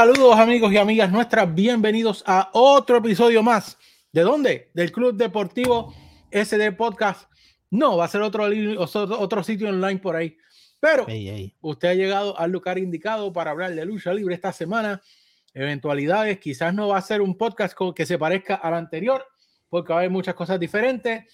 saludos 0.00 0.38
amigos 0.38 0.72
y 0.72 0.78
amigas 0.78 1.12
nuestras, 1.12 1.54
bienvenidos 1.54 2.24
a 2.26 2.48
otro 2.54 2.96
episodio 2.96 3.42
más. 3.42 3.76
¿De 4.10 4.22
dónde? 4.22 4.70
Del 4.72 4.92
Club 4.92 5.14
Deportivo 5.14 5.94
SD 6.30 6.72
Podcast. 6.72 7.30
No, 7.68 7.98
va 7.98 8.06
a 8.06 8.08
ser 8.08 8.22
otro, 8.22 8.46
otro 9.18 9.44
sitio 9.44 9.68
online 9.68 10.00
por 10.00 10.16
ahí. 10.16 10.38
Pero 10.80 11.06
usted 11.60 11.88
ha 11.88 11.92
llegado 11.92 12.38
al 12.38 12.50
lugar 12.50 12.78
indicado 12.78 13.30
para 13.30 13.50
hablar 13.50 13.74
de 13.74 13.84
lucha 13.84 14.14
libre 14.14 14.34
esta 14.34 14.54
semana. 14.54 15.02
Eventualidades, 15.52 16.38
quizás 16.38 16.72
no 16.72 16.88
va 16.88 16.96
a 16.96 17.02
ser 17.02 17.20
un 17.20 17.36
podcast 17.36 17.76
que 17.94 18.06
se 18.06 18.16
parezca 18.16 18.54
al 18.54 18.72
anterior, 18.72 19.22
porque 19.68 19.92
va 19.92 19.96
a 19.96 19.98
haber 19.98 20.10
muchas 20.10 20.34
cosas 20.34 20.58
diferentes. 20.58 21.26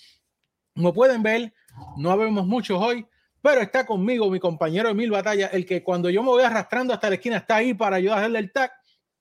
Como 0.75 0.93
pueden 0.93 1.23
ver, 1.23 1.55
no 1.97 2.11
habemos 2.11 2.45
muchos 2.45 2.83
hoy, 2.83 3.07
pero 3.47 3.61
está 3.61 3.87
conmigo 3.87 4.29
mi 4.29 4.41
compañero 4.41 4.89
Emil 4.89 5.13
Batalla, 5.13 5.47
el 5.47 5.65
que 5.65 5.85
cuando 5.85 6.11
yo 6.11 6.21
me 6.21 6.31
voy 6.31 6.43
arrastrando 6.43 6.93
hasta 6.93 7.09
la 7.09 7.15
esquina 7.15 7.37
está 7.37 7.55
ahí 7.55 7.75
para 7.75 7.99
a 7.99 8.17
hacerle 8.17 8.41
el 8.41 8.51
tag, 8.51 8.73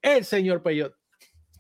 el 0.02 0.26
señor 0.26 0.64
Peyot. 0.64 0.96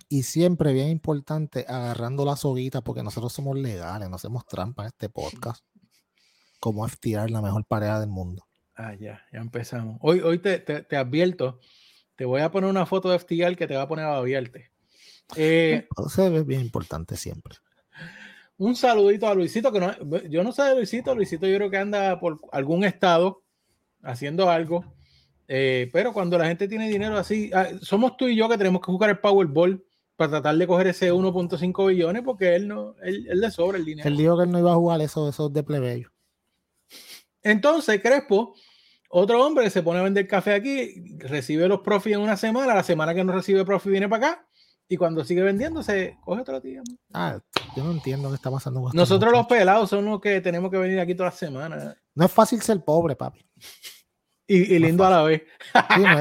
Y 0.09 0.23
siempre 0.23 0.73
bien 0.73 0.87
importante, 0.87 1.63
agarrando 1.67 2.25
la 2.25 2.35
soguita, 2.35 2.81
porque 2.81 3.03
nosotros 3.03 3.31
somos 3.33 3.55
legales, 3.55 4.09
no 4.09 4.15
hacemos 4.15 4.47
trampa 4.47 4.81
en 4.81 4.87
este 4.87 5.09
podcast. 5.09 5.63
Como 6.59 6.87
FTR, 6.87 7.29
la 7.29 7.43
mejor 7.43 7.65
pareja 7.67 7.99
del 7.99 8.09
mundo. 8.09 8.47
Ah, 8.73 8.95
ya, 8.95 9.23
ya 9.31 9.41
empezamos. 9.41 9.99
Hoy, 10.01 10.21
hoy 10.21 10.39
te, 10.39 10.57
te, 10.57 10.97
advierto, 10.97 11.59
te 12.15 12.25
voy 12.25 12.41
a 12.41 12.49
poner 12.49 12.67
una 12.67 12.87
foto 12.87 13.11
de 13.11 13.19
FTR 13.19 13.55
que 13.55 13.67
te 13.67 13.75
va 13.75 13.83
a 13.83 13.87
poner 13.87 14.05
a 14.05 14.17
babiarte. 14.17 14.71
Eh, 15.35 15.87
Eso 16.07 16.35
es 16.35 16.45
bien 16.47 16.61
importante 16.61 17.15
siempre 17.15 17.57
un 18.57 18.75
saludito 18.75 19.27
a 19.27 19.35
Luisito, 19.35 19.71
que 19.71 19.79
no, 19.79 19.93
yo 20.29 20.43
no 20.43 20.51
sé 20.51 20.63
de 20.63 20.75
Luisito, 20.75 21.13
Luisito 21.15 21.47
yo 21.47 21.55
creo 21.57 21.69
que 21.69 21.77
anda 21.77 22.19
por 22.19 22.39
algún 22.51 22.83
estado 22.83 23.43
haciendo 24.01 24.49
algo, 24.49 24.85
eh, 25.47 25.89
pero 25.91 26.13
cuando 26.13 26.37
la 26.37 26.47
gente 26.47 26.67
tiene 26.67 26.89
dinero 26.89 27.17
así, 27.17 27.51
ah, 27.53 27.67
somos 27.81 28.17
tú 28.17 28.27
y 28.27 28.35
yo 28.35 28.47
que 28.49 28.57
tenemos 28.57 28.81
que 28.81 28.91
jugar 28.91 29.09
el 29.09 29.19
Powerball 29.19 29.83
para 30.15 30.31
tratar 30.31 30.55
de 30.55 30.67
coger 30.67 30.87
ese 30.87 31.11
1.5 31.11 31.87
billones 31.87 32.21
porque 32.23 32.55
él 32.55 32.67
no, 32.67 32.95
él, 33.03 33.27
le 33.29 33.51
sobra 33.51 33.77
el 33.77 33.85
dinero. 33.85 34.07
Él 34.07 34.15
dijo 34.15 34.37
que 34.37 34.43
él 34.43 34.51
no 34.51 34.59
iba 34.59 34.71
a 34.71 34.75
jugar 34.75 35.01
eso, 35.01 35.27
esos 35.27 35.51
de 35.51 35.63
plebeyo. 35.63 36.09
Entonces, 37.43 38.01
Crespo, 38.01 38.55
otro 39.09 39.45
hombre 39.45 39.69
se 39.69 39.83
pone 39.83 39.99
a 39.99 40.03
vender 40.03 40.27
café 40.27 40.53
aquí, 40.53 41.17
recibe 41.19 41.67
los 41.67 41.81
profits 41.81 42.15
en 42.15 42.21
una 42.21 42.37
semana, 42.37 42.73
la 42.73 42.83
semana 42.83 43.13
que 43.13 43.23
no 43.23 43.33
recibe 43.33 43.65
profit 43.65 43.91
viene 43.91 44.07
para 44.07 44.27
acá 44.27 44.47
y 44.87 44.97
cuando 44.97 45.23
sigue 45.23 45.41
vendiéndose, 45.41 46.17
coge 46.23 46.41
otro 46.41 46.59
día. 46.59 46.81
Ah, 47.13 47.39
yo 47.75 47.83
no 47.83 47.91
entiendo 47.91 48.29
qué 48.29 48.35
está 48.35 48.51
pasando. 48.51 48.81
Con 48.81 48.91
Nosotros 48.93 49.31
los 49.31 49.45
pelados 49.47 49.89
son 49.89 50.05
los 50.05 50.21
que 50.21 50.41
tenemos 50.41 50.71
que 50.71 50.77
venir 50.77 50.99
aquí 50.99 51.15
todas 51.15 51.33
las 51.33 51.39
semanas. 51.39 51.95
No 52.13 52.25
es 52.25 52.31
fácil 52.31 52.61
ser 52.61 52.83
pobre, 52.83 53.15
papi. 53.15 53.45
Y, 54.47 54.77
lindo 54.77 55.03
a 55.03 55.09
la 55.09 55.23
vez. 55.23 55.41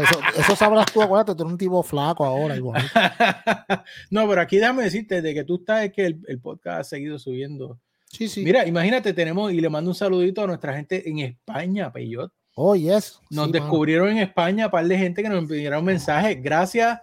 eso, 0.03 0.21
eso, 0.39 0.57
sabrás 0.57 0.91
tú, 0.91 1.03
acuérdate, 1.03 1.35
tú 1.35 1.43
eres 1.43 1.53
un 1.53 1.59
tipo 1.59 1.83
flaco 1.83 2.25
ahora. 2.25 2.57
Igual. 2.57 2.83
no, 4.11 4.27
pero 4.27 4.41
aquí 4.41 4.57
déjame 4.57 4.85
decirte 4.85 5.21
de 5.21 5.35
que 5.35 5.45
tú 5.45 5.57
estás, 5.57 5.85
es 5.85 5.93
que 5.93 6.07
el, 6.07 6.41
podcast 6.41 6.81
ha 6.81 6.85
seguido 6.85 7.19
subiendo. 7.19 7.79
Sí, 8.07 8.29
sí. 8.29 8.43
Mira, 8.43 8.67
imagínate, 8.67 9.13
tenemos, 9.13 9.53
y 9.53 9.61
le 9.61 9.69
mando 9.69 9.91
un 9.91 9.95
saludito 9.95 10.43
a 10.43 10.47
nuestra 10.47 10.75
gente 10.75 11.09
en 11.09 11.19
España, 11.19 11.93
Peyot. 11.93 12.33
Oh, 12.55 12.75
yes. 12.75 13.21
Nos 13.31 13.53
descubrieron 13.53 14.09
en 14.09 14.19
España, 14.19 14.67
un 14.67 14.71
par 14.71 14.87
de 14.87 14.97
gente 14.97 15.23
que 15.23 15.29
nos 15.29 15.39
enviaron 15.39 15.85
mensajes. 15.85 16.41
Gracias 16.43 17.01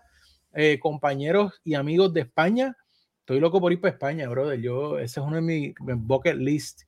eh, 0.53 0.79
compañeros 0.79 1.61
y 1.63 1.75
amigos 1.75 2.13
de 2.13 2.21
España. 2.21 2.75
Estoy 3.31 3.39
loco 3.39 3.61
por 3.61 3.71
ir 3.71 3.79
para 3.79 3.93
España, 3.93 4.27
brother. 4.27 4.59
Yo, 4.59 4.99
ese 4.99 5.21
es 5.21 5.25
uno 5.25 5.37
de 5.37 5.41
mis 5.41 5.73
bucket 5.79 6.35
list. 6.35 6.81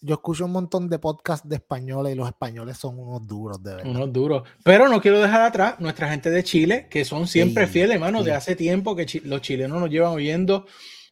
yo, 0.00 0.14
escucho 0.14 0.46
un 0.46 0.52
montón 0.52 0.88
de 0.88 0.98
podcasts 0.98 1.46
de 1.46 1.56
españoles 1.56 2.14
y 2.14 2.16
los 2.16 2.26
españoles 2.26 2.78
son 2.78 2.98
unos 2.98 3.26
duros, 3.26 3.62
de 3.62 3.74
verdad. 3.74 3.90
Unos 3.90 4.10
duros. 4.10 4.48
Pero 4.64 4.88
no 4.88 5.02
quiero 5.02 5.20
dejar 5.20 5.42
atrás 5.42 5.78
nuestra 5.80 6.08
gente 6.08 6.30
de 6.30 6.42
Chile, 6.42 6.86
que 6.88 7.04
son 7.04 7.26
siempre 7.26 7.66
fieles, 7.66 7.96
hermano, 7.96 8.22
de 8.22 8.32
hace 8.32 8.56
tiempo 8.56 8.96
que 8.96 9.20
los 9.24 9.42
chilenos 9.42 9.78
nos 9.78 9.90
llevan 9.90 10.14
oyendo. 10.14 10.64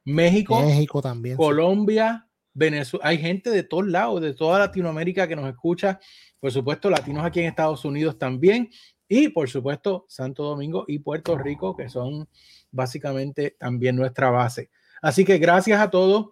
México, 0.06 0.62
México 0.62 1.02
también. 1.02 1.36
Colombia, 1.36 2.26
Venezuela. 2.54 3.06
Hay 3.06 3.18
gente 3.18 3.50
de 3.50 3.64
todos 3.64 3.86
lados, 3.86 4.22
de 4.22 4.32
toda 4.32 4.60
Latinoamérica 4.60 5.28
que 5.28 5.36
nos 5.36 5.46
escucha. 5.46 6.00
Por 6.40 6.50
supuesto, 6.50 6.88
latinos 6.88 7.22
aquí 7.22 7.40
en 7.40 7.46
Estados 7.48 7.84
Unidos 7.84 8.18
también. 8.18 8.70
Y 9.06 9.28
por 9.28 9.50
supuesto, 9.50 10.06
Santo 10.08 10.42
Domingo 10.42 10.86
y 10.88 11.00
Puerto 11.00 11.36
Rico, 11.36 11.76
que 11.76 11.90
son 11.90 12.26
básicamente 12.74 13.56
también 13.58 13.96
nuestra 13.96 14.30
base. 14.30 14.70
Así 15.00 15.24
que 15.24 15.38
gracias 15.38 15.80
a 15.80 15.90
todos. 15.90 16.28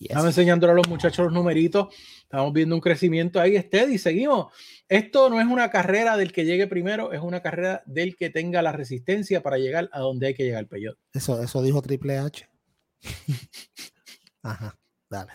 Estamos 0.00 0.26
enseñándole 0.26 0.72
a 0.72 0.76
los 0.76 0.88
muchachos 0.88 1.24
los 1.24 1.32
numeritos. 1.32 1.88
Estamos 2.22 2.52
viendo 2.52 2.74
un 2.74 2.80
crecimiento 2.80 3.40
ahí, 3.40 3.56
y 3.90 3.98
seguimos. 3.98 4.52
Esto 4.88 5.28
no 5.28 5.40
es 5.40 5.46
una 5.46 5.70
carrera 5.70 6.16
del 6.16 6.32
que 6.32 6.44
llegue 6.44 6.68
primero, 6.68 7.12
es 7.12 7.20
una 7.20 7.42
carrera 7.42 7.82
del 7.86 8.14
que 8.16 8.30
tenga 8.30 8.62
la 8.62 8.70
resistencia 8.70 9.42
para 9.42 9.58
llegar 9.58 9.88
a 9.92 10.00
donde 10.00 10.28
hay 10.28 10.34
que 10.34 10.44
llegar, 10.44 10.66
Peyot. 10.68 10.96
Eso, 11.12 11.42
eso 11.42 11.62
dijo 11.62 11.82
Triple 11.82 12.18
H. 12.18 12.48
Ajá, 14.42 14.78
dale. 15.10 15.32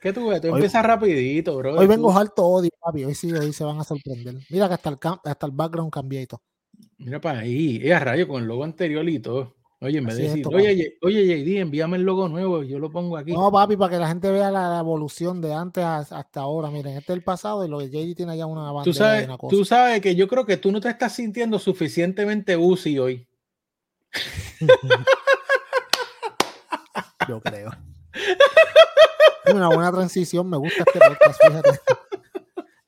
¿Qué 0.00 0.12
tú 0.12 0.28
ves? 0.28 0.40
Tú 0.40 0.48
empiezas 0.48 0.84
rapidito, 0.84 1.56
bro. 1.56 1.76
Hoy 1.76 1.86
vengo 1.86 2.16
alto 2.16 2.44
odio, 2.44 2.70
papi. 2.78 3.04
Hoy 3.04 3.14
sí, 3.14 3.32
hoy 3.32 3.52
se 3.52 3.64
van 3.64 3.80
a 3.80 3.84
sorprender. 3.84 4.36
Mira 4.50 4.68
que 4.68 4.74
hasta 4.74 4.90
el, 4.90 4.98
hasta 5.24 5.46
el 5.46 5.52
background 5.52 5.90
cambié 5.90 6.22
y 6.22 6.26
todo. 6.26 6.42
Mira 6.98 7.20
para 7.20 7.40
ahí. 7.40 7.80
Es 7.82 7.92
a 7.92 8.00
rayo 8.00 8.28
con 8.28 8.42
el 8.42 8.48
logo 8.48 8.64
anterior 8.64 9.08
y 9.08 9.18
todo. 9.18 9.54
Oye, 9.84 9.98
en 9.98 10.06
vez 10.06 10.16
de 10.16 10.22
decir, 10.22 10.46
oye, 10.46 10.96
oye, 11.02 11.44
JD, 11.44 11.60
envíame 11.60 11.98
el 11.98 12.04
logo 12.04 12.26
nuevo, 12.26 12.62
yo 12.62 12.78
lo 12.78 12.90
pongo 12.90 13.18
aquí. 13.18 13.32
No, 13.32 13.52
papi, 13.52 13.76
para 13.76 13.90
que 13.90 13.98
la 13.98 14.08
gente 14.08 14.30
vea 14.30 14.50
la, 14.50 14.78
evolución 14.78 15.42
de 15.42 15.52
antes 15.52 15.84
hasta 15.84 16.40
ahora. 16.40 16.70
Miren, 16.70 16.96
este 16.96 17.12
es 17.12 17.18
el 17.18 17.22
pasado 17.22 17.66
y 17.66 17.68
lo 17.68 17.80
de 17.80 17.90
JD 17.90 18.16
tiene 18.16 18.38
ya 18.38 18.46
una 18.46 18.72
bandera 18.72 18.84
tú 18.84 18.94
sabes, 18.94 19.26
una 19.26 19.36
cosa. 19.36 19.54
Tú 19.54 19.62
sabes 19.66 20.00
que 20.00 20.14
yo 20.14 20.26
creo 20.26 20.46
que 20.46 20.56
tú 20.56 20.72
no 20.72 20.80
te 20.80 20.88
estás 20.88 21.14
sintiendo 21.14 21.58
suficientemente 21.58 22.56
Uzi 22.56 22.98
hoy. 22.98 23.28
yo 27.28 27.42
creo. 27.42 27.70
una 29.52 29.68
buena 29.68 29.92
transición, 29.92 30.48
me 30.48 30.56
gusta 30.56 30.82
este 30.86 30.98
podcast, 30.98 31.42
fíjate. 31.46 31.80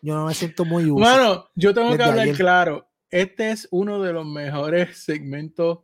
Yo 0.00 0.14
no 0.14 0.24
me 0.24 0.32
siento 0.32 0.64
muy 0.64 0.84
útil. 0.84 1.04
Bueno, 1.04 1.50
yo 1.56 1.74
tengo 1.74 1.94
que 1.94 2.02
hablar 2.02 2.32
claro. 2.32 2.85
Este 3.10 3.50
es 3.50 3.68
uno 3.70 4.02
de 4.02 4.12
los 4.12 4.26
mejores 4.26 4.98
segmentos 5.04 5.80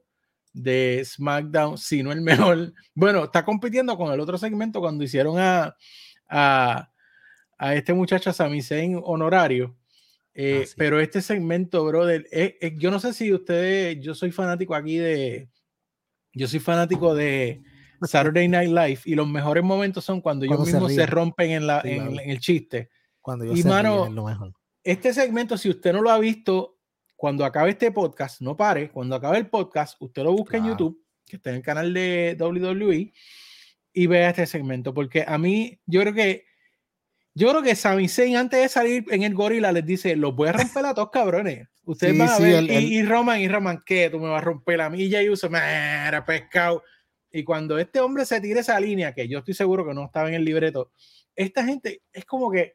de 0.52 1.02
SmackDown, 1.04 1.78
si 1.78 2.02
no 2.02 2.12
el 2.12 2.20
mejor. 2.20 2.72
Bueno, 2.94 3.24
está 3.24 3.44
compitiendo 3.44 3.96
con 3.96 4.12
el 4.12 4.20
otro 4.20 4.38
segmento 4.38 4.80
cuando 4.80 5.04
hicieron 5.04 5.38
a, 5.38 5.76
a, 6.28 6.90
a 7.58 7.74
este 7.74 7.94
muchacho 7.94 8.32
Sami 8.32 8.62
Zayn 8.62 9.00
honorario. 9.02 9.76
Eh, 10.34 10.64
ah, 10.66 10.74
pero 10.76 10.98
este 10.98 11.20
segmento, 11.20 11.84
brother, 11.84 12.26
yo 12.78 12.90
no 12.90 12.98
sé 12.98 13.12
si 13.12 13.32
ustedes, 13.32 13.98
yo 14.00 14.14
soy 14.14 14.32
fanático 14.32 14.74
aquí 14.74 14.96
de, 14.96 15.50
yo 16.32 16.48
soy 16.48 16.60
fanático 16.60 17.14
de, 17.14 17.62
Saturday 18.02 18.48
Night 18.48 18.70
Live 18.70 19.00
y 19.04 19.14
los 19.14 19.28
mejores 19.28 19.62
momentos 19.62 20.04
son 20.04 20.20
cuando, 20.20 20.44
ellos 20.44 20.66
mismos 20.66 20.92
se, 20.92 21.06
rompen 21.06 21.52
en, 21.52 21.66
la, 21.66 21.80
en, 21.84 22.18
el 22.18 22.40
chiste. 22.40 22.90
Cuando 23.20 23.44
y 23.54 23.62
mano, 23.62 24.08
este 24.82 25.14
segmento, 25.14 25.56
si 25.56 25.70
usted 25.70 25.92
no 25.92 26.02
lo 26.02 26.10
ha 26.10 26.18
visto, 26.18 26.78
cuando 27.22 27.44
acabe 27.44 27.70
este 27.70 27.92
podcast, 27.92 28.40
no 28.40 28.56
pare, 28.56 28.90
cuando 28.90 29.14
acabe 29.14 29.38
el 29.38 29.46
podcast, 29.46 29.94
usted 30.00 30.24
lo 30.24 30.32
busca 30.32 30.56
en 30.56 30.66
YouTube, 30.66 31.00
que 31.24 31.36
está 31.36 31.50
en 31.50 31.56
el 31.58 31.62
canal 31.62 31.94
de 31.94 32.36
WWE, 32.36 33.12
y 33.92 34.06
vea 34.08 34.30
este 34.30 34.44
segmento, 34.44 34.92
porque 34.92 35.24
a 35.24 35.38
mí, 35.38 35.78
yo 35.86 36.00
creo 36.00 36.14
que 36.14 36.46
yo 37.32 37.48
creo 37.50 37.62
que 37.62 37.76
Sami 37.76 38.08
Zayn 38.08 38.34
antes 38.34 38.60
de 38.60 38.68
salir 38.68 39.04
en 39.08 39.22
el 39.22 39.34
gorila 39.34 39.70
les 39.70 39.86
dice, 39.86 40.16
los 40.16 40.34
voy 40.34 40.48
a 40.48 40.52
romper 40.52 40.84
a 40.84 40.94
todos 40.94 41.10
cabrones. 41.12 41.68
Ustedes 41.84 42.18
van 42.18 42.28
a 42.28 42.38
ver, 42.40 42.64
y, 42.64 43.04
Roman, 43.04 43.40
y 43.40 43.46
Roman, 43.46 43.80
¿qué? 43.86 44.10
Tú 44.10 44.18
me 44.18 44.28
vas 44.28 44.42
a 44.42 44.44
romper 44.44 44.78
la 44.78 44.90
milla 44.90 45.22
y 45.22 45.28
uso, 45.28 45.46
era 45.46 46.24
pescado. 46.26 46.82
Y 47.30 47.44
cuando 47.44 47.78
este 47.78 48.00
hombre 48.00 48.26
se 48.26 48.40
tire 48.40 48.58
esa 48.58 48.80
línea, 48.80 49.14
que 49.14 49.28
yo 49.28 49.38
estoy 49.38 49.54
seguro 49.54 49.86
que 49.86 49.94
no 49.94 50.06
estaba 50.06 50.26
en 50.26 50.34
el 50.34 50.44
libreto, 50.44 50.90
esta 51.36 51.64
gente 51.64 52.02
es 52.12 52.24
como 52.24 52.50
que 52.50 52.74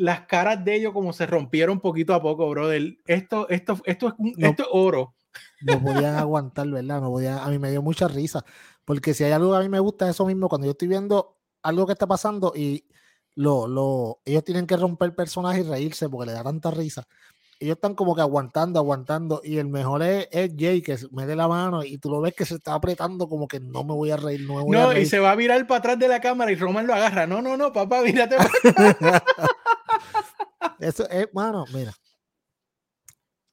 las 0.00 0.22
caras 0.22 0.64
de 0.64 0.76
ellos 0.76 0.92
como 0.94 1.12
se 1.12 1.26
rompieron 1.26 1.78
poquito 1.78 2.14
a 2.14 2.22
poco, 2.22 2.48
brother. 2.48 2.96
Esto, 3.06 3.48
esto, 3.50 3.78
esto, 3.84 4.08
es, 4.08 4.14
esto 4.38 4.62
es 4.62 4.68
oro. 4.72 5.14
No 5.60 5.80
podían 5.80 6.14
aguantar, 6.16 6.68
¿verdad? 6.68 7.02
No 7.02 7.10
podía, 7.10 7.44
a 7.44 7.48
mí 7.50 7.58
me 7.58 7.70
dio 7.70 7.82
mucha 7.82 8.08
risa, 8.08 8.44
porque 8.84 9.12
si 9.12 9.24
hay 9.24 9.32
algo 9.32 9.52
que 9.52 9.58
a 9.58 9.60
mí 9.60 9.68
me 9.68 9.78
gusta, 9.78 10.08
eso 10.08 10.24
mismo, 10.24 10.48
cuando 10.48 10.66
yo 10.66 10.72
estoy 10.72 10.88
viendo 10.88 11.38
algo 11.62 11.86
que 11.86 11.92
está 11.92 12.06
pasando 12.06 12.54
y 12.56 12.86
lo, 13.34 13.68
lo, 13.68 14.20
ellos 14.24 14.42
tienen 14.42 14.66
que 14.66 14.76
romper 14.78 15.10
el 15.10 15.14
personaje 15.14 15.60
y 15.60 15.64
reírse 15.64 16.08
porque 16.08 16.26
le 16.26 16.32
da 16.32 16.42
tanta 16.42 16.70
risa 16.70 17.06
ellos 17.60 17.76
están 17.76 17.94
como 17.94 18.14
que 18.14 18.22
aguantando, 18.22 18.80
aguantando. 18.80 19.42
Y 19.44 19.58
el 19.58 19.68
mejor 19.68 20.02
es, 20.02 20.28
Jay, 20.58 20.80
que 20.80 20.96
me 21.12 21.26
dé 21.26 21.36
la 21.36 21.46
mano 21.46 21.84
y 21.84 21.98
tú 21.98 22.10
lo 22.10 22.20
ves 22.22 22.34
que 22.34 22.46
se 22.46 22.54
está 22.54 22.72
apretando 22.72 23.28
como 23.28 23.46
que 23.46 23.60
no 23.60 23.84
me 23.84 23.92
voy 23.92 24.10
a 24.10 24.16
reír, 24.16 24.40
no 24.46 24.56
me 24.56 24.62
voy 24.62 24.70
no, 24.70 24.88
a 24.88 24.98
y 24.98 25.04
se 25.04 25.18
va 25.18 25.32
a 25.32 25.36
virar 25.36 25.66
para 25.66 25.78
atrás 25.78 25.98
de 25.98 26.08
la 26.08 26.20
cámara 26.22 26.50
y 26.50 26.54
Roman 26.54 26.86
lo 26.86 26.94
agarra. 26.94 27.26
No, 27.26 27.42
no, 27.42 27.58
no, 27.58 27.70
papá, 27.70 28.00
mírate. 28.04 28.36
Eso 30.78 31.08
es, 31.08 31.28
bueno, 31.32 31.64
mira. 31.72 31.92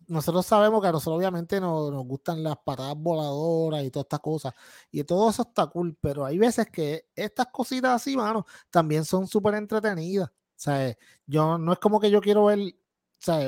Nosotros 0.08 0.46
sabemos 0.46 0.82
que 0.82 0.88
a 0.88 0.92
nosotros 0.94 1.18
obviamente 1.18 1.60
nos, 1.60 1.92
nos 1.92 2.06
gustan 2.06 2.42
las 2.42 2.56
patadas 2.64 2.96
voladoras 2.96 3.84
y 3.84 3.92
todas 3.92 4.06
estas 4.06 4.22
cosas. 4.22 4.54
Y 4.90 5.04
todo 5.04 5.30
eso 5.30 5.42
está 5.42 5.68
cool, 5.68 5.98
pero 6.00 6.26
hay 6.26 6.38
veces 6.38 6.68
que 6.72 7.08
estas 7.14 7.48
cositas 7.48 7.92
así, 7.92 8.16
mano, 8.16 8.46
también 8.70 9.04
son 9.04 9.28
súper 9.28 9.56
entretenidas. 9.56 10.30
O 10.30 10.60
sea, 10.60 10.98
yo 11.26 11.58
no 11.58 11.74
es 11.74 11.80
como 11.80 12.00
que 12.00 12.10
yo 12.10 12.20
quiero 12.20 12.46
ver 12.46 12.60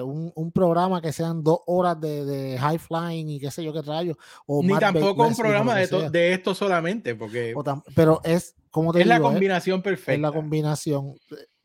Un, 0.04 0.32
un, 0.36 0.52
programa 0.52 1.02
que 1.02 1.14
sean 1.14 1.44
dos 1.44 1.60
horas 1.66 2.00
de, 2.00 2.26
de, 2.26 2.58
high 2.58 2.78
flying 2.78 3.30
y 3.30 3.40
qué 3.40 3.52
sé 3.52 3.64
yo 3.64 3.72
qué 3.72 3.82
rayos. 3.82 4.18
O 4.46 4.62
Ni 4.62 4.78
tampoco 4.78 5.26
un 5.26 5.36
programa 5.36 5.76
de, 5.76 6.10
de, 6.10 6.34
esto 6.34 6.54
solamente, 6.54 7.16
porque. 7.16 7.54
pero 7.96 8.20
es 8.24 8.56
como 8.70 8.92
te 8.92 9.02
Es 9.02 9.08
la 9.08 9.22
combinación 9.22 9.82
perfecta. 9.82 10.14
Es 10.14 10.20
la 10.20 10.32
combinación. 10.32 11.16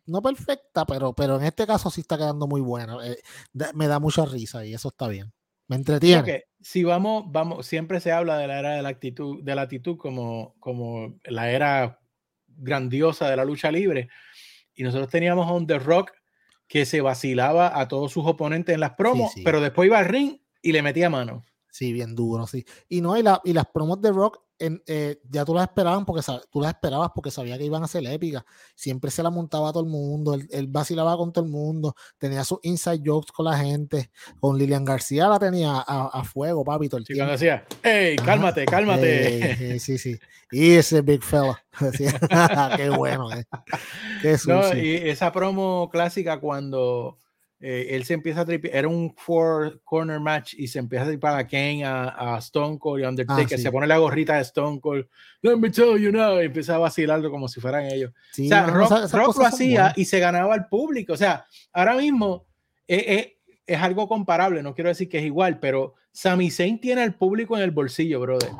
No 0.06 0.20
perfecta, 0.22 0.84
pero, 0.84 1.14
pero 1.14 1.36
en 1.36 1.44
este 1.44 1.66
caso 1.66 1.90
sí 1.90 2.02
está 2.02 2.16
quedando 2.16 2.46
muy 2.46 2.60
buena. 2.60 2.96
Eh, 3.06 3.16
me 3.74 3.86
da 3.86 3.98
mucha 3.98 4.24
risa 4.24 4.64
y 4.64 4.74
eso 4.74 4.88
está 4.88 5.08
bien. 5.08 5.32
Me 5.66 5.76
entretiene. 5.76 6.44
si 6.60 6.84
vamos, 6.84 7.24
vamos, 7.28 7.66
siempre 7.66 8.00
se 8.00 8.12
habla 8.12 8.36
de 8.36 8.46
la 8.46 8.58
era 8.58 8.72
de 8.72 8.82
la 8.82 8.90
actitud, 8.90 9.42
de 9.42 9.54
la 9.54 9.62
actitud 9.62 9.96
como, 9.96 10.54
como 10.60 11.18
la 11.24 11.50
era 11.50 12.00
grandiosa 12.46 13.30
de 13.30 13.36
la 13.36 13.44
lucha 13.44 13.70
libre. 13.72 14.08
Y 14.74 14.82
nosotros 14.82 15.08
teníamos 15.08 15.50
on 15.50 15.66
The 15.66 15.78
Rock 15.78 16.12
que 16.68 16.84
se 16.84 17.00
vacilaba 17.00 17.78
a 17.78 17.88
todos 17.88 18.12
sus 18.12 18.26
oponentes 18.26 18.74
en 18.74 18.80
las 18.80 18.94
promos, 18.94 19.32
pero 19.44 19.60
después 19.60 19.86
iba 19.86 19.98
al 19.98 20.06
ring 20.06 20.38
y 20.60 20.72
le 20.72 20.82
metía 20.82 21.08
mano. 21.08 21.44
Sí, 21.74 21.92
bien 21.92 22.14
duro, 22.14 22.46
sí. 22.46 22.64
Y 22.88 23.00
no, 23.00 23.18
y, 23.18 23.22
la, 23.24 23.40
y 23.42 23.52
las 23.52 23.66
promos 23.66 24.00
de 24.00 24.12
Rock 24.12 24.38
eh, 24.60 25.20
ya 25.28 25.44
tú 25.44 25.52
las 25.52 25.64
esperaban 25.64 26.04
porque 26.04 26.22
tú 26.48 26.60
las 26.60 26.72
esperabas 26.72 27.10
porque 27.12 27.32
sabía 27.32 27.58
que 27.58 27.64
iban 27.64 27.82
a 27.82 27.88
ser 27.88 28.06
épicas. 28.06 28.44
Siempre 28.76 29.10
se 29.10 29.24
la 29.24 29.30
montaba 29.30 29.70
a 29.70 29.72
todo 29.72 29.82
el 29.82 29.90
mundo, 29.90 30.34
él, 30.34 30.66
vacilaba 30.68 31.16
con 31.16 31.32
todo 31.32 31.44
el 31.44 31.50
mundo, 31.50 31.96
tenía 32.16 32.44
sus 32.44 32.60
inside 32.62 33.02
jokes 33.04 33.32
con 33.32 33.46
la 33.46 33.58
gente. 33.58 34.12
Con 34.38 34.56
Lilian 34.56 34.84
García 34.84 35.26
la 35.26 35.40
tenía 35.40 35.82
a, 35.84 36.22
fuego, 36.22 36.62
papi, 36.62 36.88
todo 36.88 36.98
el 36.98 37.06
tiempo. 37.06 37.32
decía, 37.32 37.64
hey, 37.82 38.14
cálmate, 38.24 38.66
cálmate. 38.66 39.80
sí, 39.80 39.98
sí. 39.98 40.16
Y 40.52 40.74
ese 40.74 41.00
big 41.02 41.24
fella. 41.24 41.60
Qué 42.76 42.88
bueno, 42.88 43.32
eh. 43.32 43.44
Qué 44.22 44.36
y 44.80 45.08
esa 45.08 45.32
promo 45.32 45.88
clásica 45.90 46.38
cuando 46.38 47.18
eh, 47.66 47.96
él 47.96 48.04
se 48.04 48.12
empieza 48.12 48.42
a 48.42 48.44
tripear, 48.44 48.76
era 48.76 48.88
un 48.88 49.14
four 49.16 49.80
corner 49.84 50.20
match 50.20 50.52
y 50.52 50.68
se 50.68 50.78
empieza 50.78 51.06
a 51.06 51.08
tripar 51.08 51.34
a 51.34 51.46
Kane, 51.46 51.82
a, 51.82 52.36
Stone 52.38 52.78
Cold 52.78 53.02
y 53.02 53.06
Undertaker, 53.06 53.58
ah, 53.58 53.62
se 53.62 53.72
pone 53.72 53.86
la 53.86 53.96
gorrita 53.96 54.34
de 54.34 54.42
Stone 54.42 54.82
Cold, 54.82 55.08
let 55.40 55.56
me 55.56 55.70
tell 55.70 55.98
you 55.98 56.12
now, 56.12 56.38
y 56.42 56.44
empieza 56.44 56.74
a 56.74 56.78
vacilarlo 56.78 57.30
como 57.30 57.48
si 57.48 57.62
fueran 57.62 57.86
ellos. 57.86 58.12
o 58.38 58.44
sea, 58.44 58.66
Rock, 58.66 59.38
lo 59.38 59.46
hacía 59.46 59.94
y 59.96 60.04
se 60.04 60.18
ganaba 60.18 60.52
al 60.52 60.68
público, 60.68 61.14
o 61.14 61.16
sea, 61.16 61.46
ahora 61.72 61.96
mismo 61.96 62.46
es, 62.86 63.28
es, 63.66 63.80
algo 63.80 64.08
comparable, 64.08 64.62
no 64.62 64.74
quiero 64.74 64.90
decir 64.90 65.08
que 65.08 65.16
es 65.16 65.24
igual, 65.24 65.58
pero 65.58 65.94
Sami 66.12 66.50
Zayn 66.50 66.78
tiene 66.78 67.02
al 67.02 67.14
público 67.14 67.56
en 67.56 67.62
el 67.62 67.70
bolsillo, 67.70 68.20
brother. 68.20 68.50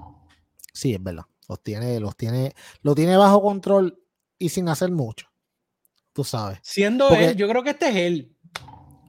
Sí, 0.72 0.94
es 0.94 1.02
verdad, 1.02 1.26
los 1.46 1.62
tiene, 1.62 2.00
los 2.00 2.16
tiene, 2.16 2.54
lo 2.80 2.94
tiene 2.94 3.18
bajo 3.18 3.42
control 3.42 4.02
y 4.38 4.48
sin 4.48 4.66
hacer 4.70 4.90
mucho, 4.90 5.26
tú 6.14 6.24
sabes. 6.24 6.58
Siendo 6.62 7.10
él, 7.10 7.36
yo 7.36 7.46
creo 7.50 7.62
que 7.62 7.70
este 7.70 7.90
es 7.90 7.96
él. 7.96 8.33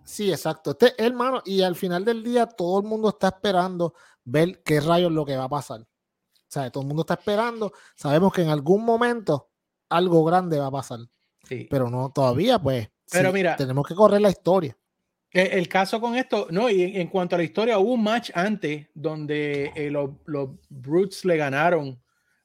Sí, 0.06 0.32
exacto. 0.32 0.72
Este 0.72 0.94
hermano, 1.04 1.42
y 1.46 1.64
al 1.64 1.76
final 1.76 2.06
del 2.06 2.24
día 2.24 2.46
todo 2.46 2.80
el 2.80 2.86
mundo 2.86 3.10
está 3.10 3.28
esperando 3.30 3.96
ver 4.24 4.62
qué 4.64 4.80
rayos 4.80 5.10
es 5.10 5.16
lo 5.16 5.26
que 5.26 5.36
va 5.36 5.46
a 5.46 5.50
pasar. 5.50 5.82
O 5.82 5.88
sea, 6.48 6.70
todo 6.70 6.84
el 6.84 6.88
mundo 6.88 7.02
está 7.02 7.16
esperando. 7.16 7.74
Sabemos 7.96 8.32
que 8.32 8.44
en 8.44 8.50
algún 8.50 8.86
momento 8.86 9.50
algo 9.90 10.24
grande 10.24 10.60
va 10.60 10.68
a 10.68 10.72
pasar. 10.72 11.00
Sí. 11.44 11.68
Pero 11.70 11.90
no 11.90 12.12
todavía, 12.14 12.60
pues. 12.60 12.88
Pero 13.12 13.34
mira, 13.34 13.56
tenemos 13.56 13.86
que 13.86 13.96
correr 13.96 14.22
la 14.22 14.30
historia. 14.30 14.78
E, 15.32 15.58
el, 15.58 15.68
caso 15.68 16.00
con 16.00 16.16
esto, 16.16 16.48
no, 16.50 16.70
y 16.70 16.98
en, 16.98 17.08
cuanto 17.10 17.36
a 17.36 17.40
la 17.40 17.44
historia, 17.44 17.78
hubo 17.78 17.94
un 17.94 18.04
match 18.04 18.32
antes 18.34 18.88
donde 18.94 19.72
eh, 19.76 19.92
los, 19.92 20.12
los 20.26 20.50
Brutes 20.70 21.26
le 21.26 21.36
ganaron 21.36 22.02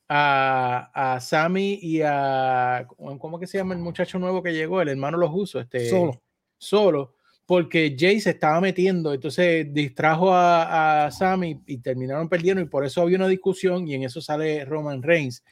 a, 0.09 1.15
a 1.15 1.21
Sammy 1.21 1.79
y 1.81 2.01
a. 2.03 2.87
¿Cómo 2.97 3.39
que 3.39 3.47
se 3.47 3.59
llama 3.59 3.75
el 3.75 3.81
muchacho 3.81 4.19
nuevo 4.19 4.43
que 4.43 4.53
llegó? 4.53 4.81
El 4.81 4.89
hermano 4.89 5.19
los 5.19 5.31
usos, 5.33 5.63
este. 5.63 5.89
Solo. 5.89 6.21
Solo 6.59 7.20
porque 7.51 7.97
Jay 7.99 8.21
se 8.21 8.31
estaba 8.31 8.61
metiendo, 8.61 9.13
entonces 9.13 9.67
distrajo 9.75 10.33
a, 10.33 11.07
a 11.07 11.11
Sammy 11.11 11.61
y 11.67 11.79
terminaron 11.79 12.29
perdiendo 12.29 12.63
y 12.63 12.67
por 12.67 12.85
eso 12.85 13.03
había 13.03 13.17
una 13.17 13.27
discusión 13.27 13.89
y 13.89 13.95
en 13.97 14.05
eso 14.05 14.21
sale 14.21 14.65
Roman 14.65 15.03
Reigns. 15.03 15.43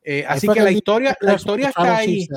Eh, 0.00 0.24
así 0.28 0.46
que, 0.46 0.60
la 0.60 0.70
historia, 0.70 1.16
la 1.20 1.34
historia 1.34 1.70
está 1.70 1.96
ahí. 1.96 2.28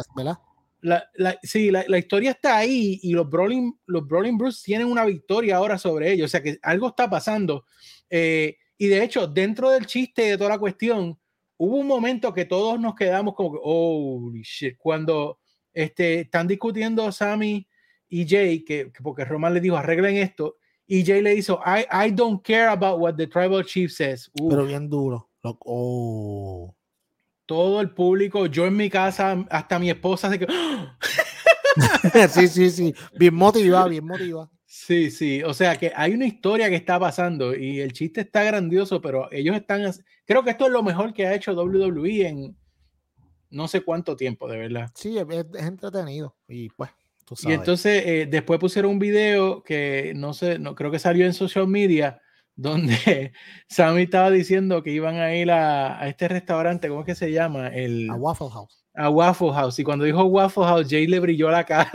La, 0.81 1.07
la, 1.13 1.38
sí, 1.44 1.69
la, 1.69 1.86
la, 1.88 2.00
historia 2.00 2.31
está 2.31 2.57
ahí 2.57 3.00
y 3.04 3.13
los 3.13 3.30
Brawling, 3.30 3.77
los 3.86 4.07
Brawling 4.07 4.36
Bruce 4.36 4.63
tienen 4.65 4.88
una 4.88 5.06
victoria 5.06 5.57
ahora 5.57 5.77
sobre 5.77 6.12
ellos, 6.12 6.25
o 6.25 6.31
sea 6.31 6.42
que 6.42 6.57
algo 6.63 6.88
está 6.88 7.07
pasando. 7.07 7.65
Eh, 8.10 8.57
y 8.80 8.88
de 8.88 9.04
hecho, 9.04 9.27
dentro 9.27 9.69
del 9.69 9.86
chiste 9.86 10.24
de 10.24 10.38
toda 10.39 10.50
la 10.50 10.57
cuestión, 10.57 11.19
hubo 11.57 11.75
un 11.77 11.86
momento 11.86 12.33
que 12.33 12.45
todos 12.45 12.80
nos 12.80 12.95
quedamos 12.95 13.36
como 13.36 13.51
que, 13.51 13.60
holy 13.62 14.42
shit, 14.42 14.75
cuando 14.75 15.38
este, 15.71 16.21
están 16.21 16.48
discutiendo 16.48 17.12
Sammy 17.12 17.68
y 18.13 18.27
Jay, 18.27 18.63
que, 18.63 18.92
porque 19.01 19.25
Roman 19.25 19.56
le 19.56 19.60
dijo, 19.60 19.75
arreglen 19.75 20.18
esto, 20.18 20.57
y 20.86 21.04
Jay 21.04 21.19
le 21.19 21.33
hizo, 21.33 21.60
I, 21.65 21.88
I 21.92 22.12
don't 22.12 22.45
care 22.45 22.68
about 22.68 23.00
what 23.00 23.15
the 23.15 23.25
tribal 23.25 23.63
chief 23.65 23.92
says. 23.92 24.30
Pero 24.36 24.68
bien 24.68 24.88
duro. 24.88 25.31
Oh. 25.42 26.75
Todo 27.48 27.81
el 27.81 27.89
público, 27.89 28.45
yo 28.45 28.68
en 28.68 28.77
mi 28.77 28.88
casa, 28.88 29.44
hasta 29.50 29.80
mi 29.80 29.89
esposa 29.89 30.30
se 30.30 30.38
que... 30.38 30.45
sí, 32.30 32.48
sí, 32.48 32.69
sí. 32.69 32.95
Bien 33.18 33.33
motivada, 33.33 33.88
bien 33.88 34.06
motivada. 34.06 34.48
Sí, 34.68 35.10
sí. 35.10 35.42
O 35.42 35.56
sea 35.56 35.75
que 35.77 35.92
hay 35.95 36.13
una 36.13 36.27
historia 36.27 36.69
que 36.69 36.75
está 36.75 37.00
pasando 37.00 37.56
y 37.56 37.80
el 37.80 37.94
chiste 37.94 38.21
está 38.21 38.44
grandioso, 38.44 39.01
pero 39.01 39.27
ellos 39.31 39.56
están. 39.56 39.92
Creo 40.25 40.44
que 40.44 40.51
esto 40.51 40.68
es 40.68 40.71
lo 40.71 40.83
mejor 40.83 41.13
que 41.13 41.25
ha 41.25 41.33
hecho 41.33 41.54
WWE 41.54 42.27
en 42.27 42.57
no 43.50 43.68
sé 43.68 43.81
cuánto 43.81 44.15
tiempo, 44.15 44.48
de 44.48 44.57
verdad. 44.57 44.92
Sí, 44.94 45.18
es, 45.18 45.25
es 45.30 45.63
entretenido 45.65 46.36
y 46.48 46.69
pues 46.69 46.92
y 47.43 47.51
entonces 47.51 48.03
eh, 48.05 48.27
después 48.29 48.59
pusieron 48.59 48.91
un 48.91 48.99
video 48.99 49.63
que 49.63 50.13
no 50.15 50.33
sé, 50.33 50.59
no 50.59 50.75
creo 50.75 50.91
que 50.91 50.99
salió 50.99 51.25
en 51.25 51.33
social 51.33 51.67
media, 51.67 52.21
donde 52.55 53.33
Sammy 53.67 54.03
estaba 54.03 54.29
diciendo 54.29 54.83
que 54.83 54.91
iban 54.91 55.15
a 55.15 55.35
ir 55.35 55.49
a, 55.51 56.07
este 56.07 56.27
restaurante, 56.27 56.87
¿cómo 56.87 57.01
es 57.01 57.05
que 57.05 57.15
se 57.15 57.31
llama? 57.31 57.69
El, 57.69 58.09
a 58.09 58.15
Waffle 58.15 58.49
House. 58.51 58.85
A 58.93 59.09
Waffle 59.09 59.51
House. 59.53 59.79
Y 59.79 59.83
cuando 59.83 60.05
dijo 60.05 60.23
Waffle 60.25 60.65
House, 60.65 60.87
Jay 60.87 61.07
le 61.07 61.19
brilló 61.19 61.50
la 61.50 61.63
cara. 61.63 61.89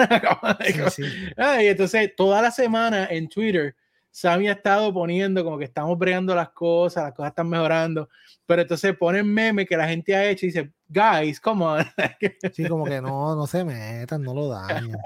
y 1.63 1.67
entonces 1.67 2.13
toda 2.17 2.43
la 2.43 2.51
semana 2.51 3.07
en 3.09 3.29
Twitter, 3.29 3.77
Sammy 4.11 4.49
ha 4.49 4.53
estado 4.53 4.93
poniendo 4.93 5.45
como 5.45 5.59
que 5.59 5.65
estamos 5.65 5.97
bregando 5.97 6.35
las 6.35 6.51
cosas, 6.51 7.05
las 7.05 7.13
cosas 7.15 7.31
están 7.31 7.49
mejorando. 7.49 8.09
Pero 8.47 8.63
entonces 8.63 8.97
ponen 8.97 9.33
meme 9.33 9.65
que 9.65 9.77
la 9.77 9.87
gente 9.87 10.17
ha 10.17 10.29
hecho 10.29 10.47
y 10.47 10.49
dice, 10.49 10.73
guys, 10.89 11.39
come 11.39 11.65
on. 11.65 11.85
sí, 12.53 12.67
como 12.67 12.85
que 12.85 13.01
no, 13.01 13.37
no 13.37 13.47
se 13.47 13.65
metan, 13.65 14.23
no 14.23 14.35
lo 14.35 14.49
dañen. 14.49 14.97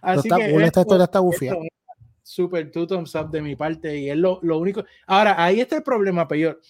Así 0.00 0.28
que 0.28 0.64
esta 0.64 0.80
historia 0.80 1.04
está 1.04 1.20
bufia. 1.20 1.56
Super 2.22 2.70
two 2.70 2.86
thumbs 2.86 3.14
up 3.14 3.30
de 3.30 3.42
mi 3.42 3.56
parte 3.56 3.98
y 3.98 4.10
es 4.10 4.16
lo, 4.16 4.38
lo, 4.42 4.58
único. 4.58 4.84
Ahora, 5.06 5.42
ahí 5.42 5.60
está 5.60 5.76
el 5.76 5.82
problema, 5.82 6.26
peor. 6.26 6.60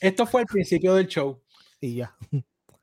Esto 0.00 0.26
fue 0.26 0.42
el 0.42 0.46
principio 0.46 0.94
del 0.94 1.06
show. 1.06 1.40
Y 1.80 1.96
ya. 1.96 2.16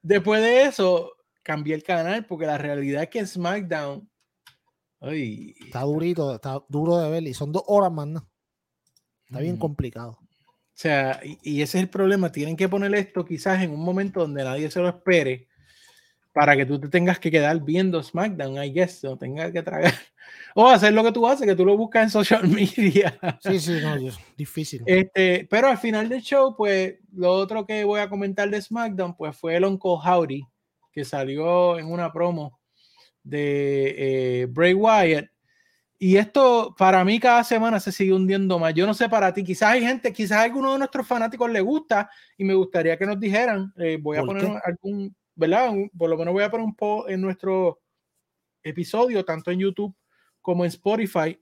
Después 0.01 0.41
de 0.41 0.63
eso, 0.63 1.11
cambié 1.43 1.75
el 1.75 1.83
canal 1.83 2.25
porque 2.25 2.45
la 2.45 2.57
realidad 2.57 3.03
es 3.03 3.09
que 3.09 3.25
SmackDown. 3.25 4.09
Ay, 5.01 5.55
está 5.65 5.81
durito, 5.81 6.35
está 6.35 6.63
duro 6.69 6.97
de 6.97 7.09
ver 7.09 7.23
y 7.23 7.33
son 7.33 7.51
dos 7.51 7.63
horas 7.67 7.91
más, 7.91 8.07
¿no? 8.07 8.29
Está 9.25 9.39
bien 9.39 9.57
complicado. 9.57 10.11
O 10.21 10.81
sea, 10.81 11.19
y, 11.23 11.37
y, 11.43 11.61
ese 11.61 11.77
es 11.77 11.83
el 11.83 11.89
problema. 11.89 12.31
Tienen 12.31 12.55
que 12.55 12.69
poner 12.69 12.93
esto 12.95 13.25
quizás 13.25 13.61
en 13.61 13.71
un 13.71 13.83
momento 13.83 14.21
donde 14.21 14.43
nadie 14.43 14.71
se 14.71 14.79
lo 14.79 14.87
espere 14.87 15.48
para 16.39 16.55
que 16.55 16.65
tú 16.65 16.79
te 16.79 16.87
tengas 16.87 17.19
que 17.19 17.29
quedar 17.29 17.61
viendo 17.61 18.01
SmackDown, 18.01 18.63
I 18.63 18.71
guess, 18.71 19.03
o 19.03 19.17
tengas 19.17 19.51
que 19.51 19.61
tragar. 19.61 19.93
O 20.55 20.67
hacer 20.67 20.93
lo 20.93 21.03
que 21.03 21.11
tú 21.11 21.27
haces, 21.27 21.45
que 21.45 21.55
tú 21.55 21.65
lo 21.65 21.77
buscas 21.77 22.03
en 22.03 22.09
social 22.09 22.47
media. 22.47 23.17
Sí, 23.39 23.59
sí, 23.59 23.79
no, 23.81 23.95
es 23.95 24.17
difícil. 24.37 24.81
Este, 24.85 25.47
pero 25.49 25.67
al 25.67 25.77
final 25.77 26.07
del 26.07 26.21
show, 26.21 26.55
pues, 26.55 26.95
lo 27.13 27.31
otro 27.33 27.65
que 27.65 27.83
voy 27.83 27.99
a 27.99 28.09
comentar 28.09 28.49
de 28.49 28.61
SmackDown, 28.61 29.15
pues 29.15 29.35
fue 29.35 29.55
el 29.57 29.65
Uncle 29.65 29.97
Howdy, 30.03 30.43
que 30.91 31.03
salió 31.03 31.77
en 31.77 31.91
una 31.91 32.11
promo 32.11 32.59
de 33.21 33.95
eh, 34.43 34.45
Bray 34.47 34.73
Wyatt. 34.73 35.27
Y 35.97 36.15
esto, 36.15 36.73
para 36.77 37.03
mí, 37.03 37.19
cada 37.19 37.43
semana 37.43 37.79
se 37.79 37.91
sigue 37.91 38.13
hundiendo 38.13 38.57
más. 38.57 38.73
Yo 38.73 38.87
no 38.87 38.93
sé 38.93 39.09
para 39.09 39.33
ti, 39.33 39.43
quizás 39.43 39.73
hay 39.73 39.81
gente, 39.81 40.13
quizás 40.13 40.37
a 40.37 40.43
alguno 40.43 40.71
de 40.71 40.79
nuestros 40.79 41.05
fanáticos 41.05 41.51
le 41.51 41.61
gusta 41.61 42.09
y 42.37 42.43
me 42.43 42.53
gustaría 42.53 42.97
que 42.97 43.05
nos 43.05 43.19
dijeran. 43.19 43.73
Eh, 43.77 43.97
voy 44.01 44.17
a 44.17 44.23
poner 44.23 44.49
algún 44.63 45.15
¿verdad? 45.39 45.73
Por 45.97 46.09
lo 46.09 46.17
menos 46.17 46.33
voy 46.33 46.43
a 46.43 46.51
poner 46.51 46.65
un 46.65 46.75
poco 46.75 47.07
en 47.07 47.21
nuestro 47.21 47.81
episodio, 48.61 49.23
tanto 49.23 49.51
en 49.51 49.59
YouTube 49.59 49.95
como 50.41 50.65
en 50.65 50.69
Spotify, 50.69 51.39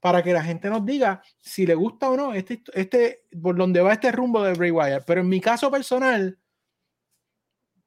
para 0.00 0.22
que 0.22 0.32
la 0.32 0.42
gente 0.42 0.68
nos 0.68 0.84
diga 0.84 1.22
si 1.38 1.64
le 1.64 1.74
gusta 1.74 2.10
o 2.10 2.16
no 2.16 2.34
este, 2.34 2.62
este, 2.74 3.24
por 3.40 3.56
donde 3.56 3.80
va 3.80 3.92
este 3.92 4.10
rumbo 4.10 4.42
de 4.42 4.54
Bray 4.54 4.70
Wyatt. 4.70 5.04
Pero 5.06 5.20
en 5.20 5.28
mi 5.28 5.40
caso 5.40 5.70
personal, 5.70 6.38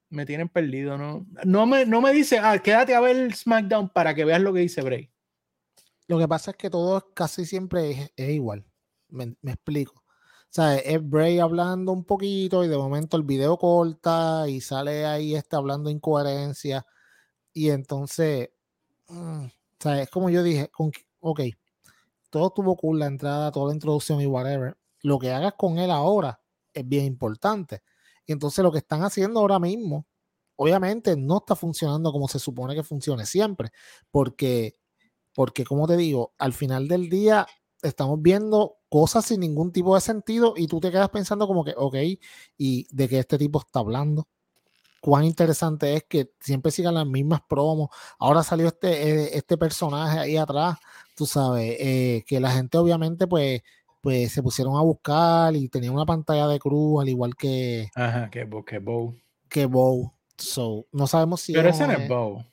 me 0.09 0.25
tienen 0.25 0.49
perdido, 0.49 0.97
¿no? 0.97 1.27
No 1.43 1.65
me, 1.65 1.85
no 1.85 2.01
me 2.01 2.13
dice, 2.13 2.39
ah, 2.39 2.57
quédate 2.59 2.95
a 2.95 3.01
ver 3.01 3.35
SmackDown 3.35 3.89
para 3.89 4.15
que 4.15 4.25
veas 4.25 4.41
lo 4.41 4.53
que 4.53 4.61
dice 4.61 4.81
Bray. 4.81 5.11
Lo 6.07 6.17
que 6.17 6.27
pasa 6.27 6.51
es 6.51 6.57
que 6.57 6.69
todo 6.69 7.13
casi 7.13 7.45
siempre 7.45 8.11
es, 8.15 8.29
igual. 8.29 8.65
me, 9.09 9.35
explico. 9.43 10.03
Sea, 10.51 10.77
es 10.77 11.07
Bray 11.07 11.39
hablando 11.39 11.91
un 11.91 12.03
poquito 12.03 12.63
y 12.63 12.67
de 12.67 12.77
momento 12.77 13.17
el 13.17 13.23
video 13.23 13.57
corta 13.57 14.47
y 14.47 14.61
sale 14.61 15.05
ahí 15.05 15.35
este 15.35 15.55
hablando 15.55 15.89
incoherencia. 15.91 16.85
Y 17.53 17.69
entonces, 17.71 18.49
mm, 19.09 19.45
o 19.45 19.51
sea, 19.79 20.01
es 20.01 20.09
como 20.09 20.29
yo 20.29 20.43
dije, 20.43 20.69
con, 20.69 20.91
ok, 21.21 21.41
todo 22.29 22.51
tuvo 22.51 22.75
cool, 22.77 22.99
la 22.99 23.07
entrada, 23.07 23.51
toda 23.51 23.67
la 23.69 23.73
introducción 23.75 24.21
y 24.21 24.27
whatever. 24.27 24.77
Lo 25.03 25.19
que 25.19 25.31
hagas 25.31 25.53
con 25.57 25.79
él 25.79 25.91
ahora 25.91 26.41
es 26.73 26.87
bien 26.87 27.05
importante. 27.05 27.83
Y 28.25 28.33
entonces 28.33 28.63
lo 28.63 28.71
que 28.71 28.79
están 28.79 29.03
haciendo 29.03 29.39
ahora 29.41 29.59
mismo, 29.59 30.07
obviamente 30.55 31.15
no 31.17 31.37
está 31.39 31.55
funcionando 31.55 32.11
como 32.11 32.27
se 32.27 32.39
supone 32.39 32.75
que 32.75 32.83
funcione 32.83 33.25
siempre, 33.25 33.71
porque, 34.11 34.75
porque 35.33 35.65
como 35.65 35.87
te 35.87 35.97
digo, 35.97 36.33
al 36.37 36.53
final 36.53 36.87
del 36.87 37.09
día 37.09 37.47
estamos 37.81 38.21
viendo 38.21 38.77
cosas 38.89 39.25
sin 39.25 39.41
ningún 39.41 39.71
tipo 39.71 39.95
de 39.95 40.01
sentido 40.01 40.53
y 40.55 40.67
tú 40.67 40.79
te 40.79 40.91
quedas 40.91 41.09
pensando 41.09 41.47
como 41.47 41.63
que, 41.63 41.73
ok, 41.75 41.95
¿y 42.57 42.87
de 42.95 43.07
qué 43.07 43.19
este 43.19 43.37
tipo 43.37 43.59
está 43.59 43.79
hablando? 43.79 44.27
Cuán 45.01 45.23
interesante 45.23 45.93
es 45.95 46.03
que 46.03 46.31
siempre 46.39 46.71
sigan 46.71 46.95
las 46.95 47.07
mismas 47.07 47.41
promos. 47.47 47.89
Ahora 48.17 48.43
salió 48.43 48.67
este, 48.67 48.89
eh, 48.89 49.29
este 49.33 49.57
personaje 49.57 50.19
ahí 50.19 50.37
atrás, 50.37 50.77
tú 51.15 51.25
sabes, 51.25 51.77
eh, 51.79 52.23
que 52.27 52.39
la 52.39 52.51
gente 52.51 52.77
obviamente 52.77 53.25
pues, 53.25 53.61
pues 54.01 54.31
se 54.31 54.43
pusieron 54.43 54.75
a 54.75 54.81
buscar 54.81 55.55
y 55.55 55.69
tenía 55.69 55.91
una 55.91 56.05
pantalla 56.05 56.47
de 56.47 56.59
cruz, 56.59 57.01
al 57.01 57.09
igual 57.09 57.35
que... 57.35 57.89
Ajá, 57.95 58.29
que, 58.29 58.47
que 58.65 58.79
Bow. 58.79 59.15
Que 59.47 59.65
Bow. 59.65 60.11
So, 60.37 60.85
no 60.91 61.07
sabemos 61.07 61.41
si... 61.41 61.53
Pero 61.53 61.69
ese 61.69 61.87
no 61.87 61.93
es 61.93 62.07
Bow 62.07 62.43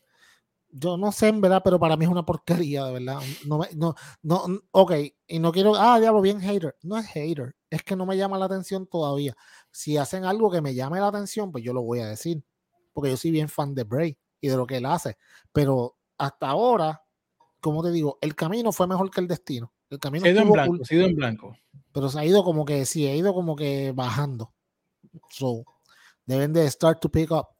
yo 0.70 0.96
no 0.96 1.12
sé 1.12 1.28
en 1.28 1.40
verdad, 1.40 1.62
pero 1.64 1.78
para 1.78 1.96
mí 1.96 2.04
es 2.04 2.10
una 2.10 2.24
porquería, 2.24 2.84
de 2.84 2.92
verdad. 2.92 3.20
No, 3.46 3.60
no, 3.74 3.94
no, 4.22 4.60
ok, 4.72 4.92
y 5.26 5.38
no 5.38 5.52
quiero, 5.52 5.74
ah, 5.74 5.98
diablo, 5.98 6.20
bien 6.20 6.40
hater. 6.40 6.76
No 6.82 6.98
es 6.98 7.06
hater, 7.06 7.54
es 7.70 7.82
que 7.82 7.96
no 7.96 8.06
me 8.06 8.16
llama 8.16 8.38
la 8.38 8.46
atención 8.46 8.86
todavía. 8.86 9.36
Si 9.70 9.96
hacen 9.96 10.24
algo 10.24 10.50
que 10.50 10.60
me 10.60 10.74
llame 10.74 11.00
la 11.00 11.08
atención, 11.08 11.52
pues 11.52 11.64
yo 11.64 11.72
lo 11.72 11.82
voy 11.82 12.00
a 12.00 12.06
decir, 12.06 12.42
porque 12.92 13.10
yo 13.10 13.16
soy 13.16 13.30
bien 13.30 13.48
fan 13.48 13.74
de 13.74 13.84
Bray 13.84 14.18
y 14.40 14.48
de 14.48 14.56
lo 14.56 14.66
que 14.66 14.78
él 14.78 14.86
hace. 14.86 15.16
Pero 15.52 15.96
hasta 16.18 16.48
ahora, 16.48 17.02
como 17.60 17.82
te 17.82 17.90
digo, 17.90 18.18
el 18.20 18.34
camino 18.34 18.72
fue 18.72 18.86
mejor 18.86 19.10
que 19.10 19.20
el 19.20 19.28
destino. 19.28 19.72
El 19.88 19.98
camino 19.98 20.24
se 20.24 20.30
ha 20.30 20.32
ido 20.32 20.42
en 20.42 20.50
blanco, 20.50 20.76
ha 20.88 20.94
ido 20.94 21.04
en 21.06 21.14
blanco. 21.14 21.56
Pero 21.92 22.08
se 22.08 22.18
ha 22.18 22.24
ido 22.24 22.44
como 22.44 22.64
que, 22.64 22.84
sí, 22.84 23.06
ha 23.06 23.14
ido 23.14 23.32
como 23.32 23.56
que 23.56 23.92
bajando. 23.92 24.52
So, 25.30 25.64
deben 26.26 26.52
de 26.52 26.70
start 26.70 27.00
to 27.00 27.08
pick 27.08 27.30
up 27.30 27.55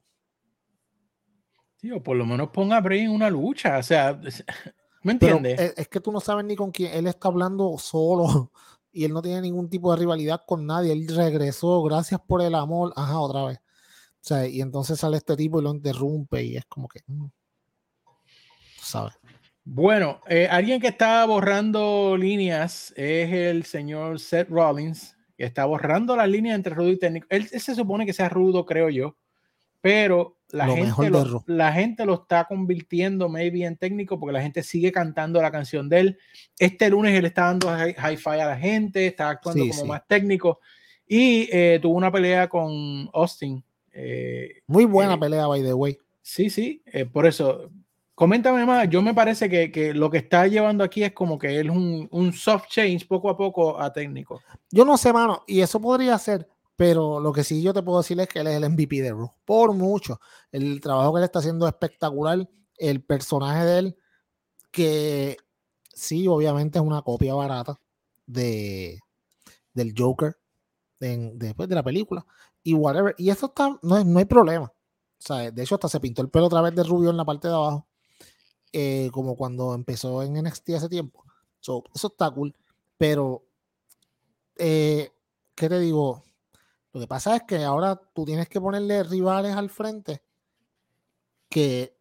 por 2.02 2.16
lo 2.16 2.26
menos 2.26 2.50
ponga 2.50 2.76
a 2.76 2.80
Bray 2.80 3.00
en 3.00 3.10
una 3.10 3.30
lucha. 3.30 3.78
O 3.78 3.82
sea, 3.82 4.18
¿me 5.02 5.12
entiendes? 5.12 5.74
Es, 5.76 5.88
que 5.88 6.00
tú 6.00 6.12
no 6.12 6.20
sabes 6.20 6.44
ni 6.44 6.56
con 6.56 6.70
quién. 6.70 6.92
Él 6.92 7.06
está 7.06 7.28
hablando 7.28 7.76
solo 7.78 8.52
y 8.92 9.04
él 9.04 9.12
no 9.12 9.22
tiene 9.22 9.42
ningún 9.42 9.68
tipo 9.68 9.92
de 9.92 9.98
rivalidad 9.98 10.42
con 10.46 10.66
nadie. 10.66 10.92
Él 10.92 11.06
regresó, 11.08 11.82
gracias 11.82 12.20
por 12.26 12.42
el 12.42 12.54
amor. 12.54 12.92
Ajá, 12.96 13.18
otra 13.18 13.44
vez. 13.44 13.58
O 13.58 14.28
sea, 14.28 14.46
y 14.46 14.60
entonces 14.60 14.98
sale 14.98 15.16
este 15.16 15.36
tipo 15.36 15.60
y 15.60 15.62
lo 15.64 15.70
interrumpe 15.70 16.42
y 16.42 16.56
es 16.56 16.64
como 16.66 16.88
que. 16.88 17.00
Mm, 17.06 17.26
¿Sabes? 18.80 19.14
Bueno, 19.64 20.20
eh, 20.28 20.46
alguien 20.48 20.80
que 20.80 20.88
está 20.88 21.24
borrando 21.24 22.16
líneas 22.16 22.92
es 22.96 23.32
el 23.32 23.64
señor 23.64 24.20
Seth 24.20 24.48
Rollins, 24.48 25.16
que 25.36 25.44
está 25.44 25.64
borrando 25.64 26.14
las 26.14 26.28
líneas 26.28 26.54
entre 26.54 26.72
rudo 26.72 26.90
y 26.90 26.98
técnico. 26.98 27.26
él 27.30 27.48
se 27.48 27.74
supone 27.74 28.06
que 28.06 28.12
sea 28.12 28.28
rudo, 28.28 28.64
creo 28.64 28.90
yo, 28.90 29.16
pero 29.80 30.35
la, 30.50 30.68
gente 30.68 31.10
lo, 31.10 31.44
la 31.46 31.72
gente 31.72 32.06
lo 32.06 32.14
está 32.14 32.44
convirtiendo 32.44 33.28
maybe 33.28 33.64
en 33.64 33.76
técnico 33.76 34.18
porque 34.18 34.32
la 34.32 34.42
gente 34.42 34.62
sigue 34.62 34.92
cantando 34.92 35.42
la 35.42 35.50
canción 35.50 35.88
de 35.88 36.00
él. 36.00 36.18
Este 36.58 36.88
lunes 36.88 37.14
él 37.18 37.24
está 37.24 37.46
dando 37.46 37.68
hi-fi 37.76 38.40
a 38.40 38.46
la 38.46 38.56
gente, 38.56 39.06
está 39.06 39.30
actuando 39.30 39.64
como 39.68 39.86
más 39.86 40.06
técnico 40.06 40.60
y 41.06 41.48
eh, 41.52 41.78
tuvo 41.80 41.96
una 41.96 42.10
pelea 42.10 42.48
con 42.48 43.08
Austin. 43.12 43.62
Eh, 43.92 44.62
Muy 44.66 44.84
buena 44.84 45.14
eh, 45.14 45.18
pelea, 45.18 45.46
by 45.46 45.62
the 45.62 45.74
way. 45.74 45.98
Sí, 46.22 46.50
sí, 46.50 46.82
por 47.12 47.26
eso. 47.26 47.70
Coméntame 48.14 48.64
más, 48.64 48.88
yo 48.88 49.02
me 49.02 49.12
parece 49.12 49.48
que, 49.50 49.70
que, 49.70 49.92
lo 49.92 50.10
que 50.10 50.16
está 50.16 50.46
llevando 50.46 50.82
aquí 50.82 51.02
es 51.04 51.12
como 51.12 51.38
que 51.38 51.60
él 51.60 51.66
es 51.66 51.76
un, 51.76 52.08
un 52.10 52.32
soft 52.32 52.68
change 52.68 53.06
poco 53.06 53.28
a 53.28 53.36
poco 53.36 53.78
a 53.78 53.92
técnico. 53.92 54.40
Yo 54.70 54.86
no 54.86 54.96
sé, 54.96 55.12
mano, 55.12 55.42
y 55.46 55.60
eso 55.60 55.78
podría 55.78 56.16
ser, 56.16 56.48
pero 56.76 57.20
lo 57.20 57.32
que 57.32 57.42
sí 57.42 57.62
yo 57.62 57.72
te 57.72 57.82
puedo 57.82 57.98
decir 57.98 58.20
es 58.20 58.28
que 58.28 58.40
él 58.40 58.46
es 58.48 58.56
el 58.56 58.70
MVP 58.70 59.00
de 59.02 59.10
Raw. 59.12 59.30
Por 59.44 59.72
mucho. 59.72 60.20
El 60.52 60.80
trabajo 60.80 61.14
que 61.14 61.18
él 61.20 61.24
está 61.24 61.38
haciendo 61.38 61.66
es 61.66 61.72
espectacular. 61.72 62.48
El 62.76 63.02
personaje 63.02 63.64
de 63.64 63.78
él, 63.78 63.96
que 64.70 65.38
sí, 65.94 66.28
obviamente 66.28 66.78
es 66.78 66.84
una 66.84 67.00
copia 67.02 67.34
barata 67.34 67.80
de, 68.26 69.00
del 69.72 69.94
Joker 69.96 70.36
después 70.98 71.68
de 71.68 71.74
la 71.74 71.82
película. 71.82 72.26
Y 72.62 72.74
whatever. 72.74 73.14
Y 73.16 73.30
eso 73.30 73.46
está, 73.46 73.78
no, 73.82 74.04
no 74.04 74.18
hay 74.18 74.24
problema. 74.26 74.66
O 74.66 75.22
sea, 75.22 75.50
de 75.50 75.62
hecho, 75.62 75.76
hasta 75.76 75.88
se 75.88 76.00
pintó 76.00 76.20
el 76.20 76.28
pelo 76.28 76.46
otra 76.46 76.60
vez 76.60 76.74
de 76.74 76.84
rubio 76.84 77.10
en 77.10 77.16
la 77.16 77.24
parte 77.24 77.48
de 77.48 77.54
abajo. 77.54 77.86
Eh, 78.72 79.08
como 79.12 79.36
cuando 79.36 79.74
empezó 79.74 80.22
en 80.22 80.34
NXT 80.34 80.70
hace 80.70 80.88
tiempo. 80.90 81.24
eso 81.62 81.84
está 81.94 82.30
cool. 82.30 82.54
Pero, 82.98 83.46
eh, 84.58 85.10
¿qué 85.54 85.68
te 85.68 85.80
digo? 85.80 86.25
Lo 86.96 87.00
que 87.00 87.08
pasa 87.08 87.36
es 87.36 87.42
que 87.42 87.62
ahora 87.62 87.94
tú 88.14 88.24
tienes 88.24 88.48
que 88.48 88.58
ponerle 88.58 89.02
rivales 89.02 89.54
al 89.54 89.68
frente 89.68 90.22
que, 91.50 91.94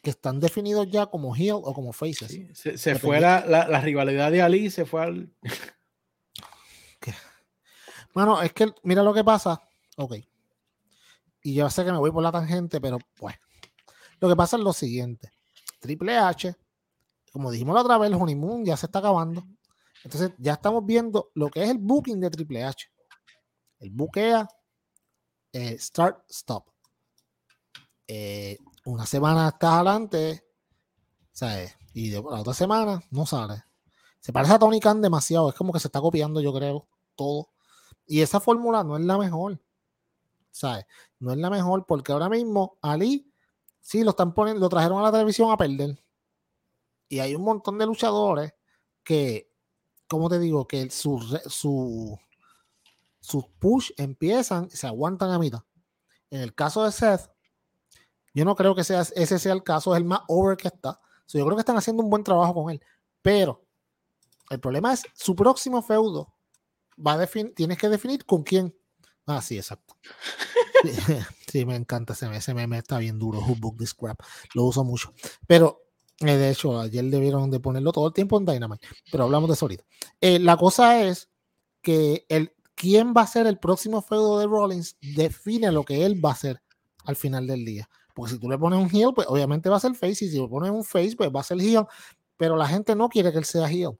que 0.00 0.08
están 0.08 0.40
definidos 0.40 0.90
ya 0.90 1.04
como 1.04 1.36
heel 1.36 1.56
o 1.62 1.74
como 1.74 1.92
faces. 1.92 2.40
se, 2.54 2.94
fue 2.98 3.20
la, 3.20 3.80
rivalidad 3.82 4.32
de 4.32 4.40
Ali, 4.40 4.70
se 4.70 4.86
fue 4.86 5.02
al. 5.02 5.30
Bueno, 8.14 8.40
es 8.40 8.54
que 8.54 8.72
mira 8.82 9.02
lo 9.02 9.12
que 9.12 9.22
pasa. 9.22 9.60
Ok. 9.98 10.14
Y 11.42 11.52
yo 11.52 11.68
sé 11.68 11.84
que 11.84 11.92
me 11.92 11.98
voy 11.98 12.10
por 12.10 12.22
la 12.22 12.32
tangente, 12.32 12.80
pero 12.80 12.96
pues. 13.14 13.36
Lo 14.20 14.28
que 14.30 14.36
pasa 14.36 14.56
es 14.56 14.62
lo 14.62 14.72
siguiente. 14.72 15.32
Triple 15.80 16.16
H, 16.16 16.56
como 17.30 17.50
dijimos 17.50 17.74
la 17.74 17.82
otra 17.82 17.98
vez, 17.98 18.10
el 18.10 18.16
honeymoon 18.16 18.64
ya 18.64 18.78
se 18.78 18.86
está 18.86 19.00
acabando. 19.00 19.46
Entonces 20.02 20.32
ya 20.38 20.54
estamos 20.54 20.86
viendo 20.86 21.30
lo 21.34 21.50
que 21.50 21.62
es 21.62 21.68
el 21.68 21.76
booking 21.76 22.18
de 22.18 22.30
Triple 22.30 22.64
H. 22.64 22.90
El 23.78 23.90
buquea, 23.90 24.48
eh, 25.52 25.78
start, 25.78 26.24
stop. 26.30 26.68
Eh, 28.08 28.58
una 28.84 29.04
semana 29.06 29.48
estás 29.48 29.74
adelante, 29.74 30.44
¿sabes? 31.32 31.74
Y 31.92 32.10
la 32.10 32.20
otra 32.20 32.54
semana 32.54 33.02
no 33.10 33.26
sale. 33.26 33.64
Se 34.20 34.32
parece 34.32 34.54
a 34.54 34.58
Tony 34.58 34.80
Khan 34.80 35.00
demasiado, 35.00 35.48
es 35.48 35.54
como 35.54 35.72
que 35.72 35.80
se 35.80 35.88
está 35.88 36.00
copiando, 36.00 36.40
yo 36.40 36.52
creo, 36.52 36.88
todo. 37.14 37.50
Y 38.06 38.20
esa 38.20 38.40
fórmula 38.40 38.84
no 38.84 38.96
es 38.96 39.04
la 39.04 39.18
mejor, 39.18 39.60
¿sabes? 40.50 40.86
No 41.18 41.32
es 41.32 41.38
la 41.38 41.50
mejor 41.50 41.86
porque 41.86 42.12
ahora 42.12 42.28
mismo 42.28 42.78
Ali, 42.82 43.32
sí, 43.80 44.04
lo 44.04 44.10
están 44.10 44.34
poniendo, 44.34 44.60
lo 44.60 44.68
trajeron 44.68 44.98
a 44.98 45.02
la 45.02 45.12
televisión 45.12 45.50
a 45.50 45.56
perder. 45.56 45.98
Y 47.08 47.20
hay 47.20 47.34
un 47.34 47.42
montón 47.42 47.78
de 47.78 47.86
luchadores 47.86 48.54
que, 49.02 49.52
como 50.08 50.28
te 50.28 50.38
digo, 50.38 50.66
que 50.66 50.90
su, 50.90 51.20
su, 51.46 52.18
sus 53.26 53.44
push 53.58 53.90
empiezan 53.96 54.68
y 54.72 54.76
se 54.76 54.86
aguantan 54.86 55.32
a 55.32 55.38
mitad. 55.38 55.60
En 56.30 56.40
el 56.40 56.54
caso 56.54 56.84
de 56.84 56.92
Seth, 56.92 57.28
yo 58.32 58.44
no 58.44 58.54
creo 58.54 58.74
que 58.76 58.84
sea, 58.84 59.00
ese 59.00 59.38
sea 59.40 59.52
el 59.52 59.64
caso, 59.64 59.94
es 59.94 59.98
el 59.98 60.04
más 60.04 60.20
over 60.28 60.56
que 60.56 60.68
está. 60.68 61.00
yo 61.26 61.44
creo 61.44 61.56
que 61.56 61.60
están 61.60 61.76
haciendo 61.76 62.04
un 62.04 62.10
buen 62.10 62.22
trabajo 62.22 62.54
con 62.54 62.70
él. 62.70 62.80
Pero 63.20 63.66
el 64.50 64.60
problema 64.60 64.92
es 64.92 65.02
su 65.14 65.34
próximo 65.34 65.82
feudo. 65.82 66.32
Va 67.04 67.14
a 67.14 67.26
tienes 67.26 67.78
que 67.78 67.88
definir 67.88 68.24
con 68.24 68.44
quién. 68.44 68.72
Ah, 69.26 69.42
sí, 69.42 69.56
exacto. 69.56 69.96
sí, 71.50 71.64
me 71.64 71.74
encanta 71.74 72.12
ese, 72.12 72.32
ese 72.36 72.54
meme, 72.54 72.78
está 72.78 72.98
bien 72.98 73.18
duro. 73.18 73.40
Who 73.40 73.56
book 73.56 73.76
this 73.76 73.92
crap? 73.92 74.20
Lo 74.54 74.64
uso 74.64 74.84
mucho. 74.84 75.12
Pero, 75.48 75.82
eh, 76.20 76.36
de 76.36 76.50
hecho, 76.50 76.78
ayer 76.78 77.04
debieron 77.06 77.50
de 77.50 77.58
ponerlo 77.58 77.90
todo 77.90 78.06
el 78.06 78.12
tiempo 78.12 78.38
en 78.38 78.46
Dynamite. 78.46 78.86
Pero 79.10 79.24
hablamos 79.24 79.48
de 79.48 79.54
eso 79.54 79.64
ahorita. 79.64 79.84
Eh, 80.20 80.38
la 80.38 80.56
cosa 80.56 81.02
es 81.02 81.28
que 81.82 82.24
el, 82.28 82.55
quién 82.76 83.14
va 83.16 83.22
a 83.22 83.26
ser 83.26 83.46
el 83.46 83.58
próximo 83.58 84.02
feudo 84.02 84.38
de 84.38 84.46
Rollins 84.46 84.96
define 85.00 85.72
lo 85.72 85.84
que 85.84 86.04
él 86.04 86.24
va 86.24 86.30
a 86.30 86.34
hacer 86.34 86.62
al 87.04 87.16
final 87.16 87.46
del 87.46 87.64
día. 87.64 87.88
Porque 88.14 88.34
si 88.34 88.38
tú 88.38 88.48
le 88.48 88.58
pones 88.58 88.78
un 88.78 88.94
heel, 88.94 89.12
pues 89.14 89.26
obviamente 89.28 89.68
va 89.68 89.76
a 89.76 89.80
ser 89.80 89.94
face, 89.94 90.26
y 90.26 90.30
si 90.30 90.40
le 90.40 90.48
pones 90.48 90.70
un 90.70 90.84
face, 90.84 91.16
pues 91.16 91.30
va 91.34 91.40
a 91.40 91.44
ser 91.44 91.60
heel. 91.60 91.86
Pero 92.36 92.56
la 92.56 92.68
gente 92.68 92.94
no 92.94 93.08
quiere 93.08 93.32
que 93.32 93.38
él 93.38 93.44
sea 93.44 93.68
heel. 93.68 93.98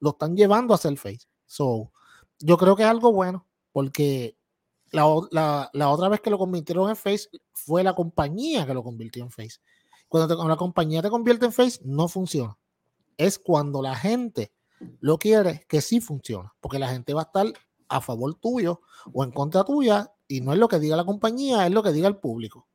Lo 0.00 0.10
están 0.10 0.36
llevando 0.36 0.74
a 0.74 0.78
ser 0.78 0.96
face. 0.96 1.26
So, 1.44 1.92
yo 2.38 2.56
creo 2.56 2.76
que 2.76 2.84
es 2.84 2.88
algo 2.88 3.12
bueno, 3.12 3.46
porque 3.72 4.36
la, 4.90 5.06
otra 5.06 6.08
vez 6.08 6.20
que 6.20 6.30
lo 6.30 6.38
convirtieron 6.38 6.88
en 6.88 6.96
face 6.96 7.28
fue 7.52 7.82
la 7.82 7.94
compañía 7.94 8.66
que 8.66 8.74
lo 8.74 8.82
convirtió 8.82 9.24
en 9.24 9.30
face. 9.30 9.58
Cuando, 10.08 10.34
cuando 10.36 10.52
la 10.52 10.56
compañía 10.56 11.02
te 11.02 11.10
convierte 11.10 11.46
en 11.46 11.52
face, 11.52 11.80
no 11.84 12.08
funciona. 12.08 12.56
Es 13.16 13.38
cuando 13.38 13.82
la 13.82 13.96
gente 13.96 14.52
lo 15.00 15.18
quiere 15.18 15.64
que 15.68 15.80
sí 15.80 16.00
funciona, 16.00 16.52
porque 16.60 16.78
la 16.78 16.88
gente 16.88 17.14
va 17.14 17.22
a 17.22 17.24
estar 17.24 17.46
a 17.88 18.00
favor 18.00 18.34
tuyo 18.34 18.80
o 19.12 19.24
en 19.24 19.30
contra 19.30 19.64
tuya 19.64 20.12
y 20.28 20.40
no 20.40 20.52
es 20.52 20.58
lo 20.58 20.68
que 20.68 20.78
diga 20.78 20.96
la 20.96 21.04
compañía, 21.04 21.66
es 21.66 21.72
lo 21.72 21.82
que 21.82 21.92
diga 21.92 22.08
el 22.08 22.16
público. 22.16 22.66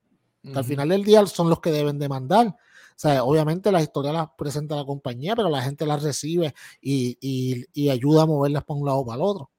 Al 0.55 0.63
final 0.63 0.89
del 0.89 1.03
día 1.03 1.23
son 1.27 1.49
los 1.49 1.59
que 1.59 1.71
deben 1.71 1.99
demandar. 1.99 2.47
O 2.47 2.99
sea, 3.01 3.23
obviamente 3.23 3.71
las 3.71 3.83
historias 3.83 4.13
las 4.13 4.29
presenta 4.37 4.75
la 4.75 4.85
compañía, 4.85 5.35
pero 5.35 5.49
la 5.49 5.61
gente 5.61 5.85
las 5.85 6.01
recibe 6.01 6.53
y, 6.81 7.89
ayuda 7.89 8.23
a 8.23 8.25
moverlas 8.25 8.63
para 8.63 8.79
un 8.79 8.85
lado 8.85 8.99
o 8.99 9.05
para 9.05 9.15
el 9.17 9.21
otro. 9.21 9.51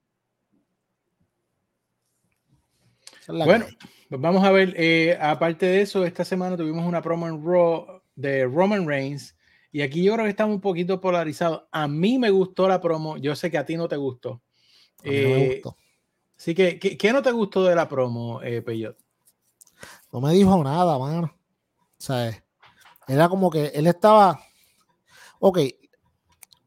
bueno, 3.27 3.65
pues 4.09 4.21
vamos 4.21 4.43
a 4.43 4.51
ver. 4.51 4.73
Eh, 4.77 5.17
aparte 5.19 5.65
de 5.65 5.81
eso, 5.81 6.05
esta 6.05 6.25
semana 6.25 6.57
tuvimos 6.57 6.85
una 6.85 7.01
promo 7.01 7.27
en 7.27 7.43
Raw 7.43 8.01
de 8.15 8.45
Roman 8.45 8.85
Reigns 8.85 9.35
Y 9.73 9.81
aquí 9.81 10.03
yo 10.03 10.13
creo 10.13 10.25
que 10.25 10.29
estamos 10.29 10.55
un 10.55 10.61
poquito 10.61 11.01
polarizados. 11.01 11.63
A 11.71 11.87
mí 11.89 12.17
me 12.19 12.29
gustó 12.29 12.67
la 12.69 12.79
promo, 12.79 13.17
yo 13.17 13.35
sé 13.35 13.51
que 13.51 13.57
a 13.57 13.65
ti 13.65 13.75
no 13.75 13.87
te 13.89 13.97
gustó. 13.97 14.41
A 15.03 15.09
mí 15.09 15.19
no 15.21 15.29
me 15.29 15.45
Eh, 15.45 15.47
gustó. 15.55 15.77
Así 16.37 16.55
que, 16.55 16.79
¿qué, 16.79 16.97
qué 16.97 17.11
no 17.11 17.21
te 17.21 17.31
gustó 17.31 17.63
de 17.65 17.75
la 17.75 17.89
promo, 17.89 18.41
eh, 18.43 18.61
Peyot? 18.61 18.97
No 20.11 20.21
me 20.21 20.31
dijo 20.33 20.63
nada, 20.63 20.97
mano. 20.99 21.33
O 21.77 22.01
sea, 22.01 22.43
era 23.07 23.29
como 23.29 23.49
que 23.49 23.67
él 23.73 23.87
estaba. 23.87 24.39
Ok, 25.39 25.59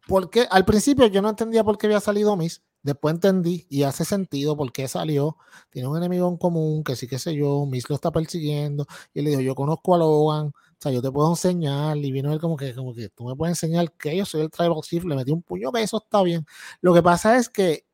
porque 0.07 0.47
al 0.51 0.65
principio 0.65 1.07
yo 1.07 1.23
no 1.23 1.31
entendía 1.31 1.65
por 1.65 1.79
qué 1.79 1.87
había 1.87 2.01
salido 2.01 2.37
Miss. 2.37 2.63
Después 2.83 3.15
entendí 3.15 3.67
y 3.69 3.83
hace 3.83 4.05
sentido 4.05 4.57
por 4.57 4.73
qué 4.73 4.87
salió. 4.87 5.37
Tiene 5.71 5.89
un 5.89 5.97
enemigo 5.97 6.29
en 6.29 6.37
común 6.37 6.85
que 6.85 6.95
sí 6.95 7.09
que 7.09 7.19
sé 7.19 7.35
yo. 7.35 7.67
Miss 7.67 7.89
lo 7.89 7.97
está 7.97 8.13
persiguiendo. 8.13 8.87
Y 9.13 9.23
le 9.23 9.31
dijo: 9.31 9.41
Yo 9.43 9.55
conozco 9.57 9.95
a 9.95 9.99
Logan. 9.99 10.53
O 10.79 10.83
sea, 10.83 10.93
yo 10.93 11.01
te 11.03 11.11
puedo 11.11 11.31
enseñar. 11.31 11.97
Y 11.97 12.13
vino 12.13 12.33
él 12.33 12.41
como 12.41 12.57
que, 12.57 12.75
como 12.75 12.95
que 12.95 13.09
tú 13.11 13.25
me 13.25 13.35
puedes 13.37 13.53
enseñar 13.53 13.93
que 13.93 14.17
yo 14.17 14.25
soy 14.27 14.43
el 14.43 14.51
Tribal 14.51 14.81
Chief. 14.83 15.05
Le 15.05 15.17
metí 15.17 15.31
un 15.33 15.43
puño 15.43 15.73
que 15.73 15.83
eso 15.83 15.99
está 15.99 16.23
bien. 16.23 16.47
Lo 16.81 16.93
que 16.95 17.03
pasa 17.03 17.37
es 17.39 17.49
que 17.49 17.87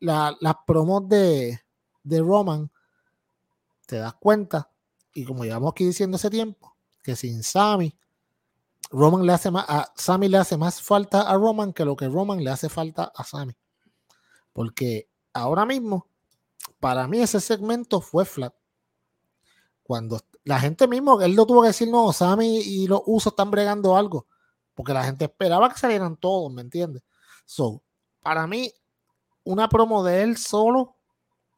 la- 0.00 0.36
las 0.40 0.54
promos 0.66 1.08
de, 1.08 1.60
de 2.02 2.20
Roman 2.20 2.70
te 3.86 3.96
das 3.96 4.14
cuenta, 4.14 4.70
y 5.14 5.24
como 5.24 5.44
llevamos 5.44 5.70
aquí 5.70 5.84
diciendo 5.86 6.16
hace 6.16 6.28
tiempo, 6.30 6.76
que 7.02 7.14
sin 7.16 7.42
Sammy, 7.42 7.96
Roman 8.90 9.24
le 9.26 9.32
hace 9.32 9.50
más, 9.50 9.64
a 9.68 9.92
Sammy 9.96 10.28
le 10.28 10.38
hace 10.38 10.56
más 10.56 10.82
falta 10.82 11.22
a 11.22 11.34
Roman 11.36 11.72
que 11.72 11.84
lo 11.84 11.96
que 11.96 12.08
Roman 12.08 12.42
le 12.42 12.50
hace 12.50 12.68
falta 12.68 13.12
a 13.14 13.24
Sammy. 13.24 13.56
Porque 14.52 15.08
ahora 15.32 15.64
mismo, 15.66 16.08
para 16.80 17.06
mí 17.08 17.20
ese 17.20 17.40
segmento 17.40 18.00
fue 18.00 18.24
flat. 18.24 18.54
Cuando 19.82 20.20
la 20.46 20.60
gente 20.60 20.88
mismo, 20.88 21.20
él 21.22 21.36
no 21.36 21.46
tuvo 21.46 21.62
que 21.62 21.68
decir, 21.68 21.90
no, 21.90 22.12
Sammy 22.14 22.58
y 22.60 22.88
los 22.88 23.02
usos 23.06 23.34
están 23.34 23.50
bregando 23.52 23.96
algo, 23.98 24.28
porque 24.74 24.94
la 24.94 25.04
gente 25.04 25.26
esperaba 25.26 25.68
que 25.70 25.78
salieran 25.78 26.16
todos, 26.16 26.52
¿me 26.52 26.62
entiendes? 26.62 27.02
So, 27.46 27.82
para 28.22 28.46
mí, 28.48 28.72
una 29.44 29.68
promo 29.68 30.04
de 30.04 30.22
él 30.22 30.36
solo 30.38 30.96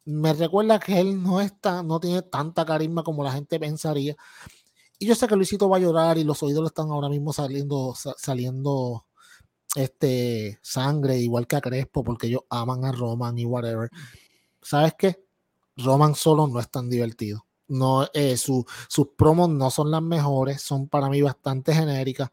me 0.06 0.32
recuerda 0.34 0.80
que 0.80 1.00
él 1.00 1.22
no 1.22 1.40
está, 1.40 1.82
no 1.82 2.00
tiene 2.00 2.22
tanta 2.22 2.66
carisma 2.66 3.04
como 3.04 3.24
la 3.24 3.32
gente 3.32 3.60
pensaría. 3.60 4.16
Y 4.98 5.06
yo 5.06 5.14
sé 5.14 5.28
que 5.28 5.36
Luisito 5.36 5.68
va 5.68 5.78
a 5.78 5.80
llorar 5.80 6.18
y 6.18 6.24
los 6.24 6.42
oídos 6.42 6.62
le 6.62 6.68
están 6.68 6.90
ahora 6.90 7.08
mismo 7.08 7.32
saliendo, 7.32 7.94
sa- 7.94 8.14
saliendo 8.18 9.06
este 9.76 10.58
sangre, 10.62 11.18
igual 11.18 11.46
que 11.46 11.56
a 11.56 11.60
Crespo, 11.62 12.04
porque 12.04 12.28
ellos 12.28 12.42
aman 12.50 12.84
a 12.84 12.92
Roman 12.92 13.38
y 13.38 13.44
whatever. 13.46 13.90
¿Sabes 14.62 14.94
qué? 14.98 15.24
Roman 15.76 16.14
solo 16.16 16.46
no 16.48 16.60
es 16.60 16.70
tan 16.70 16.90
divertido. 16.90 17.47
No, 17.68 18.06
eh, 18.14 18.36
su- 18.36 18.64
sus 18.88 19.08
promos 19.16 19.48
no 19.50 19.70
son 19.70 19.90
las 19.90 20.02
mejores, 20.02 20.62
son 20.62 20.88
para 20.88 21.08
mí 21.08 21.20
bastante 21.22 21.74
genéricas. 21.74 22.30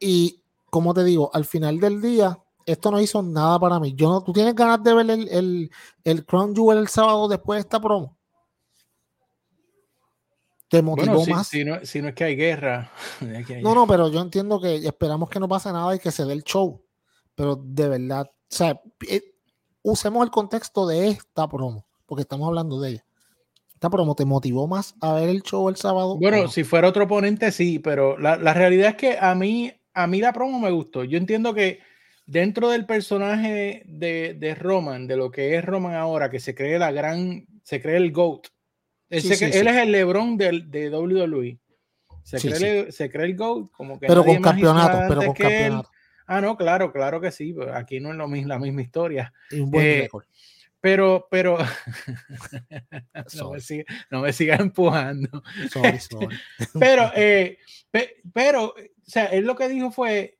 Y 0.00 0.40
como 0.70 0.92
te 0.92 1.04
digo, 1.04 1.30
al 1.32 1.44
final 1.44 1.78
del 1.80 2.00
día, 2.02 2.38
esto 2.66 2.90
no 2.90 3.00
hizo 3.00 3.22
nada 3.22 3.58
para 3.58 3.78
mí. 3.80 3.94
Yo 3.94 4.08
no, 4.10 4.22
¿Tú 4.22 4.32
tienes 4.32 4.54
ganas 4.54 4.82
de 4.82 4.94
ver 4.94 5.10
el, 5.10 5.28
el, 5.28 5.70
el 6.04 6.26
Crown 6.26 6.54
Jewel 6.54 6.78
el 6.78 6.88
sábado 6.88 7.28
después 7.28 7.58
de 7.58 7.60
esta 7.60 7.80
promo? 7.80 8.16
¿Te 10.68 10.82
motivó 10.82 11.06
Bueno, 11.06 11.24
si, 11.24 11.30
más? 11.30 11.46
si 11.48 11.64
no, 11.64 11.84
si 11.84 12.02
no 12.02 12.08
es 12.08 12.14
que 12.14 12.24
hay 12.24 12.36
guerra. 12.36 12.90
es 13.20 13.46
que 13.46 13.56
hay- 13.56 13.62
No, 13.62 13.74
no, 13.74 13.86
pero 13.86 14.08
yo 14.08 14.20
entiendo 14.20 14.60
que 14.60 14.76
esperamos 14.76 15.30
que 15.30 15.38
no 15.38 15.48
pase 15.48 15.72
nada 15.72 15.94
y 15.94 15.98
que 16.00 16.10
se 16.10 16.24
dé 16.24 16.32
el 16.32 16.42
show. 16.42 16.82
Pero 17.34 17.54
de 17.56 17.88
verdad, 17.88 18.26
o 18.28 18.34
sea, 18.54 18.80
eh, 19.08 19.22
usemos 19.82 20.24
el 20.24 20.30
contexto 20.30 20.86
de 20.86 21.08
esta 21.08 21.46
promo, 21.48 21.86
porque 22.06 22.22
estamos 22.22 22.48
hablando 22.48 22.80
de 22.80 22.90
ella. 22.90 23.05
Esta 23.86 23.96
promo 23.96 24.16
te 24.16 24.24
motivó 24.24 24.66
más 24.66 24.96
a 25.00 25.14
ver 25.14 25.28
el 25.28 25.42
show 25.42 25.68
el 25.68 25.76
sábado. 25.76 26.16
Bueno, 26.16 26.42
no? 26.42 26.48
si 26.48 26.64
fuera 26.64 26.88
otro 26.88 27.04
oponente, 27.04 27.52
sí, 27.52 27.78
pero 27.78 28.18
la, 28.18 28.36
la 28.36 28.52
realidad 28.52 28.88
es 28.90 28.94
que 28.96 29.16
a 29.20 29.34
mí, 29.36 29.72
a 29.94 30.06
mí 30.08 30.20
la 30.20 30.32
promo 30.32 30.58
me 30.58 30.70
gustó. 30.72 31.04
Yo 31.04 31.16
entiendo 31.18 31.54
que 31.54 31.78
dentro 32.26 32.68
del 32.70 32.84
personaje 32.84 33.84
de, 33.86 34.34
de 34.36 34.54
Roman, 34.56 35.06
de 35.06 35.16
lo 35.16 35.30
que 35.30 35.54
es 35.54 35.64
Roman 35.64 35.94
ahora, 35.94 36.30
que 36.30 36.40
se 36.40 36.52
cree 36.54 36.80
la 36.80 36.90
gran, 36.90 37.46
se 37.62 37.80
cree 37.80 37.96
el 37.96 38.10
GOAT. 38.10 38.48
Él, 39.08 39.22
Sí, 39.22 39.28
se 39.28 39.36
sí, 39.36 39.44
cree- 39.44 39.52
sí. 39.52 39.58
él 39.60 39.68
es 39.68 39.76
el 39.76 39.92
Lebron 39.92 40.36
del, 40.36 40.68
de 40.68 40.90
WWE. 40.90 41.58
Se, 42.24 42.40
Sí, 42.40 42.50
cree, 42.50 42.90
se 42.90 43.08
cree 43.08 43.26
el 43.26 43.36
GOAT, 43.36 43.70
como 43.70 44.00
que 44.00 44.08
pero 44.08 44.22
nadie 44.22 44.34
con 44.34 44.42
campeonato, 44.42 44.98
pero 45.08 45.20
con 45.20 45.26
él. 45.28 45.34
campeonato. 45.36 45.90
Ah, 46.26 46.40
no, 46.40 46.56
claro, 46.56 46.92
claro 46.92 47.20
que 47.20 47.30
sí. 47.30 47.52
pero 47.56 47.72
Aquí 47.72 48.00
no 48.00 48.10
es 48.10 48.16
lo 48.16 48.26
mismo, 48.26 48.48
la 48.48 48.58
misma 48.58 48.82
historia. 48.82 49.32
Y 49.52 49.60
un 49.60 49.70
buen 49.70 49.86
Eh, 49.86 50.00
récord. 50.02 50.24
Pero, 50.86 51.26
pero, 51.32 51.58
no 53.34 53.50
me, 53.50 53.58
siga- 53.60 53.84
no 54.08 54.20
me 54.20 54.32
sigas 54.32 54.60
empujando. 54.60 55.42
sorry, 55.68 55.98
sorry. 55.98 56.36
Pero, 56.78 57.10
eh, 57.16 57.58
pe- 57.90 58.22
pero, 58.32 58.66
o 58.66 58.74
sea, 59.02 59.24
él 59.26 59.44
lo 59.46 59.56
que 59.56 59.68
dijo 59.68 59.90
fue, 59.90 60.38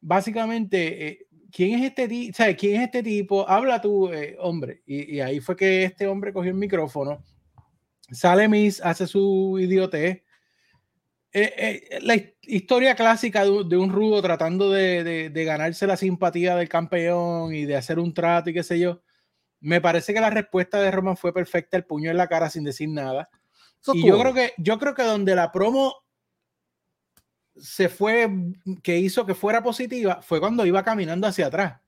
básicamente, 0.00 1.06
eh, 1.08 1.26
¿quién 1.50 1.78
es 1.78 1.84
este 1.84 2.08
tipo? 2.08 2.38
¿quién 2.58 2.76
es 2.80 2.86
este 2.86 3.02
tipo? 3.02 3.46
Habla 3.46 3.82
tú, 3.82 4.10
eh, 4.10 4.34
hombre. 4.40 4.82
Y, 4.86 5.16
y 5.16 5.20
ahí 5.20 5.40
fue 5.40 5.56
que 5.56 5.84
este 5.84 6.06
hombre 6.06 6.32
cogió 6.32 6.50
el 6.52 6.56
micrófono, 6.56 7.22
sale 8.10 8.48
Miss, 8.48 8.80
hace 8.82 9.06
su 9.06 9.58
idiotez. 9.60 10.22
Eh, 11.34 11.54
eh, 11.92 11.98
la 12.00 12.14
his- 12.16 12.32
historia 12.42 12.94
clásica 12.94 13.44
de, 13.44 13.50
un- 13.50 13.68
de 13.68 13.76
un 13.76 13.90
rudo 13.92 14.22
tratando 14.22 14.70
de, 14.70 15.04
de- 15.04 15.28
de 15.28 15.44
ganarse 15.44 15.86
la 15.86 15.98
simpatía 15.98 16.56
del 16.56 16.70
campeón 16.70 17.54
y 17.54 17.66
de 17.66 17.76
hacer 17.76 17.98
un 17.98 18.14
trato 18.14 18.48
y 18.48 18.54
qué 18.54 18.62
sé 18.62 18.78
yo. 18.78 19.02
Me 19.62 19.80
parece 19.80 20.12
que 20.12 20.20
la 20.20 20.28
respuesta 20.28 20.80
de 20.80 20.90
Roman 20.90 21.16
fue 21.16 21.32
perfecta, 21.32 21.76
el 21.76 21.84
puño 21.84 22.10
en 22.10 22.16
la 22.16 22.28
cara 22.28 22.50
sin 22.50 22.64
decir 22.64 22.88
nada. 22.88 23.30
Eso 23.80 23.94
Y 23.94 24.06
yo 24.06 24.18
creo 24.18 24.34
que, 24.34 24.52
yo 24.58 24.78
creo 24.78 24.94
que 24.94 25.02
donde 25.04 25.34
la 25.34 25.50
promo 25.50 25.94
se 27.56 27.88
fue, 27.88 28.28
que 28.82 28.98
hizo 28.98 29.24
que 29.24 29.34
fuera 29.34 29.62
positiva, 29.62 30.20
fue 30.20 30.40
cuando 30.40 30.66
iba 30.66 30.82
caminando 30.82 31.26
hacia 31.26 31.46
atrás. 31.46 31.80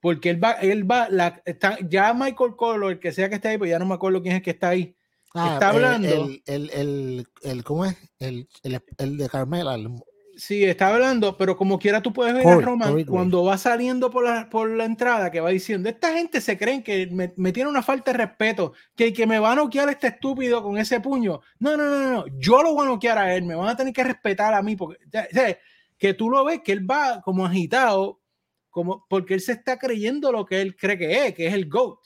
Porque 0.00 0.30
él 0.30 0.42
va, 0.42 0.52
él 0.52 0.88
va, 0.88 1.08
la, 1.08 1.42
está, 1.44 1.78
ya 1.88 2.12
Michael 2.12 2.54
Colo, 2.56 2.90
el 2.90 3.00
que 3.00 3.12
sea 3.12 3.28
que 3.28 3.36
esté 3.36 3.48
ahí, 3.48 3.58
pues 3.58 3.70
ya 3.70 3.78
no 3.78 3.86
me 3.86 3.94
acuerdo 3.94 4.20
quién 4.20 4.34
es 4.34 4.38
el 4.38 4.44
que 4.44 4.50
está 4.50 4.68
ahí. 4.68 4.94
Ah, 5.34 5.54
está 5.54 5.70
hablando. 5.70 6.08
El, 6.08 6.42
el, 6.46 6.70
el, 6.70 7.26
el- 7.42 7.64
¿cómo 7.64 7.84
es? 7.84 7.96
El, 8.18 8.48
el, 8.62 8.80
el 8.98 9.16
de 9.16 9.28
Carmela. 9.28 9.76
Sí, 10.36 10.64
está 10.64 10.92
hablando, 10.92 11.38
pero 11.38 11.56
como 11.56 11.78
quiera 11.78 12.02
tú 12.02 12.12
puedes 12.12 12.34
ver 12.34 12.42
Corey, 12.42 12.58
a 12.58 12.60
Roman 12.62 12.90
Corey 12.90 13.04
cuando 13.06 13.42
va 13.42 13.56
saliendo 13.56 14.10
por 14.10 14.22
la, 14.22 14.50
por 14.50 14.68
la 14.68 14.84
entrada 14.84 15.30
que 15.30 15.40
va 15.40 15.48
diciendo, 15.48 15.88
esta 15.88 16.12
gente 16.12 16.42
se 16.42 16.58
creen 16.58 16.82
que 16.82 17.06
me, 17.10 17.32
me 17.36 17.52
tiene 17.52 17.70
una 17.70 17.82
falta 17.82 18.12
de 18.12 18.18
respeto, 18.18 18.74
que, 18.94 19.14
que 19.14 19.26
me 19.26 19.38
va 19.38 19.52
a 19.52 19.54
noquear 19.54 19.88
este 19.88 20.08
estúpido 20.08 20.62
con 20.62 20.76
ese 20.76 21.00
puño. 21.00 21.40
No, 21.58 21.78
no, 21.78 21.84
no, 21.84 22.12
no, 22.12 22.24
yo 22.38 22.62
lo 22.62 22.74
voy 22.74 22.84
a 22.86 22.90
noquear 22.90 23.16
a 23.16 23.34
él, 23.34 23.44
me 23.44 23.54
van 23.54 23.68
a 23.68 23.76
tener 23.76 23.94
que 23.94 24.04
respetar 24.04 24.52
a 24.52 24.60
mí, 24.60 24.76
porque, 24.76 24.98
o 25.06 25.10
sea, 25.10 25.58
que 25.96 26.12
tú 26.12 26.28
lo 26.28 26.44
ves 26.44 26.60
que 26.62 26.72
él 26.72 26.88
va 26.88 27.22
como 27.22 27.46
agitado, 27.46 28.20
como 28.68 29.06
porque 29.08 29.32
él 29.32 29.40
se 29.40 29.52
está 29.52 29.78
creyendo 29.78 30.32
lo 30.32 30.44
que 30.44 30.60
él 30.60 30.76
cree 30.76 30.98
que 30.98 31.26
es, 31.28 31.34
que 31.34 31.46
es 31.46 31.54
el 31.54 31.66
GOAT. 31.66 31.98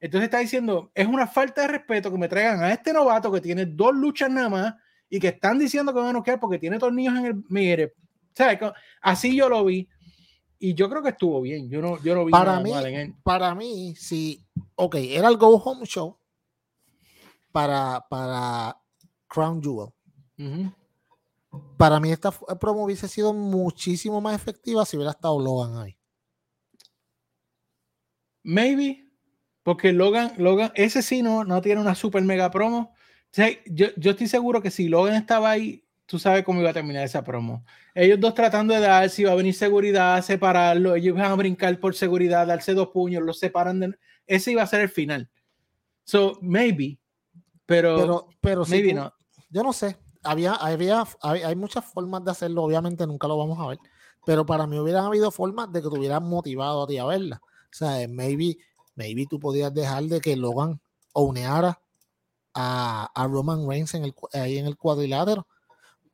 Entonces 0.00 0.24
está 0.24 0.38
diciendo, 0.38 0.90
es 0.96 1.06
una 1.06 1.28
falta 1.28 1.62
de 1.62 1.68
respeto 1.68 2.10
que 2.10 2.18
me 2.18 2.28
traigan 2.28 2.60
a 2.60 2.72
este 2.72 2.92
novato 2.92 3.30
que 3.30 3.40
tiene 3.40 3.66
dos 3.66 3.94
luchas 3.94 4.30
nada 4.30 4.48
más 4.48 4.74
y 5.10 5.18
que 5.20 5.28
están 5.28 5.58
diciendo 5.58 5.92
que 5.92 6.00
van 6.00 6.08
a 6.08 6.12
noquear 6.12 6.38
porque 6.40 6.58
tiene 6.58 6.78
tornillos 6.78 7.16
en 7.16 7.26
el. 7.26 7.44
Mire, 7.48 7.94
¿sabes? 8.34 8.58
Así 9.00 9.36
yo 9.36 9.48
lo 9.48 9.64
vi. 9.64 9.88
Y 10.58 10.74
yo 10.74 10.90
creo 10.90 11.02
que 11.02 11.10
estuvo 11.10 11.40
bien. 11.40 11.68
Yo 11.70 11.80
no, 11.80 12.02
yo 12.02 12.14
no 12.14 12.24
vi 12.24 12.32
Para 12.32 12.52
nada 12.52 12.60
mí, 12.62 12.70
mal 12.70 12.86
en 12.86 12.94
él. 12.94 13.14
para 13.22 13.54
mí, 13.54 13.94
sí, 13.96 14.44
ok, 14.74 14.96
era 14.96 15.28
el 15.28 15.36
Go 15.36 15.56
Home 15.56 15.86
Show 15.86 16.18
para, 17.52 18.04
para 18.08 18.76
Crown 19.28 19.62
Jewel. 19.62 19.90
Para 21.76 22.00
mí 22.00 22.10
esta 22.10 22.30
promo 22.30 22.84
hubiese 22.84 23.08
sido 23.08 23.32
muchísimo 23.32 24.20
más 24.20 24.34
efectiva 24.34 24.84
si 24.84 24.96
hubiera 24.96 25.12
estado 25.12 25.38
Logan 25.40 25.76
ahí. 25.78 25.96
Maybe. 28.42 29.04
Porque 29.62 29.92
Logan, 29.92 30.32
Logan, 30.38 30.72
ese 30.74 31.02
sí 31.02 31.22
no, 31.22 31.44
no 31.44 31.60
tiene 31.60 31.80
una 31.80 31.94
super 31.94 32.22
mega 32.22 32.50
promo. 32.50 32.94
Sea, 33.30 33.50
yo, 33.66 33.88
yo 33.96 34.12
estoy 34.12 34.26
seguro 34.28 34.62
que 34.62 34.70
si 34.70 34.88
Logan 34.88 35.14
estaba 35.14 35.50
ahí, 35.50 35.84
tú 36.06 36.18
sabes 36.18 36.44
cómo 36.44 36.60
iba 36.60 36.70
a 36.70 36.74
terminar 36.74 37.04
esa 37.04 37.22
promo. 37.22 37.64
Ellos 37.94 38.18
dos 38.18 38.34
tratando 38.34 38.72
de 38.74 38.80
dar, 38.80 39.08
si 39.10 39.22
iba 39.22 39.32
a 39.32 39.36
venir 39.36 39.54
seguridad, 39.54 40.22
separarlo, 40.22 40.94
ellos 40.94 41.16
iban 41.16 41.30
a 41.30 41.34
brincar 41.34 41.78
por 41.78 41.94
seguridad, 41.94 42.46
darse 42.46 42.74
dos 42.74 42.88
puños, 42.88 43.22
los 43.22 43.38
separan 43.38 43.80
de... 43.80 43.94
Ese 44.26 44.52
iba 44.52 44.62
a 44.62 44.66
ser 44.66 44.80
el 44.80 44.88
final. 44.88 45.28
So, 46.04 46.38
maybe. 46.40 46.98
Pero, 47.66 47.96
Pero, 47.96 48.28
pero 48.40 48.64
si 48.64 48.70
maybe 48.70 48.90
tú- 48.90 48.96
no. 48.96 49.12
yo 49.50 49.62
no 49.62 49.72
sé, 49.74 49.96
había, 50.22 50.54
había, 50.54 51.04
hay, 51.22 51.42
hay 51.42 51.54
muchas 51.54 51.84
formas 51.84 52.24
de 52.24 52.30
hacerlo, 52.30 52.62
obviamente 52.62 53.06
nunca 53.06 53.28
lo 53.28 53.36
vamos 53.36 53.58
a 53.60 53.66
ver, 53.68 53.78
pero 54.24 54.46
para 54.46 54.66
mí 54.66 54.78
hubieran 54.78 55.04
habido 55.04 55.30
formas 55.30 55.70
de 55.70 55.82
que 55.82 55.88
te 55.90 55.98
hubieran 55.98 56.24
motivado 56.24 56.84
a 56.84 56.86
ti 56.86 56.96
a 56.96 57.04
verla. 57.04 57.42
O 57.44 57.72
sea, 57.76 58.08
maybe, 58.08 58.56
maybe 58.94 59.26
tú 59.26 59.38
podías 59.38 59.72
dejar 59.74 60.04
de 60.04 60.20
que 60.22 60.34
Logan 60.36 60.80
uneara 61.12 61.78
a, 62.60 63.10
a 63.14 63.26
Roman 63.28 63.68
Reigns 63.68 63.94
en 63.94 64.04
el, 64.04 64.14
ahí 64.32 64.58
en 64.58 64.66
el 64.66 64.76
cuadrilátero, 64.76 65.46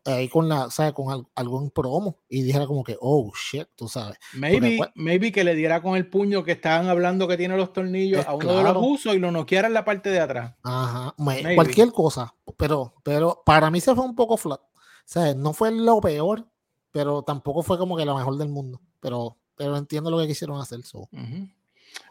ahí 0.05 0.29
con 0.29 0.47
la, 0.49 0.71
¿sabes? 0.71 0.93
Con 0.93 1.11
al- 1.11 1.27
algún 1.35 1.71
promo 1.71 2.19
y 2.29 2.43
dijera 2.43 2.67
como 2.67 2.85
que, 2.85 2.99
oh 3.01 3.33
shit, 3.35 3.67
tú 3.75 3.89
sabes. 3.89 4.19
Maybe, 4.35 4.79
maybe 4.95 5.33
que 5.33 5.43
le 5.45 5.55
diera 5.55 5.81
con 5.81 5.97
el 5.97 6.07
puño 6.09 6.45
que 6.45 6.53
estaban 6.53 6.89
hablando 6.89 7.27
que 7.27 7.39
tiene 7.39 7.57
los 7.57 7.73
tornillos 7.73 8.21
Es 8.21 8.27
a 8.27 8.35
uno 8.35 8.57
de 8.59 8.63
los 8.65 8.77
usos 8.79 9.15
y 9.15 9.19
lo 9.19 9.31
noqueara 9.31 9.69
en 9.69 9.75
la 9.75 9.85
parte 9.87 10.11
de 10.11 10.21
atrás. 10.21 10.55
Ajá, 10.63 11.15
Maybe. 11.17 11.55
cualquier 11.55 11.91
cosa, 11.93 12.35
pero, 12.59 12.93
pero 13.03 13.43
para 13.47 13.71
mí 13.71 13.81
se 13.81 13.95
fue 13.95 14.05
un 14.05 14.15
poco 14.15 14.37
flat. 14.37 14.61
O 14.61 15.07
sea, 15.07 15.35
no 15.35 15.55
fue 15.55 15.71
lo 15.71 15.99
peor, 16.01 16.47
pero 16.91 17.23
tampoco 17.23 17.63
fue 17.63 17.79
como 17.79 17.97
que 17.97 18.05
la 18.05 18.15
mejor 18.15 18.37
del 18.37 18.49
mundo. 18.51 18.81
Pero, 19.01 19.39
pero 19.57 19.77
entiendo 19.77 20.11
lo 20.11 20.19
que 20.19 20.27
quisieron 20.27 20.61
hacer. 20.61 20.81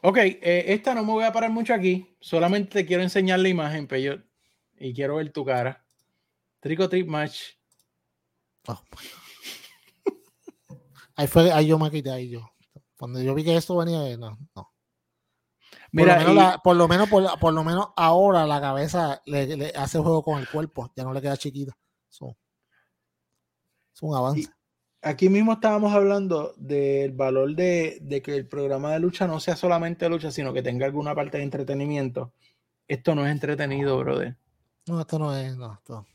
Ok, 0.01 0.17
eh, 0.17 0.65
esta 0.67 0.93
no 0.93 1.03
me 1.03 1.11
voy 1.11 1.23
a 1.23 1.31
parar 1.31 1.49
mucho 1.49 1.73
aquí. 1.73 2.15
Solamente 2.19 2.71
te 2.71 2.85
quiero 2.85 3.03
enseñar 3.03 3.39
la 3.39 3.49
imagen, 3.49 3.87
Peyot. 3.87 4.23
Y 4.77 4.93
quiero 4.93 5.15
ver 5.15 5.31
tu 5.31 5.45
cara. 5.45 5.85
Trico 6.59 6.89
Trip 6.89 7.07
Match. 7.07 7.41
Oh, 8.67 8.81
ahí 11.15 11.27
fue, 11.27 11.51
ahí 11.51 11.67
yo 11.67 11.77
me 11.77 11.91
quité, 11.91 12.11
ahí 12.11 12.29
yo. 12.29 12.49
Cuando 12.97 13.21
yo 13.21 13.35
vi 13.35 13.43
que 13.43 13.55
esto 13.55 13.77
venía, 13.77 14.17
no, 14.17 14.37
no. 14.55 14.73
Mira, 15.91 16.59
por 16.63 16.75
lo 16.75 16.87
menos, 16.87 17.07
por, 17.09 17.53
lo 17.53 17.63
menos 17.63 17.89
ahora 17.95 18.47
la 18.47 18.59
cabeza 18.59 19.21
le, 19.25 19.71
hace 19.75 19.99
juego 19.99 20.23
con 20.23 20.39
el 20.39 20.49
cuerpo, 20.49 20.91
ya 20.95 21.03
no 21.03 21.13
le 21.13 21.21
queda 21.21 21.37
chiquita. 21.37 21.77
es 22.09 22.21
un 24.01 24.15
avance. 24.15 24.49
Aquí 25.03 25.29
mismo 25.29 25.53
estábamos 25.53 25.93
hablando 25.93 26.53
del 26.57 27.11
valor 27.11 27.55
de, 27.55 28.21
que 28.23 28.35
el 28.35 28.47
programa 28.47 28.93
de 28.93 28.99
lucha 28.99 29.27
no 29.27 29.39
sea 29.39 29.55
solamente 29.55 30.09
lucha, 30.09 30.31
sino 30.31 30.53
que 30.53 30.63
tenga 30.63 30.85
alguna 30.85 31.13
parte 31.13 31.37
de 31.37 31.43
entretenimiento. 31.43 32.33
Esto 32.87 33.13
no 33.15 33.25
es 33.25 33.31
entretenido, 33.31 33.97
brother. 33.99 34.35
No, 34.87 35.01
esto 35.01 35.19
no 35.19 35.35
es, 35.35 35.55
no, 35.55 35.73
esto. 35.73 36.05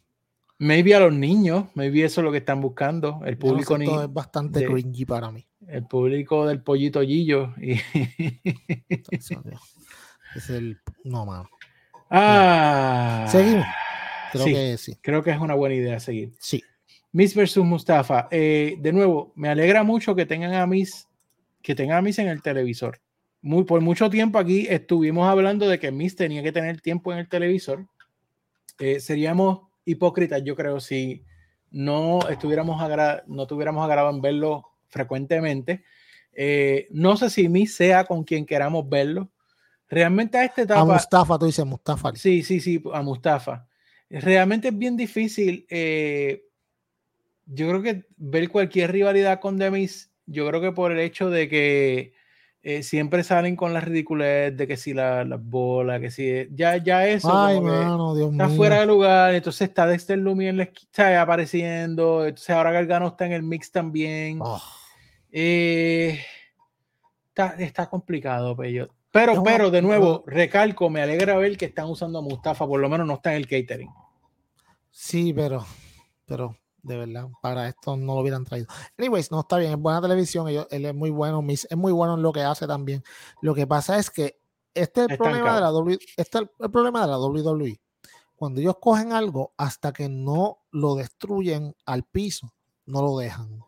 Maybe 0.58 0.94
a 0.94 1.00
los 1.00 1.12
niños, 1.12 1.66
maybe 1.74 2.04
eso 2.04 2.20
es 2.20 2.24
lo 2.24 2.32
que 2.32 2.38
están 2.38 2.60
buscando. 2.60 3.20
El 3.24 3.38
público 3.38 3.76
es 3.76 4.12
bastante 4.12 4.66
cringy 4.66 5.04
para 5.04 5.30
mí. 5.30 5.46
El 5.66 5.86
público 5.86 6.46
del 6.46 6.62
pollito 6.62 7.00
Gillo. 7.02 7.54
Y... 7.60 7.80
es 10.34 10.50
el. 10.50 10.78
No, 11.04 11.24
mano. 11.24 11.48
Ah. 12.10 13.26
Seguimos. 13.30 13.66
Creo 14.32 14.44
que 14.46 14.76
sí. 14.78 14.96
Creo 15.00 15.22
que 15.22 15.30
es 15.30 15.38
una 15.38 15.54
buena 15.54 15.74
idea 15.74 16.00
seguir. 16.00 16.32
Sí. 16.38 16.62
Miss 17.12 17.34
versus 17.34 17.64
Mustafa. 17.64 18.28
Eh, 18.30 18.76
de 18.78 18.92
nuevo, 18.92 19.32
me 19.34 19.48
alegra 19.48 19.82
mucho 19.82 20.14
que 20.14 20.26
tengan 20.26 20.54
a 20.54 20.66
Miss, 20.66 21.08
que 21.62 21.74
tengan 21.74 21.98
a 21.98 22.02
Miss 22.02 22.18
en 22.18 22.28
el 22.28 22.42
televisor. 22.42 23.00
Muy, 23.40 23.64
por 23.64 23.80
mucho 23.80 24.10
tiempo 24.10 24.38
aquí 24.38 24.66
estuvimos 24.68 25.28
hablando 25.28 25.68
de 25.68 25.78
que 25.78 25.92
Miss 25.92 26.16
tenía 26.16 26.42
que 26.42 26.52
tener 26.52 26.80
tiempo 26.80 27.12
en 27.12 27.18
el 27.18 27.28
televisor. 27.28 27.86
Eh, 28.78 29.00
seríamos 29.00 29.60
hipócritas, 29.84 30.42
yo 30.44 30.54
creo, 30.54 30.80
si 30.80 31.24
no 31.70 32.20
estuviéramos 32.28 32.80
no 33.26 33.46
tuviéramos 33.46 33.84
agrado 33.84 34.10
en 34.10 34.20
verlo 34.20 34.64
frecuentemente. 34.88 35.84
Eh, 36.32 36.86
no 36.90 37.16
sé 37.16 37.30
si 37.30 37.48
mi 37.48 37.66
sea 37.66 38.04
con 38.04 38.24
quien 38.24 38.46
queramos 38.46 38.88
verlo. 38.88 39.30
Realmente 39.88 40.36
a 40.38 40.44
esta 40.44 40.62
etapa. 40.62 40.80
A 40.80 40.84
Mustafa, 40.84 41.38
tú 41.38 41.46
dices 41.46 41.64
Mustafa. 41.64 42.12
Sí, 42.14 42.42
sí, 42.42 42.60
sí, 42.60 42.82
a 42.92 43.02
Mustafa. 43.02 43.66
Realmente 44.10 44.68
es 44.68 44.78
bien 44.78 44.96
difícil. 44.96 45.66
Eh, 45.68 46.47
yo 47.50 47.68
creo 47.68 47.82
que 47.82 48.04
ver 48.16 48.48
cualquier 48.50 48.92
rivalidad 48.92 49.40
con 49.40 49.56
Demis, 49.56 50.12
yo 50.26 50.46
creo 50.48 50.60
que 50.60 50.72
por 50.72 50.92
el 50.92 51.00
hecho 51.00 51.30
de 51.30 51.48
que 51.48 52.12
eh, 52.62 52.82
siempre 52.82 53.24
salen 53.24 53.56
con 53.56 53.72
la 53.72 53.80
ridiculez 53.80 54.54
de 54.56 54.66
que 54.66 54.76
si 54.76 54.92
las 54.92 55.26
la 55.26 55.36
bolas, 55.36 56.00
que 56.00 56.10
si 56.10 56.48
ya, 56.50 56.76
ya 56.76 57.06
eso 57.06 57.48
está 57.48 58.48
fuera 58.50 58.80
de 58.80 58.86
lugar, 58.86 59.34
entonces 59.34 59.68
está 59.68 59.86
Dexter 59.86 60.18
Lumi 60.18 60.48
en 60.48 60.58
la 60.58 60.64
está 60.64 61.22
apareciendo, 61.22 62.26
entonces 62.26 62.50
ahora 62.50 62.72
Gargano 62.72 63.08
está 63.08 63.26
en 63.26 63.32
el 63.32 63.42
mix 63.42 63.72
también. 63.72 64.40
Oh. 64.42 64.60
Eh, 65.32 66.20
está, 67.28 67.54
está, 67.58 67.88
complicado, 67.88 68.56
Pero, 69.10 69.42
pero 69.42 69.70
de 69.70 69.80
nuevo, 69.80 70.24
recalco, 70.26 70.90
me 70.90 71.00
alegra 71.00 71.36
ver 71.38 71.56
que 71.56 71.66
están 71.66 71.86
usando 71.86 72.18
a 72.18 72.22
Mustafa, 72.22 72.66
por 72.66 72.80
lo 72.80 72.88
menos 72.88 73.06
no 73.06 73.14
está 73.14 73.30
en 73.30 73.36
el 73.36 73.46
catering. 73.48 73.90
Sí, 74.90 75.32
pero, 75.32 75.64
pero 76.26 76.56
de 76.82 76.96
verdad, 76.96 77.28
para 77.42 77.68
esto 77.68 77.96
no 77.96 78.14
lo 78.14 78.20
hubieran 78.20 78.44
traído. 78.44 78.66
Anyways, 78.96 79.30
no 79.30 79.40
está 79.40 79.58
bien, 79.58 79.72
es 79.72 79.78
buena 79.78 80.00
televisión, 80.00 80.48
él, 80.48 80.66
es 80.70 80.94
muy 80.94 81.10
bueno, 81.10 81.44
es 81.48 81.76
muy 81.76 81.92
bueno 81.92 82.14
en 82.14 82.22
lo 82.22 82.32
que 82.32 82.42
hace 82.42 82.66
también. 82.66 83.02
Lo 83.42 83.54
que 83.54 83.66
pasa 83.66 83.98
es 83.98 84.10
que 84.10 84.40
este 84.74 85.02
es 85.04 85.10
el 85.10 85.18
problema 85.18 85.54
de 85.54 85.60
la 85.60 85.70
w, 85.70 85.98
este 86.16 86.38
el 86.38 86.70
problema 86.70 87.02
de 87.02 87.08
la 87.08 87.18
WWE. 87.18 87.80
Cuando 88.36 88.60
ellos 88.60 88.76
cogen 88.80 89.12
algo 89.12 89.52
hasta 89.56 89.92
que 89.92 90.08
no 90.08 90.58
lo 90.70 90.94
destruyen 90.94 91.74
al 91.84 92.04
piso, 92.04 92.54
no 92.86 93.02
lo 93.02 93.18
dejan. 93.18 93.64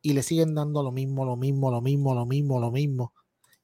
Y 0.00 0.12
le 0.12 0.22
siguen 0.22 0.54
dando 0.54 0.84
lo 0.84 0.92
mismo, 0.92 1.24
lo 1.24 1.36
mismo, 1.36 1.72
lo 1.72 1.80
mismo, 1.80 2.14
lo 2.14 2.24
mismo, 2.24 2.60
lo 2.60 2.70
mismo. 2.70 3.12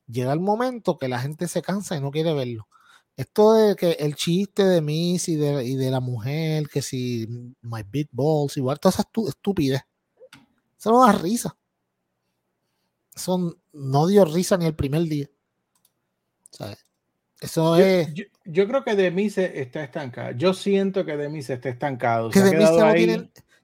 Llega 0.09 0.33
el 0.33 0.41
momento 0.41 0.99
que 0.99 1.09
la 1.09 1.21
gente 1.21 1.47
se 1.47 1.63
cansa 1.63 1.97
y 1.97 2.01
no 2.01 2.11
quiere 2.11 2.35
verlo 2.35 2.67
esto 3.17 3.55
de 3.55 3.77
que 3.77 3.93
el 3.93 4.17
chiste 4.17 4.65
de 4.65 4.81
Miss 4.81 5.29
y 5.29 5.37
de, 5.37 5.65
y 5.65 5.77
de 5.77 5.91
la 5.91 6.01
mujer, 6.01 6.69
que 6.69 6.83
si 6.83 7.27
My 7.63 7.83
Big 7.89 8.09
Balls, 8.11 8.57
igual, 8.57 8.81
todas 8.81 8.97
esas 8.97 9.07
estupidez. 9.29 9.83
Eso 10.79 10.91
no 10.91 11.07
da 11.07 11.13
risa. 11.13 11.57
Eso 13.15 13.57
no 13.73 14.07
dio 14.07 14.25
risa 14.25 14.57
ni 14.57 14.67
el 14.67 14.75
primer 14.75 15.03
día. 15.03 15.31
Eso 17.41 17.79
yo, 17.79 17.85
es. 17.85 18.09
Yo, 18.45 18.67
creo 18.67 18.85
que 18.85 18.97
de 18.97 19.11
mí 19.11 19.31
se 19.31 19.61
está 19.61 19.85
estancado. 19.85 20.33
Yo 20.33 20.53
siento 20.53 21.05
que 21.05 21.17
de 21.17 21.29
mí 21.29 21.43
se 21.43 21.55
está 21.55 21.69
estancado. 21.69 22.31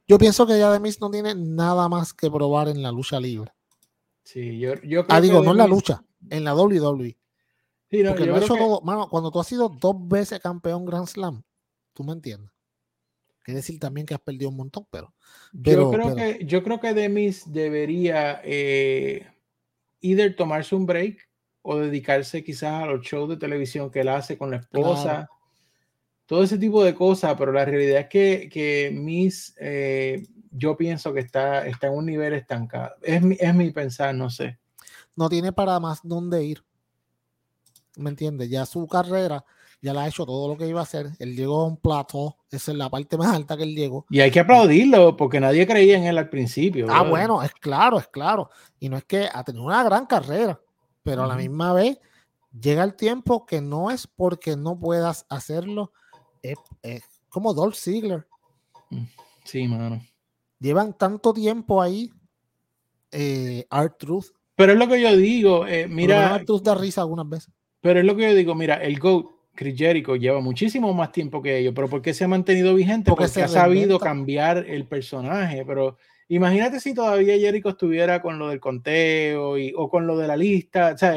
yo 0.07 0.19
pienso 0.19 0.47
que 0.47 0.59
ya 0.59 0.73
de 0.73 0.81
mí 0.81 0.91
no 1.01 1.11
tiene 1.11 1.35
nada 1.35 1.89
más 1.89 2.15
que 2.15 2.31
probar 2.31 2.69
en 2.69 2.83
la 2.83 2.93
lucha 2.93 3.19
libre. 3.19 3.53
Sí, 4.23 4.59
yo, 4.59 4.75
yo 4.83 5.05
creo 5.05 5.07
Ah, 5.09 5.21
digo, 5.21 5.43
no 5.43 5.51
en 5.51 5.57
la 5.57 5.67
lucha, 5.67 6.05
en 6.29 6.45
la 6.45 6.55
WWE. 6.55 7.17
Porque 7.91 8.27
lo 8.27 8.39
hecho 8.39 8.55
todo, 8.55 8.81
mano, 8.83 9.09
cuando 9.09 9.31
tú 9.33 9.41
has 9.41 9.47
sido 9.49 9.69
dos 9.69 9.97
veces 10.07 10.39
campeón 10.39 10.85
Grand 10.85 11.07
Slam, 11.07 11.43
tú 11.93 12.05
me 12.05 12.13
entiendes. 12.13 12.51
Quiere 13.43 13.57
decir 13.57 13.81
también 13.81 14.07
que 14.07 14.15
has 14.15 14.21
perdido 14.21 14.49
un 14.51 14.57
montón, 14.57 14.87
pero. 14.91 15.13
yo, 15.53 15.91
creo 15.91 16.15
Que, 16.15 16.45
yo 16.45 16.63
creo 16.63 16.79
que 16.79 16.95
Demis 16.95 17.51
debería 17.53 18.41
eh, 18.45 19.27
either 20.01 20.37
tomarse 20.37 20.75
un 20.75 20.87
break 20.87 21.29
o 21.63 21.79
dedicarse 21.79 22.45
quizás 22.45 22.85
a 22.85 22.87
los 22.87 23.05
shows 23.05 23.29
de 23.29 23.37
televisión 23.37 23.91
que 23.91 24.01
él 24.01 24.09
hace 24.09 24.39
con 24.39 24.51
la 24.51 24.59
esposa. 24.59 25.29
Todo 26.27 26.45
ese 26.45 26.59
tipo 26.59 26.85
de 26.85 26.95
cosas, 26.95 27.35
pero 27.37 27.51
la 27.51 27.65
realidad 27.65 28.03
es 28.03 28.09
que, 28.09 28.49
que 28.49 28.93
Miss, 28.95 29.53
eh, 29.59 30.29
yo 30.53 30.77
pienso 30.77 31.13
que 31.13 31.21
está, 31.21 31.67
está 31.67 31.89
en 31.89 31.95
un 31.95 32.07
nivel 32.07 32.35
estancado. 32.35 32.95
Es 33.03 33.21
mi, 33.21 33.37
es 33.41 33.53
mi 33.53 33.71
pensar, 33.73 34.15
no 34.15 34.31
sé. 34.31 34.61
No 35.17 35.29
tiene 35.29 35.53
para 35.53 35.81
más 35.81 36.01
dónde 36.05 36.45
ir. 36.45 36.63
¿Me 38.01 38.11
entiendes? 38.11 38.51
Ya 38.51 38.67
su 38.67 38.87
carrera 38.87 39.45
ya 39.83 39.95
la 39.95 40.03
ha 40.03 40.09
hecho 40.09 40.27
todo 40.27 40.49
lo 40.49 40.57
que 40.57 40.69
iba 40.69 40.81
a 40.81 40.85
hacer. 40.85 41.11
Él 41.19 41.35
llegó 41.35 41.63
a 41.63 41.67
un 41.67 41.77
plato, 41.77 42.37
esa 42.51 42.73
es 42.73 42.79
la 42.79 42.91
parte 42.91 43.17
más 43.17 43.35
alta 43.35 43.57
que 43.57 43.63
él 43.63 43.75
llegó. 43.75 44.07
Y 44.11 44.21
hay 44.21 44.31
que 44.31 44.41
aplaudirlo 44.41 45.17
porque 45.17 45.41
nadie 45.41 45.67
creía 45.67 45.97
en 45.97 46.05
él 46.05 46.19
al 46.19 46.29
principio. 46.29 46.87
Ah, 46.91 47.03
bueno, 47.03 47.43
es 47.43 47.53
claro, 47.53 47.99
es 47.99 48.09
claro. 48.09 48.51
Y 48.79 48.89
no 48.89 48.97
es 48.97 49.05
que 49.05 49.29
ha 49.33 49.43
tenido 49.43 49.65
una 49.65 49.83
gran 49.83 50.07
carrera, 50.07 50.61
pero 51.03 51.25
a 51.25 51.27
la 51.27 51.37
misma 51.37 51.73
vez 51.73 51.99
llega 52.59 52.85
el 52.85 52.95
tiempo 52.95 53.47
que 53.47 53.61
no 53.61 53.91
es 53.91 54.07
porque 54.07 54.57
no 54.57 54.79
puedas 54.79 55.25
hacerlo, 55.29 55.93
es, 56.43 56.59
como 57.29 57.55
Dolph 57.55 57.77
Ziggler. 57.77 58.27
Mm, 58.91 59.05
sí, 59.45 59.67
mano. 59.67 60.03
Llevan 60.59 60.93
tanto 60.97 61.33
tiempo 61.33 61.81
ahí, 61.81 62.13
eh, 63.13 63.67
Art 63.71 63.99
Truth. 63.99 64.27
Pero 64.57 64.73
es 64.73 64.79
lo 64.79 64.89
que 64.89 65.01
yo 65.01 65.17
digo, 65.17 65.67
eh, 65.67 65.89
mira. 65.89 66.35
Art 66.35 66.45
Truth 66.45 66.63
da 66.63 66.75
risa 66.75 67.01
algunas 67.01 67.29
veces. 67.29 67.55
Pero 67.81 68.01
es 68.01 68.07
lo 68.07 68.17
que 68.17 68.23
yo 68.23 68.35
digo, 68.35 68.55
mira, 68.55 68.77
el 68.77 68.99
GOAT, 68.99 69.27
Chris 69.55 69.77
Jericho, 69.77 70.17
lleva 70.17 70.41
muchísimo 70.41 70.93
más 70.95 71.13
tiempo 71.13 71.43
que 71.43 71.59
ellos, 71.59 71.73
pero 71.75 71.89
¿por 71.89 72.03
qué 72.03 72.15
se 72.15 72.25
ha 72.25 72.29
mantenido 72.29 72.75
vigente? 72.75 73.11
Porque, 73.11 73.29
se 73.29 73.43
ha 73.43 73.49
sabido 73.49 73.99
cambiar 73.99 74.59
el 74.59 74.87
personaje, 74.87 75.65
pero 75.67 75.97
imagínate 76.29 76.81
si 76.81 76.95
todavía 76.95 77.37
Jericho 77.39 77.71
estuviera 77.71 78.23
con 78.23 78.39
lo 78.39 78.49
del 78.49 78.61
conteo 78.61 79.59
y, 79.59 79.73
o 79.77 79.89
con 79.91 80.07
lo 80.07 80.17
de 80.17 80.29
la 80.29 80.37
lista, 80.37 80.93
o 80.95 80.99
sea, 80.99 81.15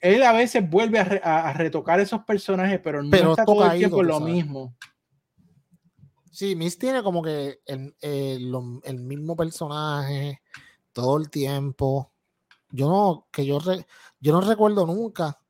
él 0.00 0.22
a 0.22 0.32
veces 0.32 0.68
vuelve 0.68 0.98
a, 0.98 1.52
retocar 1.52 2.00
esos 2.00 2.24
personajes, 2.24 2.80
pero 2.82 3.02
no 3.02 3.30
está 3.30 3.44
todo 3.44 3.70
el 3.70 3.78
tiempo 3.78 4.02
lo 4.02 4.20
mismo. 4.20 4.74
Sí, 6.30 6.56
Miss 6.56 6.78
tiene 6.78 7.02
como 7.02 7.22
que 7.22 7.60
el, 7.66 7.94
el, 8.00 8.98
mismo 9.00 9.36
personaje 9.36 10.40
todo 10.92 11.18
el 11.18 11.28
tiempo. 11.28 12.12
Yo 12.70 12.88
no, 12.88 13.26
que 13.30 13.44
yo, 13.44 13.58
yo 14.20 14.32
no 14.32 14.40
recuerdo 14.42 14.86
nunca 14.86 15.40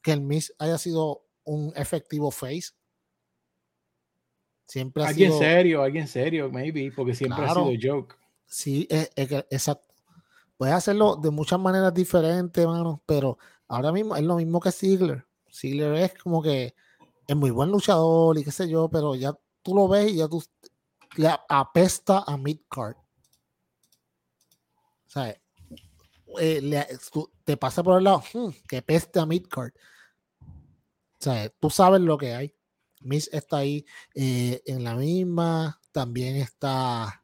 que 0.00 0.12
el 0.12 0.20
Miss 0.20 0.54
haya 0.58 0.78
sido 0.78 1.24
un 1.44 1.72
efectivo 1.76 2.30
face. 2.30 2.70
Siempre 4.66 5.04
ha 5.04 5.08
alguien 5.08 5.32
serio, 5.36 5.82
alguien 5.82 6.08
serio, 6.08 6.50
maybe, 6.50 6.90
porque 6.92 7.14
siempre 7.14 7.44
ha 7.44 7.52
sido 7.52 7.72
joke. 7.80 8.16
Sí, 8.46 8.86
es, 8.88 9.10
exacto. 9.16 9.92
Puedes 10.56 10.74
hacerlo 10.74 11.16
de 11.16 11.30
muchas 11.30 11.58
maneras 11.58 11.92
diferentes, 11.92 12.64
mano, 12.66 13.02
pero 13.04 13.38
ahora 13.68 13.92
mismo 13.92 14.16
es 14.16 14.22
lo 14.22 14.36
mismo 14.36 14.60
que 14.60 14.70
Ziggler. 14.70 15.26
Ziggler 15.52 15.94
es 15.94 16.14
como 16.14 16.42
que 16.42 16.74
es 17.26 17.36
muy 17.36 17.50
buen 17.50 17.70
luchador 17.70 18.38
y 18.38 18.44
qué 18.44 18.50
sé 18.50 18.68
yo, 18.68 18.88
pero 18.88 19.14
ya 19.14 19.36
tú 19.62 19.74
lo 19.74 19.88
ves 19.88 20.12
y 20.12 20.16
ya 20.16 20.28
tú 20.28 20.42
le 21.16 21.30
apesta 21.48 22.24
a 22.26 22.36
midcard. 22.36 22.96
O 25.06 25.10
sea, 25.10 25.36
eh, 26.40 26.86
te 27.44 27.56
pasa 27.56 27.82
por 27.82 27.98
el 27.98 28.04
lado, 28.04 28.22
hmm, 28.32 28.48
que 28.68 28.82
peste 28.82 29.20
a 29.20 29.26
midcard. 29.26 29.72
O 30.40 31.24
sea, 31.24 31.48
tú 31.60 31.70
sabes 31.70 32.00
lo 32.00 32.18
que 32.18 32.34
hay. 32.34 32.54
Miss 33.00 33.28
está 33.32 33.58
ahí 33.58 33.84
eh, 34.14 34.62
en 34.66 34.84
la 34.84 34.94
misma, 34.94 35.80
también 35.92 36.36
está 36.36 37.22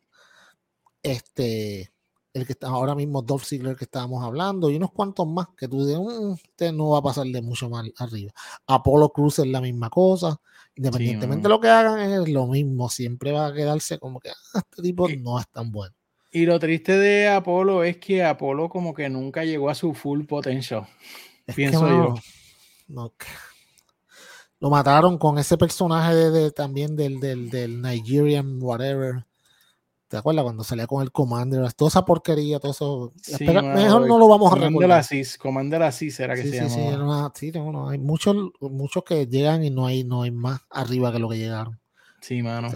este, 1.03 1.93
el 2.33 2.47
que 2.47 2.53
está 2.53 2.69
ahora 2.69 2.95
mismo, 2.95 3.23
Dolph 3.23 3.45
Ziggler 3.45 3.77
que 3.77 3.85
estábamos 3.85 4.25
hablando, 4.25 4.71
y 4.71 4.77
unos 4.77 4.93
cuantos 4.93 5.27
más 5.27 5.49
que 5.57 5.69
tú 5.69 5.85
dices, 5.85 6.01
mm, 6.01 6.33
este 6.33 6.73
no 6.73 6.91
va 6.91 6.99
a 6.99 7.03
pasar 7.03 7.27
de 7.27 7.43
mucho 7.43 7.69
más 7.69 7.89
arriba. 7.97 8.33
Apolo 8.67 9.11
Cruz 9.11 9.39
es 9.39 9.47
la 9.47 9.61
misma 9.61 9.91
cosa, 9.91 10.41
independientemente 10.75 11.45
de 11.45 11.49
lo 11.49 11.61
que 11.61 11.69
hagan, 11.69 11.99
es 12.01 12.29
lo 12.29 12.47
mismo, 12.47 12.89
siempre 12.89 13.33
va 13.33 13.47
a 13.47 13.53
quedarse 13.53 13.99
como 13.99 14.21
que 14.21 14.31
ah, 14.31 14.35
este 14.71 14.83
tipo 14.83 15.09
no 15.09 15.39
es 15.39 15.49
tan 15.49 15.71
bueno. 15.71 15.95
Y 16.31 16.45
lo 16.45 16.59
triste 16.59 16.99
de 16.99 17.29
Apolo 17.29 17.85
es 17.85 17.97
que 17.97 18.23
Apolo 18.23 18.69
como 18.69 18.93
que 18.93 19.09
nunca 19.09 19.45
llegó 19.45 19.71
a 19.71 19.75
su 19.75 19.95
full 19.95 20.25
potential. 20.25 20.87
pienso 21.55 21.89
yo. 21.89 22.15
lo 24.61 24.71
mataron 24.71 25.17
con 25.17 25.39
ese 25.39 25.57
personaje 25.57 26.15
de, 26.15 26.51
también 26.51 26.97
del, 26.97 27.19
del, 27.19 27.49
del 27.49 27.81
Nigerian 27.81 28.59
whatever. 28.61 29.25
¿Te 30.09 30.17
acuerdas 30.17 30.43
cuando 30.43 30.65
salía 30.65 30.87
con 30.87 31.03
el 31.03 31.13
Commander? 31.13 31.71
Toda 31.75 31.89
esa 31.89 32.05
porquería, 32.05 32.59
todo 32.59 32.73
eso. 32.73 33.13
mejor 33.41 34.07
no 34.07 34.19
lo 34.19 34.29
vamos 34.29 34.53
a 34.53 34.57
recordar. 34.57 35.05
Commander 35.39 35.83
Asís 35.83 36.21
era 36.21 36.35
que 36.35 36.43
se 36.45 36.69
llamaba. 36.69 37.33
Sí, 37.35 37.53
sí, 37.53 37.59
no, 37.59 37.89
hay 37.89 37.99
muchos, 37.99 38.35
muchos 38.61 39.05
que 39.05 39.27
llegan 39.27 39.65
y 39.65 39.71
no 39.71 39.87
hay, 39.87 40.05
no 40.05 40.23
hay 40.23 40.31
más 40.31 40.61
arriba 40.71 41.13
que 41.13 41.19
lo 41.19 41.29
que 41.29 41.37
llegaron. 41.37 41.79
Sí, 42.21 42.43
mano. 42.43 42.69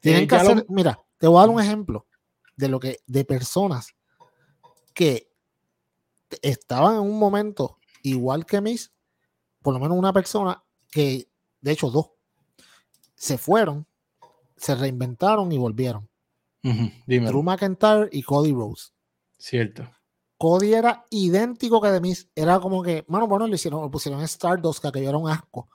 tienen 0.00 0.24
eh, 0.24 0.26
que 0.28 0.34
hacer, 0.36 0.66
mira, 0.68 0.98
te 1.18 1.26
voy 1.26 1.38
a 1.38 1.40
dar 1.40 1.50
un 1.50 1.60
ejemplo 1.60 2.06
de 2.56 2.68
lo 2.68 2.80
que, 2.80 3.00
de 3.06 3.24
personas 3.24 3.94
que 4.94 5.30
estaban 6.42 6.96
en 6.96 7.02
un 7.02 7.18
momento 7.18 7.78
igual 8.02 8.46
que 8.46 8.60
mis, 8.60 8.92
por 9.62 9.74
lo 9.74 9.80
menos 9.80 9.98
una 9.98 10.12
persona 10.12 10.62
que, 10.90 11.28
de 11.60 11.72
hecho, 11.72 11.90
dos, 11.90 12.10
se 13.14 13.38
fueron, 13.38 13.86
se 14.56 14.74
reinventaron 14.74 15.50
y 15.52 15.58
volvieron. 15.58 16.08
Drew 16.62 17.42
McIntyre 17.42 18.08
y 18.10 18.22
Cody 18.22 18.52
Rose. 18.52 18.92
Cierto. 19.38 19.90
Cody 20.38 20.74
era 20.74 21.04
idéntico 21.10 21.80
que 21.80 21.88
de 21.88 22.00
mis, 22.00 22.30
era 22.34 22.60
como 22.60 22.82
que, 22.82 23.04
bueno, 23.08 23.26
bueno, 23.26 23.46
le 23.46 23.56
hicieron, 23.56 23.82
le 23.82 23.90
pusieron 23.90 24.22
Stardust, 24.22 24.80
que 24.80 24.88
aquello 24.88 25.08
era 25.08 25.18
un 25.18 25.30
asco. 25.30 25.68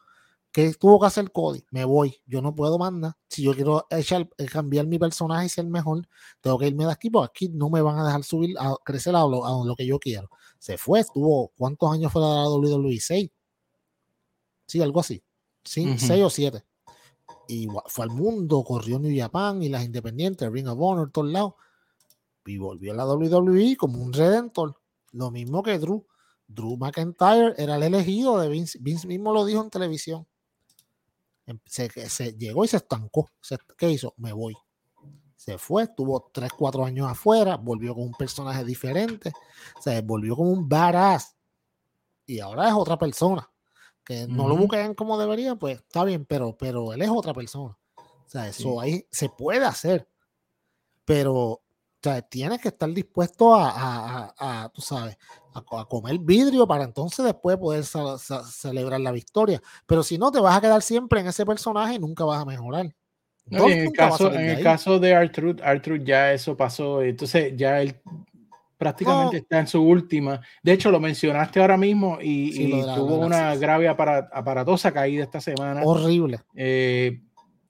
¿Qué 0.59 0.73
tuvo 0.73 0.99
que 0.99 1.05
hacer 1.05 1.31
Cody? 1.31 1.63
Me 1.71 1.85
voy. 1.85 2.21
Yo 2.25 2.41
no 2.41 2.53
puedo 2.53 2.77
mandar. 2.77 3.13
Si 3.29 3.43
yo 3.43 3.53
quiero 3.53 3.87
echar, 3.89 4.29
eh, 4.37 4.45
cambiar 4.45 4.87
mi 4.87 4.99
personaje 4.99 5.45
y 5.45 5.49
ser 5.49 5.65
mejor, 5.65 6.05
tengo 6.41 6.59
que 6.59 6.67
irme 6.67 6.85
de 6.85 6.91
aquí, 6.91 7.09
porque 7.09 7.27
aquí 7.27 7.49
no 7.49 7.69
me 7.69 7.81
van 7.81 7.97
a 7.97 8.05
dejar 8.05 8.25
subir, 8.25 8.57
a 8.59 8.75
crecer 8.83 9.15
a 9.15 9.21
lo, 9.21 9.45
a 9.45 9.65
lo 9.65 9.73
que 9.77 9.85
yo 9.85 9.99
quiero. 9.99 10.29
Se 10.57 10.77
fue, 10.77 10.99
estuvo, 10.99 11.53
¿cuántos 11.57 11.89
años 11.93 12.11
fue 12.11 12.21
la 12.21 12.49
WWE? 12.49 12.99
¿Seis? 12.99 13.31
Sí, 14.65 14.81
algo 14.81 14.99
así. 14.99 15.23
Sí, 15.63 15.97
seis 15.97 16.25
o 16.25 16.29
siete. 16.29 16.65
Y 17.47 17.69
fue 17.85 18.03
al 18.03 18.11
mundo, 18.11 18.61
corrió 18.65 18.99
New 18.99 19.17
Japan 19.17 19.63
y 19.63 19.69
las 19.69 19.85
independientes, 19.85 20.51
Ring 20.51 20.67
of 20.67 20.77
Honor, 20.81 21.09
todos 21.09 21.31
lados. 21.31 21.53
Y 22.45 22.57
volvió 22.57 22.91
a 22.91 22.95
la 22.95 23.07
WWE 23.07 23.77
como 23.77 24.03
un 24.03 24.11
redentor. 24.11 24.75
Lo 25.13 25.31
mismo 25.31 25.63
que 25.63 25.79
Drew. 25.79 26.05
Drew 26.47 26.75
McIntyre 26.75 27.53
era 27.57 27.77
el 27.77 27.83
elegido 27.83 28.37
de 28.39 28.49
Vince. 28.49 28.77
Vince 28.81 29.07
mismo 29.07 29.31
lo 29.31 29.45
dijo 29.45 29.61
en 29.61 29.69
televisión 29.69 30.27
se, 31.65 31.89
se 32.09 32.33
llegó 32.33 32.65
y 32.65 32.67
se 32.67 32.77
estancó. 32.77 33.29
¿Qué 33.77 33.89
hizo? 33.89 34.13
Me 34.17 34.33
voy. 34.33 34.55
Se 35.35 35.57
fue, 35.57 35.83
estuvo 35.83 36.29
3, 36.33 36.51
4 36.57 36.85
años 36.85 37.09
afuera, 37.09 37.55
volvió 37.55 37.95
con 37.95 38.03
un 38.03 38.13
personaje 38.13 38.63
diferente, 38.65 39.31
se 39.79 40.01
volvió 40.01 40.35
como 40.35 40.51
un 40.51 40.67
badass. 40.67 41.35
Y 42.25 42.39
ahora 42.39 42.67
es 42.67 42.73
otra 42.73 42.97
persona. 42.97 43.49
Que 44.03 44.27
no 44.27 44.47
lo 44.47 44.57
busquen 44.57 44.95
como 44.95 45.17
debería, 45.17 45.55
pues 45.55 45.77
está 45.77 46.03
bien, 46.03 46.25
pero, 46.25 46.57
pero 46.57 46.93
él 46.93 47.01
es 47.01 47.09
otra 47.09 47.33
persona. 47.33 47.77
O 47.95 48.29
sea, 48.29 48.47
eso 48.47 48.81
ahí 48.81 49.05
se 49.11 49.29
puede 49.29 49.65
hacer. 49.65 50.07
Pero 51.05 51.61
o 52.01 52.09
sea, 52.09 52.21
tienes 52.21 52.59
que 52.59 52.69
estar 52.69 52.89
dispuesto 52.89 53.53
a, 53.53 54.71
tú 54.73 54.81
sabes, 54.81 55.17
a, 55.53 55.85
comer 55.85 56.17
vidrio 56.19 56.65
para 56.65 56.85
entonces 56.85 57.25
después 57.25 57.57
poder 57.57 57.83
celebrar 57.83 59.01
la 59.01 59.11
victoria. 59.11 59.61
Pero 59.85 60.01
si 60.03 60.17
no, 60.17 60.31
te 60.31 60.39
vas 60.39 60.57
a 60.57 60.61
quedar 60.61 60.81
siempre 60.81 61.19
en 61.19 61.27
ese 61.27 61.45
personaje 61.45 61.95
y 61.95 61.99
nunca 61.99 62.23
vas 62.23 62.41
a 62.41 62.45
mejorar. 62.45 62.95
en, 63.47 63.79
el 63.79 63.91
caso, 63.91 64.33
en 64.33 64.49
el 64.49 64.63
caso 64.63 64.97
de 64.97 65.13
Artruth, 65.13 65.59
Artruth 65.61 66.03
ya 66.03 66.31
eso 66.31 66.55
pasó, 66.55 67.01
entonces 67.01 67.53
ya 67.57 67.81
él 67.81 67.99
prácticamente 68.77 69.37
está 69.37 69.59
en 69.59 69.67
su 69.67 69.81
última. 69.81 70.39
De 70.63 70.71
hecho, 70.71 70.91
lo 70.91 71.01
mencionaste 71.01 71.59
ahora 71.59 71.75
mismo 71.75 72.17
y, 72.21 72.71
tuvo 72.95 73.17
una 73.19 73.57
grave 73.57 73.89
aparatosa 73.89 74.93
caída 74.93 75.25
esta 75.25 75.41
semana. 75.41 75.81
Horrible. 75.83 76.39
Eh, 76.55 77.19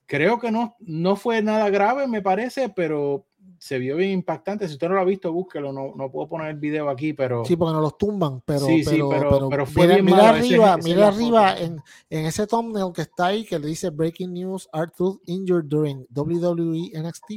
creo 0.06 0.40
que 0.40 0.52
no, 0.52 0.76
no 0.82 1.16
fue 1.16 1.42
nada 1.42 1.68
grave, 1.72 2.08
me 2.08 2.22
parece, 2.22 2.70
pero 2.70 3.26
se 3.60 3.78
vio 3.78 3.98
bien 3.98 4.12
impactante. 4.12 4.68
Si 4.68 4.74
usted 4.74 4.88
no 4.88 4.96
lo 4.96 5.02
ha 5.02 5.06
visto, 5.06 5.32
búsquelo. 5.32 5.74
No, 5.74 5.94
no 5.96 6.10
puedo 6.10 6.28
poner 6.28 6.48
el 6.48 6.58
video 6.58 6.90
aquí, 6.90 7.14
pero. 7.14 7.44
Sí, 7.46 7.56
porque 7.56 7.74
no 7.74 7.82
los 7.82 7.98
tumban. 7.98 8.42
Pero, 8.46 8.62
sí, 8.62 8.82
pero, 8.86 9.10
pero, 9.10 9.50
pero, 9.50 9.66
fue 9.66 9.88
mira, 9.88 10.02
mira 10.02 10.30
arriba, 10.30 10.78
mira 10.78 11.08
arriba 11.10 11.58
en, 11.58 11.82
en, 12.10 12.26
ese 12.26 12.48
thumbnail 12.48 12.94
que 12.94 13.02
está 13.02 13.28
ahí 13.28 13.46
que 13.46 13.60
le 13.60 13.68
dice 13.68 13.90
Breaking 13.90 14.34
News: 14.34 14.70
Arthur 14.72 15.20
injured 15.26 15.66
during 15.66 16.08
WWE 16.16 16.92
NXT. 17.00 17.34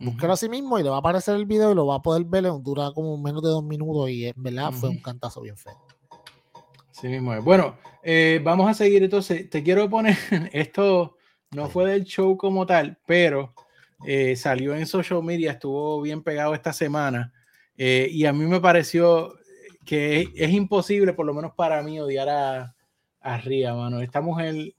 Búsquelo 0.00 0.32
así 0.32 0.48
mismo 0.48 0.78
y 0.78 0.82
le 0.84 0.90
va 0.90 0.96
a 0.96 0.98
aparecer 1.00 1.34
el 1.34 1.44
video 1.44 1.72
y 1.72 1.74
lo 1.74 1.86
va 1.86 1.96
a 1.96 2.02
poder 2.02 2.24
ver. 2.24 2.44
Dura 2.60 2.92
como 2.94 3.18
menos 3.18 3.42
de 3.42 3.48
dos 3.48 3.64
minutos 3.64 4.08
y 4.10 4.26
en 4.26 4.34
verdad 4.36 4.72
fue 4.72 4.88
un 4.88 5.02
cantazo 5.02 5.42
bien 5.42 5.56
feo. 5.56 5.76
Sí 6.92 7.08
mismo 7.08 7.34
es. 7.34 7.44
Bueno, 7.44 7.76
eh, 8.02 8.40
vamos 8.42 8.70
a 8.70 8.74
seguir 8.74 9.02
entonces. 9.02 9.50
Te 9.50 9.62
quiero 9.62 9.88
poner 9.90 10.16
esto. 10.52 11.16
No 11.50 11.68
fue 11.68 11.90
del 11.90 12.04
show 12.04 12.36
como 12.36 12.66
tal, 12.66 12.98
pero 13.06 13.54
eh, 14.06 14.36
salió 14.36 14.74
en 14.74 14.86
social 14.86 15.22
media, 15.22 15.52
estuvo 15.52 16.00
bien 16.00 16.22
pegado 16.22 16.54
esta 16.54 16.72
semana 16.72 17.32
eh, 17.76 18.08
y 18.10 18.26
a 18.26 18.32
mí 18.32 18.44
me 18.46 18.60
pareció 18.60 19.34
que 19.84 20.28
es, 20.34 20.50
imposible, 20.50 21.14
por 21.14 21.24
lo 21.24 21.32
menos 21.32 21.52
para 21.56 21.82
mí, 21.82 21.98
odiar 21.98 22.28
a, 22.28 22.74
a 23.20 23.38
Ria, 23.38 23.74
mano. 23.74 24.02
Esta 24.02 24.20
mujer, 24.20 24.74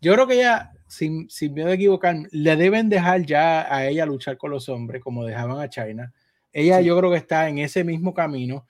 yo 0.00 0.14
creo 0.14 0.26
que 0.26 0.34
ella, 0.34 0.72
sin, 0.88 1.30
sin 1.30 1.54
miedo 1.54 1.68
a 1.68 1.74
equivocarme, 1.74 2.26
le 2.32 2.56
deben 2.56 2.88
dejar 2.88 3.24
ya 3.24 3.72
a 3.72 3.86
ella 3.86 4.04
luchar 4.04 4.36
con 4.36 4.50
los 4.50 4.68
hombres 4.68 5.00
como 5.02 5.24
dejaban 5.24 5.60
a 5.60 5.68
China. 5.68 6.12
Ella 6.52 6.80
yo 6.80 6.98
creo 6.98 7.10
que 7.10 7.18
está 7.18 7.48
en 7.48 7.58
ese 7.58 7.84
mismo 7.84 8.12
camino. 8.12 8.66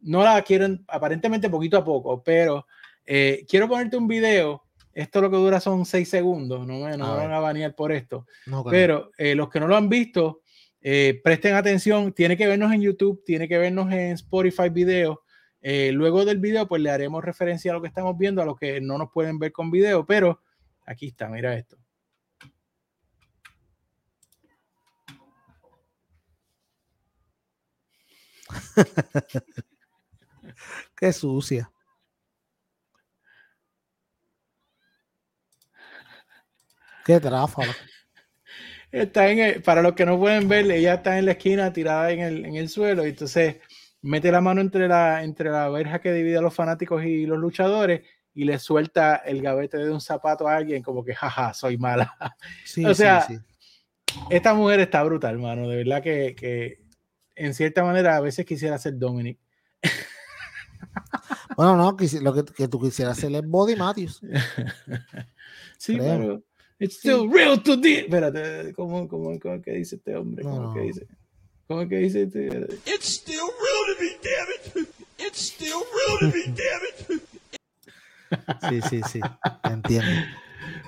No 0.00 0.22
la 0.22 0.42
quieren 0.42 0.84
aparentemente 0.88 1.48
poquito 1.48 1.78
a 1.78 1.84
poco, 1.84 2.22
pero 2.22 2.66
eh, 3.06 3.46
quiero 3.48 3.68
ponerte 3.68 3.96
un 3.96 4.08
video 4.08 4.64
esto 4.92 5.20
lo 5.20 5.30
que 5.30 5.36
dura 5.36 5.60
son 5.60 5.86
seis 5.86 6.08
segundos, 6.08 6.66
no 6.66 6.80
me, 6.80 6.96
no 6.96 7.16
van 7.16 7.32
a 7.32 7.38
banear 7.38 7.74
por 7.74 7.92
esto. 7.92 8.26
Pero 8.70 9.10
eh, 9.16 9.34
los 9.34 9.48
que 9.48 9.60
no 9.60 9.68
lo 9.68 9.76
han 9.76 9.88
visto, 9.88 10.42
eh, 10.80 11.20
presten 11.22 11.54
atención, 11.54 12.12
tiene 12.12 12.36
que 12.36 12.46
vernos 12.46 12.72
en 12.72 12.82
YouTube, 12.82 13.22
tiene 13.24 13.46
que 13.48 13.58
vernos 13.58 13.92
en 13.92 14.12
Spotify 14.12 14.68
video. 14.68 15.22
Eh, 15.62 15.92
luego 15.92 16.24
del 16.24 16.38
video, 16.38 16.66
pues 16.66 16.82
le 16.82 16.90
haremos 16.90 17.22
referencia 17.24 17.70
a 17.70 17.74
lo 17.74 17.82
que 17.82 17.88
estamos 17.88 18.16
viendo, 18.16 18.42
a 18.42 18.46
los 18.46 18.58
que 18.58 18.80
no 18.80 18.98
nos 18.98 19.10
pueden 19.12 19.38
ver 19.38 19.52
con 19.52 19.70
video, 19.70 20.06
pero 20.06 20.40
aquí 20.86 21.08
está, 21.08 21.28
mira 21.28 21.54
esto. 21.56 21.76
Qué 30.96 31.12
sucia. 31.12 31.70
Qué 37.04 37.20
tráfalo. 37.20 37.72
Está 38.92 39.30
en 39.30 39.62
para 39.62 39.82
los 39.82 39.92
que 39.94 40.04
no 40.04 40.18
pueden 40.18 40.48
ver, 40.48 40.70
ella 40.70 40.94
está 40.94 41.18
en 41.18 41.26
la 41.26 41.32
esquina 41.32 41.72
tirada 41.72 42.10
en 42.10 42.20
el, 42.20 42.44
en 42.44 42.56
el 42.56 42.68
suelo 42.68 43.06
y 43.06 43.10
entonces 43.10 43.56
mete 44.02 44.32
la 44.32 44.40
mano 44.40 44.60
entre 44.60 44.88
la, 44.88 45.22
entre 45.22 45.50
la 45.50 45.68
verja 45.68 46.00
que 46.00 46.12
divide 46.12 46.38
a 46.38 46.42
los 46.42 46.54
fanáticos 46.54 47.04
y 47.04 47.26
los 47.26 47.38
luchadores 47.38 48.02
y 48.34 48.44
le 48.44 48.58
suelta 48.58 49.16
el 49.16 49.42
gavete 49.42 49.76
de 49.78 49.90
un 49.90 50.00
zapato 50.00 50.48
a 50.48 50.56
alguien 50.56 50.82
como 50.82 51.04
que 51.04 51.14
jaja, 51.14 51.54
soy 51.54 51.78
mala. 51.78 52.16
o 52.86 52.94
sea, 52.94 53.26
esta 54.28 54.54
mujer 54.54 54.80
está 54.80 55.02
brutal, 55.02 55.34
hermano. 55.34 55.68
De 55.68 55.76
verdad 55.76 56.02
que, 56.02 56.34
que, 56.34 56.80
en 57.36 57.54
cierta 57.54 57.84
manera 57.84 58.16
a 58.16 58.20
veces 58.20 58.44
quisiera 58.44 58.78
ser 58.78 58.98
Dominic. 58.98 59.38
Bueno, 61.56 61.76
no, 61.76 61.96
lo 62.22 62.34
que, 62.34 62.44
que 62.44 62.68
tú 62.68 62.80
quisieras 62.80 63.18
hacer 63.18 63.34
es 63.34 63.46
Body 63.46 63.76
Matthews. 63.76 64.20
sí, 65.78 65.96
pero 65.98 66.42
It's 66.80 66.96
still 66.96 67.28
real 67.28 67.62
to 67.62 67.76
the. 67.76 68.06
Espérate, 68.06 68.72
¿cómo, 68.72 69.06
cómo, 69.06 69.38
cómo 69.38 69.60
que 69.60 69.72
dice 69.72 69.96
este 69.96 70.16
hombre? 70.16 70.42
¿Cómo 70.42 70.72
que 70.72 70.80
dice? 70.80 71.06
¿Cómo 71.68 71.86
que 71.86 71.96
dice 71.98 72.22
este? 72.22 72.46
It's 72.86 73.06
still 73.06 73.36
real 73.36 73.84
to 73.86 74.02
me, 74.02 74.10
damn 74.22 74.48
it. 74.56 74.88
It's 75.18 75.38
still 75.38 75.82
real 75.92 76.18
to 76.20 76.36
me, 76.36 76.46
damn 76.46 76.82
it. 76.88 77.22
Sí, 78.68 78.80
sí, 78.88 79.00
sí. 79.10 79.20
Entiendo. 79.64 80.10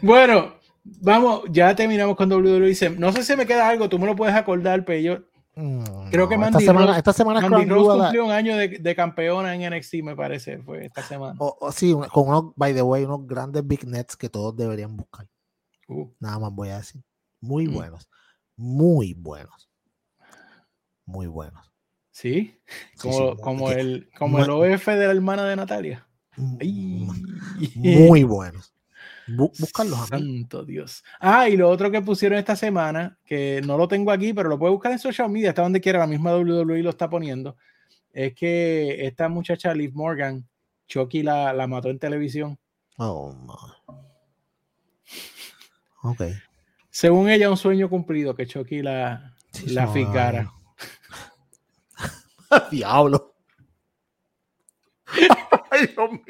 Bueno, 0.01 0.55
vamos, 0.83 1.43
ya 1.51 1.77
terminamos 1.77 2.17
con 2.17 2.33
WWE. 2.33 2.75
No 2.99 3.13
sé 3.13 3.23
si 3.23 3.37
me 3.37 3.47
queda 3.47 3.69
algo, 3.69 3.91
tú 3.91 3.99
me 3.99 4.07
lo 4.07 4.17
puedes 4.17 4.35
acordar, 4.35 4.87
pero 4.87 4.99
yo 4.99 5.19
mm, 5.57 6.09
creo 6.11 6.27
que 6.27 6.39
Mandy 6.39 6.59
esta 6.59 6.73
semana, 6.73 6.97
esta 6.97 7.13
semana 7.13 7.41
Mandy 7.41 7.69
Rose 7.69 8.01
cumplió 8.01 8.25
un 8.25 8.31
año 8.31 8.57
de, 8.57 8.69
de, 8.69 8.95
campeona 8.95 9.55
en 9.55 9.77
NXT, 9.77 9.95
me 10.03 10.17
parece, 10.17 10.59
fue 10.59 10.87
esta 10.87 11.03
semana. 11.03 11.35
O, 11.39 11.71
sí, 11.71 11.95
con 12.13 12.29
unos, 12.29 12.45
by 12.57 12.73
the 12.73 12.83
way, 12.83 13.05
unos 13.05 13.27
grandes 13.27 13.67
big 13.67 13.87
nets 13.87 14.17
que 14.17 14.31
todos 14.31 14.57
deberían 14.57 14.97
buscar. 14.97 15.27
Uh. 15.93 16.15
Nada 16.21 16.39
más 16.39 16.53
voy 16.53 16.69
a 16.71 16.79
decir. 16.79 17.03
Muy 17.41 17.69
mm. 17.69 17.75
buenos. 17.75 18.09
Muy 18.57 19.15
buenos. 19.15 19.71
muy 21.05 21.27
buenos. 21.27 21.73
Sí, 22.11 22.61
como, 23.01 23.37
como 23.39 23.71
el, 23.71 24.11
como 24.19 24.39
el 24.39 24.51
OF 24.51 24.87
de 24.87 25.07
la 25.07 25.13
hermana 25.13 25.47
de 25.47 25.57
Natalia. 25.57 26.07
Muy 26.37 28.23
buenos. 28.23 28.75
Buscarlos. 29.27 30.09
Santo 30.09 30.65
Dios. 30.65 31.03
Ah, 31.21 31.49
y 31.49 31.57
lo 31.57 31.71
otro 31.71 31.91
que 31.91 32.03
pusieron 32.03 32.39
esta 32.39 32.57
semana, 32.57 33.19
que 33.25 33.63
no 33.65 33.79
lo 33.79 33.89
tengo 33.89 34.11
aquí, 34.11 34.33
pero 34.33 34.49
lo 34.49 34.59
puedes 34.59 34.73
buscar 34.73 34.93
en 34.93 34.99
social 34.99 35.31
media, 35.31 35.51
está 35.51 35.63
donde 35.63 35.81
quiera, 35.81 36.01
la 36.01 36.07
misma 36.07 36.37
WWE 36.37 36.83
lo 36.83 36.91
está 36.91 37.09
poniendo, 37.09 37.57
es 38.13 38.35
que 38.35 39.07
esta 39.07 39.29
muchacha 39.29 39.75
Liv 39.75 39.93
Morgan, 39.95 40.47
Chucky 40.89 41.23
la, 41.23 41.53
la 41.53 41.67
mató 41.67 41.89
en 41.89 41.99
televisión. 41.99 42.59
Oh, 42.99 43.33
my. 43.33 43.82
Ok. 46.03 46.23
Según 46.91 47.31
ella, 47.31 47.49
un 47.49 47.57
sueño 47.57 47.89
cumplido 47.89 48.35
que 48.35 48.47
Chucky 48.47 48.83
la, 48.83 49.35
la 49.67 49.89
ficara. 49.89 50.53
Diablo. 52.71 53.35
Ay, 55.71 55.87
Dios 55.87 56.11
mío. 56.11 56.25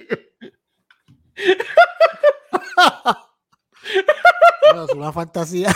es 4.85 4.93
una 4.95 5.13
fantasía. 5.13 5.73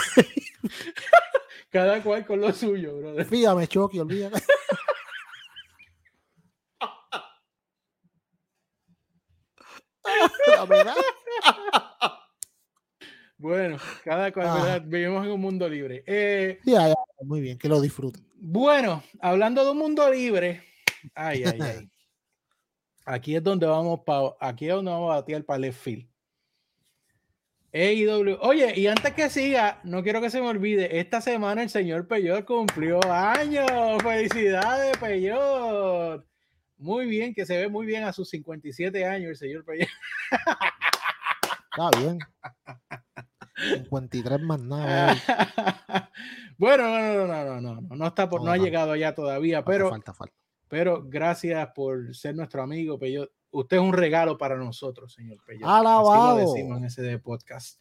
Cada 1.69 2.01
cual 2.01 2.25
con 2.25 2.41
lo 2.41 2.51
suyo, 2.53 2.97
brother. 2.97 3.25
Fíjame, 3.25 3.67
Chucky, 3.67 3.99
olvídate. 3.99 4.41
La 10.47 10.65
verdad. 10.65 10.95
Bueno, 13.37 13.77
cada 14.03 14.31
cual, 14.31 14.47
ah. 14.47 14.79
Vivimos 14.79 15.25
en 15.25 15.31
un 15.31 15.41
mundo 15.41 15.69
libre. 15.69 16.03
Eh, 16.07 16.59
ya, 16.65 16.87
ya, 16.87 16.95
muy 17.21 17.39
bien, 17.39 17.57
que 17.57 17.69
lo 17.69 17.79
disfruten. 17.79 18.25
Bueno, 18.35 19.03
hablando 19.19 19.63
de 19.63 19.71
un 19.71 19.77
mundo 19.77 20.11
libre, 20.11 20.63
ay, 21.13 21.43
ay, 21.43 21.59
ay. 21.61 21.91
Aquí 23.05 23.35
es 23.35 23.43
donde 23.43 23.65
vamos 23.65 24.01
para, 24.05 24.35
aquí 24.41 24.67
es 24.67 24.73
donde 24.73 24.91
vamos 24.91 25.13
a 25.13 25.15
batir 25.15 25.45
para 25.45 25.59
left 25.59 25.79
field. 25.79 26.09
AEW. 27.71 28.37
Oye, 28.41 28.73
y 28.77 28.87
antes 28.87 29.13
que 29.13 29.29
siga, 29.29 29.79
no 29.85 30.03
quiero 30.03 30.19
que 30.19 30.29
se 30.29 30.41
me 30.41 30.47
olvide, 30.47 30.99
esta 30.99 31.21
semana 31.21 31.63
el 31.63 31.69
señor 31.69 32.05
Peyot 32.07 32.43
cumplió 32.43 32.99
años. 33.09 33.69
Felicidades, 34.03 34.97
Peyot. 34.97 36.25
Muy 36.77 37.05
bien, 37.05 37.33
que 37.33 37.45
se 37.45 37.57
ve 37.57 37.69
muy 37.69 37.85
bien 37.85 38.03
a 38.03 38.11
sus 38.11 38.29
57 38.29 39.05
años 39.05 39.29
el 39.29 39.37
señor 39.37 39.63
Peyot. 39.63 39.87
Está 41.71 41.89
bien. 41.97 42.19
53 43.57 44.41
más 44.41 44.59
nada. 44.59 45.15
bueno, 46.57 46.83
no, 46.83 47.27
no, 47.27 47.27
no, 47.27 47.61
no, 47.61 47.81
no, 47.81 47.95
no 47.95 48.07
está 48.07 48.29
por, 48.29 48.43
no, 48.43 48.51
ha 48.51 48.57
llegado 48.57 48.91
allá 48.91 49.15
todavía, 49.15 49.65
pero, 49.65 49.89
falta, 49.89 50.13
falta. 50.13 50.35
pero 50.67 51.03
gracias 51.05 51.67
por 51.73 52.15
ser 52.15 52.35
nuestro 52.35 52.61
amigo, 52.61 52.99
Peyo. 52.99 53.29
Usted 53.49 53.77
es 53.77 53.83
un 53.83 53.93
regalo 53.93 54.37
para 54.37 54.55
nosotros, 54.57 55.13
señor 55.13 55.39
Peyo. 55.45 55.67
Alabado. 55.67 56.37
Así 56.37 56.45
lo 56.45 56.53
decimos 56.53 56.77
en 56.77 56.85
ese 56.85 57.01
de 57.01 57.17
podcast. 57.19 57.79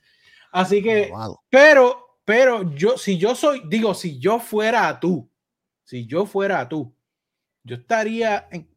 Así 0.53 0.83
que, 0.83 1.13
pero, 1.51 2.19
pero 2.25 2.75
yo, 2.75 2.97
si 2.97 3.19
yo 3.19 3.35
soy, 3.35 3.63
digo, 3.69 3.95
si 3.95 4.19
yo 4.19 4.39
fuera 4.39 4.89
a 4.89 4.99
tú, 4.99 5.29
si 5.85 6.07
yo 6.07 6.25
fuera 6.25 6.61
a 6.61 6.69
tú, 6.69 6.95
yo 7.63 7.77
estaría 7.77 8.49
en, 8.51 8.69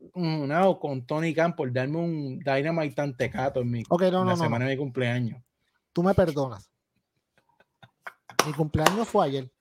con 0.80 1.06
Tony 1.06 1.34
Khan 1.34 1.56
por 1.56 1.72
darme 1.72 1.98
un 1.98 2.40
Dynamite 2.40 2.96
tan 2.96 3.16
tecato 3.16 3.62
en 3.62 3.70
mi 3.72 3.84
la 3.88 4.36
semana 4.36 4.66
de 4.66 4.72
mi 4.72 4.78
cumpleaños. 4.78 5.42
Tú 5.94 6.04
me 6.04 6.14
perdonas. 6.14 6.69
Mi 8.46 8.54
cumpleaños 8.54 9.08
fue 9.08 9.26
ayer. 9.26 9.52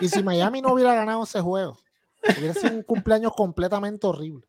Y 0.00 0.08
si 0.08 0.22
Miami 0.22 0.60
no 0.60 0.72
hubiera 0.72 0.94
ganado 0.94 1.24
ese 1.24 1.40
juego, 1.40 1.76
hubiera 2.36 2.54
sido 2.54 2.74
un 2.74 2.82
cumpleaños 2.82 3.32
completamente 3.34 4.06
horrible. 4.06 4.46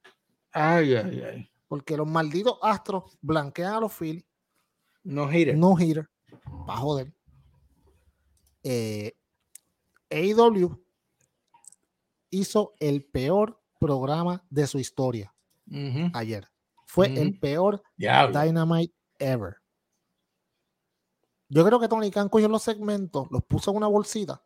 Ay, 0.51 0.95
ay, 0.95 1.21
ay. 1.21 1.51
Porque 1.67 1.97
los 1.97 2.07
malditos 2.07 2.57
astros 2.61 3.17
blanquean 3.21 3.73
a 3.73 3.79
los 3.79 3.93
Phillies. 3.93 4.25
No 5.03 5.31
hitter. 5.31 5.57
No 5.57 5.77
hitter. 5.77 6.09
Va 6.67 6.73
a 6.73 6.77
joder. 6.77 7.13
Eh, 8.63 9.15
AEW 10.09 10.83
hizo 12.31 12.73
el 12.79 13.03
peor 13.03 13.61
programa 13.79 14.43
de 14.49 14.67
su 14.67 14.79
historia 14.79 15.33
ayer. 16.13 16.49
Fue 16.85 17.07
el 17.07 17.39
peor 17.39 17.81
Dynamite 17.97 18.93
ever. 19.19 19.57
Yo 21.49 21.65
creo 21.65 21.79
que 21.79 21.87
Tony 21.87 22.11
Khan 22.11 22.29
cogió 22.29 22.47
los 22.47 22.61
segmentos, 22.61 23.27
los 23.31 23.43
puso 23.43 23.71
en 23.71 23.77
una 23.77 23.87
bolsita, 23.87 24.43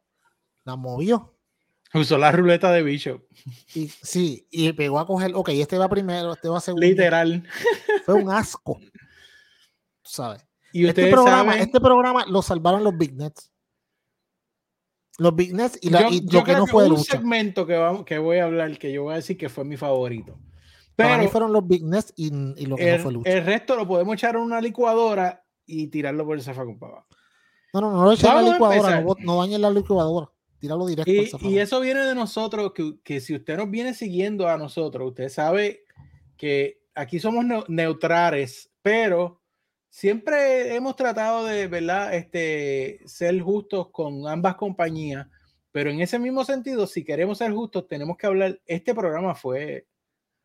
la 0.64 0.78
movió. 0.78 1.38
Usó 1.94 2.18
la 2.18 2.32
ruleta 2.32 2.72
de 2.72 2.82
Bishop. 2.82 3.22
Y, 3.76 3.88
sí, 3.88 4.48
y 4.50 4.74
pegó 4.74 5.00
a 5.00 5.06
coger, 5.06 5.32
ok, 5.36 5.50
este 5.50 5.78
va 5.78 5.88
primero, 5.90 6.34
este 6.34 6.50
va 6.50 6.60
segundo. 6.60 6.88
Literal. 6.88 7.48
Fue 8.06 8.16
un 8.16 8.32
asco. 8.32 8.80
¿Sabes? 10.04 10.44
Y 10.72 10.88
este 10.88 11.12
programa, 11.12 11.58
este 11.60 11.80
programa 11.80 12.26
lo 12.26 12.42
salvaron 12.42 12.84
los 12.84 12.98
Big 12.98 13.14
Nets. 13.14 13.52
Los 15.20 15.36
Big 15.36 15.54
Nets 15.54 15.78
y, 15.82 15.92
la, 15.92 16.10
lo 16.10 16.44
que 16.44 16.54
no 16.54 16.66
fue 16.66 16.90
un 16.90 17.04
segmento 17.04 17.68
que, 17.68 17.78
vamos, 17.78 18.06
que 18.06 18.18
voy 18.18 18.40
a 18.40 18.46
hablar, 18.46 18.76
que 18.80 18.92
yo 18.92 19.04
voy 19.04 19.14
a 19.14 19.18
decir 19.18 19.38
que 19.38 19.50
fue 19.50 19.64
mi 19.64 19.78
favorito. 19.78 20.40
Pero 20.96 21.10
Para 21.10 21.22
mí 21.22 21.28
fueron 21.28 21.54
los 21.54 21.68
Big 21.68 21.84
Nets 21.84 22.12
y, 22.16 22.32
lo 22.66 22.76
que 22.76 22.90
el, 22.90 22.98
no 22.98 23.04
fue 23.04 23.14
lucha. 23.14 23.30
El 23.30 23.46
resto 23.46 23.76
lo 23.76 23.88
podemos 23.88 24.16
echar 24.16 24.36
en 24.36 24.42
una 24.42 24.60
licuadora 24.60 25.43
y 25.66 25.88
tirarlo 25.88 26.26
por 26.26 26.38
el 26.38 26.44
zafacón 26.44 26.80
para 26.80 26.94
abajo. 26.94 27.08
No, 27.74 27.82
no, 27.82 27.92
no 27.92 28.04
lo 28.06 28.12
echen 28.12 28.30
en 28.30 28.46
la 28.46 28.52
licuadora, 28.54 29.02
no, 29.02 29.16
no 29.20 29.40
dañen 29.40 29.62
la 29.62 29.70
licuadora. 29.72 30.30
Tíralo 30.60 30.86
directo. 30.86 31.40
Y, 31.42 31.48
y 31.50 31.60
eso 31.60 31.80
viene 31.82 32.06
de 32.06 32.16
nosotros, 32.16 32.72
que, 32.74 33.00
que, 33.04 33.20
si 33.20 33.36
usted 33.36 33.58
nos 33.58 33.70
viene 33.70 33.94
siguiendo 33.94 34.48
a 34.48 34.58
nosotros, 34.58 35.10
usted 35.10 35.30
sabe 35.30 35.84
que 36.38 36.84
aquí 36.96 37.20
somos 37.20 37.46
neutrales, 37.68 38.72
pero 38.82 39.42
siempre 39.90 40.76
hemos 40.76 40.96
tratado 40.96 41.46
de, 41.46 41.68
¿verdad? 41.68 42.14
Este, 42.14 43.00
ser 43.06 43.40
justos 43.42 43.90
con 43.90 44.28
ambas 44.28 44.56
compañías, 44.56 45.28
pero 45.72 45.90
en 45.90 46.02
ese 46.02 46.20
mismo 46.20 46.46
sentido, 46.46 46.88
si 46.88 47.04
queremos 47.04 47.40
ser 47.40 47.52
justos, 47.52 47.88
tenemos 47.88 48.18
que 48.18 48.28
hablar, 48.28 48.62
este 48.66 48.94
programa 48.94 49.36
fue, 49.36 49.88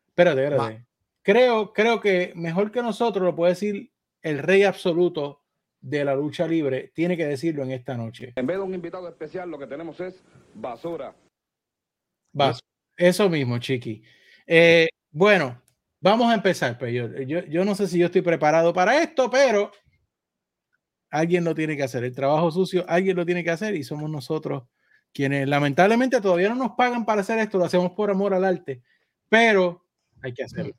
espérate, 0.07 0.43
espérate. 0.43 0.85
Creo, 1.21 1.73
creo 1.73 1.99
que 1.99 2.33
mejor 2.35 2.71
que 2.71 2.81
nosotros 2.81 3.23
lo 3.23 3.35
puede 3.35 3.53
decir 3.53 3.91
el 4.21 4.39
rey 4.39 4.63
absoluto 4.63 5.43
de 5.81 6.03
la 6.03 6.15
lucha 6.15 6.47
libre, 6.47 6.91
tiene 6.93 7.15
que 7.15 7.25
decirlo 7.25 7.63
en 7.63 7.71
esta 7.71 7.95
noche. 7.95 8.33
En 8.35 8.45
vez 8.45 8.57
de 8.57 8.63
un 8.63 8.73
invitado 8.73 9.07
especial, 9.07 9.49
lo 9.49 9.57
que 9.57 9.67
tenemos 9.67 9.99
es 9.99 10.21
basura. 10.53 11.15
Basura. 12.33 12.67
Eso 12.97 13.29
mismo, 13.29 13.57
Chiqui. 13.59 14.03
Eh, 14.45 14.89
bueno, 15.11 15.61
vamos 16.01 16.29
a 16.29 16.35
empezar. 16.35 16.77
Pues 16.77 16.93
yo, 16.93 17.07
yo, 17.25 17.65
no 17.65 17.75
sé 17.75 17.87
si 17.87 17.97
yo 17.97 18.07
estoy 18.07 18.21
preparado 18.21 18.73
para 18.73 19.01
esto, 19.01 19.29
pero 19.29 19.71
alguien 21.09 21.45
lo 21.45 21.55
tiene 21.55 21.77
que 21.77 21.83
hacer. 21.83 22.03
El 22.03 22.13
trabajo 22.13 22.51
sucio, 22.51 22.83
alguien 22.87 23.15
lo 23.15 23.25
tiene 23.25 23.43
que 23.43 23.51
hacer 23.51 23.75
y 23.75 23.83
somos 23.83 24.09
nosotros 24.09 24.63
quienes 25.13 25.47
lamentablemente 25.47 26.21
todavía 26.21 26.49
no 26.49 26.55
nos 26.55 26.71
pagan 26.73 27.05
para 27.05 27.21
hacer 27.21 27.39
esto, 27.39 27.57
lo 27.57 27.65
hacemos 27.65 27.91
por 27.93 28.11
amor 28.11 28.33
al 28.33 28.45
arte, 28.45 28.83
pero 29.27 29.85
hay 30.21 30.33
que 30.33 30.43
hacerlo. 30.43 30.73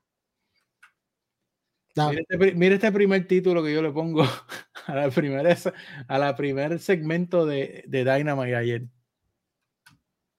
Este 1.95 2.55
mira 2.55 2.77
este, 2.77 2.93
primer 2.93 3.27
título 3.27 3.65
que 3.65 3.73
yo 3.73 3.83
le 3.83 3.91
pongo 3.91 4.23
a 4.87 4.95
la 4.95 5.11
primera, 5.11 5.57
a 6.07 6.19
la 6.19 6.37
primer 6.37 6.79
segmento 6.79 7.45
de, 7.45 7.85
de 7.89 8.05
Dynamite 8.05 8.57
ayer. 8.57 8.87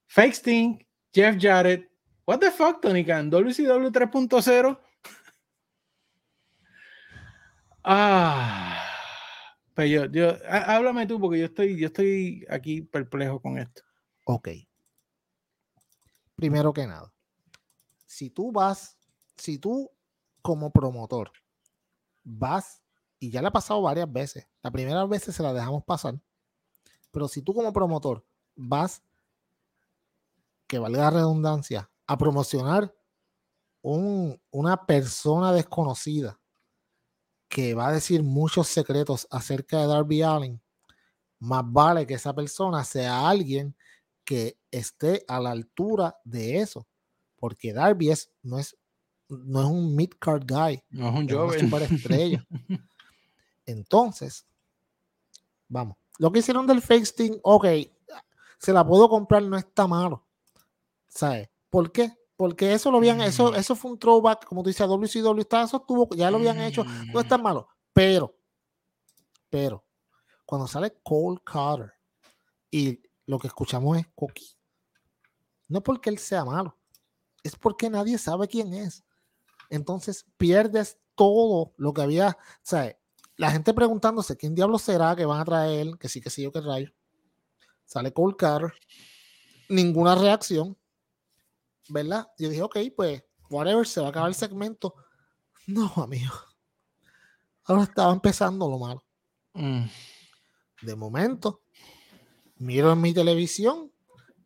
Fake 0.07 0.33
Sting, 0.33 0.85
Jeff 1.13 1.35
Jarrett. 1.39 1.89
What 2.25 2.39
the 2.39 2.51
fuck, 2.51 2.81
Tony 2.81 3.03
Khan? 3.03 3.29
WCW 3.29 3.91
3.0. 3.91 4.79
Ah. 7.83 8.87
Pues 9.73 9.89
yo, 9.89 10.05
yo, 10.05 10.37
háblame 10.47 11.07
tú 11.07 11.19
porque 11.19 11.39
yo 11.39 11.45
estoy, 11.45 11.79
yo 11.79 11.87
estoy 11.87 12.45
aquí 12.49 12.81
perplejo 12.81 13.41
con 13.41 13.57
esto. 13.57 13.81
Ok. 14.25 14.49
Primero 16.35 16.71
que 16.73 16.87
nada, 16.87 17.11
si 18.05 18.29
tú 18.29 18.51
vas, 18.51 18.97
si 19.35 19.57
tú 19.57 19.89
como 20.41 20.71
promotor 20.71 21.31
vas, 22.23 22.81
y 23.19 23.29
ya 23.29 23.41
le 23.41 23.47
ha 23.47 23.51
pasado 23.51 23.81
varias 23.81 24.11
veces, 24.11 24.47
la 24.61 24.71
primera 24.71 25.05
vez 25.05 25.23
se 25.23 25.43
la 25.43 25.53
dejamos 25.53 25.83
pasar, 25.83 26.19
pero 27.11 27.27
si 27.27 27.41
tú 27.41 27.53
como 27.53 27.71
promotor 27.73 28.25
vas, 28.55 29.03
que 30.67 30.79
valga 30.79 31.03
la 31.03 31.09
redundancia, 31.11 31.89
a 32.07 32.17
promocionar 32.17 32.93
un, 33.81 34.41
una 34.51 34.85
persona 34.85 35.51
desconocida 35.51 36.39
que 37.47 37.73
va 37.73 37.89
a 37.89 37.91
decir 37.91 38.23
muchos 38.23 38.67
secretos 38.67 39.27
acerca 39.29 39.79
de 39.79 39.87
Darby 39.87 40.21
Allen, 40.21 40.61
más 41.39 41.63
vale 41.65 42.07
que 42.07 42.13
esa 42.13 42.33
persona 42.33 42.83
sea 42.83 43.27
alguien 43.27 43.75
que 44.23 44.57
esté 44.69 45.25
a 45.27 45.39
la 45.39 45.51
altura 45.51 46.15
de 46.23 46.59
eso, 46.59 46.87
porque 47.35 47.73
Darby 47.73 48.11
es, 48.11 48.31
no 48.41 48.59
es 48.59 48.77
no 49.31 49.61
es 49.61 49.67
un 49.67 49.95
mid-card 49.95 50.43
guy. 50.47 50.81
No 50.89 51.09
es 51.09 51.15
un 51.15 51.29
joven. 51.29 51.83
estrella. 51.83 52.45
Entonces, 53.65 54.45
vamos. 55.67 55.97
Lo 56.17 56.31
que 56.31 56.39
hicieron 56.39 56.67
del 56.67 56.81
fake 56.81 57.05
Sting, 57.05 57.39
ok. 57.43 57.65
se 58.59 58.73
la 58.73 58.85
puedo 58.85 59.09
comprar, 59.09 59.41
no 59.41 59.57
está 59.57 59.87
malo. 59.87 60.23
¿Sabes? 61.07 61.49
¿Por 61.69 61.91
qué? 61.91 62.13
Porque 62.37 62.73
eso 62.73 62.91
lo 62.91 62.97
habían, 62.97 63.21
eso, 63.21 63.51
Mm. 63.51 63.55
eso 63.55 63.75
fue 63.75 63.91
un 63.91 63.97
throwback, 63.99 64.45
como 64.45 64.61
tú 64.63 64.69
dices, 64.69 64.85
WCW, 64.87 65.39
está, 65.41 65.63
eso 65.63 65.77
estuvo, 65.77 66.07
ya 66.15 66.29
lo 66.29 66.37
habían 66.37 66.59
hecho, 66.59 66.83
no 67.13 67.19
es 67.19 67.27
tan 67.27 67.41
malo. 67.41 67.67
Pero, 67.93 68.35
pero, 69.49 69.83
cuando 70.45 70.67
sale 70.67 70.95
Cole 71.03 71.39
Carter 71.43 71.91
y 72.69 72.99
lo 73.25 73.39
que 73.39 73.47
escuchamos 73.47 73.97
es 73.97 74.07
Coqui, 74.15 74.45
no 75.67 75.81
porque 75.81 76.09
él 76.09 76.17
sea 76.17 76.45
malo, 76.45 76.77
es 77.43 77.55
porque 77.55 77.89
nadie 77.89 78.17
sabe 78.17 78.47
quién 78.47 78.73
es. 78.73 79.03
Entonces 79.71 80.27
pierdes 80.37 80.99
todo 81.15 81.73
lo 81.77 81.93
que 81.93 82.01
había, 82.01 82.37
¿sabes? 82.61 82.97
La 83.37 83.49
gente 83.49 83.73
preguntándose 83.73 84.37
quién 84.37 84.53
diablo 84.53 84.77
será 84.77 85.15
que 85.15 85.25
van 85.25 85.39
a 85.39 85.45
traer, 85.45 85.97
que 85.97 86.09
sí, 86.09 86.21
que 86.21 86.29
sí, 86.29 86.43
yo 86.43 86.51
qué 86.51 86.61
rayo. 86.61 86.91
Sale 87.85 88.13
Cole 88.13 88.35
Carter, 88.37 88.73
ninguna 89.69 90.13
reacción, 90.15 90.77
¿verdad? 91.89 92.27
Yo 92.37 92.49
dije, 92.49 92.61
ok, 92.61 92.77
pues, 92.95 93.23
whatever, 93.49 93.87
se 93.87 94.01
va 94.01 94.07
a 94.07 94.09
acabar 94.09 94.29
el 94.29 94.35
segmento. 94.35 94.93
No, 95.67 95.91
amigo. 95.95 96.35
Ahora 97.63 97.83
estaba 97.83 98.11
empezando 98.11 98.69
lo 98.69 98.77
malo. 98.77 99.03
Mm. 99.53 99.85
De 100.81 100.95
momento, 100.95 101.61
miro 102.57 102.91
en 102.91 102.99
mi 102.99 103.13
televisión, 103.13 103.91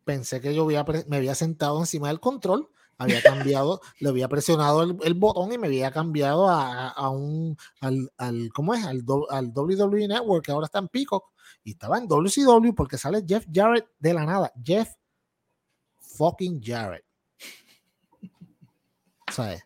pensé 0.04 0.40
que 0.40 0.54
yo 0.54 0.62
había 0.62 0.84
me 1.08 1.16
había 1.16 1.34
sentado 1.34 1.80
encima 1.80 2.08
del 2.08 2.20
control, 2.20 2.70
había 2.98 3.22
cambiado, 3.22 3.80
le 4.00 4.08
había 4.08 4.28
presionado 4.28 4.82
el, 4.82 4.96
el 5.02 5.14
botón 5.14 5.52
y 5.52 5.58
me 5.58 5.66
había 5.66 5.90
cambiado 5.90 6.48
a, 6.48 6.88
a 6.88 7.10
un, 7.10 7.56
al, 7.80 8.10
al, 8.16 8.50
¿cómo 8.54 8.74
es? 8.74 8.84
Al, 8.84 9.04
do- 9.04 9.30
al 9.30 9.52
WWE 9.54 10.08
Network, 10.08 10.44
que 10.44 10.52
ahora 10.52 10.66
está 10.66 10.78
en 10.78 10.88
Peacock, 10.88 11.24
y 11.62 11.72
estaba 11.72 11.98
en 11.98 12.06
WCW 12.08 12.74
porque 12.74 12.96
sale 12.98 13.22
Jeff 13.26 13.44
Jarrett 13.52 13.86
de 13.98 14.14
la 14.14 14.24
nada. 14.24 14.52
Jeff 14.64 14.88
fucking 16.00 16.62
Jarrett. 16.62 17.04
¿Sabes? 19.30 19.62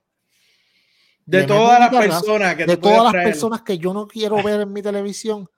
De 1.26 1.45
todas 1.45 1.78
las 1.78 1.91
personas 1.91 2.57
que 2.57 2.66
de 2.66 2.76
todas 2.76 3.03
las 3.05 3.12
traer. 3.12 3.28
personas 3.28 3.62
que 3.62 3.78
yo 3.78 3.93
no 3.95 4.07
quiero 4.09 4.43
ver 4.43 4.62
en 4.62 4.72
mi 4.72 4.83
televisión, 4.83 5.49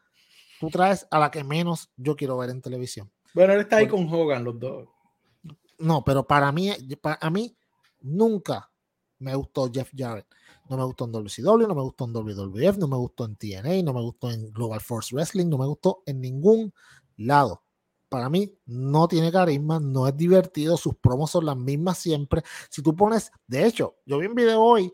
tú 0.60 0.68
traes 0.68 1.06
a 1.10 1.18
la 1.18 1.30
que 1.30 1.42
menos 1.44 1.90
yo 1.96 2.14
quiero 2.14 2.36
ver 2.36 2.50
en 2.50 2.60
televisión. 2.60 3.10
Bueno, 3.32 3.54
él 3.54 3.60
está 3.60 3.76
ahí 3.76 3.88
con 3.88 4.06
Hogan, 4.12 4.44
los 4.44 4.58
dos. 4.60 4.88
No, 5.78 6.04
pero 6.04 6.26
para 6.26 6.52
mí, 6.52 6.70
para 7.00 7.18
a 7.20 7.30
mí 7.30 7.56
nunca 8.02 8.70
me 9.18 9.34
gustó 9.34 9.70
Jeff 9.72 9.90
Jarrett. 9.96 10.26
No 10.68 10.76
me 10.76 10.84
gustó 10.84 11.04
en 11.04 11.12
WCW, 11.12 11.68
no 11.68 11.74
me 11.74 11.82
gustó 11.82 12.04
en 12.04 12.12
WWF, 12.12 12.78
no 12.78 12.88
me 12.88 12.96
gustó 12.96 13.24
en 13.24 13.36
TNA, 13.36 13.82
no 13.82 13.92
me 13.92 14.00
gustó 14.00 14.30
en 14.30 14.52
Global 14.52 14.80
Force 14.80 15.14
Wrestling, 15.14 15.48
no 15.48 15.58
me 15.58 15.66
gustó 15.66 16.02
en 16.06 16.20
ningún 16.20 16.72
lado. 17.16 17.62
Para 18.08 18.28
mí 18.28 18.58
no 18.66 19.08
tiene 19.08 19.32
carisma, 19.32 19.80
no 19.80 20.06
es 20.06 20.16
divertido, 20.16 20.76
sus 20.76 20.96
promos 20.96 21.30
son 21.30 21.46
las 21.46 21.56
mismas 21.56 21.98
siempre. 21.98 22.42
Si 22.68 22.82
tú 22.82 22.94
pones, 22.94 23.30
de 23.46 23.66
hecho, 23.66 23.96
yo 24.04 24.18
vi 24.18 24.26
un 24.26 24.34
video 24.34 24.60
hoy 24.60 24.92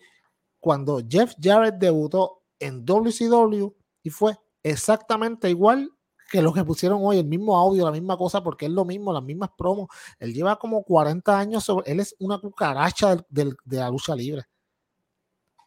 cuando 0.61 1.00
Jeff 1.09 1.34
Jarrett 1.40 1.76
debutó 1.76 2.42
en 2.59 2.84
WCW 2.84 3.72
y 4.02 4.11
fue 4.11 4.36
exactamente 4.62 5.48
igual 5.50 5.90
que 6.31 6.43
lo 6.43 6.53
que 6.53 6.62
pusieron 6.64 7.01
hoy, 7.03 7.18
el 7.18 7.24
mismo 7.24 7.57
audio, 7.57 7.85
la 7.87 7.91
misma 7.91 8.16
cosa, 8.16 8.43
porque 8.43 8.66
es 8.66 8.72
lo 8.72 8.85
mismo, 8.85 9.12
las 9.12 9.22
mismas 9.22 9.51
promos. 9.57 9.89
Él 10.18 10.35
lleva 10.35 10.59
como 10.59 10.83
40 10.85 11.39
años, 11.39 11.64
sobre, 11.64 11.91
él 11.91 12.01
es 12.01 12.14
una 12.18 12.39
cucaracha 12.39 13.16
del- 13.31 13.57
de 13.64 13.76
la 13.79 13.91
lucha 13.91 14.14
libre. 14.14 14.45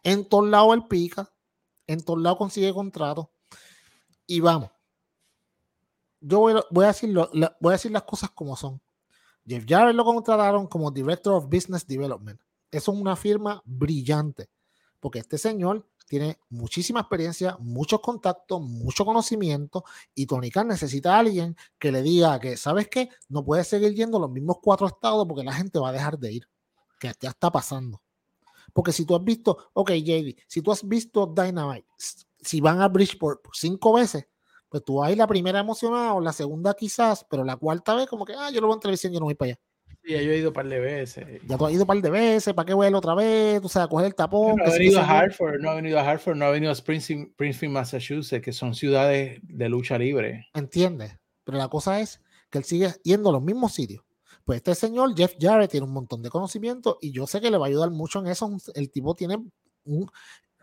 En 0.03 0.27
todos 0.27 0.47
lados 0.47 0.73
él 0.75 0.85
pica, 0.87 1.29
en 1.87 2.03
todos 2.03 2.19
lados 2.21 2.37
consigue 2.37 2.73
contrato. 2.73 3.31
Y 4.27 4.39
vamos. 4.39 4.69
Yo 6.19 6.39
voy, 6.39 6.53
a- 6.53 6.63
voy 6.69 6.85
a, 6.85 6.89
decir 6.89 7.09
lo- 7.09 7.29
la- 7.33 7.57
voy 7.59 7.71
a 7.71 7.77
decir 7.77 7.91
las 7.91 8.03
cosas 8.03 8.29
como 8.31 8.55
son. 8.55 8.79
Jeff 9.45 9.65
Jarrett 9.67 9.95
lo 9.95 10.05
contrataron 10.05 10.67
como 10.67 10.91
Director 10.91 11.33
of 11.33 11.45
Business 11.45 11.85
Development. 11.87 12.39
Eso 12.69 12.91
es 12.93 12.97
una 12.99 13.15
firma 13.15 13.61
brillante, 13.65 14.49
porque 14.99 15.19
este 15.19 15.37
señor 15.39 15.87
tiene 16.11 16.37
muchísima 16.49 16.99
experiencia, 16.99 17.55
muchos 17.61 18.01
contactos, 18.01 18.59
mucho 18.59 19.05
conocimiento, 19.05 19.85
y 20.13 20.25
Tony 20.25 20.51
Khan 20.51 20.67
necesita 20.67 21.15
a 21.15 21.19
alguien 21.19 21.55
que 21.79 21.89
le 21.89 22.01
diga 22.01 22.37
que, 22.37 22.57
¿sabes 22.57 22.89
qué? 22.89 23.07
No 23.29 23.45
puedes 23.45 23.69
seguir 23.69 23.95
yendo 23.95 24.17
a 24.17 24.19
los 24.19 24.29
mismos 24.29 24.57
cuatro 24.61 24.87
estados 24.87 25.25
porque 25.25 25.45
la 25.45 25.53
gente 25.53 25.79
va 25.79 25.87
a 25.87 25.93
dejar 25.93 26.19
de 26.19 26.33
ir, 26.33 26.49
que 26.99 27.13
ya 27.17 27.29
está 27.29 27.49
pasando. 27.49 28.01
Porque 28.73 28.91
si 28.91 29.05
tú 29.05 29.15
has 29.15 29.23
visto, 29.23 29.69
ok, 29.71 29.91
JD, 29.91 30.35
si 30.49 30.61
tú 30.61 30.73
has 30.73 30.85
visto 30.85 31.27
Dynamite, 31.27 31.87
si 32.41 32.59
van 32.59 32.81
a 32.81 32.89
Bridgeport 32.89 33.41
por 33.41 33.55
cinco 33.55 33.93
veces, 33.93 34.27
pues 34.67 34.83
tú 34.83 34.95
vas 34.95 35.13
a 35.13 35.15
la 35.15 35.27
primera 35.27 35.61
emocionado, 35.61 36.19
la 36.19 36.33
segunda 36.33 36.73
quizás, 36.73 37.25
pero 37.29 37.45
la 37.45 37.55
cuarta 37.55 37.95
vez 37.95 38.09
como 38.09 38.25
que, 38.25 38.33
ah, 38.33 38.51
yo 38.51 38.59
lo 38.59 38.67
veo 38.67 38.73
en 38.73 38.81
televisión, 38.81 39.13
yo 39.13 39.21
no 39.21 39.27
voy 39.27 39.35
para 39.35 39.51
allá. 39.51 39.61
Sí, 40.03 40.13
yo 40.13 40.17
he 40.31 40.37
ido 40.37 40.49
un 40.49 40.53
par 40.53 40.67
de 40.67 40.79
veces. 40.79 41.41
Ya 41.47 41.57
tú 41.57 41.65
has 41.65 41.73
ido 41.73 41.83
un 41.83 41.87
par 41.87 42.01
de 42.01 42.09
veces, 42.09 42.53
¿para 42.53 42.65
qué 42.65 42.87
ir 42.87 42.95
otra 42.95 43.13
vez? 43.13 43.61
Tú 43.61 43.69
sabes, 43.69 43.85
a 43.85 43.89
coger 43.89 44.07
el 44.07 44.15
tapón. 44.15 44.55
No 44.55 44.65
ha 44.65 44.69
venido 44.69 44.99
a 44.99 45.03
Hartford, 45.03 45.59
no 45.59 45.69
ha 45.69 45.75
venido 45.75 45.99
a 45.99 46.09
Hartford, 46.09 46.35
no 46.35 46.45
ha 46.45 46.49
venido 46.49 46.71
a 46.71 46.73
Springfield, 46.73 47.29
Springfield, 47.29 47.73
Massachusetts, 47.73 48.43
que 48.43 48.51
son 48.51 48.73
ciudades 48.73 49.39
de 49.43 49.69
lucha 49.69 49.97
libre. 49.97 50.47
¿Entiendes? 50.53 51.17
Pero 51.43 51.57
la 51.57 51.67
cosa 51.67 51.99
es 51.99 52.19
que 52.49 52.57
él 52.57 52.63
sigue 52.63 52.89
yendo 53.03 53.29
a 53.29 53.33
los 53.33 53.43
mismos 53.43 53.73
sitios. 53.73 54.03
Pues 54.43 54.57
este 54.57 54.73
señor, 54.73 55.15
Jeff 55.15 55.35
Jarrett, 55.39 55.69
tiene 55.69 55.85
un 55.85 55.93
montón 55.93 56.23
de 56.23 56.29
conocimiento 56.29 56.97
y 56.99 57.11
yo 57.11 57.27
sé 57.27 57.39
que 57.39 57.51
le 57.51 57.57
va 57.57 57.67
a 57.67 57.69
ayudar 57.69 57.91
mucho 57.91 58.19
en 58.19 58.27
eso. 58.27 58.51
El 58.73 58.89
tipo 58.89 59.13
tiene 59.13 59.37
un, 59.85 60.09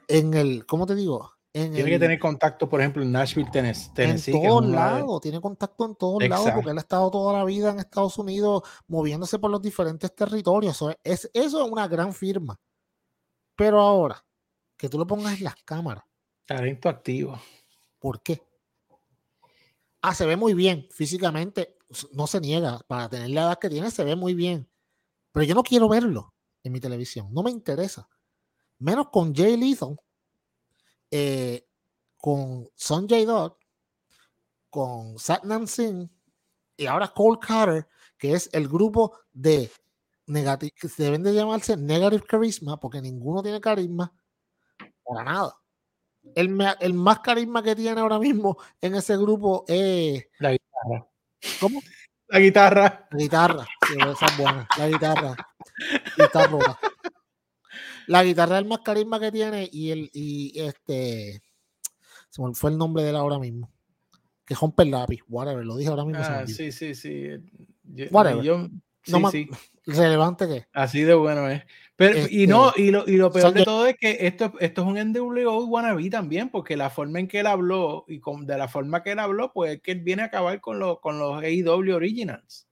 en 0.08 0.34
el, 0.34 0.66
¿cómo 0.66 0.84
te 0.86 0.96
digo? 0.96 1.37
En 1.66 1.72
Tiene 1.72 1.90
el- 1.90 1.94
que 1.96 1.98
tener 1.98 2.18
contacto, 2.18 2.68
por 2.68 2.80
ejemplo, 2.80 3.02
en 3.02 3.10
Nashville, 3.12 3.50
Tennessee. 3.50 3.90
Tennessee, 3.94 4.32
en 4.36 4.42
todos 4.48 4.66
de- 4.66 4.72
lados, 4.74 5.20
tiene 5.20 5.40
contacto 5.40 5.84
en 5.86 5.94
todos 5.96 6.22
lados 6.22 6.38
Exacto. 6.46 6.56
porque 6.60 6.70
él 6.70 6.78
ha 6.78 6.80
estado 6.80 7.10
toda 7.10 7.32
la 7.32 7.44
vida 7.44 7.70
en 7.70 7.78
Estados 7.80 8.18
Unidos 8.18 8.62
moviéndose 8.86 9.38
por 9.38 9.50
los 9.50 9.60
diferentes 9.62 10.14
territorios. 10.14 10.76
Eso 10.76 10.90
es, 11.02 11.30
eso 11.32 11.64
es 11.64 11.70
una 11.70 11.88
gran 11.88 12.12
firma. 12.12 12.58
Pero 13.56 13.80
ahora, 13.80 14.24
que 14.76 14.88
tú 14.88 14.98
lo 14.98 15.06
pongas 15.06 15.38
en 15.38 15.44
las 15.44 15.56
cámaras, 15.64 16.04
talento 16.46 16.88
activo. 16.88 17.38
¿por 17.98 18.22
qué? 18.22 18.40
Ah, 20.00 20.14
se 20.14 20.24
ve 20.26 20.36
muy 20.36 20.54
bien 20.54 20.86
físicamente, 20.90 21.76
no 22.12 22.26
se 22.28 22.40
niega, 22.40 22.78
para 22.86 23.08
tener 23.08 23.30
la 23.30 23.42
edad 23.42 23.58
que 23.58 23.68
tiene 23.68 23.90
se 23.90 24.04
ve 24.04 24.14
muy 24.14 24.34
bien, 24.34 24.70
pero 25.32 25.44
yo 25.44 25.54
no 25.54 25.62
quiero 25.64 25.88
verlo 25.88 26.34
en 26.62 26.72
mi 26.72 26.78
televisión, 26.80 27.28
no 27.32 27.42
me 27.42 27.50
interesa. 27.50 28.08
Menos 28.78 29.08
con 29.10 29.34
Jay 29.34 29.56
Lethal, 29.56 29.98
eh, 31.10 31.66
con 32.16 32.68
Sonjay 32.74 33.24
Dutt, 33.24 33.54
con 34.70 35.18
Satnam 35.18 35.66
Singh 35.66 36.08
y 36.76 36.86
ahora 36.86 37.08
Cole 37.08 37.38
Carter, 37.40 37.88
que 38.16 38.34
es 38.34 38.50
el 38.52 38.68
grupo 38.68 39.18
de 39.32 39.70
negati- 40.26 40.72
que 40.74 40.88
deben 41.02 41.22
de 41.22 41.34
llamarse 41.34 41.76
Negative 41.76 42.24
Charisma, 42.28 42.78
porque 42.78 43.00
ninguno 43.00 43.42
tiene 43.42 43.60
carisma 43.60 44.12
para 45.04 45.24
nada. 45.24 45.56
El, 46.34 46.58
el 46.80 46.94
más 46.94 47.20
carisma 47.20 47.62
que 47.62 47.74
tiene 47.74 48.00
ahora 48.00 48.18
mismo 48.18 48.58
en 48.80 48.94
ese 48.96 49.16
grupo 49.16 49.64
es 49.66 50.26
La 50.38 50.52
guitarra. 50.52 51.08
¿cómo? 51.60 51.80
La 52.26 52.38
guitarra. 52.40 53.08
La 53.10 53.18
guitarra. 53.18 53.66
Sí, 53.86 53.94
esa 53.98 54.26
es 54.26 54.36
buena. 54.36 54.68
La 54.76 54.88
guitarra. 54.88 55.36
Guitarra. 56.18 56.78
La 58.08 58.24
guitarra 58.24 58.56
es 58.56 58.62
el 58.62 58.68
más 58.68 58.80
carisma 58.80 59.20
que 59.20 59.30
tiene 59.30 59.68
y 59.70 59.90
el 59.90 60.10
y 60.14 60.58
este 60.60 61.42
se 62.30 62.42
me 62.42 62.54
fue 62.54 62.70
el 62.70 62.78
nombre 62.78 63.02
de 63.02 63.10
él 63.10 63.16
ahora 63.16 63.38
mismo. 63.38 63.70
Que 64.46 64.54
rompe 64.54 64.82
el 64.82 64.90
lápiz, 64.90 65.20
whatever, 65.28 65.64
lo 65.64 65.76
dije 65.76 65.90
ahora 65.90 66.06
mismo. 66.06 66.22
Ah, 66.24 66.46
sí, 66.46 66.72
sí, 66.72 66.94
sí. 66.94 67.28
Yo- 67.84 68.06
Whatever. 68.10 68.42
yo- 68.42 68.68
sí, 69.02 69.12
No 69.12 69.30
sí. 69.30 69.48
Relevante 69.84 70.46
que 70.46 70.66
Así 70.72 71.02
de 71.02 71.14
bueno 71.14 71.48
es. 71.48 71.62
Pero, 71.96 72.16
y 72.18 72.20
Este, 72.20 72.46
no, 72.46 72.72
y 72.76 72.90
lo, 72.90 73.08
y 73.08 73.16
lo 73.16 73.30
peor 73.30 73.52
de 73.52 73.64
todo 73.64 73.86
es 73.86 73.96
que 73.96 74.18
esto, 74.26 74.52
esto 74.60 74.82
es 74.82 74.86
un 74.86 74.96
NWO 74.98 75.66
wannabe 75.66 76.08
también, 76.10 76.48
porque 76.50 76.76
la 76.76 76.90
forma 76.90 77.18
en 77.20 77.28
que 77.28 77.40
él 77.40 77.46
habló 77.46 78.04
y 78.08 78.20
con, 78.20 78.46
de 78.46 78.56
la 78.56 78.68
forma 78.68 79.02
que 79.02 79.12
él 79.12 79.18
habló, 79.18 79.52
pues 79.52 79.76
es 79.76 79.82
que 79.82 79.92
él 79.92 80.00
viene 80.00 80.22
a 80.22 80.26
acabar 80.26 80.60
con, 80.60 80.78
los 80.78 81.00
con 81.00 81.18
los 81.18 81.42
AEW 81.42 81.94
Originals. 81.94 82.68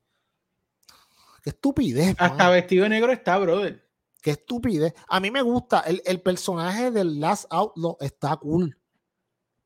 qué 1.42 1.50
estupidez. 1.50 2.14
Hasta 2.18 2.50
vestido 2.50 2.84
de 2.84 2.90
negro 2.90 3.12
está, 3.12 3.36
brother. 3.38 3.85
Qué 4.26 4.32
estupidez. 4.32 4.92
A 5.06 5.20
mí 5.20 5.30
me 5.30 5.40
gusta. 5.40 5.82
El, 5.82 6.02
el 6.04 6.20
personaje 6.20 6.90
del 6.90 7.20
Last 7.20 7.44
Outlaw 7.48 7.96
está 8.00 8.36
cool. 8.38 8.76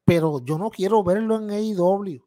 Pero 0.04 0.44
yo 0.44 0.58
no 0.58 0.68
quiero 0.68 1.02
verlo 1.02 1.36
en 1.36 1.48
AEW. 1.50 2.22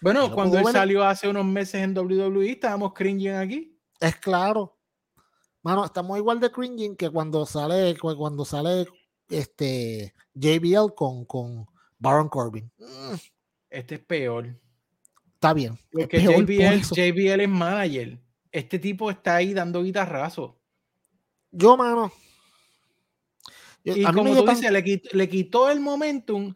Bueno, 0.00 0.28
Yo 0.28 0.34
cuando 0.36 0.58
él 0.58 0.62
ver- 0.64 0.72
salió 0.72 1.02
hace 1.02 1.28
unos 1.28 1.44
meses 1.44 1.82
en 1.82 1.98
WWE, 1.98 2.52
estábamos 2.52 2.92
cringing 2.94 3.32
aquí. 3.32 3.76
Es 3.98 4.14
claro. 4.14 4.78
Mano, 5.64 5.84
estamos 5.84 6.16
igual 6.18 6.38
de 6.38 6.52
cringing 6.52 6.94
que 6.94 7.10
cuando 7.10 7.44
sale, 7.44 7.98
cu- 7.98 8.16
cuando 8.16 8.44
sale 8.44 8.86
este 9.28 10.14
JBL 10.34 10.94
con, 10.94 11.24
con 11.24 11.66
Baron 11.98 12.28
Corbin. 12.28 12.70
Mm, 12.78 13.14
Este 13.70 13.96
es 13.96 14.00
peor. 14.04 14.56
está 15.34 15.52
bien. 15.52 15.76
Porque 15.90 16.20
JBL. 16.20 16.80
JBL 16.94 17.40
es 17.42 17.48
manager. 17.48 18.20
Este 18.52 18.78
tipo 18.78 19.10
está 19.10 19.34
ahí 19.34 19.52
dando 19.52 19.82
guitarrazos. 19.82 20.52
Yo, 21.52 21.76
mano. 21.76 22.12
yo- 23.84 23.96
Y 23.96 24.02
como 24.04 24.34
tú 24.36 24.44
tan- 24.44 24.54
dices, 24.56 24.70
le 24.70 24.84
quitó, 24.84 25.08
le 25.16 25.28
quitó 25.28 25.70
el 25.70 25.80
momentum 25.80 26.54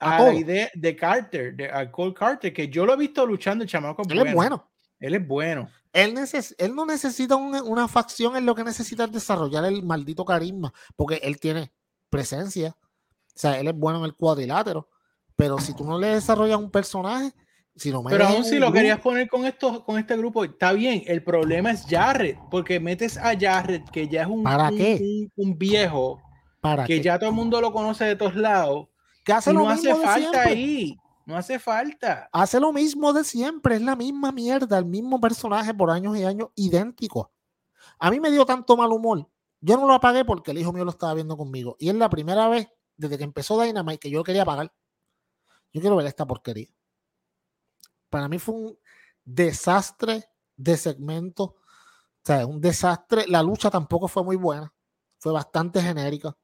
A 0.00 0.22
la 0.22 0.34
idea 0.34 0.70
de 0.74 0.96
Carter, 0.96 1.54
de 1.54 1.70
a 1.70 1.90
Cole 1.90 2.12
Carter, 2.12 2.52
que 2.52 2.68
yo 2.68 2.84
lo 2.84 2.92
he 2.92 2.96
visto 2.96 3.24
luchando, 3.24 3.64
el 3.64 3.70
chamaco 3.70 4.02
es 4.02 4.08
él 4.08 4.18
es 4.18 4.24
bueno. 4.24 4.36
bueno. 4.36 4.70
Él 5.00 5.14
es 5.14 5.26
bueno. 5.26 5.70
Él, 5.92 6.18
él 6.58 6.74
no 6.74 6.84
necesita 6.84 7.36
una 7.36 7.88
facción, 7.88 8.36
él 8.36 8.44
lo 8.44 8.54
que 8.54 8.64
necesita 8.64 9.04
es 9.04 9.12
desarrollar 9.12 9.64
el 9.64 9.82
maldito 9.84 10.24
carisma, 10.24 10.74
porque 10.96 11.20
él 11.22 11.38
tiene 11.38 11.72
presencia. 12.10 12.76
O 12.80 13.38
sea, 13.38 13.58
él 13.58 13.68
es 13.68 13.74
bueno 13.74 14.00
en 14.00 14.04
el 14.04 14.14
cuadrilátero, 14.14 14.88
pero 15.36 15.58
si 15.58 15.72
tú 15.74 15.84
no 15.84 15.98
le 15.98 16.08
desarrollas 16.08 16.58
un 16.58 16.70
personaje, 16.70 17.32
si 17.76 17.90
no 17.90 18.04
Pero 18.04 18.26
aún 18.26 18.44
si 18.44 18.58
lo 18.58 18.72
querías 18.72 19.00
poner 19.00 19.28
con, 19.28 19.44
esto, 19.44 19.84
con 19.84 19.98
este 19.98 20.16
grupo, 20.16 20.44
está 20.44 20.72
bien. 20.72 21.02
El 21.06 21.24
problema 21.24 21.72
es 21.72 21.84
Jarrett, 21.88 22.38
porque 22.50 22.78
metes 22.78 23.16
a 23.16 23.38
Jarrett, 23.38 23.90
que 23.90 24.08
ya 24.08 24.22
es 24.22 24.28
un, 24.28 24.44
¿Para 24.44 24.70
un, 24.70 25.58
viejo, 25.58 26.20
¿Para 26.60 26.84
que 26.84 27.00
ya 27.00 27.18
todo 27.18 27.30
el 27.30 27.34
mundo 27.34 27.60
lo 27.60 27.72
conoce 27.72 28.04
de 28.04 28.16
todos 28.16 28.36
lados. 28.36 28.86
Que 29.24 29.32
hace 29.32 29.52
no 29.52 29.68
hace 29.68 29.94
falta 29.94 30.42
ahí. 30.42 30.96
No 31.26 31.36
hace 31.36 31.58
falta. 31.58 32.28
Hace 32.32 32.60
lo 32.60 32.72
mismo 32.72 33.12
de 33.12 33.24
siempre, 33.24 33.76
es 33.76 33.82
la 33.82 33.96
misma 33.96 34.30
mierda, 34.30 34.78
el 34.78 34.84
mismo 34.84 35.20
personaje 35.20 35.72
por 35.72 35.90
años 35.90 36.16
y 36.16 36.24
años, 36.24 36.50
idéntico. 36.54 37.32
A 37.98 38.10
mí 38.10 38.20
me 38.20 38.30
dio 38.30 38.44
tanto 38.44 38.76
mal 38.76 38.92
humor. 38.92 39.28
Yo 39.60 39.78
no 39.78 39.86
lo 39.86 39.94
apagué 39.94 40.24
porque 40.24 40.50
el 40.50 40.58
hijo 40.58 40.72
mío 40.72 40.84
lo 40.84 40.90
estaba 40.90 41.14
viendo 41.14 41.36
conmigo. 41.36 41.76
Y 41.80 41.88
es 41.88 41.94
la 41.94 42.10
primera 42.10 42.48
vez 42.48 42.68
desde 42.96 43.18
que 43.18 43.24
empezó 43.24 43.60
Dynamite 43.60 43.98
que 43.98 44.10
yo 44.10 44.18
lo 44.18 44.24
quería 44.24 44.42
apagar. 44.42 44.72
Yo 45.72 45.80
quiero 45.80 45.96
ver 45.96 46.06
esta 46.06 46.26
porquería. 46.26 46.68
Para 48.14 48.28
mí 48.28 48.38
fue 48.38 48.54
un 48.54 48.78
desastre 49.24 50.22
de 50.56 50.76
segmento. 50.76 51.42
O 51.42 51.56
sea, 52.24 52.46
un 52.46 52.60
desastre. 52.60 53.26
La 53.26 53.42
lucha 53.42 53.70
tampoco 53.70 54.06
fue 54.06 54.22
muy 54.22 54.36
buena. 54.36 54.72
Fue 55.18 55.32
bastante 55.32 55.82
genérica. 55.82 56.36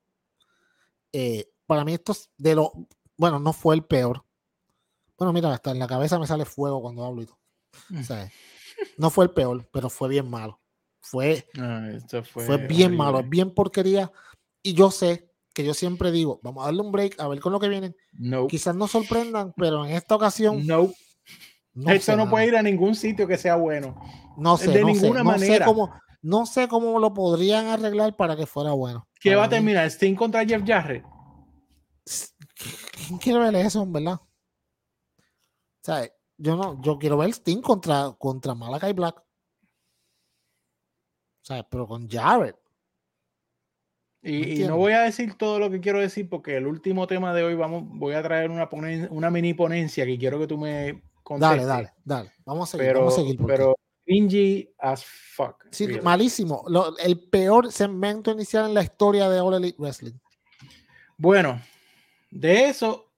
Eh, 1.12 1.48
para 1.66 1.84
mí 1.84 1.94
esto 1.94 2.10
es 2.10 2.28
de 2.36 2.56
lo... 2.56 2.72
Bueno, 3.16 3.38
no 3.38 3.52
fue 3.52 3.76
el 3.76 3.84
peor. 3.84 4.24
Bueno, 5.16 5.32
mira, 5.32 5.52
hasta 5.52 5.70
en 5.70 5.78
la 5.78 5.86
cabeza 5.86 6.18
me 6.18 6.26
sale 6.26 6.44
fuego 6.44 6.82
cuando 6.82 7.04
hablo 7.04 7.22
y 7.22 7.26
todo. 7.26 7.38
O 8.00 8.02
sea, 8.02 8.28
no 8.96 9.10
fue 9.10 9.26
el 9.26 9.30
peor, 9.30 9.68
pero 9.72 9.88
fue 9.88 10.08
bien 10.08 10.28
malo. 10.28 10.60
Fue, 10.98 11.48
fue, 12.32 12.66
bien 12.66 12.96
malo, 12.96 13.22
bien 13.22 13.54
porquería. 13.54 14.10
Y 14.60 14.74
yo 14.74 14.90
sé 14.90 15.32
que 15.54 15.64
yo 15.64 15.72
siempre 15.72 16.10
digo, 16.10 16.40
vamos 16.42 16.64
a 16.64 16.66
darle 16.66 16.80
un 16.80 16.90
break, 16.90 17.20
a 17.20 17.28
ver 17.28 17.38
con 17.38 17.52
lo 17.52 17.60
que 17.60 17.68
vienen. 17.68 17.94
No. 18.10 18.48
Quizás 18.48 18.74
no 18.74 18.88
sorprendan, 18.88 19.54
pero 19.56 19.86
en 19.86 19.92
esta 19.92 20.16
ocasión. 20.16 20.66
No. 20.66 20.92
No 21.80 21.92
Esto 21.92 22.16
no 22.16 22.28
puede 22.28 22.46
ir 22.46 22.56
a 22.56 22.62
ningún 22.62 22.94
sitio 22.94 23.26
que 23.26 23.38
sea 23.38 23.56
bueno. 23.56 24.00
No 24.36 24.56
sé, 24.56 24.70
de 24.70 24.84
ninguna 24.84 25.24
manera. 25.24 25.64
cómo, 25.64 25.92
no 26.22 26.46
sé 26.46 26.68
cómo 26.68 26.98
lo 26.98 27.14
podrían 27.14 27.66
arreglar 27.66 28.16
para 28.16 28.36
que 28.36 28.46
fuera 28.46 28.72
bueno. 28.72 29.08
¿Qué 29.20 29.34
va 29.34 29.44
a 29.44 29.48
terminar? 29.48 29.86
¿Sting 29.86 30.14
contra 30.14 30.44
Jeff 30.44 30.62
Jarrett? 30.66 31.04
¿Quién 33.06 33.18
quiere 33.18 33.38
ver 33.38 33.54
eso, 33.56 33.86
verdad? 33.86 34.14
O 34.14 35.82
sea, 35.82 36.08
yo 36.36 36.56
no, 36.56 36.80
yo 36.82 36.98
quiero 36.98 37.16
ver 37.16 37.30
Sting 37.30 37.60
contra, 37.60 38.14
contra 38.18 38.54
Malakai 38.54 38.92
Black. 38.92 39.18
O 39.18 39.24
sea, 41.42 41.62
pero 41.62 41.86
con 41.86 42.08
Jarrett. 42.08 42.56
Y, 44.22 44.64
no 44.64 44.76
voy 44.76 44.92
a 44.92 45.00
decir 45.00 45.34
todo 45.34 45.58
lo 45.58 45.70
que 45.70 45.80
quiero 45.80 45.98
decir 45.98 46.28
porque 46.28 46.58
el 46.58 46.66
último 46.66 47.06
tema 47.06 47.32
de 47.32 47.42
hoy 47.42 47.54
vamos, 47.54 47.84
voy 47.86 48.12
a 48.12 48.22
traer 48.22 48.50
una, 48.50 48.68
una 49.08 49.30
mini 49.30 49.54
ponencia 49.54 50.04
que 50.04 50.18
quiero 50.18 50.38
que 50.38 50.46
tú 50.46 50.58
me. 50.58 51.02
Dale, 51.38 51.64
dale, 51.64 51.92
dale. 52.04 52.32
Vamos 52.44 52.68
a 52.68 52.72
seguir. 52.72 52.86
Pero, 52.88 52.98
vamos 53.00 53.14
a 53.14 53.16
seguir 53.16 53.40
pero 53.46 53.76
cringy 54.04 54.68
as 54.78 55.04
fuck. 55.04 55.66
Sí, 55.70 55.86
malísimo. 56.02 56.64
el 56.98 57.20
peor 57.28 57.70
segmento 57.70 58.32
inicial 58.32 58.66
en 58.66 58.74
la 58.74 58.82
historia 58.82 59.28
de 59.28 59.40
All 59.40 59.54
Elite 59.54 59.78
Wrestling. 59.78 60.14
Bueno, 61.16 61.60
de 62.30 62.68
eso 62.68 63.12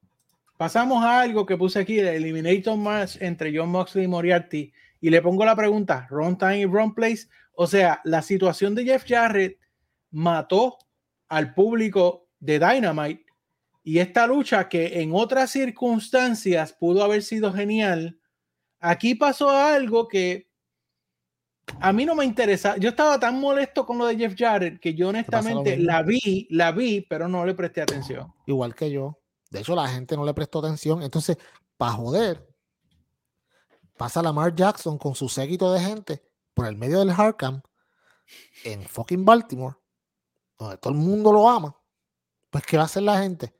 pasamos 0.56 1.02
a 1.04 1.20
algo 1.20 1.46
que 1.46 1.56
puse 1.56 1.78
aquí, 1.78 1.98
el 1.98 2.08
Eliminator 2.08 2.76
Match 2.76 3.16
entre 3.20 3.56
John 3.56 3.70
Moxley 3.70 4.04
y 4.04 4.08
Moriarty. 4.08 4.72
Y 5.00 5.10
le 5.10 5.22
pongo 5.22 5.44
la 5.44 5.56
pregunta, 5.56 6.06
¿Wrong 6.10 6.36
time 6.36 6.60
y 6.60 6.64
wrong 6.66 6.94
place? 6.94 7.26
O 7.54 7.66
sea, 7.66 8.00
la 8.04 8.22
situación 8.22 8.74
de 8.74 8.84
Jeff 8.84 9.04
Jarrett 9.06 9.58
mató 10.10 10.78
al 11.28 11.54
público 11.54 12.28
de 12.38 12.58
Dynamite 12.58 13.21
y 13.82 13.98
esta 13.98 14.26
lucha 14.26 14.68
que 14.68 15.00
en 15.00 15.12
otras 15.14 15.50
circunstancias 15.50 16.72
pudo 16.72 17.02
haber 17.02 17.22
sido 17.22 17.52
genial, 17.52 18.20
aquí 18.78 19.14
pasó 19.14 19.50
algo 19.50 20.06
que 20.06 20.48
a 21.80 21.92
mí 21.92 22.04
no 22.04 22.14
me 22.14 22.24
interesa. 22.24 22.76
Yo 22.76 22.90
estaba 22.90 23.18
tan 23.18 23.40
molesto 23.40 23.84
con 23.84 23.98
lo 23.98 24.06
de 24.06 24.16
Jeff 24.16 24.34
Jarrett 24.36 24.80
que 24.80 24.94
yo 24.94 25.08
honestamente 25.08 25.76
la 25.76 26.02
vi, 26.02 26.46
la 26.50 26.72
vi, 26.72 27.00
pero 27.00 27.28
no 27.28 27.44
le 27.44 27.54
presté 27.54 27.82
atención. 27.82 28.32
Igual 28.46 28.74
que 28.74 28.90
yo. 28.90 29.18
De 29.50 29.60
hecho, 29.60 29.74
la 29.74 29.88
gente 29.88 30.16
no 30.16 30.24
le 30.24 30.34
prestó 30.34 30.60
atención. 30.60 31.02
Entonces, 31.02 31.36
para 31.76 31.92
joder, 31.92 32.48
pasa 33.96 34.22
Lamar 34.22 34.54
Jackson 34.54 34.96
con 34.96 35.14
su 35.14 35.28
séquito 35.28 35.72
de 35.72 35.80
gente 35.80 36.22
por 36.54 36.66
el 36.66 36.76
medio 36.76 37.00
del 37.00 37.12
Hardcamp 37.12 37.64
en 38.64 38.82
fucking 38.82 39.24
Baltimore, 39.24 39.76
donde 40.58 40.78
todo 40.78 40.92
el 40.92 40.98
mundo 40.98 41.32
lo 41.32 41.48
ama. 41.48 41.76
Pues, 42.50 42.64
¿qué 42.64 42.76
va 42.76 42.84
a 42.84 42.86
hacer 42.86 43.02
la 43.02 43.18
gente? 43.20 43.54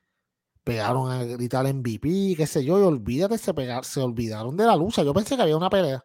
Pegaron 0.65 1.11
a 1.11 1.25
gritar 1.25 1.67
MVP, 1.67 2.35
qué 2.37 2.47
sé 2.47 2.65
yo, 2.65 2.79
y 2.79 2.83
olvídate, 2.83 3.39
se, 3.39 3.53
pegar, 3.55 3.85
se 3.85 4.01
olvidaron 4.01 4.57
de 4.57 4.65
la 4.67 4.77
lucha. 4.77 5.03
Yo 5.03 5.13
pensé 5.15 5.37
que 5.37 5.43
había 5.43 5.57
una 5.57 5.71
pelea. 5.71 6.05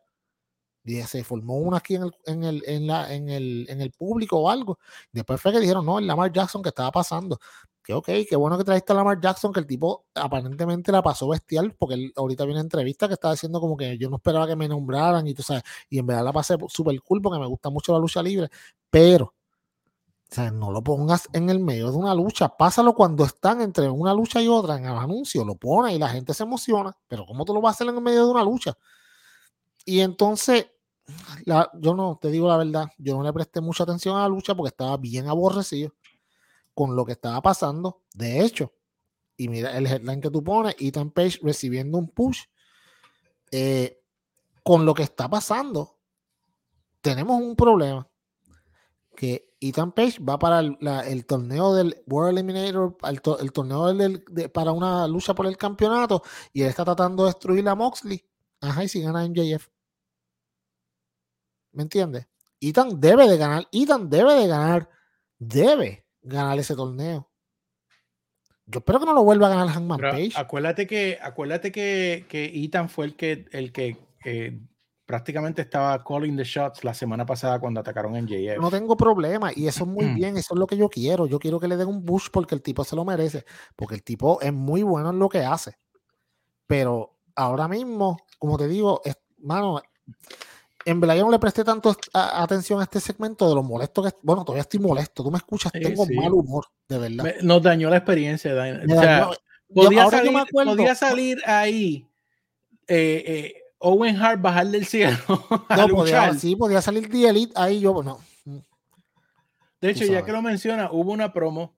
Y 0.83 1.01
se 1.03 1.23
formó 1.23 1.57
una 1.57 1.77
aquí 1.77 1.95
en 1.95 2.03
el, 2.03 2.13
en 2.25 2.43
el, 2.43 2.63
en 2.65 3.29
el, 3.29 3.65
en 3.69 3.81
el 3.81 3.91
público 3.91 4.37
o 4.39 4.49
algo. 4.49 4.79
Después 5.11 5.41
fue 5.41 5.51
que 5.51 5.59
dijeron, 5.59 5.85
no, 5.85 5.99
el 5.99 6.07
Lamar 6.07 6.31
Jackson 6.31 6.63
que 6.63 6.69
estaba 6.69 6.91
pasando 6.91 7.39
que 7.87 7.93
ok, 7.93 8.09
qué 8.29 8.35
bueno 8.35 8.57
que 8.57 8.65
trajiste 8.65 8.91
a 8.91 8.95
Lamar 8.97 9.21
Jackson, 9.21 9.53
que 9.53 9.61
el 9.61 9.65
tipo 9.65 10.07
aparentemente 10.13 10.91
la 10.91 11.01
pasó 11.01 11.29
bestial, 11.29 11.73
porque 11.79 11.95
él 11.95 12.13
ahorita 12.17 12.43
viene 12.43 12.59
entrevista 12.59 13.07
que 13.07 13.13
estaba 13.13 13.33
diciendo 13.33 13.61
como 13.61 13.77
que 13.77 13.97
yo 13.97 14.09
no 14.09 14.17
esperaba 14.17 14.45
que 14.45 14.57
me 14.57 14.67
nombraran 14.67 15.25
y 15.25 15.33
tú 15.33 15.41
sabes, 15.41 15.63
y 15.89 15.97
en 15.97 16.05
verdad 16.05 16.25
la 16.25 16.33
pasé 16.33 16.57
súper 16.67 17.01
cool 17.01 17.21
porque 17.21 17.39
me 17.39 17.47
gusta 17.47 17.69
mucho 17.69 17.93
la 17.93 17.99
lucha 17.99 18.21
libre, 18.21 18.49
pero 18.89 19.33
no 20.35 20.71
lo 20.71 20.83
pongas 20.83 21.29
en 21.33 21.49
el 21.49 21.59
medio 21.59 21.91
de 21.91 21.97
una 21.97 22.13
lucha, 22.13 22.49
pásalo 22.49 22.93
cuando 22.93 23.23
están 23.23 23.61
entre 23.61 23.89
una 23.89 24.13
lucha 24.13 24.41
y 24.41 24.47
otra 24.47 24.77
en 24.77 24.85
el 24.85 24.97
anuncio, 24.97 25.45
lo 25.45 25.55
pones 25.55 25.95
y 25.95 25.99
la 25.99 26.09
gente 26.09 26.33
se 26.33 26.43
emociona, 26.43 26.95
pero 27.07 27.25
¿cómo 27.25 27.45
tú 27.45 27.53
lo 27.53 27.61
vas 27.61 27.71
a 27.71 27.75
hacer 27.75 27.87
en 27.87 27.95
el 27.95 28.01
medio 28.01 28.25
de 28.25 28.31
una 28.31 28.43
lucha? 28.43 28.77
Y 29.85 30.01
entonces, 30.01 30.67
yo 31.45 31.95
no, 31.95 32.19
te 32.21 32.29
digo 32.29 32.47
la 32.47 32.57
verdad, 32.57 32.87
yo 32.97 33.15
no 33.15 33.23
le 33.23 33.31
presté 33.31 33.61
mucha 33.61 33.83
atención 33.83 34.17
a 34.17 34.23
la 34.23 34.27
lucha 34.27 34.53
porque 34.53 34.69
estaba 34.69 34.97
bien 34.97 35.27
aborrecido 35.27 35.93
con 36.73 36.95
lo 36.95 37.05
que 37.05 37.13
estaba 37.13 37.41
pasando. 37.41 38.01
De 38.13 38.43
hecho, 38.43 38.73
y 39.37 39.47
mira 39.47 39.77
el 39.77 39.87
headline 39.87 40.19
que 40.19 40.29
tú 40.29 40.43
pones, 40.43 40.75
Ethan 40.77 41.11
Page 41.11 41.39
recibiendo 41.41 41.97
un 41.97 42.09
push. 42.09 42.43
Eh, 43.51 44.03
con 44.63 44.85
lo 44.85 44.93
que 44.93 45.03
está 45.03 45.29
pasando, 45.29 45.97
tenemos 47.01 47.39
un 47.39 47.55
problema. 47.55 48.05
Que 49.15 49.46
Ethan 49.59 49.91
Page 49.91 50.19
va 50.23 50.37
para 50.37 50.59
el, 50.59 51.25
torneo 51.25 51.73
del 51.73 52.03
World 52.05 52.37
Eliminator, 52.37 52.97
el, 53.03 53.51
torneo 53.51 53.93
del, 53.93 54.23
para 54.51 54.71
una 54.71 55.07
lucha 55.07 55.33
por 55.33 55.47
el 55.47 55.57
campeonato, 55.57 56.21
y 56.53 56.61
él 56.61 56.69
está 56.69 56.85
tratando 56.85 57.23
de 57.23 57.29
destruir 57.29 57.67
a 57.67 57.75
Moxley. 57.75 58.23
Ajá, 58.61 58.83
y 58.83 58.87
si 58.87 59.01
gana 59.01 59.27
MJF. 59.27 59.67
¿Me 61.71 61.83
entiendes? 61.83 62.27
Ethan 62.59 62.99
debe 62.99 63.27
de 63.27 63.37
ganar. 63.37 63.67
Ethan 63.71 64.09
debe 64.09 64.33
de 64.33 64.47
ganar. 64.47 64.89
Debe 65.37 66.05
ganar 66.21 66.57
ese 66.57 66.75
torneo. 66.75 67.29
Yo 68.65 68.79
espero 68.79 68.99
que 68.99 69.05
no 69.05 69.13
lo 69.13 69.23
vuelva 69.23 69.47
a 69.47 69.49
ganar 69.49 69.69
Hangman 69.69 69.99
Page. 69.99 70.33
Acuérdate 70.35 70.87
que, 70.87 71.17
acuérdate 71.21 71.71
que, 71.71 72.25
que 72.27 72.45
Ethan 72.45 72.89
fue 72.89 73.05
el 73.05 73.15
que, 73.15 73.45
el 73.51 73.71
que 73.71 73.97
eh, 74.25 74.59
prácticamente 75.07 75.61
estaba 75.61 76.03
calling 76.03 76.35
the 76.35 76.43
shots 76.43 76.83
la 76.83 76.93
semana 76.93 77.25
pasada 77.25 77.59
cuando 77.59 77.79
atacaron 77.79 78.15
en 78.17 78.27
JF. 78.27 78.61
No 78.61 78.69
tengo 78.69 78.97
problema 78.97 79.51
y 79.55 79.65
eso 79.65 79.85
es 79.85 79.89
muy 79.89 80.05
bien, 80.07 80.35
eso 80.35 80.53
es 80.53 80.59
lo 80.59 80.67
que 80.67 80.75
yo 80.75 80.89
quiero. 80.89 81.25
Yo 81.25 81.39
quiero 81.39 81.61
que 81.61 81.67
le 81.69 81.77
den 81.77 81.87
un 81.87 82.03
push 82.03 82.27
porque 82.29 82.53
el 82.53 82.61
tipo 82.61 82.83
se 82.83 82.95
lo 82.95 83.05
merece, 83.05 83.45
porque 83.77 83.95
el 83.95 84.03
tipo 84.03 84.39
es 84.41 84.51
muy 84.51 84.83
bueno 84.83 85.09
en 85.09 85.17
lo 85.17 85.29
que 85.29 85.39
hace. 85.39 85.77
Pero 86.67 87.15
ahora 87.35 87.69
mismo, 87.69 88.17
como 88.37 88.57
te 88.57 88.67
digo, 88.67 89.01
es, 89.05 89.17
mano, 89.39 89.81
en 90.83 90.99
verdad 90.99 91.15
yo 91.15 91.23
no 91.23 91.31
le 91.31 91.39
presté 91.39 91.63
tanto 91.63 91.95
atención 92.13 92.81
a 92.81 92.83
este 92.83 92.99
segmento 92.99 93.47
de 93.47 93.55
lo 93.55 93.63
molesto 93.63 94.03
que 94.03 94.09
bueno 94.21 94.45
todavía 94.45 94.61
estoy 94.61 94.79
molesto 94.79 95.21
tú 95.21 95.29
me 95.29 95.37
escuchas 95.37 95.69
tengo 95.73 96.05
mal 96.05 96.31
humor 96.31 96.65
de 96.87 96.97
verdad 96.97 97.35
nos 97.41 97.61
dañó 97.61 97.89
la 97.89 97.97
experiencia 97.97 98.53
o 98.53 98.55
sea, 98.87 99.29
podía, 99.73 100.09
salir, 100.09 100.33
podía, 100.49 100.95
salir, 100.95 101.37
ahí 101.45 102.07
eh, 102.87 103.23
eh, 103.27 103.53
Owen 103.79 104.15
Hart 104.17 104.41
bajar 104.41 104.67
del 104.67 104.85
cielo 104.85 105.17
no, 105.69 105.87
podía, 105.89 106.33
sí 106.33 106.55
podía 106.55 106.81
salir 106.81 107.09
The 107.09 107.29
Elite 107.29 107.53
ahí 107.55 107.79
yo 107.79 108.01
no 108.03 108.19
de 109.81 109.89
hecho 109.89 110.05
ya 110.05 110.23
que 110.23 110.31
lo 110.31 110.41
menciona 110.41 110.91
hubo 110.91 111.11
una 111.11 111.33
promo 111.33 111.75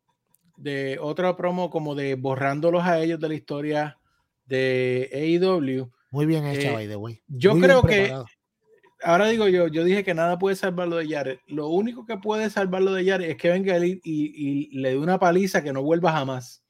de 0.57 0.97
otra 1.01 1.35
promo 1.35 1.69
como 1.69 1.95
de 1.95 2.15
borrándolos 2.15 2.83
a 2.83 2.99
ellos 2.99 3.19
de 3.19 3.27
la 3.27 3.35
historia 3.35 3.97
de 4.45 5.09
AEW 5.13 5.91
muy 6.11 6.25
bien 6.25 6.45
hecha, 6.45 6.71
eh, 6.71 6.73
by 6.73 6.87
the 6.87 6.95
way. 6.95 7.21
Yo 7.27 7.59
creo 7.59 7.83
que 7.83 8.13
ahora 9.03 9.27
digo 9.27 9.47
yo, 9.47 9.67
yo 9.67 9.83
dije 9.83 10.03
que 10.03 10.13
nada 10.13 10.39
puede 10.39 10.55
salvarlo 10.55 10.97
de 10.97 11.07
Jared. 11.07 11.39
Lo 11.47 11.67
único 11.67 12.05
que 12.05 12.17
puede 12.17 12.49
salvarlo 12.49 12.93
de 12.93 13.05
Jared 13.05 13.29
es 13.29 13.37
que 13.37 13.49
venga 13.49 13.75
él 13.75 14.01
y, 14.03 14.79
le 14.79 14.89
dé 14.89 14.97
una 14.97 15.19
paliza 15.19 15.63
que 15.63 15.73
no 15.73 15.83
vuelva 15.83 16.11
jamás. 16.11 16.63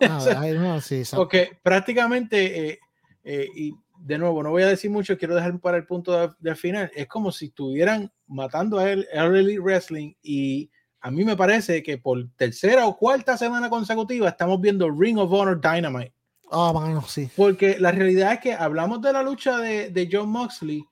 Ah, 0.00 0.20
Porque 1.14 1.58
prácticamente, 1.62 2.68
eh, 2.68 2.78
eh, 3.24 3.48
y 3.54 3.74
de 4.06 4.18
nuevo, 4.18 4.40
no 4.40 4.50
voy 4.50 4.62
a 4.62 4.68
decir 4.68 4.88
mucho, 4.88 5.18
quiero 5.18 5.34
dejar 5.34 5.58
para 5.58 5.76
el 5.76 5.84
punto 5.84 6.36
del 6.38 6.54
final. 6.54 6.92
Es 6.94 7.08
como 7.08 7.32
si 7.32 7.46
estuvieran 7.46 8.12
matando 8.28 8.78
a 8.78 8.88
él, 8.88 9.04
Elite 9.12 9.58
Wrestling 9.58 10.14
y 10.22 10.70
a 11.00 11.10
mí 11.10 11.24
me 11.24 11.36
parece 11.36 11.82
que 11.82 11.98
por 11.98 12.24
tercera 12.36 12.86
o 12.86 12.96
cuarta 12.96 13.36
semana 13.36 13.68
consecutiva 13.68 14.28
estamos 14.28 14.60
viendo 14.60 14.88
Ring 14.88 15.18
of 15.18 15.32
Honor 15.32 15.60
Dynamite. 15.60 16.12
Ah, 16.52 16.70
oh, 16.72 17.02
sí. 17.08 17.28
Porque 17.34 17.80
la 17.80 17.90
realidad 17.90 18.34
es 18.34 18.38
que 18.38 18.52
hablamos 18.52 19.02
de 19.02 19.12
la 19.12 19.24
lucha 19.24 19.58
de, 19.58 19.90
de 19.90 20.08
John 20.10 20.28
Moxley 20.28 20.84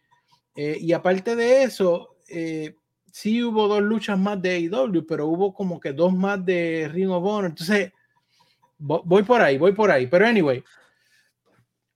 eh, 0.57 0.77
y 0.81 0.93
aparte 0.93 1.37
de 1.37 1.63
eso, 1.63 2.17
eh, 2.29 2.75
sí 3.13 3.45
hubo 3.45 3.69
dos 3.69 3.81
luchas 3.81 4.19
más 4.19 4.43
de 4.43 4.57
AEW, 4.57 5.07
pero 5.07 5.29
hubo 5.29 5.55
como 5.55 5.79
que 5.79 5.93
dos 5.93 6.13
más 6.13 6.45
de 6.45 6.91
Ring 6.93 7.11
of 7.11 7.23
Honor. 7.25 7.45
Entonces, 7.45 7.93
voy 8.77 9.23
por 9.23 9.41
ahí, 9.41 9.57
voy 9.57 9.73
por 9.73 9.93
ahí. 9.93 10.09
Pero 10.09 10.27
anyway, 10.27 10.65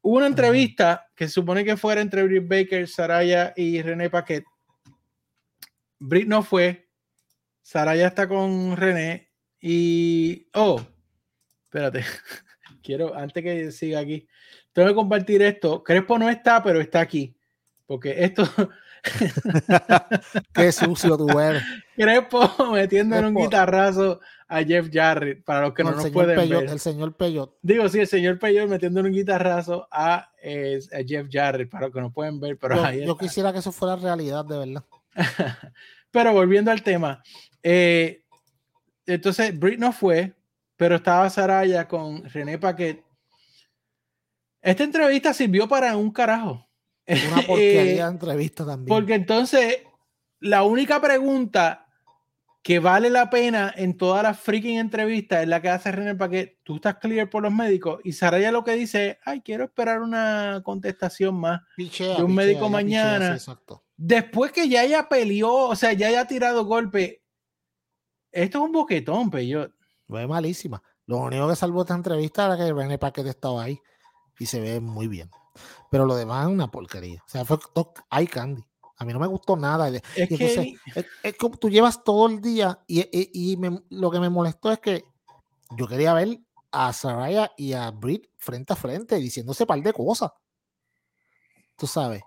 hubo 0.08 0.16
una 0.16 0.26
entrevista 0.26 1.06
que 1.14 1.26
se 1.26 1.34
supone 1.34 1.66
que 1.66 1.76
fuera 1.76 2.00
entre 2.00 2.22
Britt 2.22 2.48
Baker, 2.48 2.88
Saraya 2.88 3.52
y 3.54 3.82
René 3.82 4.08
Paquet. 4.08 4.42
Britt 5.98 6.26
no 6.26 6.42
fue. 6.42 6.88
Saraya 7.60 8.06
está 8.06 8.26
con 8.26 8.74
René. 8.74 9.30
Y. 9.60 10.48
Oh, 10.54 10.80
espérate. 11.64 12.06
Quiero, 12.82 13.14
antes 13.14 13.42
que 13.42 13.70
siga 13.70 14.00
aquí, 14.00 14.26
tengo 14.72 14.88
que 14.88 14.94
compartir 14.94 15.42
esto. 15.42 15.84
Crespo 15.84 16.18
no 16.18 16.30
está, 16.30 16.62
pero 16.62 16.80
está 16.80 17.00
aquí. 17.00 17.36
Porque 17.88 18.22
esto. 18.22 18.44
Qué 20.52 20.70
sucio 20.70 21.16
tú 21.16 21.40
eres. 21.40 21.62
Crespo 21.96 22.70
metiéndole 22.70 23.28
un 23.28 23.34
guitarrazo 23.34 24.20
a 24.46 24.62
Jeff 24.62 24.90
Jarrett, 24.92 25.42
para 25.42 25.62
los 25.62 25.72
que 25.72 25.84
no, 25.84 25.92
nos 25.92 26.10
pueden 26.10 26.48
ver. 26.50 26.64
El 26.64 26.80
señor 26.80 27.16
Peyot. 27.16 27.56
Digo, 27.62 27.88
sí, 27.88 28.00
el 28.00 28.06
señor 28.06 28.38
Peyot 28.38 28.68
metiéndole 28.68 29.08
un 29.08 29.14
guitarrazo 29.14 29.88
a, 29.90 30.30
Jeff 30.42 31.28
Jarrett, 31.30 31.70
para 31.70 31.86
los 31.86 31.94
que 31.94 32.00
no 32.02 32.12
pueden 32.12 32.38
ver. 32.38 32.58
Pero 32.58 32.92
yo, 32.92 33.16
quisiera 33.16 33.54
que 33.54 33.60
eso 33.60 33.72
fuera 33.72 33.96
realidad, 33.96 34.44
de 34.44 34.58
verdad. 34.58 34.84
pero 36.10 36.34
volviendo 36.34 36.70
al 36.70 36.82
tema. 36.82 37.22
Eh, 37.62 38.22
entonces, 39.06 39.58
Brit 39.58 39.78
no 39.78 39.92
fue, 39.92 40.34
pero 40.76 40.96
estaba 40.96 41.30
Saraya 41.30 41.88
con 41.88 42.22
René 42.24 42.58
Paquet. 42.58 43.02
Esta 44.60 44.84
entrevista 44.84 45.32
sirvió 45.32 45.66
para 45.66 45.96
un 45.96 46.10
carajo. 46.10 46.67
Una 47.08 47.42
porquería 47.42 48.04
de 48.04 48.10
entrevista 48.12 48.66
también. 48.66 48.88
Porque 48.88 49.14
entonces 49.14 49.78
la 50.40 50.62
única 50.62 51.00
pregunta 51.00 51.88
que 52.62 52.80
vale 52.80 53.08
la 53.08 53.30
pena 53.30 53.72
en 53.74 53.96
todas 53.96 54.22
las 54.22 54.38
freaking 54.38 54.78
entrevistas 54.78 55.42
es 55.42 55.48
la 55.48 55.62
que 55.62 55.70
hace 55.70 55.90
René 55.90 56.14
para 56.14 56.30
que 56.30 56.58
tú 56.64 56.76
estás 56.76 56.96
clear 56.96 57.30
por 57.30 57.42
los 57.42 57.52
médicos 57.52 58.00
y 58.04 58.12
Saraya 58.12 58.52
lo 58.52 58.62
que 58.62 58.72
dice 58.72 59.08
es, 59.08 59.16
ay, 59.24 59.40
quiero 59.40 59.64
esperar 59.64 60.02
una 60.02 60.60
contestación 60.62 61.36
más 61.36 61.62
de 61.76 62.22
un 62.22 62.34
médico 62.34 62.68
mañana. 62.68 63.38
Después 63.96 64.52
que 64.52 64.68
ya 64.68 64.82
haya 64.82 65.08
peleó, 65.08 65.54
o 65.68 65.76
sea, 65.76 65.92
ya 65.94 66.08
haya 66.08 66.26
tirado 66.26 66.66
golpe, 66.66 67.22
esto 68.30 68.58
es 68.58 68.64
un 68.64 68.72
boquetón, 68.72 69.30
yo 69.30 69.68
Fue 70.06 70.26
malísima. 70.26 70.82
Lo 71.06 71.18
único 71.18 71.48
que 71.48 71.56
salvó 71.56 71.80
esta 71.80 71.94
entrevista 71.94 72.44
era 72.44 72.56
que 72.58 72.70
René 72.70 72.98
Paquet 72.98 73.26
estaba 73.26 73.62
ahí 73.62 73.80
y 74.38 74.44
se 74.44 74.60
ve 74.60 74.78
muy 74.78 75.08
bien. 75.08 75.30
Pero 75.90 76.04
lo 76.06 76.16
demás 76.16 76.46
es 76.46 76.52
una 76.52 76.70
porquería. 76.70 77.22
O 77.26 77.28
sea, 77.28 77.44
fue 77.44 77.58
hay 78.10 78.26
candy. 78.26 78.64
A 78.96 79.04
mí 79.04 79.12
no 79.12 79.20
me 79.20 79.26
gustó 79.28 79.56
nada. 79.56 79.88
Es, 79.88 80.02
que... 80.28 80.76
es, 81.22 81.36
como 81.36 81.56
tú 81.56 81.70
llevas 81.70 82.02
todo 82.02 82.26
el 82.28 82.40
día 82.40 82.80
y, 82.86 83.56
lo 83.90 84.10
que 84.10 84.20
me 84.20 84.28
molestó 84.28 84.72
es 84.72 84.80
que 84.80 85.04
yo 85.76 85.86
quería 85.86 86.14
ver 86.14 86.40
a 86.72 86.92
Saraya 86.92 87.52
y 87.56 87.72
a 87.74 87.90
Britt 87.90 88.26
frente 88.36 88.72
a 88.72 88.76
frente 88.76 89.16
diciéndose 89.16 89.66
par 89.66 89.80
de 89.80 89.92
cosas. 89.92 90.32
Tú 91.76 91.86
sabes. 91.86 92.22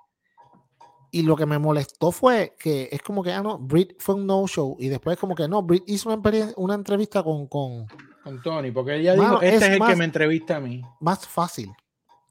Y 1.14 1.24
lo 1.24 1.36
que 1.36 1.46
me 1.46 1.60
molestó 1.60 2.14
fue 2.14 2.56
que 2.58 2.88
es 2.90 3.02
como 3.02 3.22
que, 3.22 3.34
ah, 3.34 3.42
no, 3.42 3.58
Britt 3.60 3.96
fue 4.00 4.16
un 4.16 4.26
no-show. 4.26 4.78
Y 4.80 4.88
después 4.88 5.18
como 5.18 5.36
que, 5.36 5.50
no, 5.50 5.62
Britt 5.62 5.84
hizo 5.88 6.08
una, 6.56 6.74
entrevista 6.74 7.22
con, 7.22 7.48
con, 7.48 7.86
con... 8.24 8.42
Tony, 8.42 8.72
porque 8.72 8.96
ella 8.96 9.16
dijo, 9.16 9.42
este 9.42 9.58
es, 9.58 9.72
el 9.74 9.86
que 9.86 9.96
me 9.98 10.06
entrevista 10.06 10.56
a 10.56 10.60
mí. 10.62 10.82
Más 11.02 11.28
fácil 11.28 11.70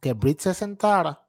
que 0.01 0.13
Britt 0.15 0.41
se 0.41 0.55
sentara 0.55 1.27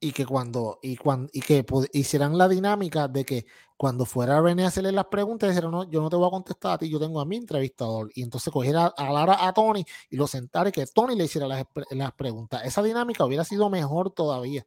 y 0.00 0.12
que 0.12 0.24
cuando 0.24 0.78
y 0.82 0.96
cuando 0.96 1.28
y 1.32 1.40
que 1.40 1.64
hicieran 1.92 2.38
la 2.38 2.48
dinámica 2.48 3.06
de 3.06 3.24
que 3.24 3.46
cuando 3.76 4.06
fuera 4.06 4.40
René 4.40 4.64
a 4.64 4.68
hacerle 4.68 4.92
las 4.92 5.06
preguntas 5.06 5.50
dijeron 5.50 5.72
no 5.72 5.84
yo 5.90 6.00
no 6.00 6.08
te 6.08 6.16
voy 6.16 6.26
a 6.26 6.30
contestar 6.30 6.72
a 6.72 6.78
ti 6.78 6.88
yo 6.88 6.98
tengo 6.98 7.20
a 7.20 7.26
mi 7.26 7.36
entrevistador 7.36 8.10
y 8.14 8.22
entonces 8.22 8.50
cogiera 8.50 8.86
a 8.96 9.12
Lara 9.12 9.46
a 9.46 9.52
Tony 9.52 9.84
y 10.08 10.16
lo 10.16 10.26
sentara 10.26 10.70
y 10.70 10.72
que 10.72 10.86
Tony 10.86 11.16
le 11.16 11.24
hiciera 11.24 11.46
las, 11.46 11.64
las 11.90 12.12
preguntas. 12.12 12.62
Esa 12.64 12.82
dinámica 12.82 13.24
hubiera 13.24 13.44
sido 13.44 13.68
mejor 13.68 14.10
todavía. 14.10 14.66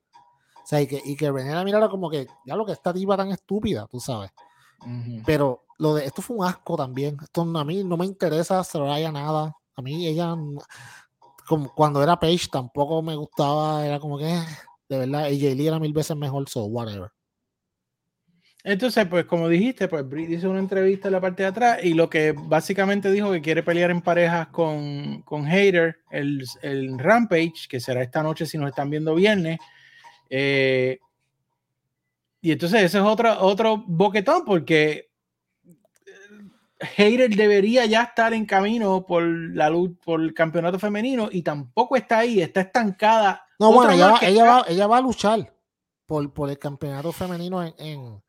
O 0.64 0.68
sea 0.68 0.82
y 0.82 0.88
que, 0.88 1.02
y 1.04 1.16
que 1.16 1.32
René 1.32 1.54
la 1.54 1.64
mirara 1.64 1.90
como 1.90 2.10
que 2.10 2.28
ya 2.46 2.56
lo 2.56 2.66
que 2.66 2.74
esta 2.74 2.94
diva 2.94 3.18
tan 3.18 3.32
estúpida 3.32 3.88
tú 3.90 4.00
sabes. 4.00 4.32
Pero 5.26 5.64
lo 5.78 5.96
de 5.96 6.06
esto 6.06 6.22
fue 6.22 6.38
un 6.38 6.46
asco 6.46 6.76
también. 6.76 7.18
Esto 7.22 7.42
a 7.42 7.66
mí 7.66 7.84
no 7.84 7.98
me 7.98 8.06
interesa 8.06 8.64
Soraya 8.64 9.12
nada. 9.12 9.56
A 9.76 9.82
mí 9.82 10.06
ella 10.08 10.36
como 11.48 11.74
cuando 11.74 12.02
era 12.04 12.20
Page 12.20 12.48
tampoco 12.52 13.02
me 13.02 13.16
gustaba, 13.16 13.86
era 13.86 14.00
como 14.00 14.18
que, 14.18 14.40
de 14.90 14.98
verdad, 14.98 15.26
AJ 15.26 15.56
Lee 15.56 15.68
era 15.68 15.80
mil 15.80 15.94
veces 15.94 16.16
mejor, 16.16 16.48
so 16.50 16.66
whatever. 16.66 17.10
Entonces, 18.66 19.06
pues 19.08 19.26
como 19.26 19.50
dijiste, 19.50 19.90
pues 19.90 20.08
Brit 20.08 20.30
hizo 20.30 20.50
una 20.50 20.60
entrevista 20.60 21.10
en 21.10 21.12
la 21.12 21.20
parte 21.20 21.44
de 21.44 21.50
atrás 21.50 21.80
y 21.84 21.94
lo 21.94 22.10
que 22.10 22.32
básicamente 22.32 23.12
dijo 23.12 23.30
que 23.32 23.42
quiere 23.42 23.62
pelear 23.62 23.92
en 23.92 24.02
parejas 24.02 24.48
con, 24.48 25.22
con 25.24 25.46
Hater, 25.46 25.98
el, 26.12 26.46
el 26.62 26.98
Rampage, 26.98 27.68
que 27.68 27.82
será 27.82 28.02
esta 28.02 28.24
noche 28.24 28.46
si 28.46 28.58
nos 28.58 28.70
están 28.70 28.90
viendo 28.90 29.16
viernes. 29.16 29.60
Eh, 30.30 30.98
y 32.40 32.54
entonces 32.54 32.84
ese 32.84 33.00
es 33.00 33.04
otro, 33.04 33.38
otro 33.42 33.84
boquetón 33.86 34.46
porque 34.46 35.13
Hater 36.86 37.36
debería 37.36 37.86
ya 37.86 38.04
estar 38.04 38.34
en 38.34 38.46
camino 38.46 39.06
por 39.06 39.24
la 39.24 39.70
luz, 39.70 39.92
por 40.04 40.22
el 40.22 40.34
campeonato 40.34 40.80
femenino 40.80 41.30
y 41.32 41.42
tampoco 41.42 41.96
está 41.96 42.20
ahí, 42.20 42.42
está 42.42 42.62
estancada. 42.62 43.46
No, 43.60 43.72
bueno, 43.72 43.92
ella 43.92 44.12
va, 44.12 44.20
ella, 44.22 44.44
va, 44.44 44.66
ella 44.68 44.88
va, 44.88 44.98
a 44.98 45.02
luchar 45.02 45.54
por, 46.06 46.34
por 46.34 46.50
el 46.50 46.60
campeonato 46.60 47.12
femenino 47.12 47.64
en, 47.64 48.22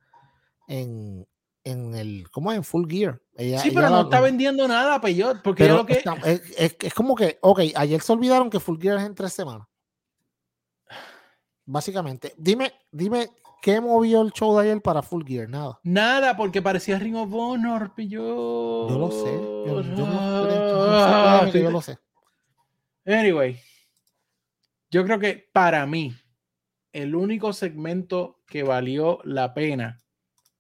en, 0.69 1.27
en, 1.65 1.95
el, 1.95 2.29
¿cómo 2.31 2.53
es? 2.53 2.59
En 2.59 2.65
Full 2.65 2.89
Gear. 2.89 3.21
sí, 3.37 3.71
pero 3.73 3.91
no 3.91 4.03
está 4.03 4.21
vendiendo 4.21 4.67
nada, 4.69 5.01
Peyot, 5.01 5.43
porque 5.43 5.69
lo 5.69 5.85
que... 5.85 6.03
es, 6.25 6.77
es, 6.81 6.95
como 6.95 7.15
que, 7.15 7.39
ok, 7.41 7.61
ayer 7.75 8.01
se 8.01 8.13
olvidaron 8.13 8.51
que 8.51 8.61
Full 8.61 8.81
Gear 8.81 8.99
es 8.99 9.05
en 9.05 9.15
tres 9.15 9.33
semanas. 9.33 9.67
Básicamente, 11.67 12.35
dime, 12.37 12.73
dime 12.93 13.31
¿Qué 13.65 13.81
movió 13.81 14.21
el 14.21 14.31
show 14.31 14.55
de 14.59 14.65
ayer 14.65 14.83
para 14.83 15.01
Full 15.01 15.25
Gear? 15.27 15.49
Nada. 15.49 15.81
Nada, 15.85 16.37
porque 16.37 16.61
parecía 16.61 16.99
Ring 16.99 17.17
of 17.17 17.33
Honor, 17.33 17.95
pillo. 17.95 18.91
Yo 18.91 18.99
lo 18.99 19.11
sé. 19.11 19.33
Yo, 19.97 20.07
ah, 20.07 21.51
yo, 21.51 21.71
lo 21.71 21.81
sé. 21.81 21.97
Anyway, 23.07 23.59
yo 24.91 25.03
creo 25.05 25.19
que 25.19 25.49
para 25.51 25.87
mí, 25.87 26.15
el 26.93 27.15
único 27.15 27.55
segmento 27.55 28.43
que 28.47 28.65
valió 28.65 29.21
la 29.25 29.55
pena 29.55 29.99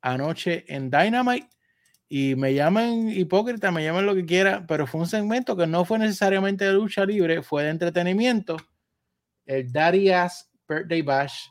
anoche 0.00 0.64
en 0.74 0.88
Dynamite, 0.88 1.50
y 2.08 2.36
me 2.36 2.54
llaman 2.54 3.10
hipócrita, 3.10 3.70
me 3.70 3.84
llaman 3.84 4.06
lo 4.06 4.14
que 4.14 4.24
quiera, 4.24 4.64
pero 4.66 4.86
fue 4.86 5.02
un 5.02 5.08
segmento 5.08 5.54
que 5.58 5.66
no 5.66 5.84
fue 5.84 5.98
necesariamente 5.98 6.64
de 6.64 6.72
lucha 6.72 7.04
libre, 7.04 7.42
fue 7.42 7.64
de 7.64 7.68
entretenimiento. 7.68 8.56
El 9.44 9.70
Daddy 9.70 10.08
Ass 10.08 10.50
Birthday 10.66 11.02
Bash 11.02 11.48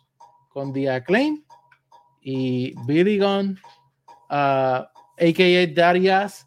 con 0.54 0.72
The 0.72 0.90
Acclaim 0.90 1.43
y 2.24 2.74
Billy 2.86 3.18
Gunn, 3.20 3.60
a.k.a. 4.30 5.64
Uh, 5.64 5.74
Darius. 5.74 6.46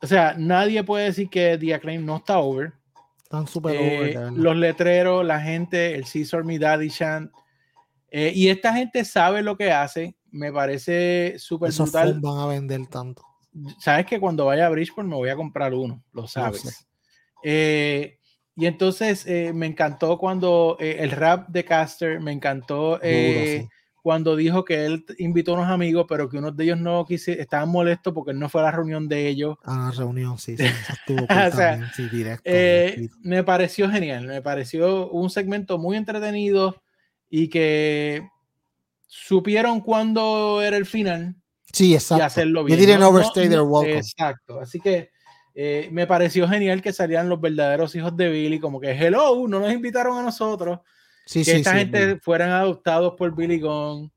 O 0.00 0.06
sea, 0.06 0.34
nadie 0.38 0.84
puede 0.84 1.06
decir 1.06 1.28
que 1.28 1.58
The 1.58 1.74
Acclaim 1.74 2.04
no 2.04 2.18
está 2.18 2.38
over. 2.38 2.72
Están 3.22 3.46
súper 3.46 3.74
eh, 3.74 4.16
over. 4.16 4.32
Los 4.32 4.56
letreros, 4.56 5.24
la 5.24 5.40
gente, 5.40 5.94
el 5.94 6.04
Caesar 6.04 6.44
Me 6.44 6.58
Daddy 6.58 6.90
Chant. 6.90 7.32
Eh, 8.10 8.32
y 8.34 8.48
esta 8.48 8.72
gente 8.72 9.04
sabe 9.04 9.42
lo 9.42 9.56
que 9.56 9.72
hace. 9.72 10.16
Me 10.30 10.52
parece 10.52 11.34
súper 11.38 11.72
brutal. 11.72 12.20
van 12.20 12.38
a 12.38 12.46
vender 12.46 12.86
tanto. 12.86 13.22
Sabes 13.80 14.06
que 14.06 14.20
cuando 14.20 14.46
vaya 14.46 14.66
a 14.66 14.70
Bridgeport 14.70 15.08
me 15.08 15.16
voy 15.16 15.30
a 15.30 15.36
comprar 15.36 15.74
uno, 15.74 16.04
lo 16.12 16.28
sabes. 16.28 16.86
Eh, 17.42 18.18
y 18.54 18.66
entonces 18.66 19.26
eh, 19.26 19.52
me 19.52 19.66
encantó 19.66 20.18
cuando 20.18 20.76
el 20.80 21.10
rap 21.10 21.48
de 21.48 21.64
Caster, 21.64 22.20
me 22.20 22.32
encantó 22.32 23.00
eh, 23.02 23.68
cuando 24.02 24.36
dijo 24.36 24.64
que 24.64 24.84
él 24.84 25.04
invitó 25.18 25.52
a 25.52 25.54
unos 25.60 25.68
amigos, 25.68 26.06
pero 26.08 26.28
que 26.28 26.38
unos 26.38 26.56
de 26.56 26.64
ellos 26.64 26.78
no 26.78 27.04
quisieron, 27.04 27.42
estaban 27.42 27.68
molestos 27.68 28.14
porque 28.14 28.30
él 28.30 28.38
no 28.38 28.48
fue 28.48 28.60
a 28.60 28.64
la 28.64 28.70
reunión 28.70 29.08
de 29.08 29.28
ellos. 29.28 29.56
Ah, 29.64 29.92
reunión, 29.96 30.38
sí, 30.38 30.56
sí, 30.56 30.64
estuvo 30.88 31.24
o 31.24 31.56
sea, 31.56 31.92
sí, 31.94 32.08
directo, 32.08 32.50
me 33.22 33.44
pareció 33.44 33.90
genial, 33.90 34.26
me 34.26 34.42
pareció 34.42 35.10
un 35.10 35.30
segmento 35.30 35.78
muy 35.78 35.96
entretenido 35.96 36.82
y 37.28 37.48
que 37.48 38.28
supieron 39.06 39.80
cuándo 39.80 40.62
era 40.62 40.76
el 40.76 40.86
final. 40.86 41.34
Sí, 41.72 41.94
exacto. 41.94 42.22
Y 42.22 42.26
hacerlo 42.26 42.64
bien. 42.64 42.78
didn't 42.78 43.02
overstay 43.02 43.48
their 43.48 43.62
welcome. 43.62 43.98
Exacto, 43.98 44.60
así 44.60 44.80
que 44.80 45.10
eh, 45.54 45.88
me 45.90 46.06
pareció 46.06 46.48
genial 46.48 46.80
que 46.80 46.92
salían 46.92 47.28
los 47.28 47.40
verdaderos 47.40 47.94
hijos 47.94 48.16
de 48.16 48.30
Billy, 48.30 48.60
como 48.60 48.80
que 48.80 48.92
hello, 48.92 49.46
no 49.48 49.60
nos 49.60 49.72
invitaron 49.72 50.16
a 50.16 50.22
nosotros. 50.22 50.80
Que 51.32 51.40
esta 51.40 51.74
gente 51.74 52.18
fueran 52.20 52.50
adoptados 52.50 53.14
por 53.16 53.34
Billy 53.34 53.60
Gunn. 53.60 54.12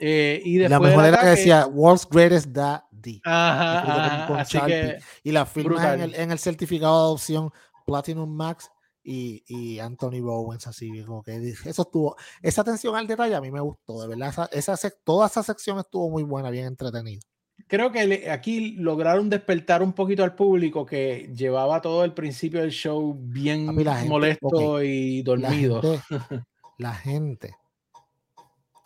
Eh, 0.00 0.40
y 0.44 0.58
la 0.58 0.78
mejor 0.78 1.04
era 1.04 1.20
que 1.20 1.26
decía 1.26 1.66
World's 1.66 2.08
Greatest 2.08 2.48
Daddy. 2.48 3.20
Ajá, 3.24 4.26
así 4.38 4.60
que, 4.60 4.98
y 5.24 5.32
la 5.32 5.44
firma 5.44 5.94
en 5.94 6.00
el, 6.00 6.14
en 6.14 6.30
el, 6.30 6.38
certificado 6.38 6.98
de 6.98 7.04
adopción 7.06 7.50
Platinum 7.84 8.30
Max 8.30 8.70
y, 9.02 9.42
y 9.46 9.78
Anthony 9.80 10.20
Bowens, 10.20 10.66
así 10.66 11.02
como 11.04 11.22
que 11.22 11.54
eso 11.64 11.82
estuvo, 11.82 12.16
esa 12.42 12.60
atención 12.60 12.94
al 12.94 13.06
detalle 13.06 13.34
a 13.34 13.40
mí 13.40 13.50
me 13.50 13.60
gustó, 13.60 14.02
de 14.02 14.08
verdad, 14.08 14.48
esa, 14.52 14.74
esa, 14.74 14.90
toda 15.04 15.26
esa 15.26 15.42
sección 15.42 15.78
estuvo 15.78 16.10
muy 16.10 16.22
buena, 16.22 16.50
bien 16.50 16.66
entretenida 16.66 17.20
creo 17.68 17.92
que 17.92 18.30
aquí 18.30 18.72
lograron 18.72 19.30
despertar 19.30 19.82
un 19.82 19.92
poquito 19.92 20.24
al 20.24 20.34
público 20.34 20.84
que 20.84 21.30
llevaba 21.34 21.80
todo 21.80 22.04
el 22.04 22.14
principio 22.14 22.60
del 22.60 22.70
show 22.70 23.14
bien 23.16 23.66
molesto 24.08 24.82
y 24.82 25.22
dormido. 25.22 25.80
La 26.78 26.94
gente, 26.94 27.56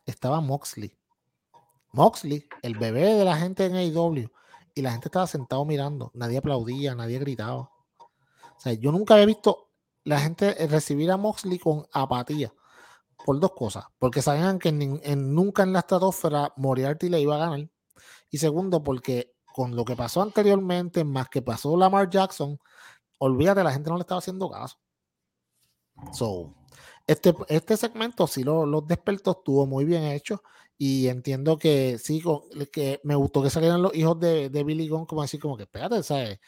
estaba 0.06 0.40
Moxley. 0.40 0.96
Moxley, 1.92 2.48
el 2.62 2.78
bebé 2.78 3.14
de 3.14 3.24
la 3.24 3.36
gente 3.36 3.66
en 3.66 3.76
AEW. 3.76 4.30
Y 4.74 4.80
la 4.80 4.92
gente 4.92 5.08
estaba 5.08 5.26
sentado 5.26 5.66
mirando. 5.66 6.10
Nadie 6.14 6.38
aplaudía, 6.38 6.94
nadie 6.94 7.18
gritaba. 7.18 7.58
O 7.58 8.60
sea, 8.60 8.72
yo 8.72 8.90
nunca 8.92 9.12
había 9.14 9.26
visto 9.26 9.68
la 10.04 10.18
gente 10.20 10.54
recibir 10.68 11.10
a 11.10 11.18
Moxley 11.18 11.58
con 11.58 11.86
apatía. 11.92 12.50
Por 13.26 13.38
dos 13.38 13.52
cosas. 13.52 13.84
Porque 13.98 14.22
sabían 14.22 14.58
que 14.58 14.72
nunca 14.72 15.64
en 15.64 15.74
la 15.74 15.80
estratosfera 15.80 16.54
Moriarty 16.56 17.10
le 17.10 17.20
iba 17.20 17.36
a 17.36 17.50
ganar. 17.50 17.68
Y 18.32 18.38
segundo, 18.38 18.82
porque 18.82 19.34
con 19.54 19.76
lo 19.76 19.84
que 19.84 19.94
pasó 19.94 20.22
anteriormente, 20.22 21.04
más 21.04 21.28
que 21.28 21.42
pasó 21.42 21.76
Lamar 21.76 22.08
Jackson, 22.10 22.58
olvídate, 23.18 23.62
la 23.62 23.72
gente 23.72 23.90
no 23.90 23.96
le 23.96 24.00
estaba 24.00 24.20
haciendo 24.20 24.50
caso. 24.50 24.78
So, 26.12 26.54
este, 27.06 27.34
este 27.48 27.76
segmento 27.76 28.26
sí 28.26 28.42
lo, 28.42 28.64
los 28.64 28.86
despertó, 28.86 29.32
estuvo 29.32 29.66
muy 29.66 29.84
bien 29.84 30.04
hecho. 30.04 30.42
Y 30.78 31.08
entiendo 31.08 31.58
que 31.58 31.98
sí, 31.98 32.22
que 32.72 33.00
me 33.04 33.14
gustó 33.14 33.42
que 33.42 33.50
salieran 33.50 33.82
los 33.82 33.94
hijos 33.94 34.18
de, 34.18 34.48
de 34.48 34.64
Billy 34.64 34.88
Gunn, 34.88 35.04
como 35.04 35.22
así, 35.22 35.38
como 35.38 35.56
que 35.56 35.64
espérate, 35.64 36.02
¿sabes? 36.02 36.40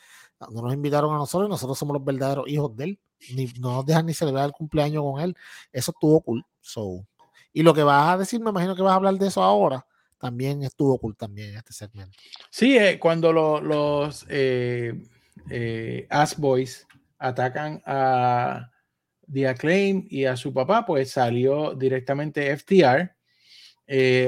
No 0.51 0.63
nos 0.63 0.73
invitaron 0.75 1.15
a 1.15 1.19
nosotros, 1.19 1.51
nosotros 1.51 1.79
somos 1.79 1.95
los 1.95 2.05
verdaderos 2.05 2.49
hijos 2.49 2.75
de 2.77 2.85
él. 2.85 3.01
Ni, 3.35 3.47
no 3.61 3.75
nos 3.75 3.87
dejan 3.87 4.07
ni 4.07 4.15
celebrar 4.15 4.47
el 4.47 4.53
cumpleaños 4.53 5.03
con 5.03 5.21
él. 5.21 5.37
Eso 5.71 5.93
estuvo 5.93 6.23
cool. 6.23 6.45
So, 6.61 7.07
y 7.53 7.63
lo 7.63 7.75
que 7.75 7.83
vas 7.83 8.15
a 8.15 8.19
decir, 8.19 8.41
me 8.41 8.51
imagino 8.51 8.75
que 8.75 8.83
vas 8.83 8.93
a 8.93 8.97
hablar 8.97 9.15
de 9.19 9.27
eso 9.27 9.43
ahora 9.43 9.87
también 10.19 10.63
estuvo 10.63 10.99
cool 10.99 11.17
también 11.17 11.51
en 11.51 11.57
este 11.57 11.73
segmento. 11.73 12.17
Sí, 12.51 12.77
eh, 12.77 12.99
cuando 12.99 13.33
los 13.33 14.27
eh, 14.29 14.95
eh, 15.51 16.09
Boys 16.37 16.87
atacan 17.19 17.83
a 17.87 18.71
The 19.31 19.49
Acclaim 19.49 20.07
y 20.09 20.25
a 20.25 20.37
su 20.37 20.53
papá, 20.53 20.85
pues 20.85 21.11
salió 21.11 21.75
directamente 21.75 22.57
FTR 22.57 23.15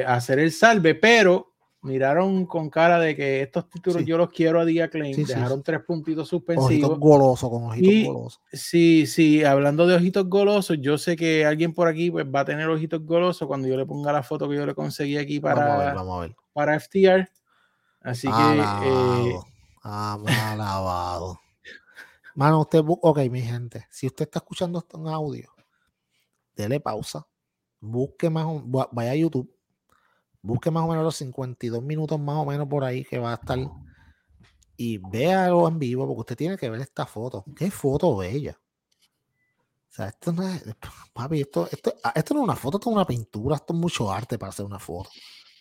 a 0.06 0.14
hacer 0.14 0.38
el 0.38 0.52
salve, 0.52 0.94
pero 0.94 1.55
miraron 1.86 2.44
con 2.44 2.68
cara 2.68 2.98
de 2.98 3.16
que 3.16 3.42
estos 3.42 3.68
títulos 3.70 4.04
yo 4.04 4.18
los 4.18 4.30
quiero 4.30 4.60
a 4.60 4.64
día 4.64 4.88
Claim, 4.90 5.16
dejaron 5.24 5.62
tres 5.62 5.80
puntitos 5.80 6.28
suspensivos. 6.28 6.70
Ojitos 6.70 6.98
golosos, 6.98 7.48
con 7.48 7.64
ojitos 7.64 8.12
golosos. 8.12 8.40
Sí, 8.52 9.06
sí, 9.06 9.44
hablando 9.44 9.86
de 9.86 9.94
ojitos 9.94 10.28
golosos, 10.28 10.76
yo 10.80 10.98
sé 10.98 11.16
que 11.16 11.46
alguien 11.46 11.72
por 11.72 11.88
aquí 11.88 12.10
pues, 12.10 12.26
va 12.26 12.40
a 12.40 12.44
tener 12.44 12.68
ojitos 12.68 13.04
golosos 13.06 13.46
cuando 13.48 13.68
yo 13.68 13.76
le 13.76 13.86
ponga 13.86 14.12
la 14.12 14.22
foto 14.22 14.48
que 14.48 14.56
yo 14.56 14.66
le 14.66 14.74
conseguí 14.74 15.16
aquí 15.16 15.40
para, 15.40 15.94
para 16.52 16.78
FTR. 16.78 17.28
Así 18.02 18.28
que. 18.28 18.60
Eh, 18.88 19.38
alabado. 19.82 21.40
Mano, 22.34 22.60
usted, 22.60 22.82
ok, 22.84 23.18
mi 23.30 23.40
gente, 23.40 23.86
si 23.90 24.06
usted 24.06 24.26
está 24.26 24.40
escuchando 24.40 24.78
esto 24.78 24.98
en 24.98 25.08
audio, 25.08 25.50
dele 26.54 26.80
pausa, 26.80 27.26
busque 27.80 28.28
más, 28.28 28.46
vaya 28.92 29.12
a 29.12 29.14
YouTube, 29.14 29.50
busque 30.46 30.70
más 30.70 30.84
o 30.84 30.88
menos 30.88 31.04
los 31.04 31.16
52 31.16 31.82
minutos 31.82 32.18
más 32.18 32.36
o 32.36 32.46
menos 32.46 32.68
por 32.68 32.84
ahí 32.84 33.04
que 33.04 33.18
va 33.18 33.32
a 33.32 33.34
estar 33.34 33.58
y 34.76 34.98
véalo 34.98 35.66
en 35.68 35.78
vivo 35.78 36.06
porque 36.06 36.20
usted 36.20 36.36
tiene 36.36 36.56
que 36.56 36.68
ver 36.70 36.80
esta 36.80 37.06
foto. 37.06 37.44
Qué 37.56 37.70
foto 37.70 38.16
bella. 38.16 38.58
O 39.90 39.94
sea, 39.96 40.08
esto 40.08 40.32
no 40.32 40.46
es, 40.46 40.62
papi, 41.12 41.40
esto, 41.40 41.68
esto, 41.70 41.94
ah, 42.04 42.12
esto 42.14 42.34
no 42.34 42.40
es 42.40 42.44
una 42.44 42.56
foto, 42.56 42.76
esto 42.76 42.90
es 42.90 42.96
una 42.96 43.06
pintura, 43.06 43.56
esto 43.56 43.72
es 43.72 43.80
mucho 43.80 44.12
arte 44.12 44.38
para 44.38 44.50
hacer 44.50 44.66
una 44.66 44.78
foto. 44.78 45.10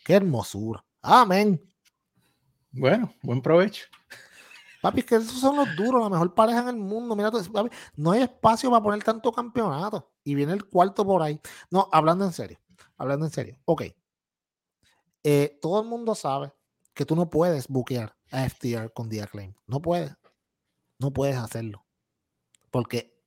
Qué 0.04 0.14
hermosura. 0.14 0.84
Amén. 1.02 1.62
Bueno, 2.72 3.14
buen 3.22 3.42
provecho. 3.42 3.86
Papi, 4.82 5.00
es 5.00 5.06
que 5.06 5.16
esos 5.16 5.40
son 5.40 5.56
los 5.56 5.76
duros, 5.76 6.04
la 6.04 6.10
mejor 6.10 6.34
pareja 6.36 6.60
en 6.60 6.68
el 6.68 6.76
mundo. 6.76 7.16
Mira, 7.16 7.32
papi, 7.32 7.70
no 7.96 8.12
hay 8.12 8.24
espacio 8.24 8.70
para 8.70 8.84
poner 8.84 9.04
tanto 9.04 9.32
campeonato. 9.32 10.12
Y 10.24 10.36
viene 10.36 10.54
el 10.54 10.66
cuarto 10.66 11.06
por 11.06 11.22
ahí. 11.22 11.40
No, 11.72 11.90
hablando 11.92 12.26
en 12.26 12.34
serio. 12.34 12.60
Hablando 12.98 13.26
en 13.26 13.32
serio. 13.32 13.58
Ok. 13.66 13.84
Eh, 15.28 15.58
todo 15.60 15.82
el 15.82 15.88
mundo 15.88 16.14
sabe 16.14 16.54
que 16.94 17.04
tú 17.04 17.16
no 17.16 17.32
puedes 17.32 17.68
buquear 17.68 18.16
a 18.32 18.48
FTR 18.48 18.94
con 18.94 19.10
The 19.10 19.24
Acclaim. 19.24 19.56
No 19.66 19.82
puedes. 19.82 20.16
No 21.00 21.12
puedes 21.12 21.36
hacerlo. 21.36 21.84
Porque 22.70 23.20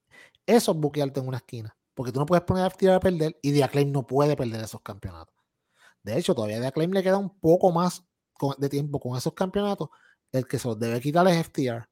eso 0.47 0.71
es 0.71 0.79
buquearte 0.79 1.19
en 1.19 1.27
una 1.27 1.39
esquina. 1.39 1.77
Porque 1.95 2.13
tú 2.13 2.21
no 2.21 2.27
puedes 2.27 2.45
poner 2.45 2.63
a 2.63 2.71
FTR 2.71 2.93
a 2.93 3.01
perder 3.01 3.37
y 3.43 3.53
The 3.53 3.65
Acclaim 3.65 3.91
no 3.91 4.07
puede 4.07 4.37
perder 4.37 4.63
esos 4.63 4.81
campeonatos. 4.81 5.35
De 6.05 6.17
hecho, 6.17 6.37
todavía 6.37 6.61
The 6.61 6.69
Acclaim 6.69 6.93
le 6.93 7.03
queda 7.03 7.19
un 7.19 7.37
poco 7.41 7.73
más 7.73 8.05
de 8.59 8.69
tiempo 8.69 9.01
con 9.01 9.17
esos 9.17 9.33
campeonatos. 9.35 9.89
El 10.31 10.47
que 10.47 10.61
se 10.61 10.69
los 10.69 10.79
debe 10.79 11.01
quitar 11.01 11.27
es 11.27 11.49
FTR. 11.49 11.91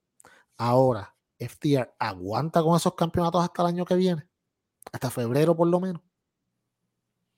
Ahora, 0.57 1.16
FTR 1.36 1.96
aguanta 1.98 2.62
con 2.62 2.76
esos 2.76 2.94
campeonatos 2.94 3.42
hasta 3.42 3.62
el 3.62 3.68
año 3.68 3.84
que 3.84 3.96
viene. 3.96 4.28
Hasta 4.92 5.11
febrero 5.11 5.57
por 5.57 5.66
lo 5.66 5.80
menos. 5.80 6.00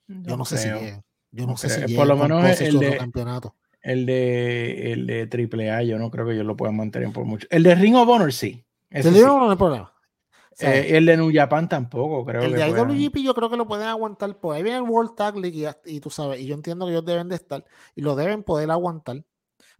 Yo 0.06 0.36
no, 0.36 0.44
sé 0.44 0.58
si 0.58 0.70
bien. 0.70 1.02
Yo 1.30 1.46
no 1.46 1.56
sé 1.56 1.68
si 1.68 1.94
por 1.94 2.06
lo 2.06 2.16
menos 2.16 2.60
el 2.60 2.78
de, 2.78 2.96
campeonato. 2.96 3.54
el 3.82 4.06
de 4.06 4.92
el 4.92 5.06
de 5.06 5.28
AAA, 5.30 5.82
yo 5.82 5.98
no 5.98 6.10
creo 6.10 6.26
que 6.26 6.32
ellos 6.32 6.46
lo 6.46 6.56
puedan 6.56 6.76
mantener 6.76 7.12
por 7.12 7.24
mucho. 7.24 7.46
El 7.50 7.62
de 7.62 7.74
Ring 7.74 7.96
of 7.96 8.08
Honor 8.08 8.32
sí. 8.32 8.64
El 8.90 9.02
de 9.02 9.10
Ring 9.10 9.24
of 9.24 9.42
Honor 9.42 9.58
problema. 9.58 9.92
Eh, 10.60 10.96
el 10.96 11.06
de 11.06 11.16
New 11.16 11.30
Japan 11.32 11.68
tampoco, 11.68 12.24
creo. 12.24 12.42
El 12.42 12.52
de 12.52 12.68
IWGP 12.68 13.18
yo 13.18 13.34
creo 13.34 13.48
que 13.48 13.56
lo 13.56 13.66
pueden 13.66 13.86
aguantar. 13.86 14.38
Pues 14.40 14.56
ahí 14.56 14.62
viene 14.62 14.78
el 14.78 14.84
World 14.84 15.14
Tag 15.14 15.36
League 15.36 15.72
y, 15.84 16.00
tú 16.00 16.10
sabes, 16.10 16.40
y 16.40 16.46
yo 16.46 16.54
entiendo 16.54 16.86
que 16.86 16.92
ellos 16.92 17.04
deben 17.04 17.28
de 17.28 17.36
estar 17.36 17.64
y 17.94 18.02
lo 18.02 18.16
deben 18.16 18.42
poder 18.42 18.70
aguantar. 18.70 19.24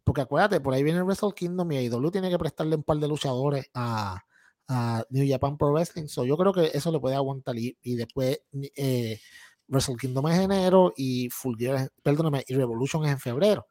Porque 0.04 0.20
acuérdate, 0.20 0.60
por 0.60 0.74
ahí 0.74 0.82
viene 0.82 1.00
el 1.00 1.04
Wrestle 1.04 1.32
Kingdom 1.34 1.70
y 1.72 1.78
IW 1.86 2.10
tiene 2.10 2.30
que 2.30 2.38
prestarle 2.38 2.76
un 2.76 2.84
par 2.84 2.98
de 2.98 3.08
luchadores 3.08 3.68
a, 3.74 4.22
a 4.68 5.04
New 5.10 5.28
Japan 5.28 5.58
Pro 5.58 5.72
Wrestling. 5.72 6.06
So 6.06 6.24
yo 6.24 6.36
creo 6.36 6.52
que 6.52 6.70
eso 6.72 6.92
lo 6.92 7.00
puede 7.00 7.16
aguantar 7.16 7.58
y, 7.58 7.76
y 7.82 7.96
después 7.96 8.40
eh, 8.76 9.18
Wrestle 9.68 9.96
Kingdom 9.96 10.26
es 10.28 10.38
enero 10.38 10.92
y 10.96 11.28
Full 11.30 11.56
Gear, 11.58 11.92
perdóname, 12.02 12.44
y 12.46 12.54
Revolution 12.54 13.04
es 13.04 13.12
en 13.12 13.20
febrero. 13.20 13.68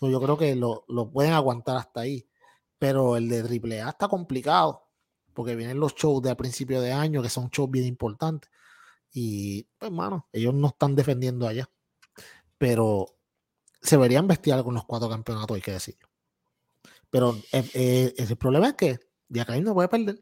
yo 0.00 0.20
creo 0.20 0.36
que 0.36 0.54
lo, 0.54 0.84
pueden 1.12 1.32
aguantar 1.32 1.76
hasta 1.76 2.00
ahí. 2.00 2.26
Pero 2.78 3.16
el 3.16 3.28
de 3.28 3.40
AAA 3.40 3.90
está 3.90 4.08
complicado 4.08 4.88
porque 5.34 5.54
vienen 5.54 5.78
los 5.78 5.94
shows 5.94 6.20
de 6.22 6.30
a 6.30 6.36
principio 6.36 6.80
de 6.80 6.92
año 6.92 7.22
que 7.22 7.28
son 7.28 7.48
shows 7.48 7.70
bien 7.70 7.86
importantes. 7.86 8.50
Y, 9.12 9.64
pues, 9.78 9.90
hermano, 9.90 10.28
ellos 10.32 10.52
no 10.54 10.68
están 10.68 10.94
defendiendo 10.96 11.46
allá. 11.46 11.70
Pero 12.58 13.06
se 13.80 13.96
verían 13.96 14.26
bestiales 14.26 14.64
con 14.64 14.74
los 14.74 14.84
cuatro 14.84 15.08
campeonatos, 15.08 15.54
hay 15.54 15.62
que 15.62 15.72
decirlo. 15.72 16.08
Pero 17.10 17.36
eh, 17.52 17.70
eh, 17.74 18.14
el 18.16 18.36
problema 18.36 18.68
es 18.68 18.74
que 18.74 19.00
Diaclay 19.28 19.60
no 19.60 19.74
puede 19.74 19.88
perder. 19.88 20.18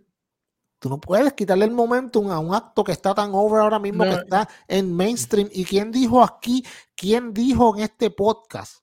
Tú 0.81 0.89
no 0.89 0.99
puedes 0.99 1.35
quitarle 1.35 1.67
el 1.67 1.73
momentum 1.73 2.31
a 2.31 2.39
un 2.39 2.55
acto 2.55 2.83
que 2.83 2.93
está 2.93 3.15
tan 3.15 3.33
over 3.35 3.61
ahora 3.61 3.79
mismo, 3.79 4.03
que 4.03 4.13
está 4.13 4.49
en 4.67 4.97
mainstream. 4.97 5.49
¿Y 5.53 5.67
quién 5.67 5.93
dijo 5.93 6.25
aquí, 6.25 6.65
quién 6.97 7.35
dijo 7.35 7.77
en 7.77 7.83
este 7.83 8.11
podcast 8.11 8.83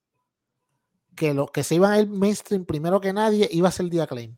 que 1.15 1.33
lo 1.33 1.47
que 1.47 1.63
se 1.63 1.73
iba 1.73 1.91
a 1.91 1.99
ir 1.99 2.07
mainstream 2.07 2.65
primero 2.65 3.01
que 3.01 3.11
nadie 3.11 3.49
iba 3.51 3.67
a 3.67 3.71
ser 3.71 3.87
el 3.91 4.07
Claim? 4.07 4.37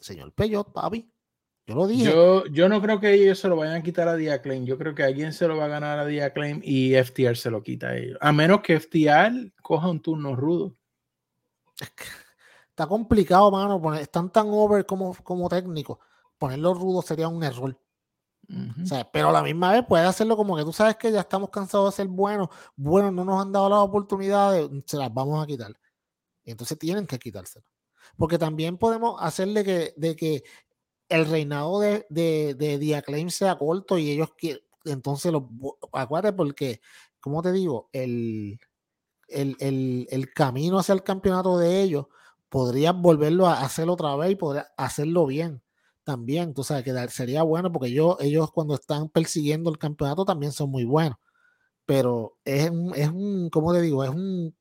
Señor 0.00 0.32
Peyot, 0.32 0.72
papi. 0.72 1.12
Yo 1.66 1.74
lo 1.74 1.86
dije. 1.86 2.04
Yo, 2.04 2.46
yo 2.46 2.66
no 2.70 2.80
creo 2.80 2.98
que 2.98 3.12
ellos 3.12 3.38
se 3.38 3.48
lo 3.48 3.56
vayan 3.56 3.76
a 3.76 3.82
quitar 3.82 4.08
a 4.08 4.16
Diaclaim. 4.16 4.64
Yo 4.64 4.78
creo 4.78 4.94
que 4.94 5.02
alguien 5.02 5.34
se 5.34 5.46
lo 5.46 5.58
va 5.58 5.66
a 5.66 5.68
ganar 5.68 5.98
a 5.98 6.06
Diaclaim 6.06 6.62
y 6.64 6.94
FTR 6.94 7.36
se 7.36 7.50
lo 7.50 7.62
quita 7.62 7.88
a 7.88 7.96
ellos. 7.98 8.16
A 8.22 8.32
menos 8.32 8.62
que 8.62 8.80
FTR 8.80 9.52
coja 9.60 9.90
un 9.90 10.00
turno 10.00 10.34
rudo. 10.34 10.74
Está 12.78 12.86
complicado, 12.86 13.50
mano. 13.50 13.82
Poner, 13.82 14.02
están 14.02 14.30
tan 14.30 14.46
over 14.50 14.86
como, 14.86 15.12
como 15.24 15.48
técnicos. 15.48 15.98
Ponerlo 16.38 16.74
rudo 16.74 17.02
sería 17.02 17.26
un 17.26 17.42
error. 17.42 17.76
pero 19.12 19.30
a 19.30 19.32
la 19.32 19.42
misma 19.42 19.72
vez 19.72 19.84
puede 19.84 20.06
hacerlo 20.06 20.36
como 20.36 20.56
que 20.56 20.62
tú 20.62 20.72
sabes 20.72 20.94
que 20.94 21.10
ya 21.10 21.22
estamos 21.22 21.50
cansados 21.50 21.92
de 21.92 21.96
ser 21.96 22.06
buenos. 22.06 22.50
Bueno, 22.76 23.10
no 23.10 23.24
nos 23.24 23.42
han 23.42 23.50
dado 23.50 23.68
las 23.68 23.80
oportunidades, 23.80 24.70
se 24.86 24.96
las 24.96 25.12
vamos 25.12 25.42
a 25.42 25.46
quitar. 25.48 25.74
Y 26.44 26.52
entonces 26.52 26.78
tienen 26.78 27.04
que 27.08 27.18
quitárselo. 27.18 27.66
Porque 28.16 28.38
también 28.38 28.78
podemos 28.78 29.16
hacerle 29.20 29.64
que, 29.64 29.92
de 29.96 30.14
que 30.14 30.44
el 31.08 31.26
reinado 31.26 31.80
de, 31.80 32.06
de, 32.10 32.54
de 32.54 33.30
sea 33.32 33.58
corto 33.58 33.98
y 33.98 34.08
ellos 34.12 34.30
que 34.36 34.60
entonces 34.84 35.32
lo 35.32 35.50
acuérdate 35.92 36.36
porque, 36.36 36.80
como 37.18 37.42
te 37.42 37.50
digo, 37.50 37.90
el, 37.92 38.60
el, 39.26 39.56
el, 39.58 40.06
el 40.12 40.32
camino 40.32 40.78
hacia 40.78 40.92
el 40.92 41.02
campeonato 41.02 41.58
de 41.58 41.82
ellos 41.82 42.06
podrías 42.48 42.94
volverlo 42.94 43.46
a 43.46 43.60
hacerlo 43.62 43.94
otra 43.94 44.16
vez 44.16 44.32
y 44.32 44.36
podrías 44.36 44.68
hacerlo 44.76 45.26
bien. 45.26 45.62
también, 46.04 46.54
tú 46.54 46.64
sabes, 46.64 46.84
que 46.84 47.08
sería 47.10 47.42
bueno 47.42 47.70
porque 47.72 47.88
ellos, 47.88 48.50
cuando 48.52 48.74
están 48.74 49.10
persiguiendo 49.10 49.70
el 49.70 49.78
campeonato 49.78 50.24
también 50.24 50.52
son 50.52 50.70
muy 50.70 50.84
buenos. 50.84 51.18
Pero 51.86 52.38
es 52.44 52.70
un, 52.70 52.94
es 52.94 53.08
un 53.08 53.50
¿cómo 53.50 53.72
te 53.74 53.82
digo? 53.82 54.04
Es 54.04 54.10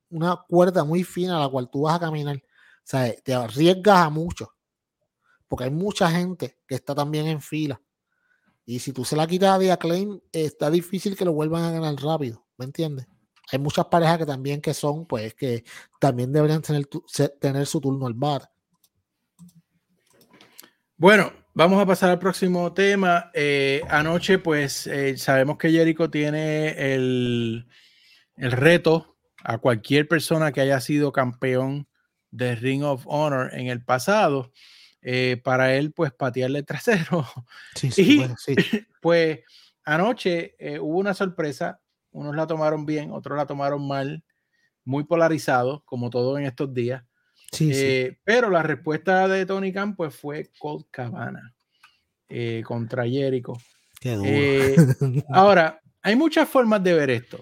una 0.10 0.44
cuerda 0.50 0.84
muy 0.86 1.04
fina 1.04 1.38
a 1.38 1.42
la 1.42 1.50
cual 1.50 1.70
tú 1.70 1.84
vas 1.84 1.96
a 1.96 2.00
caminar. 2.00 2.38
O 2.38 2.42
sea, 2.84 3.14
te 3.24 3.34
arriesgas 3.34 3.98
a 4.08 4.10
mucho. 4.10 4.54
Porque 5.48 5.66
hay 5.66 5.72
mucha 5.72 6.10
gente 6.12 6.58
que 6.68 6.76
está 6.76 6.96
también 6.96 7.28
en 7.28 7.42
fila. 7.42 7.82
Y 8.66 8.80
si 8.80 8.92
tú 8.94 9.06
se 9.06 9.16
la 9.16 9.28
quitas 9.28 9.60
de 9.60 9.72
Acclaim, 9.72 10.20
está 10.32 10.70
difícil 10.70 11.16
que 11.16 11.26
lo 11.26 11.34
vuelvan 11.34 11.64
a 11.64 11.72
ganar 11.72 11.96
rápido. 11.96 12.46
¿Me 12.58 12.66
entiendes? 12.66 13.08
Hay 13.52 13.60
muchas 13.60 13.86
parejas 13.86 14.18
que 14.18 14.26
también 14.26 14.62
que 14.62 14.74
son, 14.74 15.06
pues, 15.06 15.34
que 15.34 15.64
también 16.00 16.32
deberían 16.34 16.62
tener, 16.62 16.88
tener 17.40 17.66
su 17.66 17.80
turno 17.80 18.08
al 18.08 18.14
bar. 18.14 18.50
Bueno, 20.98 21.32
vamos 21.54 21.80
a 21.80 21.86
pasar 21.86 22.10
al 22.10 22.20
próximo 22.20 22.74
tema. 22.74 23.30
Eh, 23.34 23.82
anoche, 23.88 24.40
pues, 24.40 24.88
eh, 24.88 25.16
sabemos 25.18 25.58
que 25.58 25.70
Jericho 25.70 26.10
tiene 26.10 26.94
el, 26.94 27.68
el, 28.36 28.52
reto 28.52 29.16
a 29.44 29.60
cualquier 29.60 30.08
persona 30.08 30.52
que 30.52 30.62
haya 30.62 30.82
sido 30.82 31.12
campeón 31.12 31.88
de 32.32 32.56
Ring 32.56 32.84
of 32.84 33.04
Honor 33.06 33.52
en 33.54 33.68
el 33.68 33.86
pasado. 33.86 34.52
Eh, 35.04 35.40
para 35.42 35.76
él, 35.76 35.94
pues, 35.94 36.12
patearle 36.12 36.60
el 36.60 36.66
trasero. 36.66 37.26
Sí, 37.76 37.92
sí, 37.92 38.22
y, 38.48 38.86
pues, 39.02 39.40
anoche 39.86 40.56
hubo 40.82 40.98
una 40.98 41.14
sorpresa. 41.14 41.80
Unos 42.12 42.36
la 42.36 42.48
tomaron 42.48 42.86
bien, 42.86 43.12
otros 43.12 43.38
la 43.38 43.46
tomaron 43.46 43.88
mal. 43.88 44.24
Muy 44.84 45.04
polarizado, 45.04 45.84
como 45.86 46.10
todo 46.10 46.38
en 46.38 46.46
estos 46.46 46.74
días. 46.74 47.04
Eh, 47.60 48.18
pero 48.24 48.50
la 48.50 48.64
respuesta 48.64 49.28
de 49.28 49.46
Tony 49.46 49.72
Khan 49.72 49.96
pues, 49.96 50.16
fue 50.16 50.50
Colt 50.60 50.88
Cabana 50.92 51.56
eh, 52.30 52.64
contra 52.66 53.08
Jericho. 53.08 53.54
Eh, 54.04 54.76
ahora, 55.30 55.82
hay 56.02 56.16
muchas 56.16 56.48
formas 56.48 56.84
de 56.84 56.94
ver 56.94 57.10
esto. 57.10 57.42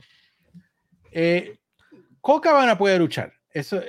Colt 2.22 2.44
Cabana 2.44 2.78
puede 2.78 2.98
luchar. 3.00 3.34
Eso, 3.52 3.82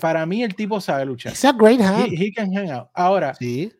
para 0.00 0.26
mí 0.26 0.42
el 0.42 0.54
tipo 0.54 0.80
sabe 0.80 1.06
luchar. 1.06 1.32
great 1.56 1.80
Ahora, 2.92 3.34
sí. 3.34 3.72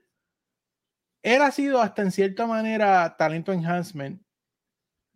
él 1.22 1.42
ha 1.42 1.50
sido 1.50 1.80
hasta 1.80 2.02
en 2.02 2.12
cierta 2.12 2.46
manera 2.46 3.16
talento 3.18 3.52
enhancement 3.52 4.22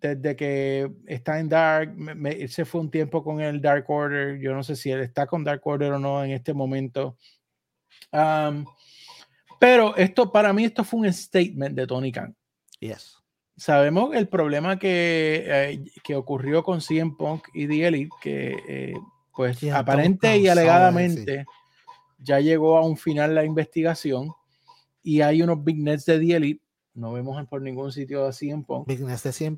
desde 0.00 0.36
que 0.36 0.90
está 1.06 1.38
en 1.38 1.48
Dark, 1.48 1.94
me, 1.96 2.48
se 2.48 2.64
fue 2.64 2.80
un 2.80 2.90
tiempo 2.90 3.22
con 3.22 3.40
el 3.40 3.60
Dark 3.60 3.84
Order. 3.88 4.40
Yo 4.40 4.54
no 4.54 4.62
sé 4.62 4.76
si 4.76 4.90
él 4.90 5.00
está 5.00 5.26
con 5.26 5.44
Dark 5.44 5.60
Order 5.64 5.92
o 5.92 5.98
no 5.98 6.24
en 6.24 6.30
este 6.32 6.54
momento. 6.54 7.16
pero 9.58 9.96
esto, 9.96 10.32
para 10.32 10.52
mí, 10.52 10.64
esto 10.64 10.84
fue 10.84 11.00
un 11.00 11.12
statement 11.12 11.76
de 11.76 11.86
Tony 11.86 12.12
Khan. 12.12 12.34
Yes. 12.80 13.18
Sabemos 13.56 14.14
el 14.14 14.26
problema 14.26 14.78
que, 14.78 15.44
eh, 15.46 15.84
que 16.02 16.16
ocurrió 16.16 16.62
con 16.62 16.80
CM 16.80 17.14
Punk 17.18 17.48
y 17.52 17.66
The 17.66 17.86
Elite, 17.86 18.16
que 18.22 18.56
eh, 18.66 18.94
pues 19.34 19.62
aparente 19.64 20.38
y 20.38 20.48
alegadamente 20.48 21.44
ya 22.18 22.40
llegó 22.40 22.76
a 22.76 22.84
un 22.84 22.96
final 22.96 23.34
la 23.34 23.44
investigación 23.44 24.32
y 25.02 25.20
hay 25.20 25.42
unos 25.42 25.62
big 25.64 25.78
nets 25.78 26.04
de 26.04 26.18
The 26.18 26.36
Elite 26.36 26.62
no 27.00 27.12
vemos 27.12 27.44
por 27.48 27.62
ningún 27.62 27.90
sitio 27.90 28.26
así 28.26 28.50
en 28.50 28.62
Pong. 28.62 28.84
Este 28.86 29.50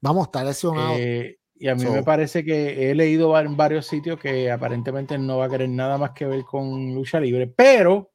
Vamos, 0.00 0.26
está 0.26 0.44
lesionado. 0.44 0.94
Eh, 0.96 1.38
y 1.56 1.68
a 1.68 1.74
mí 1.74 1.84
me 1.84 2.02
parece 2.02 2.44
que 2.44 2.90
he 2.90 2.94
leído 2.94 3.38
en 3.38 3.56
varios 3.56 3.86
sitios 3.86 4.18
que 4.18 4.50
aparentemente 4.50 5.18
no 5.18 5.38
va 5.38 5.46
a 5.46 5.48
querer 5.48 5.68
nada 5.68 5.98
más 5.98 6.10
que 6.12 6.26
ver 6.26 6.44
con 6.44 6.94
lucha 6.94 7.20
libre. 7.20 7.46
Pero 7.46 8.12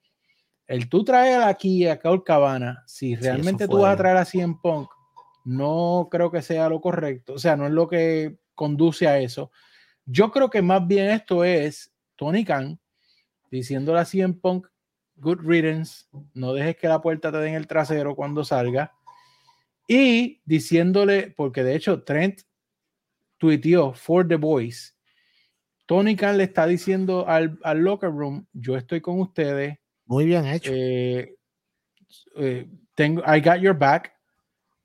el 0.67 0.89
tú 0.89 1.03
traer 1.03 1.41
aquí 1.43 1.87
a 1.87 1.99
Caul 1.99 2.23
Cabana, 2.23 2.83
si 2.85 3.15
realmente 3.15 3.67
tú 3.67 3.79
vas 3.79 3.93
a 3.93 3.97
traer 3.97 4.17
a 4.17 4.25
CM 4.25 4.57
Punk, 4.61 4.89
no 5.45 6.07
creo 6.11 6.31
que 6.31 6.41
sea 6.41 6.69
lo 6.69 6.79
correcto. 6.79 7.33
O 7.33 7.39
sea, 7.39 7.55
no 7.55 7.65
es 7.65 7.71
lo 7.71 7.87
que 7.87 8.37
conduce 8.55 9.07
a 9.07 9.19
eso. 9.19 9.51
Yo 10.05 10.31
creo 10.31 10.49
que 10.49 10.61
más 10.61 10.85
bien 10.85 11.09
esto 11.09 11.43
es 11.43 11.93
Tony 12.15 12.45
Khan 12.45 12.79
diciéndole 13.51 13.99
a 13.99 14.05
CM 14.05 14.35
Punk 14.35 14.67
good 15.19 15.39
riddance, 15.41 16.05
no 16.33 16.53
dejes 16.53 16.77
que 16.77 16.87
la 16.87 17.01
puerta 17.01 17.31
te 17.31 17.37
den 17.37 17.55
el 17.55 17.67
trasero 17.67 18.15
cuando 18.15 18.43
salga. 18.43 18.93
Y 19.87 20.41
diciéndole, 20.45 21.33
porque 21.35 21.63
de 21.63 21.75
hecho 21.75 22.03
Trent 22.03 22.41
tuiteó 23.37 23.93
for 23.93 24.27
the 24.27 24.35
boys. 24.35 24.95
Tony 25.85 26.15
Khan 26.15 26.37
le 26.37 26.43
está 26.43 26.67
diciendo 26.67 27.27
al, 27.27 27.57
al 27.63 27.79
locker 27.79 28.11
room, 28.11 28.45
yo 28.53 28.77
estoy 28.77 29.01
con 29.01 29.19
ustedes. 29.19 29.79
Muy 30.05 30.25
bien 30.25 30.45
hecho. 30.45 30.71
Eh, 30.73 31.35
eh, 32.35 32.67
tengo, 32.93 33.23
I 33.25 33.39
got 33.41 33.59
your 33.59 33.75
back. 33.75 34.13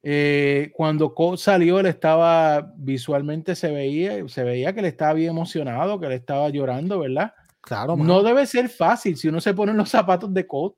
Eh, 0.03 0.70
cuando 0.74 1.14
Cole 1.14 1.39
salió, 1.39 1.80
él 1.80 1.87
estaba 1.87 2.72
visualmente 2.76 3.55
se 3.55 3.70
veía, 3.70 4.26
se 4.28 4.45
veía 4.45 4.74
que 4.74 4.82
le 4.82 4.89
estaba 4.89 5.14
bien 5.14 5.30
emocionado, 5.30 5.99
que 5.99 6.09
le 6.09 6.16
estaba 6.16 6.49
llorando, 6.51 6.99
¿verdad? 6.99 7.32
Claro, 7.64 7.96
no 7.96 8.22
debe 8.22 8.46
ser 8.46 8.68
fácil 8.68 9.16
si 9.16 9.28
uno 9.28 9.40
se 9.40 9.54
pone 9.54 9.72
en 9.72 9.78
los 9.78 9.88
zapatos 9.88 10.32
de 10.34 10.46
Colt. 10.46 10.74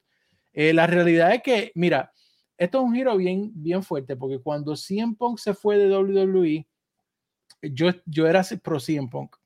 Eh, 0.53 0.73
la 0.73 0.87
realidad 0.87 1.35
es 1.35 1.43
que, 1.43 1.73
mira, 1.75 2.13
esto 2.57 2.79
es 2.79 2.85
un 2.85 2.95
giro 2.95 3.17
bien, 3.17 3.51
bien 3.55 3.83
fuerte, 3.83 4.17
porque 4.17 4.39
cuando 4.39 4.77
CM 4.77 5.17
Punk 5.17 5.39
se 5.39 5.53
fue 5.53 5.79
de 5.79 5.95
WWE, 5.95 6.67
yo, 7.63 7.91
yo 8.07 8.27
era 8.27 8.45
pro 8.63 8.79
CM 8.79 9.09
Punk. 9.09 9.37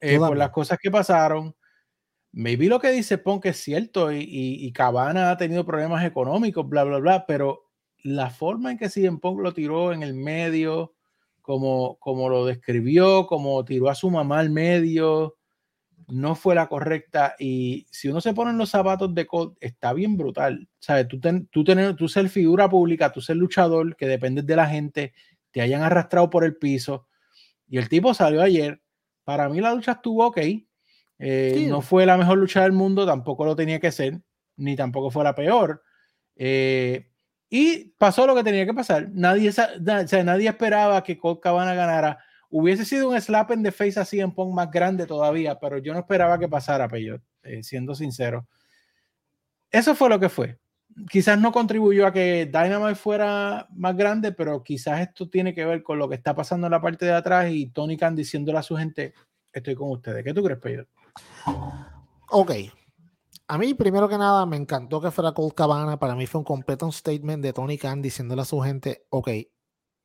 Eh, 0.00 0.18
por 0.18 0.36
las 0.36 0.50
cosas 0.50 0.78
que 0.80 0.90
pasaron. 0.90 1.54
Maybe 2.32 2.66
lo 2.66 2.78
que 2.78 2.90
dice 2.90 3.18
Punk 3.18 3.46
es 3.46 3.56
cierto 3.56 4.12
y, 4.12 4.20
y, 4.28 4.72
Cabana 4.72 5.30
ha 5.30 5.36
tenido 5.36 5.64
problemas 5.64 6.04
económicos, 6.04 6.68
bla, 6.68 6.84
bla, 6.84 6.98
bla, 6.98 7.26
pero 7.26 7.70
la 8.02 8.30
forma 8.30 8.70
en 8.70 8.78
que 8.78 8.90
CM 8.90 9.18
Punk 9.18 9.40
lo 9.40 9.54
tiró 9.54 9.92
en 9.92 10.02
el 10.02 10.14
medio, 10.14 10.94
como, 11.40 11.98
como 11.98 12.28
lo 12.28 12.44
describió, 12.44 13.26
como 13.26 13.64
tiró 13.64 13.88
a 13.88 13.94
su 13.94 14.10
mamá 14.10 14.40
al 14.40 14.50
medio, 14.50 15.37
no 16.08 16.34
fue 16.34 16.54
la 16.54 16.68
correcta 16.68 17.34
y 17.38 17.86
si 17.90 18.08
uno 18.08 18.20
se 18.20 18.32
pone 18.32 18.50
en 18.50 18.58
los 18.58 18.70
zapatos 18.70 19.14
de 19.14 19.26
Colt, 19.26 19.56
está 19.60 19.92
bien 19.92 20.16
brutal. 20.16 20.68
¿Sabes? 20.78 21.06
Tú, 21.08 21.20
tú, 21.50 21.64
tener, 21.64 21.94
tú 21.96 22.08
ser 22.08 22.28
figura 22.28 22.68
pública, 22.68 23.12
tú 23.12 23.20
ser 23.20 23.36
luchador, 23.36 23.94
que 23.94 24.06
dependes 24.06 24.46
de 24.46 24.56
la 24.56 24.66
gente, 24.66 25.12
te 25.50 25.60
hayan 25.60 25.82
arrastrado 25.82 26.30
por 26.30 26.44
el 26.44 26.56
piso. 26.56 27.06
Y 27.68 27.78
el 27.78 27.88
tipo 27.88 28.14
salió 28.14 28.42
ayer. 28.42 28.80
Para 29.24 29.48
mí 29.48 29.60
la 29.60 29.74
lucha 29.74 29.92
estuvo 29.92 30.26
ok. 30.26 30.38
Eh, 31.18 31.66
no 31.68 31.82
fue 31.82 32.06
la 32.06 32.16
mejor 32.16 32.38
lucha 32.38 32.62
del 32.62 32.72
mundo, 32.72 33.04
tampoco 33.04 33.44
lo 33.44 33.56
tenía 33.56 33.80
que 33.80 33.92
ser, 33.92 34.20
ni 34.56 34.76
tampoco 34.76 35.10
fue 35.10 35.24
la 35.24 35.34
peor. 35.34 35.82
Eh, 36.36 37.10
y 37.50 37.90
pasó 37.98 38.26
lo 38.26 38.34
que 38.34 38.44
tenía 38.44 38.64
que 38.64 38.74
pasar. 38.74 39.08
Nadie, 39.12 39.52
nadie 40.24 40.48
esperaba 40.48 41.02
que 41.02 41.18
Colt 41.18 41.40
Cabana 41.40 41.74
ganara 41.74 42.18
Hubiese 42.50 42.84
sido 42.84 43.10
un 43.10 43.20
slap 43.20 43.50
en 43.50 43.62
the 43.62 43.72
face 43.72 44.00
así 44.00 44.20
en 44.20 44.32
Pong 44.32 44.54
más 44.54 44.70
grande 44.70 45.06
todavía, 45.06 45.58
pero 45.58 45.78
yo 45.78 45.92
no 45.92 46.00
esperaba 46.00 46.38
que 46.38 46.48
pasara, 46.48 46.88
Peyot, 46.88 47.22
eh, 47.42 47.62
siendo 47.62 47.94
sincero. 47.94 48.46
Eso 49.70 49.94
fue 49.94 50.08
lo 50.08 50.18
que 50.18 50.30
fue. 50.30 50.58
Quizás 51.10 51.38
no 51.38 51.52
contribuyó 51.52 52.06
a 52.06 52.12
que 52.12 52.46
Dynamite 52.46 52.94
fuera 52.94 53.68
más 53.72 53.94
grande, 53.96 54.32
pero 54.32 54.62
quizás 54.62 55.00
esto 55.00 55.28
tiene 55.28 55.54
que 55.54 55.64
ver 55.64 55.82
con 55.82 55.98
lo 55.98 56.08
que 56.08 56.14
está 56.14 56.34
pasando 56.34 56.66
en 56.66 56.70
la 56.70 56.80
parte 56.80 57.04
de 57.04 57.12
atrás 57.12 57.50
y 57.50 57.66
Tony 57.66 57.96
Khan 57.96 58.16
diciéndole 58.16 58.58
a 58.58 58.62
su 58.62 58.76
gente, 58.76 59.12
estoy 59.52 59.74
con 59.74 59.90
ustedes. 59.90 60.24
¿Qué 60.24 60.32
tú 60.32 60.42
crees, 60.42 60.58
Peyot? 60.58 60.88
Ok. 62.30 62.52
A 63.46 63.58
mí, 63.58 63.74
primero 63.74 64.08
que 64.08 64.18
nada, 64.18 64.44
me 64.46 64.56
encantó 64.56 65.00
que 65.00 65.10
fuera 65.10 65.32
Cold 65.32 65.54
Cabana. 65.54 65.98
Para 65.98 66.14
mí 66.14 66.26
fue 66.26 66.40
un 66.40 66.44
completo 66.44 66.90
statement 66.90 67.42
de 67.42 67.52
Tony 67.52 67.78
Khan 67.78 68.02
diciéndole 68.02 68.42
a 68.42 68.46
su 68.46 68.60
gente, 68.60 69.06
ok, 69.10 69.28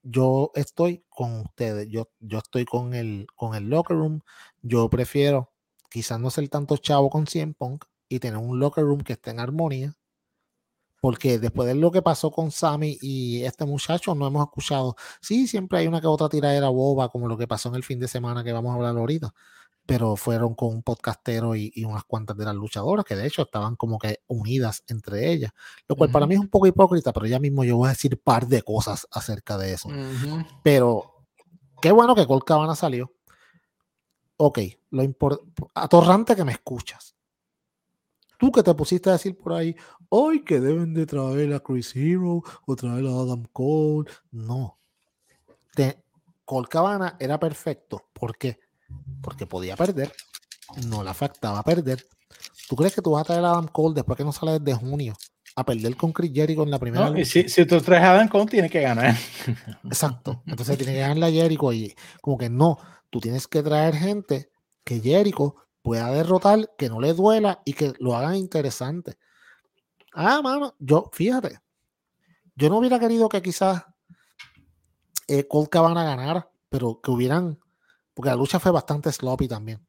yo 0.04 0.52
estoy 0.56 1.06
con 1.10 1.42
ustedes, 1.42 1.88
yo, 1.90 2.10
yo 2.20 2.40
estoy 2.40 2.66
con 2.66 2.94
el, 2.94 3.28
con 3.36 3.56
el 3.56 3.70
locker 3.70 3.98
room, 3.98 4.22
yo 4.62 4.90
prefiero 4.90 5.52
quizás 5.90 6.20
no 6.20 6.30
ser 6.30 6.50
tanto 6.50 6.78
chavo 6.78 7.10
con 7.10 7.28
100 7.28 7.54
Punk 7.54 7.86
y 8.10 8.20
tener 8.20 8.38
un 8.38 8.60
locker 8.60 8.84
room 8.84 9.02
que 9.02 9.14
esté 9.14 9.32
en 9.32 9.40
armonía, 9.40 9.96
porque 11.02 11.40
después 11.40 11.68
de 11.68 11.76
lo 11.76 11.92
que 11.92 12.02
pasó 12.02 12.32
con 12.32 12.52
Sammy 12.52 12.98
y 13.02 13.44
este 13.44 13.66
muchacho 13.66 14.16
no 14.16 14.28
hemos 14.28 14.46
escuchado, 14.46 14.96
sí, 15.22 15.48
siempre 15.48 15.80
hay 15.80 15.88
una 15.88 16.02
que 16.02 16.08
otra 16.08 16.30
tiradera 16.30 16.70
boba, 16.70 17.10
como 17.10 17.28
lo 17.28 17.38
que 17.38 17.48
pasó 17.48 17.70
en 17.70 17.76
el 17.76 17.84
fin 17.84 18.00
de 18.00 18.08
semana 18.08 18.44
que 18.44 18.54
vamos 18.54 18.72
a 18.72 18.76
hablar 18.76 18.98
ahorita, 18.98 19.34
pero 19.86 20.16
fueron 20.16 20.56
con 20.56 20.70
un 20.70 20.84
podcastero 20.84 21.56
y, 21.56 21.72
unas 21.86 22.04
cuantas 22.06 22.38
de 22.38 22.46
las 22.46 22.56
luchadoras 22.56 23.06
que 23.06 23.16
de 23.16 23.28
hecho 23.28 23.44
estaban 23.44 23.76
como 23.76 24.00
que 24.00 24.20
unidas 24.28 24.84
entre 24.88 25.32
ellas, 25.32 25.52
lo 25.88 25.96
cual 25.96 26.10
para 26.12 26.26
mí 26.26 26.36
es 26.36 26.40
un 26.40 26.50
poco 26.50 26.68
hipócrita, 26.68 27.12
pero 27.12 27.26
ya 27.26 27.40
mismo 27.40 27.64
yo 27.64 27.78
voy 27.78 27.88
a 27.88 27.92
decir 27.92 28.22
par 28.22 28.48
de 28.48 28.62
cosas 28.62 29.08
acerca 29.12 29.58
de 29.58 29.74
eso. 29.74 29.90
Pero 30.64 31.26
qué 31.82 31.92
bueno 31.92 32.16
que 32.16 32.26
Colt 32.26 32.46
Cabana 32.46 32.76
salió. 32.76 33.12
Ok, 34.38 34.60
lo 34.92 35.04
atorrante 35.76 36.36
que 36.36 36.44
me 36.44 36.54
escuchas. 36.54 37.16
Tú 38.38 38.52
que 38.52 38.64
te 38.64 38.74
pusiste 38.74 39.10
a 39.10 39.14
decir 39.14 39.38
por 39.38 39.54
ahí, 39.54 39.76
hoy 40.10 40.44
que 40.44 40.60
deben 40.60 40.94
de 40.94 41.06
traer 41.06 41.54
a 41.54 41.60
Chris 41.60 41.96
Hero 41.96 42.42
o 42.66 42.76
traer 42.76 43.06
a 43.06 43.22
Adam 43.22 43.46
Cole. 43.54 44.10
No. 44.32 44.80
Colt 46.46 46.68
Cabana 46.68 47.16
era 47.20 47.40
perfecto. 47.40 48.10
¿Por 48.14 48.38
qué? 48.38 48.60
Porque 49.22 49.46
podía 49.46 49.76
perder. 49.76 50.14
No 50.88 51.04
le 51.04 51.10
afectaba 51.10 51.64
perder. 51.64 52.06
¿Tú 52.68 52.76
crees 52.76 52.96
que 52.96 53.02
tú 53.02 53.12
vas 53.12 53.22
a 53.22 53.26
traer 53.26 53.46
a 53.46 53.52
Adam 53.52 53.68
Cole 53.68 53.96
después 53.96 54.18
que 54.18 54.24
no 54.24 54.32
sale 54.32 54.60
desde 54.60 54.74
junio 54.74 55.14
a 55.56 55.66
perder 55.66 55.96
con 55.96 56.12
Chris 56.12 56.32
Jericho 56.34 56.64
en 56.64 56.72
la 56.72 56.80
primera. 56.80 57.10
No, 57.10 57.26
si, 57.26 57.48
si 57.48 57.66
tú 57.66 57.80
traes 57.80 58.04
a 58.04 58.12
Adam 58.12 58.28
Cole, 58.28 58.46
tiene 58.48 58.70
que 58.70 58.82
ganar. 58.82 59.16
Exacto. 59.84 60.42
Entonces 60.48 60.78
tiene 60.78 60.94
que 60.94 61.00
ganar 61.00 61.30
a 61.30 61.32
Jericho 61.32 61.72
y 61.74 61.96
como 62.22 62.38
que 62.38 62.50
no, 62.50 62.78
tú 63.10 63.20
tienes 63.20 63.48
que 63.48 63.62
traer 63.62 63.96
gente 63.96 64.50
que 64.84 65.00
Jericho 65.00 65.56
pueda 65.82 66.10
derrotar, 66.12 66.72
que 66.78 66.90
no 66.90 67.00
le 67.00 67.14
duela 67.14 67.62
y 67.66 67.74
que 67.74 67.94
lo 68.00 68.16
hagan 68.16 68.36
interesante. 68.36 69.18
Ah, 70.14 70.42
mano, 70.42 70.76
yo, 70.80 71.10
fíjate, 71.12 71.60
yo 72.56 72.70
no 72.70 72.78
hubiera 72.78 73.00
querido 73.00 73.30
que 73.30 73.42
quizás 73.42 73.84
eh, 75.28 75.48
Colt 75.48 75.70
Cabana 75.70 76.04
ganara, 76.04 76.50
pero 76.70 77.00
que 77.02 77.12
hubieran, 77.12 77.60
porque 78.14 78.30
la 78.30 78.36
lucha 78.36 78.60
fue 78.60 78.72
bastante 78.72 79.12
sloppy 79.12 79.48
también, 79.48 79.86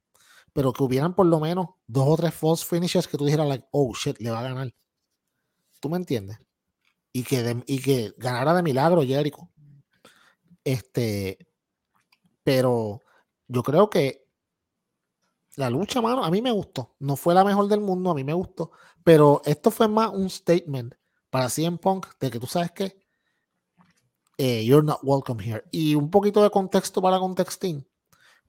pero 0.53 0.73
que 0.73 0.83
hubieran 0.83 1.15
por 1.15 1.27
lo 1.27 1.41
menos 1.41 1.69
dos 1.87 2.07
o 2.09 2.17
tres 2.17 2.35
false 2.35 2.65
finishes 2.65 3.09
que 3.09 3.19
tú 3.19 3.25
dijeras, 3.25 3.49
like, 3.49 3.67
oh 3.73 3.93
shit, 3.95 4.19
le 4.21 4.31
va 4.31 4.41
a 4.41 4.43
ganar. 4.45 4.75
¿Tú 5.81 5.91
me 5.91 5.97
entiendes? 5.97 6.39
Y 7.13 7.23
que, 7.23 7.63
y 7.67 7.81
que 7.81 8.15
ganara 8.17 8.55
de 8.55 8.63
milagro 8.63 9.03
Jericho. 9.03 9.51
Este, 10.65 11.39
pero 12.43 13.01
yo 13.49 13.63
creo 13.63 13.91
que 13.91 14.25
la 15.57 15.71
lucha, 15.71 16.01
mano, 16.01 16.25
a 16.25 16.31
mí 16.31 16.43
me 16.43 16.51
gustó. 16.51 16.97
No 16.99 17.17
fue 17.17 17.35
la 17.35 17.45
mejor 17.45 17.69
del 17.69 17.81
mundo, 17.81 18.11
a 18.11 18.15
mí 18.15 18.25
me 18.25 18.33
gustó. 18.33 18.73
Pero 19.05 19.43
esto 19.45 19.71
fue 19.71 19.89
más 19.89 20.11
un 20.11 20.29
statement 20.29 20.95
para 21.31 21.49
CM 21.49 21.79
Punk 21.79 22.07
de 22.19 22.31
que 22.31 22.41
tú 22.41 22.47
sabes 22.47 22.73
que 22.73 22.99
eh, 24.39 24.65
you're 24.65 24.85
not 24.85 25.01
welcome 25.03 25.43
here. 25.43 25.63
Y 25.71 25.95
un 25.95 26.11
poquito 26.11 26.43
de 26.43 26.51
contexto 26.51 27.01
para 27.01 27.19
contexting. 27.19 27.87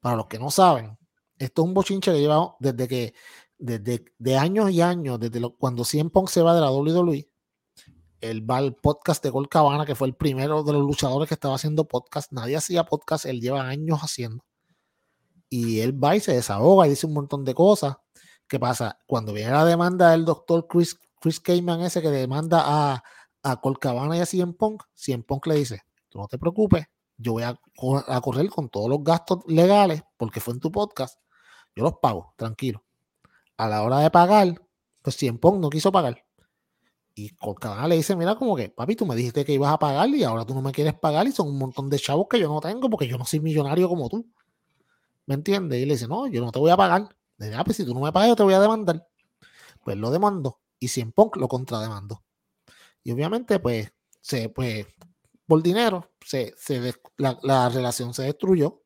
Para 0.05 0.17
los 0.17 0.27
que 0.27 0.37
no 0.37 0.51
saben, 0.51 0.99
esto 1.39 1.63
es 1.63 1.67
un 1.67 1.73
bochinche 1.73 2.11
que 2.11 2.19
lleva 2.19 2.55
desde 2.59 2.87
que, 2.87 3.15
desde 3.57 4.05
de 4.19 4.37
años 4.37 4.69
y 4.69 4.79
años, 4.79 5.19
desde 5.19 5.41
cuando 5.57 5.83
CM 5.83 6.11
Punk 6.11 6.29
se 6.29 6.43
va 6.43 6.53
de 6.53 6.61
la 6.61 6.69
WWE, 6.69 7.27
él 8.21 8.47
va 8.47 8.57
al 8.57 8.75
podcast 8.75 9.23
de 9.23 9.31
Gol 9.31 9.49
Cabana, 9.49 9.83
que 9.83 9.95
fue 9.95 10.07
el 10.07 10.15
primero 10.15 10.61
de 10.61 10.73
los 10.73 10.83
luchadores 10.83 11.27
que 11.27 11.33
estaba 11.33 11.55
haciendo 11.55 11.87
podcast. 11.87 12.31
Nadie 12.31 12.55
hacía 12.55 12.83
podcast, 12.83 13.25
él 13.25 13.41
lleva 13.41 13.67
años 13.67 14.01
haciendo. 14.01 14.45
Y 15.49 15.79
él 15.79 15.91
va 16.03 16.15
y 16.15 16.19
se 16.19 16.33
desahoga 16.33 16.85
y 16.85 16.91
dice 16.91 17.07
un 17.07 17.13
montón 17.13 17.43
de 17.43 17.55
cosas. 17.55 17.97
¿Qué 18.47 18.59
pasa? 18.59 18.99
Cuando 19.07 19.33
viene 19.33 19.53
la 19.53 19.65
demanda 19.65 20.11
del 20.11 20.23
doctor 20.23 20.67
Chris, 20.69 20.99
Chris 21.19 21.39
Cayman, 21.39 21.81
ese 21.81 22.03
que 22.03 22.11
demanda 22.11 22.61
a, 22.63 23.03
a 23.41 23.59
Colcabana 23.59 24.15
y 24.17 24.19
a 24.19 24.27
Cien 24.27 24.53
Punk, 24.53 24.83
Cien 24.93 25.23
Punk 25.23 25.47
le 25.47 25.55
dice: 25.55 25.81
Tú 26.09 26.19
no 26.19 26.27
te 26.27 26.37
preocupes, 26.37 26.85
yo 27.17 27.33
voy 27.33 27.43
a, 27.43 27.59
a 28.07 28.21
correr 28.21 28.49
con 28.49 28.69
todos 28.69 28.89
los 28.89 29.03
gastos 29.03 29.39
legales 29.47 30.03
porque 30.17 30.39
fue 30.39 30.53
en 30.53 30.59
tu 30.59 30.71
podcast. 30.71 31.19
Yo 31.75 31.83
los 31.83 31.95
pago, 32.01 32.33
tranquilo. 32.37 32.83
A 33.57 33.67
la 33.67 33.83
hora 33.83 33.99
de 33.99 34.09
pagar, 34.09 34.61
pues 35.01 35.15
Cien 35.15 35.37
Punk 35.37 35.59
no 35.59 35.69
quiso 35.69 35.91
pagar. 35.91 36.25
Y 37.13 37.29
Colcabana 37.29 37.87
le 37.87 37.95
dice, 37.95 38.15
mira, 38.15 38.35
como 38.35 38.55
que, 38.55 38.69
papi, 38.69 38.95
tú 38.95 39.05
me 39.05 39.15
dijiste 39.15 39.45
que 39.45 39.53
ibas 39.53 39.71
a 39.71 39.79
pagar 39.79 40.09
y 40.09 40.23
ahora 40.23 40.45
tú 40.45 40.53
no 40.53 40.61
me 40.61 40.73
quieres 40.73 40.93
pagar 40.95 41.25
y 41.27 41.31
son 41.31 41.47
un 41.47 41.57
montón 41.57 41.89
de 41.89 41.97
chavos 41.97 42.27
que 42.29 42.39
yo 42.39 42.49
no 42.49 42.59
tengo 42.59 42.89
porque 42.89 43.07
yo 43.07 43.17
no 43.17 43.25
soy 43.25 43.39
millonario 43.39 43.87
como 43.87 44.09
tú. 44.09 44.27
¿Me 45.25 45.35
entiendes? 45.35 45.81
Y 45.81 45.85
le 45.85 45.93
dice, 45.93 46.07
no, 46.07 46.27
yo 46.27 46.43
no 46.43 46.51
te 46.51 46.59
voy 46.59 46.71
a 46.71 46.77
pagar. 46.77 47.15
Le 47.37 47.45
dice, 47.47 47.57
ah, 47.57 47.63
pues 47.63 47.77
si 47.77 47.85
tú 47.85 47.93
no 47.93 48.01
me 48.01 48.11
pagas, 48.11 48.29
yo 48.29 48.35
te 48.35 48.43
voy 48.43 48.53
a 48.53 48.59
demandar. 48.59 49.07
Pues 49.83 49.95
lo 49.97 50.11
demandó 50.11 50.59
y 50.79 50.89
Cien 50.89 51.11
Punk 51.11 51.37
lo 51.37 51.47
contrademandó. 51.47 52.23
Y 53.03 53.11
obviamente, 53.11 53.59
pues, 53.59 53.93
se, 54.19 54.49
pues, 54.49 54.85
por 55.45 55.61
dinero, 55.61 56.09
se, 56.25 56.53
se 56.57 56.93
la, 57.17 57.37
la, 57.43 57.69
relación 57.69 58.13
se 58.13 58.23
destruyó. 58.23 58.81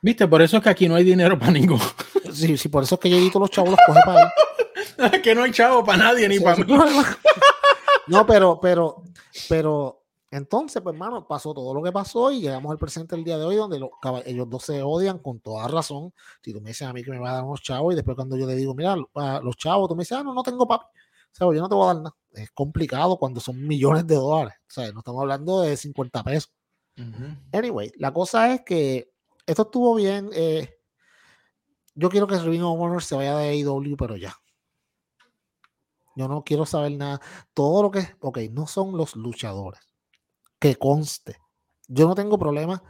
Viste, 0.00 0.28
por 0.28 0.40
eso 0.40 0.58
es 0.58 0.62
que 0.62 0.68
aquí 0.68 0.88
no 0.88 0.94
hay 0.94 1.04
dinero 1.04 1.38
para 1.38 1.52
ninguno. 1.52 1.82
Sí, 2.32 2.58
sí, 2.58 2.68
por 2.68 2.82
eso 2.82 2.96
es 2.96 3.00
que 3.00 3.30
todos 3.30 3.48
los 3.48 3.50
chavos 3.50 3.70
los 3.70 3.78
coge 3.86 4.00
para 4.04 4.22
él. 4.24 5.22
que 5.22 5.34
no 5.34 5.44
hay 5.44 5.52
chavo 5.52 5.82
para 5.82 5.98
nadie 5.98 6.28
ni 6.28 6.36
sí, 6.36 6.44
para 6.44 6.56
mí. 6.56 6.64
No, 8.08 8.26
pero, 8.26 8.60
pero, 8.60 9.02
pero, 9.48 10.04
entonces, 10.30 10.82
pues, 10.82 10.92
hermano, 10.92 11.26
pasó 11.26 11.54
todo 11.54 11.72
lo 11.72 11.82
que 11.82 11.92
pasó 11.92 12.30
y 12.30 12.40
llegamos 12.40 12.70
al 12.70 12.78
presente 12.78 13.16
el 13.16 13.24
día 13.24 13.38
de 13.38 13.44
hoy, 13.44 13.56
donde 13.56 13.78
los, 13.78 13.90
ellos 14.26 14.50
dos 14.50 14.64
se 14.64 14.82
odian 14.82 15.18
con 15.18 15.40
toda 15.40 15.66
razón. 15.66 16.12
Si 16.42 16.52
tú 16.52 16.60
me 16.60 16.70
dices 16.70 16.86
a 16.86 16.92
mí 16.92 17.02
que 17.02 17.10
me 17.10 17.18
va 17.18 17.30
a 17.30 17.34
dar 17.34 17.44
unos 17.44 17.62
chavos 17.62 17.94
y 17.94 17.96
después 17.96 18.16
cuando 18.16 18.36
yo 18.36 18.46
le 18.46 18.54
digo, 18.54 18.74
mira, 18.74 18.96
los 18.96 19.56
chavos, 19.56 19.88
tú 19.88 19.96
me 19.96 20.02
dices, 20.02 20.18
ah, 20.18 20.22
no, 20.22 20.34
no 20.34 20.42
tengo 20.42 20.68
papi. 20.68 20.84
O 20.84 21.34
sea, 21.34 21.46
yo 21.54 21.60
no 21.60 21.68
te 21.68 21.74
voy 21.74 21.84
a 21.84 21.94
dar 21.94 21.96
nada. 22.02 22.16
Es 22.32 22.50
complicado 22.50 23.16
cuando 23.16 23.40
son 23.40 23.66
millones 23.66 24.06
de 24.06 24.14
dólares. 24.14 24.54
O 24.68 24.72
sea, 24.72 24.92
no 24.92 24.98
estamos 24.98 25.20
hablando 25.22 25.62
de 25.62 25.76
50 25.76 26.22
pesos. 26.22 26.52
Anyway, 27.52 27.92
la 27.96 28.12
cosa 28.12 28.54
es 28.54 28.62
que 28.62 29.12
esto 29.46 29.62
estuvo 29.62 29.94
bien. 29.94 30.30
Eh, 30.32 30.78
yo 31.94 32.08
quiero 32.08 32.26
que 32.26 32.38
Ring 32.38 32.62
of 32.62 33.02
se 33.02 33.14
vaya 33.14 33.36
de 33.36 33.50
AEW, 33.50 33.96
pero 33.96 34.16
ya. 34.16 34.34
Yo 36.14 36.28
no 36.28 36.42
quiero 36.44 36.64
saber 36.64 36.92
nada. 36.92 37.20
Todo 37.52 37.82
lo 37.82 37.90
que, 37.90 38.06
ok, 38.20 38.38
no 38.50 38.66
son 38.66 38.96
los 38.96 39.16
luchadores. 39.16 39.80
Que 40.58 40.76
conste. 40.76 41.36
Yo 41.88 42.08
no 42.08 42.14
tengo 42.14 42.38
problema 42.38 42.82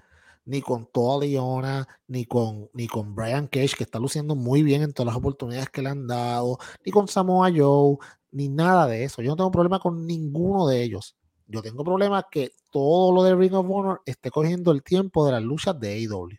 ni 0.47 0.63
con 0.63 0.87
toda 0.87 1.19
Leona, 1.27 1.87
ni 2.07 2.25
con, 2.25 2.71
ni 2.73 2.87
con 2.87 3.15
Brian 3.15 3.49
Cage, 3.49 3.75
que 3.77 3.85
está 3.85 3.99
luciendo 3.99 4.37
muy 4.37 4.63
bien 4.63 4.83
en 4.83 4.93
todas 4.93 5.09
las 5.09 5.17
oportunidades 5.17 5.69
que 5.71 5.83
le 5.83 5.91
han 5.91 6.07
dado, 6.07 6.59
ni 6.85 6.93
con 6.93 7.09
Samoa 7.09 7.51
Joe, 7.55 7.97
ni 8.31 8.49
nada 8.49 8.87
de 8.87 9.05
eso. 9.05 9.23
Yo 9.23 9.31
no 9.31 9.37
tengo 9.37 9.51
problema 9.51 9.81
con 9.81 10.07
ninguno 10.07 10.69
de 10.69 10.83
ellos. 10.83 11.17
Yo 11.47 11.63
tengo 11.63 11.85
problema 11.85 12.27
que 12.31 12.53
todo 12.71 13.15
lo 13.15 13.23
de 13.23 13.35
Ring 13.35 13.55
of 13.55 13.67
Honor 13.69 14.03
esté 14.05 14.31
cogiendo 14.31 14.73
el 14.73 14.83
tiempo 14.83 15.25
de 15.25 15.33
las 15.33 15.43
luchas 15.43 15.79
de 15.79 15.95
AEW. 15.95 16.31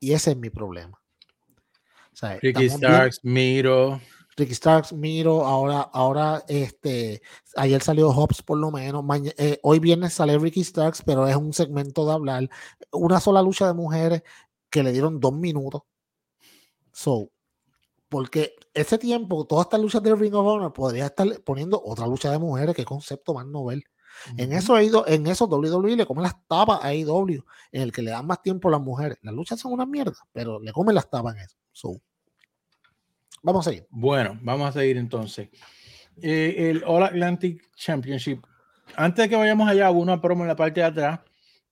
Y 0.00 0.12
ese 0.12 0.32
es 0.32 0.36
mi 0.36 0.50
problema. 0.50 1.00
O 2.12 2.16
sea, 2.16 2.38
Ricky 2.40 2.68
Starks, 2.68 3.20
Miro. 3.22 4.00
Ricky 4.36 4.54
Starks, 4.54 4.92
Miro, 4.92 5.44
ahora, 5.44 5.80
ahora, 5.80 6.44
este, 6.46 7.22
ayer 7.56 7.82
salió 7.82 8.12
Hobbs 8.12 8.42
por 8.42 8.58
lo 8.58 8.70
menos, 8.70 9.04
eh, 9.36 9.58
hoy 9.62 9.80
viernes 9.80 10.14
sale 10.14 10.38
Ricky 10.38 10.62
Starks, 10.62 11.02
pero 11.02 11.26
es 11.26 11.34
un 11.34 11.52
segmento 11.52 12.06
de 12.06 12.12
hablar, 12.12 12.48
una 12.92 13.18
sola 13.18 13.42
lucha 13.42 13.66
de 13.66 13.74
mujeres 13.74 14.22
que 14.70 14.82
le 14.82 14.92
dieron 14.92 15.18
dos 15.18 15.32
minutos. 15.32 15.82
So, 16.92 17.30
porque 18.08 18.56
ese 18.74 18.98
tiempo, 18.98 19.46
todas 19.46 19.66
estas 19.66 19.80
luchas 19.80 20.02
de 20.02 20.14
Ring 20.14 20.34
of 20.34 20.46
Honor 20.46 20.72
podría 20.72 21.06
estar 21.06 21.26
poniendo 21.44 21.80
otra 21.84 22.06
lucha 22.06 22.30
de 22.30 22.38
mujeres, 22.38 22.74
qué 22.74 22.84
concepto 22.84 23.34
más 23.34 23.46
novel. 23.46 23.78
Uh 23.78 24.30
-huh. 24.30 24.42
En 24.42 24.52
eso 24.52 24.80
ido, 24.80 25.06
en 25.06 25.26
eso 25.26 25.46
WWE 25.46 25.96
le 25.96 26.06
comen 26.06 26.24
las 26.24 26.34
tapas 26.46 26.80
a 26.82 26.88
AEW, 26.88 27.44
en 27.72 27.82
el 27.82 27.92
que 27.92 28.02
le 28.02 28.10
dan 28.10 28.26
más 28.26 28.42
tiempo 28.42 28.68
a 28.68 28.72
las 28.72 28.80
mujeres. 28.80 29.18
Las 29.22 29.34
luchas 29.34 29.60
son 29.60 29.72
una 29.72 29.86
mierda, 29.86 30.16
pero 30.32 30.58
le 30.60 30.72
comen 30.72 30.94
las 30.94 31.08
tapas 31.08 31.36
en 31.36 31.42
eso. 31.42 31.56
So, 31.72 32.00
Vamos 33.42 33.66
a 33.66 33.70
seguir. 33.70 33.86
Bueno, 33.90 34.38
vamos 34.42 34.68
a 34.68 34.72
seguir 34.80 34.96
entonces. 34.96 35.48
Eh, 36.20 36.70
el 36.70 36.82
All 36.84 37.04
Atlantic 37.04 37.70
Championship. 37.76 38.42
Antes 38.96 39.24
de 39.24 39.28
que 39.28 39.36
vayamos 39.36 39.68
allá, 39.68 39.90
hubo 39.90 40.00
una 40.00 40.20
promo 40.20 40.42
en 40.44 40.48
la 40.48 40.56
parte 40.56 40.80
de 40.80 40.86
atrás 40.86 41.20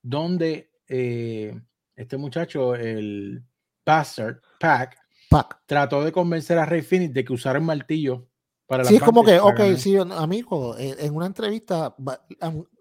donde 0.02 0.70
eh, 0.88 1.60
este 1.96 2.16
muchacho, 2.16 2.74
el 2.74 3.42
Bastard 3.84 4.40
Pack, 4.60 4.96
Trató 5.66 6.04
de 6.04 6.12
convencer 6.12 6.58
a 6.58 6.66
Rey 6.66 6.82
Phoenix 6.82 7.12
de 7.12 7.24
que 7.24 7.32
usara 7.32 7.58
el 7.58 7.64
martillo 7.64 8.28
para 8.66 8.82
la 8.82 8.88
Sí, 8.88 8.96
es 8.96 9.02
como 9.02 9.24
que, 9.24 9.38
ok, 9.38 9.58
ganar. 9.58 9.78
sí, 9.78 9.96
amigo, 9.96 10.76
en 10.78 11.14
una 11.14 11.26
entrevista 11.26 11.94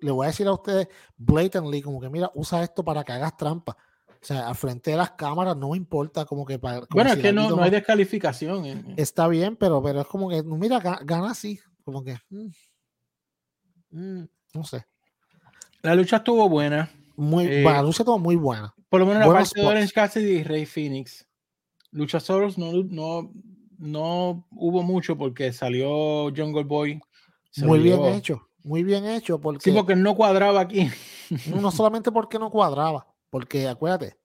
le 0.01 0.11
voy 0.11 0.25
a 0.25 0.29
decir 0.29 0.47
a 0.47 0.53
ustedes 0.53 0.87
blatantly, 1.17 1.81
como 1.81 1.99
que 1.99 2.09
mira, 2.09 2.31
usa 2.35 2.63
esto 2.63 2.83
para 2.83 3.03
que 3.03 3.13
hagas 3.13 3.35
trampa. 3.37 3.77
O 4.25 4.27
sea, 4.27 4.47
al 4.47 4.55
frente 4.55 4.89
de 4.89 4.97
las 4.97 5.11
cámaras 5.11 5.55
no 5.55 5.75
importa 5.75 6.25
como 6.25 6.45
que 6.45 6.57
para... 6.57 6.77
Como 6.77 6.87
bueno, 6.95 7.11
si 7.11 7.17
es 7.17 7.21
que 7.21 7.31
no, 7.31 7.47
no, 7.47 7.61
hay 7.61 7.69
descalificación. 7.69 8.65
Eh. 8.65 8.95
Está 8.97 9.27
bien, 9.27 9.55
pero, 9.55 9.83
pero 9.83 10.01
es 10.01 10.07
como 10.07 10.27
que, 10.29 10.41
mira, 10.41 10.79
gana 10.79 11.29
así. 11.29 11.59
Como 11.83 12.03
que... 12.03 12.17
Mm, 12.29 12.47
mm, 13.91 14.27
no 14.55 14.63
sé. 14.63 14.83
La 15.83 15.93
lucha 15.93 16.17
estuvo 16.17 16.49
buena. 16.49 16.89
Muy, 17.15 17.45
eh, 17.45 17.61
la 17.61 17.83
lucha 17.83 18.01
estuvo 18.01 18.17
muy 18.17 18.35
buena. 18.35 18.73
Por 18.89 19.01
lo 19.01 19.05
menos 19.05 19.27
la 19.27 19.31
parte 19.31 19.49
spots. 19.49 19.61
de 19.61 19.67
Orange 19.67 19.93
Cassidy 19.93 20.31
y 20.37 20.43
Rey 20.43 20.65
Phoenix. 20.65 21.27
Luchasaurus 21.95 22.57
no, 22.57 22.71
no, 22.71 23.31
no 23.77 24.47
hubo 24.51 24.83
mucho 24.83 25.17
porque 25.17 25.51
salió 25.53 26.25
Jungle 26.35 26.63
Boy. 26.63 26.99
Muy 27.57 27.79
bien 27.79 28.03
hecho. 28.05 28.47
Muy 28.63 28.83
bien 28.83 29.05
hecho. 29.05 29.39
Porque, 29.39 29.63
sí, 29.63 29.71
porque 29.71 29.95
no 29.95 30.15
cuadraba 30.15 30.61
aquí. 30.61 30.89
no, 31.49 31.61
no 31.61 31.71
solamente 31.71 32.11
porque 32.11 32.37
no 32.37 32.51
cuadraba 32.51 33.07
porque 33.35 33.67
acuérdate, 33.67 34.17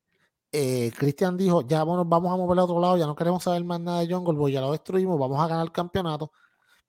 eh, 0.52 0.92
Cristian 0.96 1.36
dijo, 1.36 1.66
ya 1.66 1.82
bueno, 1.82 2.04
vamos 2.04 2.32
a 2.32 2.36
mover 2.36 2.60
a 2.60 2.64
otro 2.64 2.78
lado, 2.80 2.96
ya 2.96 3.06
no 3.06 3.16
queremos 3.16 3.42
saber 3.42 3.64
más 3.64 3.80
nada 3.80 4.02
de 4.02 4.14
Jungle 4.14 4.38
Boy, 4.38 4.52
ya 4.52 4.60
lo 4.60 4.70
destruimos, 4.70 5.18
vamos 5.18 5.40
a 5.40 5.48
ganar 5.48 5.64
el 5.64 5.72
campeonato. 5.72 6.30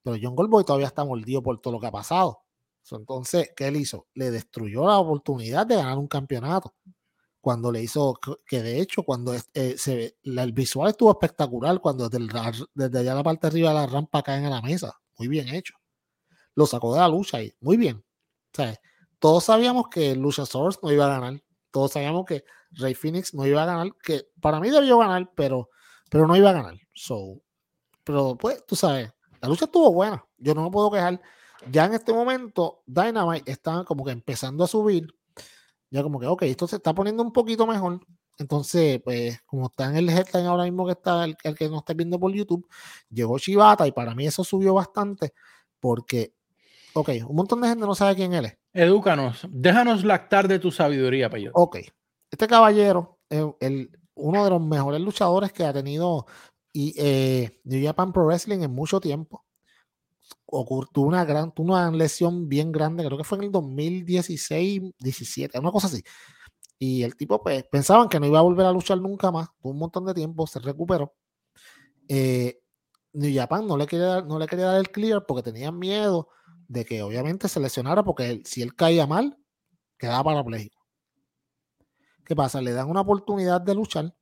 Pero 0.04 0.18
Jungle 0.22 0.48
Boy 0.48 0.64
todavía 0.64 0.86
está 0.86 1.04
mordido 1.04 1.42
por 1.42 1.60
todo 1.60 1.74
lo 1.74 1.80
que 1.80 1.88
ha 1.88 1.92
pasado. 1.92 2.44
Entonces, 2.92 3.50
¿qué 3.56 3.70
él 3.70 3.78
hizo? 3.78 4.06
Le 4.14 4.30
destruyó 4.30 4.86
la 4.86 5.00
oportunidad 5.00 5.66
de 5.66 5.78
ganar 5.78 5.98
un 5.98 6.08
campeonato. 6.08 6.76
Cuando 7.42 7.72
le 7.72 7.82
hizo, 7.82 8.20
que 8.46 8.62
de 8.62 8.80
hecho, 8.80 9.04
cuando 9.04 9.34
eh, 9.34 9.76
se, 9.78 10.18
el 10.24 10.54
visual 10.54 10.90
estuvo 10.90 11.12
espectacular, 11.12 11.80
cuando 11.80 12.08
desde, 12.08 12.24
el, 12.24 12.32
desde 12.74 13.00
allá 13.00 13.16
la 13.16 13.24
parte 13.24 13.48
de 13.48 13.52
arriba 13.52 13.70
de 13.70 13.76
la 13.76 13.88
rampa 13.88 14.22
caen 14.22 14.46
a 14.46 14.50
la 14.50 14.62
mesa. 14.62 14.94
Muy 15.18 15.28
bien 15.28 15.50
hecho. 15.50 15.74
Lo 16.56 16.68
sacó 16.68 16.94
de 16.94 17.00
la 17.00 17.08
lucha 17.08 17.42
y 17.42 17.54
muy 17.60 17.78
bien. 17.78 17.98
O 17.98 18.56
sea, 18.56 18.80
todos 19.20 19.46
sabíamos 19.46 19.88
que 19.90 20.16
Luchasaurus 20.16 20.80
no 20.84 20.92
iba 20.92 21.06
a 21.06 21.20
ganar 21.20 21.42
todos 21.72 21.94
sabíamos 21.94 22.26
que 22.26 22.44
Rey 22.72 22.94
Phoenix 22.94 23.34
no 23.34 23.46
iba 23.48 23.64
a 23.64 23.66
ganar, 23.66 23.96
que 24.04 24.28
para 24.40 24.60
mí 24.60 24.70
debió 24.70 25.00
ganar, 25.00 25.32
pero, 25.36 25.70
pero 26.10 26.28
no 26.28 26.36
iba 26.36 26.52
a 26.52 26.54
ganar. 26.54 26.76
So, 26.94 27.42
pero 28.04 28.36
pues, 28.36 28.64
tú 28.66 28.76
sabes, 28.76 29.12
La 29.42 29.48
lucha 29.48 29.66
estuvo 29.66 29.92
buena, 29.92 30.24
yo 30.38 30.54
no 30.54 30.64
me 30.64 30.72
puedo 30.72 30.92
quejar. 30.92 31.20
Ya 31.72 31.86
en 31.86 31.94
este 31.94 32.14
momento, 32.14 32.84
Dynamite 32.86 33.52
está 33.52 33.84
como 33.86 34.06
que 34.06 34.12
empezando 34.12 34.64
a 34.64 34.68
subir. 34.68 35.08
Ya 35.92 36.02
como 36.02 36.20
que, 36.20 36.26
ok, 36.26 36.44
esto 36.44 36.68
se 36.68 36.78
está 36.78 36.94
poniendo 36.96 37.22
un 37.22 37.32
poquito 37.32 37.68
mejor. 37.68 38.00
Entonces, 38.38 39.00
pues, 39.04 39.40
como 39.46 39.68
está 39.68 39.90
en 39.90 39.98
el 39.98 40.10
headline 40.10 40.48
ahora 40.48 40.64
mismo 40.64 40.86
que 40.86 40.94
está 40.94 41.26
el, 41.26 41.36
que 41.36 41.70
no 41.70 41.80
está 41.80 41.94
viendo 41.94 42.20
por 42.20 42.34
YouTube, 42.34 42.68
llegó 43.10 43.38
Shibata 43.38 43.86
y 43.86 43.92
para 43.92 44.16
mí 44.16 44.26
eso 44.26 44.44
subió 44.44 44.74
bastante 44.74 45.34
porque, 45.80 46.34
ok, 46.94 47.10
un 47.28 47.36
montón 47.36 47.62
de 47.62 47.68
gente 47.68 47.86
no 47.86 47.94
sabe 47.94 48.16
quién 48.16 48.34
él 48.34 48.46
es. 48.46 48.58
Edúcanos, 48.74 49.46
déjanos 49.50 50.04
lactar 50.04 50.48
de 50.48 50.60
tu 50.60 50.72
sabiduría, 50.72 51.30
Payo. 51.30 51.52
Ok, 51.54 51.80
este 52.32 52.48
caballero 52.48 53.20
es 53.30 53.46
el, 53.60 53.92
uno 54.16 54.44
de 54.44 54.50
los 54.50 54.62
mejores 54.62 55.02
luchadores 55.02 55.52
que 55.52 55.66
ha 55.66 55.74
tenido 55.74 56.26
y, 56.74 56.94
eh, 56.98 57.60
New 57.66 57.86
Japan 57.86 58.14
Pro 58.14 58.26
Wrestling 58.26 58.62
en 58.62 58.72
mucho 58.72 59.02
tiempo. 59.02 59.46
Tuvo 60.94 61.08
una 61.08 61.26
gran, 61.26 61.52
tuvo 61.54 61.74
una 61.74 61.92
lesión 61.92 62.48
bien 62.50 62.72
grande, 62.72 63.06
creo 63.06 63.18
que 63.18 63.24
fue 63.24 63.38
en 63.40 63.46
el 63.46 63.52
2016, 63.52 64.82
17, 65.00 65.60
una 65.60 65.72
cosa 65.72 65.88
así. 65.88 66.04
Y 66.80 67.04
el 67.04 67.16
tipo, 67.16 67.42
pues, 67.42 67.64
pensaban 67.66 68.10
que 68.10 68.20
no 68.20 68.26
iba 68.26 68.40
a 68.40 68.44
volver 68.44 68.66
a 68.66 68.72
luchar 68.72 69.00
nunca 69.00 69.32
más. 69.32 69.50
Tuvo 69.62 69.72
un 69.72 69.80
montón 69.80 70.06
de 70.06 70.14
tiempo, 70.16 70.48
se 70.48 70.60
recuperó. 70.60 71.14
Eh, 72.08 72.60
New 73.14 73.34
Japan 73.34 73.68
no 73.68 73.78
le, 73.78 73.88
quería, 73.88 74.22
no 74.22 74.40
le 74.40 74.48
quería 74.48 74.68
dar 74.68 74.80
el 74.80 74.90
clear 74.90 75.26
porque 75.28 75.44
tenían 75.44 75.78
miedo 75.78 76.30
de 76.68 76.86
que 76.86 77.04
obviamente 77.04 77.48
se 77.48 77.60
lesionara 77.60 78.04
porque 78.04 78.42
si 78.46 78.62
él 78.62 78.76
caía 78.76 79.06
mal, 79.06 79.38
quedaba 79.98 80.24
parapléjico. 80.24 80.80
¿Qué 82.26 82.36
pasa? 82.36 82.62
Le 82.62 82.72
dan 82.72 82.90
una 82.90 83.02
oportunidad 83.02 83.62
de 83.62 83.76
luchar 83.76 84.16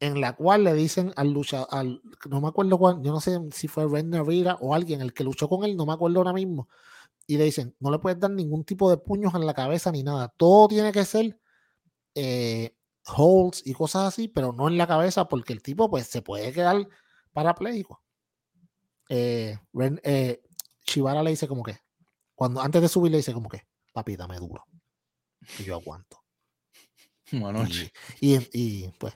en 0.00 0.20
la 0.20 0.34
cual 0.34 0.64
le 0.64 0.74
dicen 0.74 1.12
al 1.16 1.32
luchador, 1.32 1.68
al, 1.70 2.02
no 2.28 2.40
me 2.40 2.48
acuerdo 2.48 2.78
cuál, 2.78 3.02
yo 3.02 3.12
no 3.12 3.20
sé 3.20 3.38
si 3.52 3.68
fue 3.68 3.86
Ren 3.88 4.12
Rivera 4.12 4.56
o 4.60 4.74
alguien, 4.74 5.00
el 5.00 5.12
que 5.12 5.24
luchó 5.24 5.48
con 5.48 5.64
él, 5.64 5.76
no 5.76 5.86
me 5.86 5.94
acuerdo 5.94 6.18
ahora 6.18 6.32
mismo, 6.32 6.68
y 7.26 7.38
le 7.38 7.44
dicen, 7.44 7.74
no 7.80 7.90
le 7.90 7.98
puedes 7.98 8.18
dar 8.18 8.30
ningún 8.30 8.64
tipo 8.64 8.90
de 8.90 8.98
puños 8.98 9.34
en 9.34 9.46
la 9.46 9.54
cabeza 9.54 9.90
ni 9.90 10.02
nada, 10.02 10.32
todo 10.36 10.68
tiene 10.68 10.92
que 10.92 11.04
ser 11.04 11.38
eh, 12.14 12.76
holds 13.06 13.62
y 13.64 13.72
cosas 13.72 14.08
así, 14.08 14.28
pero 14.28 14.52
no 14.52 14.68
en 14.68 14.78
la 14.78 14.86
cabeza 14.86 15.28
porque 15.28 15.52
el 15.52 15.62
tipo 15.62 15.90
pues 15.90 16.06
se 16.06 16.22
puede 16.22 16.52
quedar 16.52 16.86
parapléjico. 17.32 18.02
Eh, 19.08 19.58
eh, 20.02 20.42
Shibara 20.86 21.22
le 21.22 21.30
dice 21.30 21.48
como 21.48 21.62
que, 21.62 21.78
cuando 22.34 22.60
antes 22.60 22.82
de 22.82 22.88
subir 22.88 23.12
le 23.12 23.18
dice 23.18 23.32
como 23.32 23.48
que, 23.48 23.62
papi, 23.92 24.16
dame 24.16 24.38
duro. 24.38 24.64
Y 25.58 25.64
yo 25.64 25.74
aguanto. 25.74 26.22
Y, 28.20 28.36
y, 28.52 28.88
pues, 28.98 29.14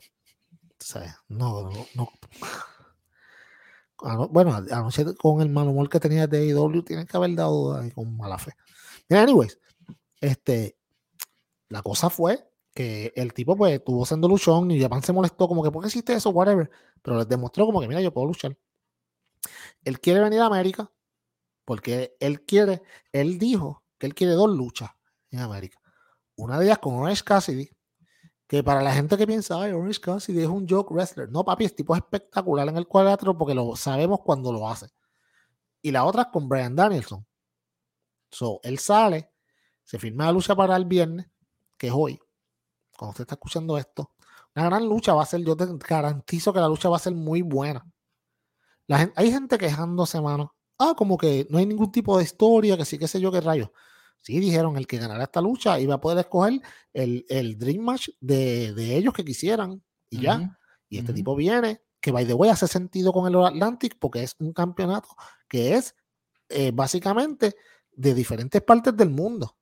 ¿sabes? 0.91 1.15
No, 1.29 1.71
no, 1.71 1.87
no. 1.95 2.11
bueno, 4.31 4.55
anoche 4.55 5.05
con 5.15 5.41
el 5.41 5.49
mal 5.49 5.69
humor 5.69 5.89
que 5.89 6.01
tenía 6.01 6.27
de 6.27 6.47
IW, 6.49 6.83
tienen 6.83 7.07
que 7.07 7.17
haber 7.17 7.35
dado 7.35 7.77
ahí 7.77 7.91
con 7.93 8.17
mala 8.17 8.39
fe. 8.39 8.53
anyways, 9.09 9.59
este, 10.21 10.77
la 11.69 11.83
cosa 11.83 12.11
fue 12.11 12.51
que 12.75 13.13
el 13.15 13.33
tipo 13.33 13.57
pues 13.57 13.75
estuvo 13.75 14.03
haciendo 14.03 14.29
luchón 14.29 14.71
y 14.71 14.81
Japan 14.81 15.03
se 15.03 15.13
molestó 15.13 15.49
como 15.49 15.63
que 15.63 15.71
¿por 15.71 15.83
qué 15.83 15.89
hiciste 15.89 16.13
eso? 16.15 16.31
Whatever. 16.31 16.71
Pero 17.03 17.19
les 17.19 17.29
demostró 17.29 17.67
como 17.67 17.81
que 17.81 17.89
mira, 17.89 18.01
yo 18.01 18.13
puedo 18.13 18.27
luchar. 18.27 18.57
Él 19.85 20.01
quiere 20.01 20.21
venir 20.21 20.41
a 20.41 20.47
América 20.47 20.91
porque 21.65 22.17
él 22.21 22.43
quiere, 22.43 22.83
él 23.13 23.39
dijo 23.39 23.85
que 23.99 24.07
él 24.07 24.15
quiere 24.15 24.33
dos 24.33 24.51
luchas 24.51 24.91
en 25.31 25.41
América. 25.41 25.79
Una 26.37 26.59
de 26.59 26.67
ellas 26.67 26.79
con 26.79 26.95
Orange 26.95 27.23
Cassidy, 27.23 27.71
que 28.51 28.65
para 28.65 28.83
la 28.83 28.93
gente 28.93 29.17
que 29.17 29.29
piensa, 29.29 29.63
ay, 29.63 29.71
Orange 29.71 30.01
Cassidy 30.01 30.43
es 30.43 30.49
un 30.49 30.69
joke 30.69 30.93
wrestler. 30.93 31.31
No, 31.31 31.45
papi, 31.45 31.67
es 31.67 31.77
tipo 31.77 31.95
espectacular 31.95 32.69
en 32.69 32.77
el 32.79 32.89
cuadrilátero 32.89 33.39
porque 33.39 33.55
lo 33.55 33.77
sabemos 33.77 34.23
cuando 34.25 34.53
lo 34.53 34.69
hace. 34.69 34.89
Y 35.81 35.93
la 35.93 36.05
otra 36.05 36.23
es 36.23 36.29
con 36.33 36.49
Brian 36.49 36.75
Danielson. 36.75 37.25
So, 38.29 38.59
él 38.65 38.81
sale, 38.81 39.31
se 39.85 40.01
firma 40.01 40.27
la 40.27 40.33
lucha 40.33 40.57
para 40.57 40.75
el 40.75 40.85
viernes, 40.85 41.31
que 41.77 41.87
es 41.87 41.93
hoy 41.95 42.21
cuando 42.99 43.13
usted 43.13 43.23
está 43.23 43.37
escuchando 43.37 43.79
esto, 43.79 44.11
una 44.57 44.65
gran 44.65 44.85
lucha 44.85 45.15
va 45.15 45.23
a 45.23 45.27
ser, 45.27 45.45
yo 45.45 45.57
te 45.57 45.67
garantizo 45.89 46.53
que 46.53 46.59
la 46.59 46.67
lucha 46.67 46.89
va 46.89 46.97
a 46.97 46.99
ser 46.99 47.15
muy 47.15 47.43
buena. 47.43 47.87
La 48.89 49.13
hay 49.15 49.31
gente 49.31 49.59
quejándose, 49.59 50.21
mano. 50.21 50.57
Ah, 50.77 50.95
como 50.97 51.17
que 51.17 51.47
no 51.51 51.59
hay 51.59 51.67
ningún 51.67 51.93
tipo 51.93 52.19
de 52.19 52.25
historia, 52.25 52.77
que 52.77 52.85
sí, 52.85 52.99
qué 52.99 53.07
sé 53.07 53.21
yo, 53.21 53.31
qué 53.31 53.41
rayos. 53.41 53.71
Sí, 54.23 54.39
dijeron, 54.39 54.77
el 54.77 54.87
que 54.87 54.99
ganara 54.99 55.25
esta 55.25 55.41
lucha 55.41 55.81
iba 55.81 55.95
a 55.95 56.01
poder 56.01 56.19
escoger 56.19 56.61
el, 56.93 57.25
el 57.29 57.59
Dream 57.59 57.83
Match 57.83 58.11
de, 58.21 58.75
de, 58.75 58.97
ellos 58.97 59.15
que 59.15 59.25
quisieran. 59.25 59.83
Y 60.11 60.21
ya. 60.21 60.59
Y 60.89 60.99
este 60.99 61.13
tipo 61.13 61.37
viene, 61.37 61.83
que 62.01 62.11
by 62.11 62.27
the 62.27 62.35
way 62.35 62.51
hace 62.51 62.67
sentido 62.67 63.13
con 63.13 63.27
el 63.27 63.43
Atlantic, 63.43 63.97
porque 63.99 64.23
es 64.23 64.37
un 64.41 64.53
campeonato 64.53 65.09
que 65.49 65.75
es 65.75 65.95
eh, 66.49 66.73
básicamente 66.73 67.55
de 67.93 68.15
diferentes 68.15 68.61
partes 68.63 68.97
del 68.97 69.11
mundo, 69.11 69.57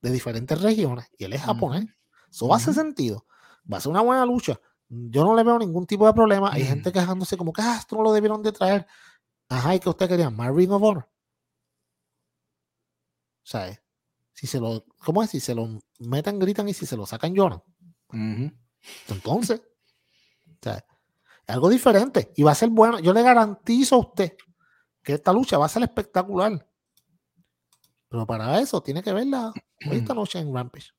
de 0.00 0.10
diferentes 0.10 0.60
regiones. 0.60 1.10
Y 1.18 1.24
él 1.24 1.34
es 1.34 1.42
japonés. 1.42 1.86
Eso 2.30 2.52
hace 2.52 2.72
sentido. 2.72 3.26
Va 3.70 3.76
a 3.76 3.80
ser 3.80 3.90
una 3.90 4.00
buena 4.00 4.26
lucha. 4.26 4.58
Yo 4.88 5.24
no 5.24 5.34
le 5.34 5.44
veo 5.44 5.58
ningún 5.58 5.86
tipo 5.86 6.06
de 6.06 6.12
problema. 6.12 6.50
Hay 6.52 6.64
gente 6.64 6.92
quejándose 6.92 7.36
como 7.36 7.52
que 7.52 7.62
ah, 7.62 7.76
esto 7.78 7.96
no 7.96 8.02
lo 8.02 8.12
debieron 8.12 8.42
de 8.42 8.52
traer. 8.52 8.86
Ajá, 9.48 9.74
¿y 9.74 9.80
que 9.80 9.88
usted 9.88 10.08
quería? 10.08 10.30
¿Más 10.30 10.54
Ring 10.54 10.72
of 10.72 10.82
Honor? 10.82 11.08
¿Sabes? 13.42 13.83
Si 14.34 14.46
se 14.46 14.60
lo, 14.60 14.84
¿cómo 14.98 15.22
es? 15.22 15.30
Si 15.30 15.40
se 15.40 15.54
lo 15.54 15.80
meten, 16.00 16.38
gritan 16.38 16.68
y 16.68 16.74
si 16.74 16.86
se 16.86 16.96
lo 16.96 17.06
sacan, 17.06 17.34
lloran. 17.34 17.62
Entonces, 19.08 19.62
¿sabes? 20.60 20.84
algo 21.46 21.68
diferente 21.68 22.32
y 22.36 22.42
va 22.42 22.52
a 22.52 22.56
ser 22.56 22.70
bueno. 22.70 22.98
Yo 22.98 23.12
le 23.12 23.22
garantizo 23.22 23.96
a 23.96 23.98
usted 23.98 24.36
que 25.02 25.14
esta 25.14 25.32
lucha 25.32 25.58
va 25.58 25.66
a 25.66 25.70
ser 25.70 25.82
espectacular. 25.82 26.66
Pero 28.08 28.26
para 28.26 28.60
eso 28.60 28.82
tiene 28.82 29.02
que 29.02 29.12
verla 29.12 29.52
esta 29.78 30.14
noche 30.14 30.38
en 30.38 30.54
Rampage. 30.54 30.90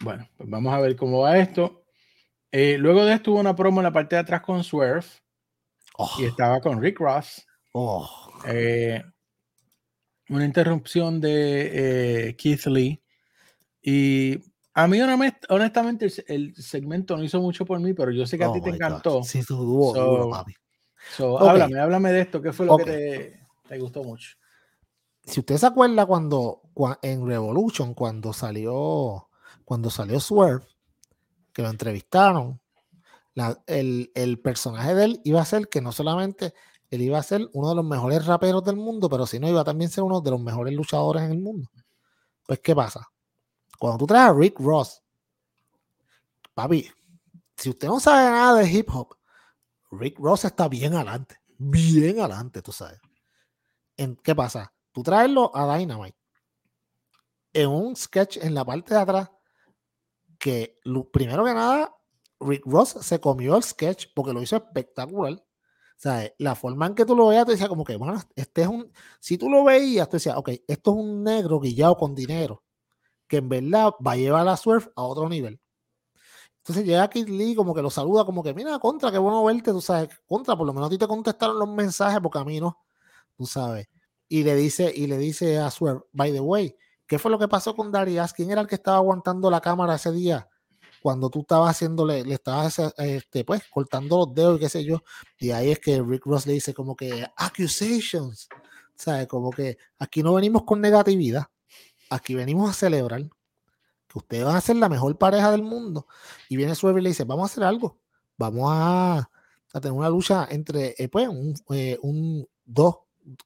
Bueno, 0.00 0.28
pues 0.36 0.50
vamos 0.50 0.74
a 0.74 0.80
ver 0.80 0.96
cómo 0.96 1.20
va 1.20 1.38
esto. 1.38 1.84
Eh, 2.50 2.76
luego 2.78 3.04
de 3.04 3.14
esto 3.14 3.32
hubo 3.32 3.40
una 3.40 3.56
promo 3.56 3.80
en 3.80 3.84
la 3.84 3.92
parte 3.92 4.16
de 4.16 4.20
atrás 4.20 4.42
con 4.42 4.62
Swerve 4.62 5.06
y 5.06 6.24
oh. 6.24 6.26
estaba 6.26 6.60
con 6.60 6.80
Rick 6.80 7.00
Ross. 7.00 7.46
Oh. 7.72 8.08
Eh, 8.46 9.02
una 10.36 10.44
interrupción 10.44 11.20
de 11.20 12.28
eh, 12.28 12.36
Keith 12.36 12.66
Lee. 12.66 13.02
Y 13.82 14.38
a 14.72 14.86
mí, 14.86 14.98
honestamente, 15.48 16.08
el, 16.26 16.54
segmento 16.56 17.16
no 17.16 17.24
hizo 17.24 17.40
mucho 17.40 17.64
por 17.64 17.78
mí, 17.80 17.92
pero 17.92 18.10
yo 18.10 18.26
sé 18.26 18.38
que 18.38 18.44
a 18.44 18.52
ti 18.52 18.60
oh 18.60 18.64
te 18.64 18.70
encantó. 18.70 19.22
Sí, 19.22 19.42
duro, 19.48 20.30
papi. 20.30 20.54
Háblame, 21.18 21.78
háblame 21.78 22.12
de 22.12 22.20
esto. 22.22 22.40
¿Qué 22.40 22.52
fue 22.52 22.66
lo 22.66 22.78
que 22.78 22.84
te, 22.84 23.46
te, 23.68 23.78
gustó 23.78 24.02
mucho? 24.02 24.36
Si 25.22 25.40
usted 25.40 25.56
se 25.56 25.66
acuerda 25.66 26.06
cuando 26.06 26.62
en 27.02 27.26
Revolution, 27.26 27.94
cuando 27.94 28.32
salió 28.32 29.28
cuando 29.64 29.90
salió 29.90 30.20
Swerve, 30.20 30.64
que 31.52 31.62
lo 31.62 31.70
entrevistaron, 31.70 32.60
el, 33.66 34.40
personaje 34.42 34.94
de 34.94 35.04
él 35.04 35.20
iba 35.24 35.40
a 35.40 35.44
ser 35.44 35.68
que 35.68 35.80
no 35.80 35.92
solamente 35.92 36.54
él 36.90 37.02
iba 37.02 37.18
a 37.18 37.22
ser 37.22 37.48
uno 37.52 37.70
de 37.70 37.74
los 37.76 37.84
mejores 37.84 38.24
raperos 38.26 38.64
del 38.64 38.76
mundo, 38.76 39.08
pero 39.08 39.26
sino 39.26 39.48
iba 39.48 39.60
a 39.60 39.64
también 39.64 39.90
ser 39.90 40.04
uno 40.04 40.20
de 40.20 40.30
los 40.30 40.40
mejores 40.40 40.74
luchadores 40.74 41.22
en 41.22 41.32
el 41.32 41.40
mundo. 41.40 41.68
Pues, 42.46 42.60
¿qué 42.60 42.74
pasa? 42.74 43.08
Cuando 43.78 43.98
tú 43.98 44.06
traes 44.06 44.30
a 44.30 44.32
Rick 44.32 44.60
Ross, 44.60 45.02
papi, 46.54 46.88
si 47.56 47.70
usted 47.70 47.88
no 47.88 48.00
sabe 48.00 48.30
nada 48.30 48.60
de 48.60 48.70
hip 48.70 48.88
hop, 48.92 49.16
Rick 49.90 50.18
Ross 50.18 50.44
está 50.44 50.68
bien 50.68 50.94
adelante, 50.94 51.36
bien 51.58 52.20
adelante, 52.20 52.62
tú 52.62 52.72
sabes. 52.72 53.00
¿En, 53.96 54.16
¿Qué 54.16 54.34
pasa? 54.34 54.72
Tú 54.92 55.02
traerlo 55.02 55.50
a 55.54 55.76
Dynamite 55.76 56.16
en 57.52 57.68
un 57.68 57.96
sketch 57.96 58.38
en 58.38 58.54
la 58.54 58.64
parte 58.64 58.94
de 58.94 59.00
atrás 59.00 59.30
que 60.38 60.78
primero 61.12 61.44
que 61.44 61.54
nada, 61.54 61.96
Rick 62.40 62.64
Ross 62.66 62.96
se 63.00 63.20
comió 63.20 63.56
el 63.56 63.62
sketch 63.62 64.08
porque 64.14 64.32
lo 64.32 64.42
hizo 64.42 64.56
espectacular. 64.56 65.43
Sea, 65.96 66.30
la 66.38 66.54
forma 66.54 66.86
en 66.86 66.94
que 66.94 67.04
tú 67.04 67.16
lo 67.16 67.28
veas, 67.28 67.46
te 67.46 67.52
decía 67.52 67.68
como 67.68 67.84
que, 67.84 67.96
bueno, 67.96 68.20
este 68.36 68.62
es 68.62 68.68
un. 68.68 68.92
Si 69.20 69.38
tú 69.38 69.48
lo 69.48 69.64
veías, 69.64 70.08
te 70.08 70.16
decía, 70.16 70.36
ok, 70.38 70.50
esto 70.66 70.90
es 70.92 70.96
un 70.96 71.22
negro 71.24 71.60
guillado 71.60 71.96
con 71.96 72.14
dinero, 72.14 72.62
que 73.28 73.38
en 73.38 73.48
verdad 73.48 73.92
va 74.06 74.12
a 74.12 74.16
llevar 74.16 74.48
a 74.48 74.56
Surf 74.56 74.88
a 74.96 75.02
otro 75.02 75.28
nivel. 75.28 75.60
Entonces 76.58 76.86
llega 76.86 77.08
Kid 77.10 77.28
Lee, 77.28 77.54
como 77.54 77.74
que 77.74 77.82
lo 77.82 77.90
saluda, 77.90 78.24
como 78.24 78.42
que, 78.42 78.54
mira, 78.54 78.78
contra, 78.78 79.10
qué 79.12 79.18
bueno 79.18 79.44
verte, 79.44 79.70
tú 79.70 79.80
sabes, 79.80 80.08
contra, 80.26 80.56
por 80.56 80.66
lo 80.66 80.72
menos 80.72 80.88
a 80.88 80.90
ti 80.90 80.98
te 80.98 81.06
contestaron 81.06 81.58
los 81.58 81.68
mensajes, 81.68 82.20
porque 82.20 82.38
a 82.38 82.44
mí 82.44 82.60
no, 82.60 82.78
tú 83.36 83.46
sabes. 83.46 83.88
Y 84.28 84.44
le 84.44 84.56
dice, 84.56 84.92
y 84.94 85.06
le 85.06 85.18
dice 85.18 85.58
a 85.58 85.70
Swerve, 85.70 86.02
by 86.12 86.32
the 86.32 86.40
way, 86.40 86.76
¿Qué 87.06 87.18
fue 87.18 87.30
lo 87.30 87.38
que 87.38 87.48
pasó 87.48 87.74
con 87.74 87.92
Darius? 87.92 88.32
¿Quién 88.32 88.50
era 88.50 88.60
el 88.60 88.66
que 88.66 88.76
estaba 88.76 88.96
aguantando 88.96 89.50
la 89.50 89.60
cámara 89.60 89.96
ese 89.96 90.10
día? 90.10 90.48
Cuando 91.04 91.28
tú 91.28 91.40
estabas 91.40 91.72
haciéndole, 91.72 92.24
le 92.24 92.32
estabas 92.32 92.78
este, 92.96 93.44
pues, 93.44 93.62
cortando 93.70 94.16
los 94.16 94.34
dedos 94.34 94.56
y 94.56 94.60
qué 94.60 94.68
sé 94.70 94.84
yo. 94.86 95.02
Y 95.38 95.50
ahí 95.50 95.70
es 95.70 95.78
que 95.78 96.00
Rick 96.00 96.24
Ross 96.24 96.46
le 96.46 96.54
dice 96.54 96.72
como 96.72 96.96
que 96.96 97.26
accusations. 97.36 98.48
¿Sabes? 98.94 99.26
Como 99.26 99.50
que 99.50 99.76
aquí 99.98 100.22
no 100.22 100.32
venimos 100.32 100.62
con 100.64 100.80
negatividad. 100.80 101.44
Aquí 102.08 102.34
venimos 102.34 102.70
a 102.70 102.72
celebrar 102.72 103.20
que 103.20 104.18
ustedes 104.18 104.46
van 104.46 104.56
a 104.56 104.62
ser 104.62 104.76
la 104.76 104.88
mejor 104.88 105.18
pareja 105.18 105.50
del 105.50 105.62
mundo. 105.62 106.06
Y 106.48 106.56
viene 106.56 106.74
Swerve 106.74 107.00
y 107.00 107.02
le 107.02 107.10
dice, 107.10 107.24
vamos 107.24 107.50
a 107.50 107.52
hacer 107.52 107.64
algo. 107.64 107.98
Vamos 108.38 108.70
a, 108.72 109.28
tener 109.74 109.92
una 109.92 110.08
lucha 110.08 110.48
entre, 110.50 110.94
eh, 110.96 111.10
pues, 111.10 111.28
un, 111.28 111.54
eh, 111.74 111.98
un, 112.00 112.48
dos, 112.64 112.96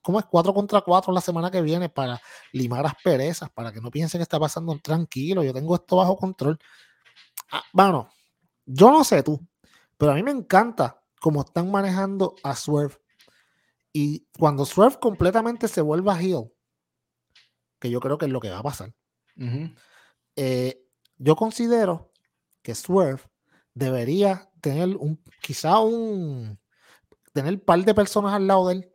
¿cómo 0.01 0.21
es? 0.21 0.27
Cuatro 0.27 0.55
contra 0.55 0.81
cuatro 0.83 1.13
la 1.13 1.21
semana 1.21 1.51
que 1.51 1.61
viene 1.61 1.89
para 1.89 2.23
limar 2.53 2.85
las 2.85 2.95
perezas, 3.03 3.51
para 3.51 3.73
que 3.73 3.81
no 3.81 3.91
piensen 3.91 4.21
que 4.21 4.23
está 4.23 4.39
pasando 4.39 4.79
tranquilo, 4.79 5.43
yo 5.43 5.53
tengo 5.53 5.75
esto 5.75 5.97
bajo 5.97 6.17
control. 6.17 6.57
Ah, 7.51 7.65
bueno, 7.73 8.11
yo 8.66 8.91
no 8.91 9.05
sé 9.05 9.23
tú, 9.23 9.41
pero 9.97 10.12
a 10.12 10.15
mí 10.15 10.23
me 10.23 10.31
encanta 10.31 11.03
cómo 11.20 11.41
están 11.41 11.70
manejando 11.70 12.35
a 12.43 12.55
Swerve. 12.55 12.97
Y 13.93 14.27
cuando 14.39 14.65
Swerve 14.65 14.99
completamente 15.01 15.69
se 15.69 15.81
vuelva 15.81 16.20
heel, 16.20 16.53
que 17.81 17.91
yo 17.91 18.01
creo 18.01 18.19
que 18.19 18.27
es 18.27 18.33
lo 18.33 18.41
que 18.41 18.51
va 18.51 18.59
a 18.59 18.62
pasar, 18.62 18.95
eh, 20.37 20.85
yo 21.16 21.37
considero 21.37 22.12
que 22.62 22.75
Swerve 22.75 23.23
debería 23.75 24.51
tener 24.61 24.97
un, 24.97 25.23
quizá 25.41 25.79
un, 25.79 26.59
tener 27.33 27.55
un 27.55 27.61
par 27.61 27.85
de 27.85 27.95
personas 27.95 28.35
al 28.35 28.47
lado 28.47 28.69
de 28.69 28.75
él 28.75 28.93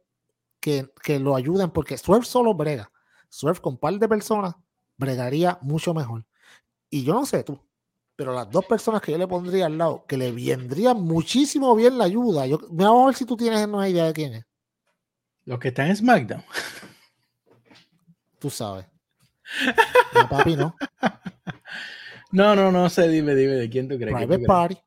que, 0.60 0.92
que 1.02 1.20
lo 1.20 1.36
ayuden, 1.36 1.72
porque 1.72 1.98
Swerve 1.98 2.26
solo 2.26 2.54
brega. 2.54 2.92
Swerve 3.30 3.62
con 3.62 3.74
un 3.74 3.80
par 3.80 3.94
de 3.98 4.08
personas 4.08 4.56
bregaría 4.98 5.58
mucho 5.62 5.94
mejor. 5.94 6.26
Y 6.90 7.04
yo 7.04 7.14
no 7.14 7.26
sé 7.26 7.44
tú, 7.44 7.60
pero 8.16 8.34
las 8.34 8.50
dos 8.50 8.66
personas 8.66 9.02
que 9.02 9.12
yo 9.12 9.18
le 9.18 9.28
pondría 9.28 9.66
al 9.66 9.78
lado, 9.78 10.06
que 10.08 10.18
le 10.18 10.32
vendría 10.32 10.94
muchísimo 10.94 11.76
bien 11.76 11.98
la 11.98 12.06
ayuda, 12.06 12.46
yo, 12.46 12.60
vamos 12.70 13.04
a 13.04 13.06
ver 13.08 13.16
si 13.16 13.26
tú 13.26 13.36
tienes 13.36 13.66
una 13.66 13.90
idea 13.90 14.06
de 14.06 14.14
quién 14.14 14.34
es. 14.34 14.46
Los 15.46 15.60
que 15.60 15.70
están 15.70 15.88
en 15.88 15.96
SmackDown. 15.98 16.44
Tú 18.40 18.50
sabes. 18.50 18.86
No, 20.14 20.30
papi, 20.30 20.56
no. 20.56 20.76
No, 22.34 22.56
no, 22.56 22.72
no 22.72 22.90
sé, 22.90 23.08
dime, 23.10 23.36
dime, 23.36 23.54
¿de 23.54 23.70
quién 23.70 23.88
tú 23.88 23.96
crees? 23.96 24.12
Private 24.12 24.44
Party. 24.48 24.78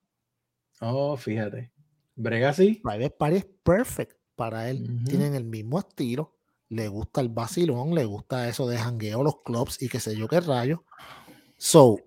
Oh, 0.80 1.16
fíjate. 1.16 1.70
Brega 2.16 2.52
sí. 2.52 2.80
Private 2.82 3.10
Party 3.10 3.36
es 3.36 3.46
perfect 3.62 4.16
para 4.34 4.68
él. 4.68 5.04
Tienen 5.04 5.36
el 5.36 5.44
mismo 5.44 5.78
estilo. 5.78 6.34
Le 6.70 6.88
gusta 6.88 7.20
el 7.20 7.28
vacilón, 7.28 7.94
le 7.94 8.04
gusta 8.04 8.48
eso 8.48 8.66
de 8.66 8.76
jangueo, 8.76 9.22
los 9.22 9.42
clubs 9.44 9.80
y 9.80 9.88
qué 9.88 10.00
sé 10.00 10.16
yo 10.16 10.26
qué 10.26 10.40
rayo. 10.40 10.82
So, 11.56 11.98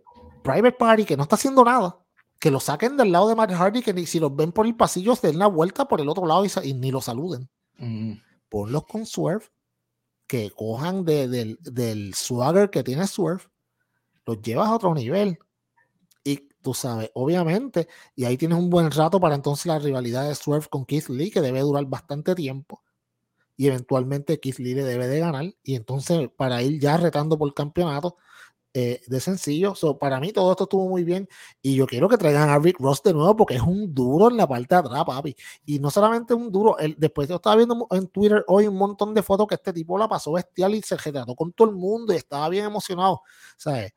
Private 0.49 0.77
Party, 0.77 1.05
que 1.05 1.15
no 1.15 1.23
está 1.23 1.35
haciendo 1.35 1.63
nada, 1.63 1.99
que 2.39 2.49
lo 2.49 2.59
saquen 2.59 2.97
del 2.97 3.11
lado 3.11 3.29
de 3.29 3.35
Matt 3.35 3.51
Hardy, 3.51 3.83
que 3.83 3.93
ni 3.93 4.07
si 4.07 4.19
los 4.19 4.35
ven 4.35 4.51
por 4.51 4.65
el 4.65 4.75
pasillo, 4.75 5.15
se 5.15 5.27
den 5.27 5.37
la 5.37 5.45
vuelta 5.45 5.87
por 5.87 6.01
el 6.01 6.09
otro 6.09 6.25
lado 6.25 6.43
y, 6.63 6.73
ni 6.73 6.89
lo 6.89 7.01
saluden. 7.01 7.47
Ponlos 8.49 8.85
con 8.87 9.05
Swerve, 9.05 9.45
que 10.25 10.49
cojan 10.49 11.05
del, 11.05 11.59
del 11.61 12.15
swagger 12.15 12.71
que 12.71 12.83
tiene 12.83 13.05
Swerve, 13.05 13.43
los 14.25 14.41
llevas 14.41 14.69
a 14.69 14.75
otro 14.75 14.93
nivel. 14.95 15.37
Y 16.23 16.49
tú 16.63 16.73
sabes, 16.73 17.11
obviamente, 17.13 17.87
y 18.15 18.25
ahí 18.25 18.35
tienes 18.35 18.57
un 18.57 18.71
buen 18.71 18.89
rato 18.89 19.19
para 19.19 19.35
entonces 19.35 19.67
la 19.67 19.77
rivalidad 19.77 20.27
de 20.27 20.33
Swerve 20.33 20.67
con 20.67 20.85
Keith 20.85 21.09
Lee, 21.09 21.29
que 21.29 21.41
debe 21.41 21.59
durar 21.59 21.85
bastante 21.85 22.33
tiempo. 22.33 22.81
Y 23.55 23.67
eventualmente 23.67 24.39
Keith 24.39 24.57
Lee 24.57 24.73
le 24.73 24.83
debe 24.83 25.07
de 25.07 25.19
ganar. 25.19 25.53
Y 25.61 25.75
entonces, 25.75 26.29
para 26.35 26.63
ir 26.63 26.79
ya 26.79 26.97
retando 26.97 27.37
por 27.37 27.49
el 27.49 27.53
campeonato, 27.53 28.17
eh, 28.73 29.01
de 29.07 29.19
sencillo. 29.19 29.73
So, 29.73 29.97
para 29.97 30.19
mí 30.19 30.31
todo 30.31 30.51
esto 30.51 30.65
estuvo 30.65 30.87
muy 30.87 31.03
bien 31.03 31.27
y 31.61 31.75
yo 31.75 31.87
quiero 31.87 32.07
que 32.07 32.17
traigan 32.17 32.49
a 32.49 32.59
Rick 32.59 32.79
Ross 32.79 33.01
de 33.01 33.13
nuevo 33.13 33.35
porque 33.35 33.55
es 33.55 33.61
un 33.61 33.93
duro 33.93 34.29
en 34.29 34.37
la 34.37 34.47
parte 34.47 34.75
de 34.75 34.79
atrás, 34.79 35.03
papi. 35.05 35.35
Y 35.65 35.79
no 35.79 35.89
solamente 35.89 36.33
un 36.33 36.51
duro, 36.51 36.77
el, 36.77 36.95
después 36.97 37.27
yo 37.27 37.35
estaba 37.35 37.55
viendo 37.55 37.87
en 37.91 38.07
Twitter 38.07 38.43
hoy 38.47 38.67
un 38.67 38.75
montón 38.75 39.13
de 39.13 39.23
fotos 39.23 39.47
que 39.47 39.55
este 39.55 39.73
tipo 39.73 39.97
la 39.97 40.07
pasó 40.07 40.33
bestial 40.33 40.75
y 40.75 40.81
se 40.81 40.97
retrató 40.97 41.35
con 41.35 41.51
todo 41.53 41.69
el 41.69 41.75
mundo 41.75 42.13
y 42.13 42.17
estaba 42.17 42.47
bien 42.49 42.65
emocionado. 42.65 43.21
¿Sabes? 43.57 43.93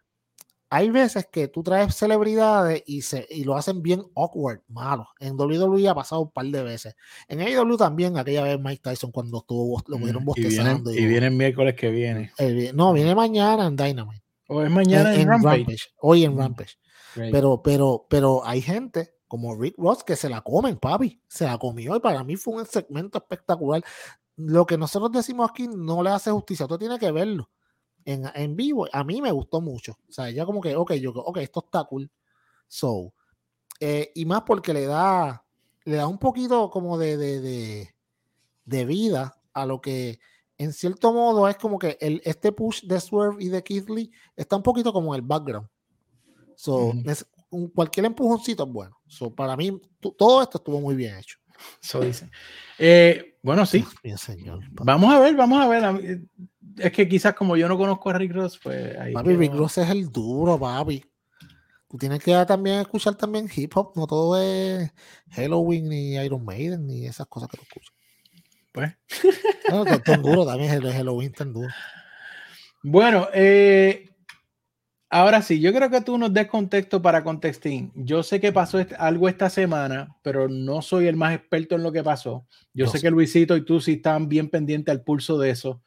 Hay 0.71 0.89
veces 0.89 1.29
que 1.31 1.49
tú 1.49 1.63
traes 1.63 1.95
celebridades 1.95 2.83
y, 2.87 3.03
se, 3.03 3.27
y 3.29 3.45
lo 3.45 3.55
hacen 3.57 3.83
bien 3.83 4.03
awkward, 4.17 4.63
malo. 4.69 5.07
En 5.21 5.39
WWE 5.39 5.87
ha 5.87 5.95
pasado 5.95 6.23
un 6.23 6.31
par 6.31 6.47
de 6.47 6.63
veces. 6.63 6.97
En 7.29 7.43
AEW 7.43 7.77
también, 7.77 8.17
aquella 8.17 8.43
vez 8.43 8.59
Mike 8.59 8.81
Tyson 8.83 9.13
cuando 9.13 9.41
estuvo, 9.41 9.83
lo 9.87 9.99
pudieron 9.99 10.25
bostezando. 10.25 10.91
Y 10.91 11.05
viene, 11.05 11.27
el 11.27 11.35
miércoles 11.35 11.75
que 11.75 11.91
viene. 11.91 12.33
no, 12.73 12.95
viene 12.95 13.15
mañana 13.15 13.67
en 13.67 13.77
Dynamite. 13.77 14.22
O 14.53 14.63
es 14.63 14.71
mañana 14.71 15.15
en, 15.15 15.29
Rampage. 15.29 15.91
Hoy 16.01 16.25
en 16.25 16.37
Rampage. 16.37 16.77
Pero, 17.15 17.63
pero, 17.63 18.07
pero 18.09 18.45
hay 18.45 18.61
gente 18.61 19.15
como 19.29 19.55
Rick 19.55 19.77
Ross 19.79 20.05
que 20.05 20.17
se 20.17 20.29
la 20.29 20.43
comen, 20.43 20.79
papi. 20.79 21.23
Se 21.29 21.45
la 21.45 21.59
comió 21.59 21.97
y 21.97 22.01
para 22.01 22.23
mí 22.25 22.37
fue 22.37 22.55
un 22.55 22.67
segmento 22.67 23.19
espectacular. 23.19 23.83
Lo 24.37 24.67
que 24.67 24.79
nosotros 24.79 25.13
decimos 25.13 25.51
aquí 25.51 25.69
no 25.69 26.03
le 26.03 26.11
hace 26.11 26.31
justicia. 26.31 26.67
Tú 26.67 26.79
tienes 26.79 26.99
que 26.99 27.11
verlo 27.11 27.51
en, 28.05 28.31
en 28.35 28.57
vivo. 28.57 28.87
A 28.93 29.05
mí 29.05 29.21
me 29.21 29.33
gustó 29.33 29.61
mucho. 29.61 29.99
O 30.09 30.13
sea, 30.13 30.31
ya 30.31 30.45
como 30.45 30.61
que, 30.61 30.77
ok, 30.77 30.93
yo, 30.95 31.13
ok, 31.13 31.39
esto 31.39 31.63
está 31.65 31.85
cool. 31.85 32.11
So, 32.69 33.15
eh, 33.81 34.13
y 34.15 34.25
más 34.25 34.43
porque 34.43 34.73
le 34.73 34.87
da, 34.87 35.45
le 35.85 35.97
da 35.97 36.07
un 36.07 36.19
poquito 36.19 36.71
como 36.71 36.99
de, 36.99 37.17
de, 37.17 37.41
de, 37.41 37.95
de 38.65 38.85
vida 38.85 39.41
a 39.53 39.67
lo 39.67 39.81
que 39.81 40.21
en 40.59 40.73
cierto 40.73 41.13
modo 41.13 41.49
es 41.49 41.57
como 41.57 41.79
que 41.79 41.97
el, 42.01 42.21
este 42.25 42.53
push 42.53 42.83
de 42.85 43.01
Swerve 43.01 43.43
y 43.43 43.49
de 43.49 43.63
Keith 43.63 43.89
Lee 43.89 44.11
está 44.37 44.57
un 44.57 44.63
poquito 44.63 44.93
como 44.93 45.15
en 45.15 45.21
el 45.21 45.27
background. 45.27 45.69
So, 46.55 46.93
es, 47.05 47.27
un, 47.51 47.69
cualquier 47.69 48.07
empujoncito 48.07 48.65
es 48.65 48.71
bueno. 48.71 48.97
So, 49.07 49.35
para 49.35 49.57
mí, 49.57 49.81
todo 50.17 50.43
esto 50.43 50.59
estuvo 50.59 50.81
muy 50.81 50.95
bien 50.95 51.17
hecho. 51.19 51.39
Eso 51.83 52.01
dice. 52.01 52.31
Eh, 52.79 53.39
bueno, 53.43 53.67
sí. 53.67 53.85
vamos 54.73 55.13
a 55.13 55.19
ver, 55.19 55.37
vamos 55.37 55.61
a 55.61 55.69
ver. 55.69 56.23
Es 56.79 56.93
que 56.93 57.09
quizás 57.09 57.35
como 57.35 57.57
yo 57.57 57.69
no 57.69 57.77
conozco 57.77 58.11
a 58.11 58.15
Rick 58.15 58.33
Ross, 58.33 58.59
pues 58.63 58.97
ahí. 58.99 59.13
Papi, 59.13 59.37
Rick 59.37 59.55
Ross 59.55 59.79
es 59.79 59.91
el 59.91 60.11
duro, 60.11 60.59
papi. 60.59 61.05
Tú 61.89 61.99
tienes 61.99 62.23
que 62.23 62.33
también 62.47 62.81
escuchar 62.81 63.15
también 63.17 63.51
hip 63.55 63.77
hop, 63.77 63.93
no 63.97 64.07
todo 64.07 64.41
es 64.41 64.91
Halloween 65.31 65.91
ni 65.91 66.15
Iron 66.15 66.43
Maiden 66.43 66.87
ni 66.87 67.07
esas 67.07 67.27
cosas 67.27 67.51
que 67.51 67.59
tú 67.59 67.65
escuchas. 67.65 67.95
Pues. 68.73 68.93
No, 69.71 69.85
duro 69.85 70.45
también, 70.45 70.71
el 70.71 70.93
Halloween 70.93 71.33
tan 71.33 71.53
duro. 71.53 71.69
Bueno, 72.83 73.29
eh, 73.33 74.11
ahora 75.09 75.41
sí, 75.41 75.61
yo 75.61 75.73
creo 75.73 75.89
que 75.89 76.03
tú 76.03 76.19
nos 76.19 76.35
des 76.35 76.47
contexto 76.47 77.01
para 77.01 77.25
contesting. 77.25 77.91
Yo 77.95 78.23
sé 78.23 78.39
que 78.39 78.53
pasó 78.53 78.85
algo 78.99 79.29
esta 79.29 79.49
semana, 79.49 80.15
pero 80.21 80.49
no 80.49 80.83
soy 80.83 81.07
el 81.07 81.17
más 81.17 81.35
experto 81.35 81.77
en 81.77 81.85
lo 81.85 81.93
que 81.93 82.03
pasó. 82.03 82.47
Yo 82.75 82.87
sé, 82.87 83.01
que 83.01 83.11
Luisito 83.11 83.57
y 83.57 83.65
tú 83.65 83.81
sí 83.81 83.93
están 83.93 84.29
bien 84.29 84.51
pendientes 84.51 84.93
al 84.93 85.03
pulso 85.03 85.39
de 85.39 85.51
eso. 85.51 85.81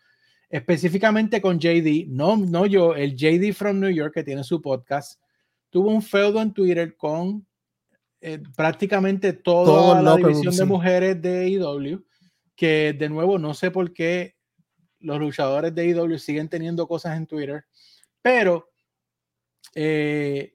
Específicamente 0.49 1.41
con 1.41 1.59
JD, 1.59 2.07
no, 2.07 2.37
no 2.37 2.65
yo, 2.65 2.95
el 2.95 3.15
JD 3.15 3.53
from 3.53 3.79
New 3.79 3.91
York 3.91 4.13
que 4.15 4.23
tiene 4.23 4.43
su 4.43 4.61
podcast, 4.61 5.21
tuvo 5.69 5.91
un 5.91 6.01
feudo 6.01 6.41
en 6.41 6.53
Twitter 6.53 6.95
con 6.95 7.45
eh, 8.21 8.41
prácticamente 8.55 9.33
toda 9.33 10.01
la 10.01 10.15
división 10.15 10.55
de 10.55 10.65
mujeres 10.65 11.21
de 11.21 11.49
IW 11.49 12.03
que 12.55 12.93
de 12.93 13.09
nuevo 13.09 13.37
no 13.37 13.53
sé 13.53 13.71
por 13.71 13.93
qué 13.93 14.35
los 14.99 15.19
luchadores 15.19 15.73
de 15.75 15.87
IW 15.87 16.17
siguen 16.17 16.49
teniendo 16.49 16.87
cosas 16.87 17.17
en 17.17 17.27
Twitter, 17.27 17.65
pero 18.21 18.71
eh, 19.73 20.53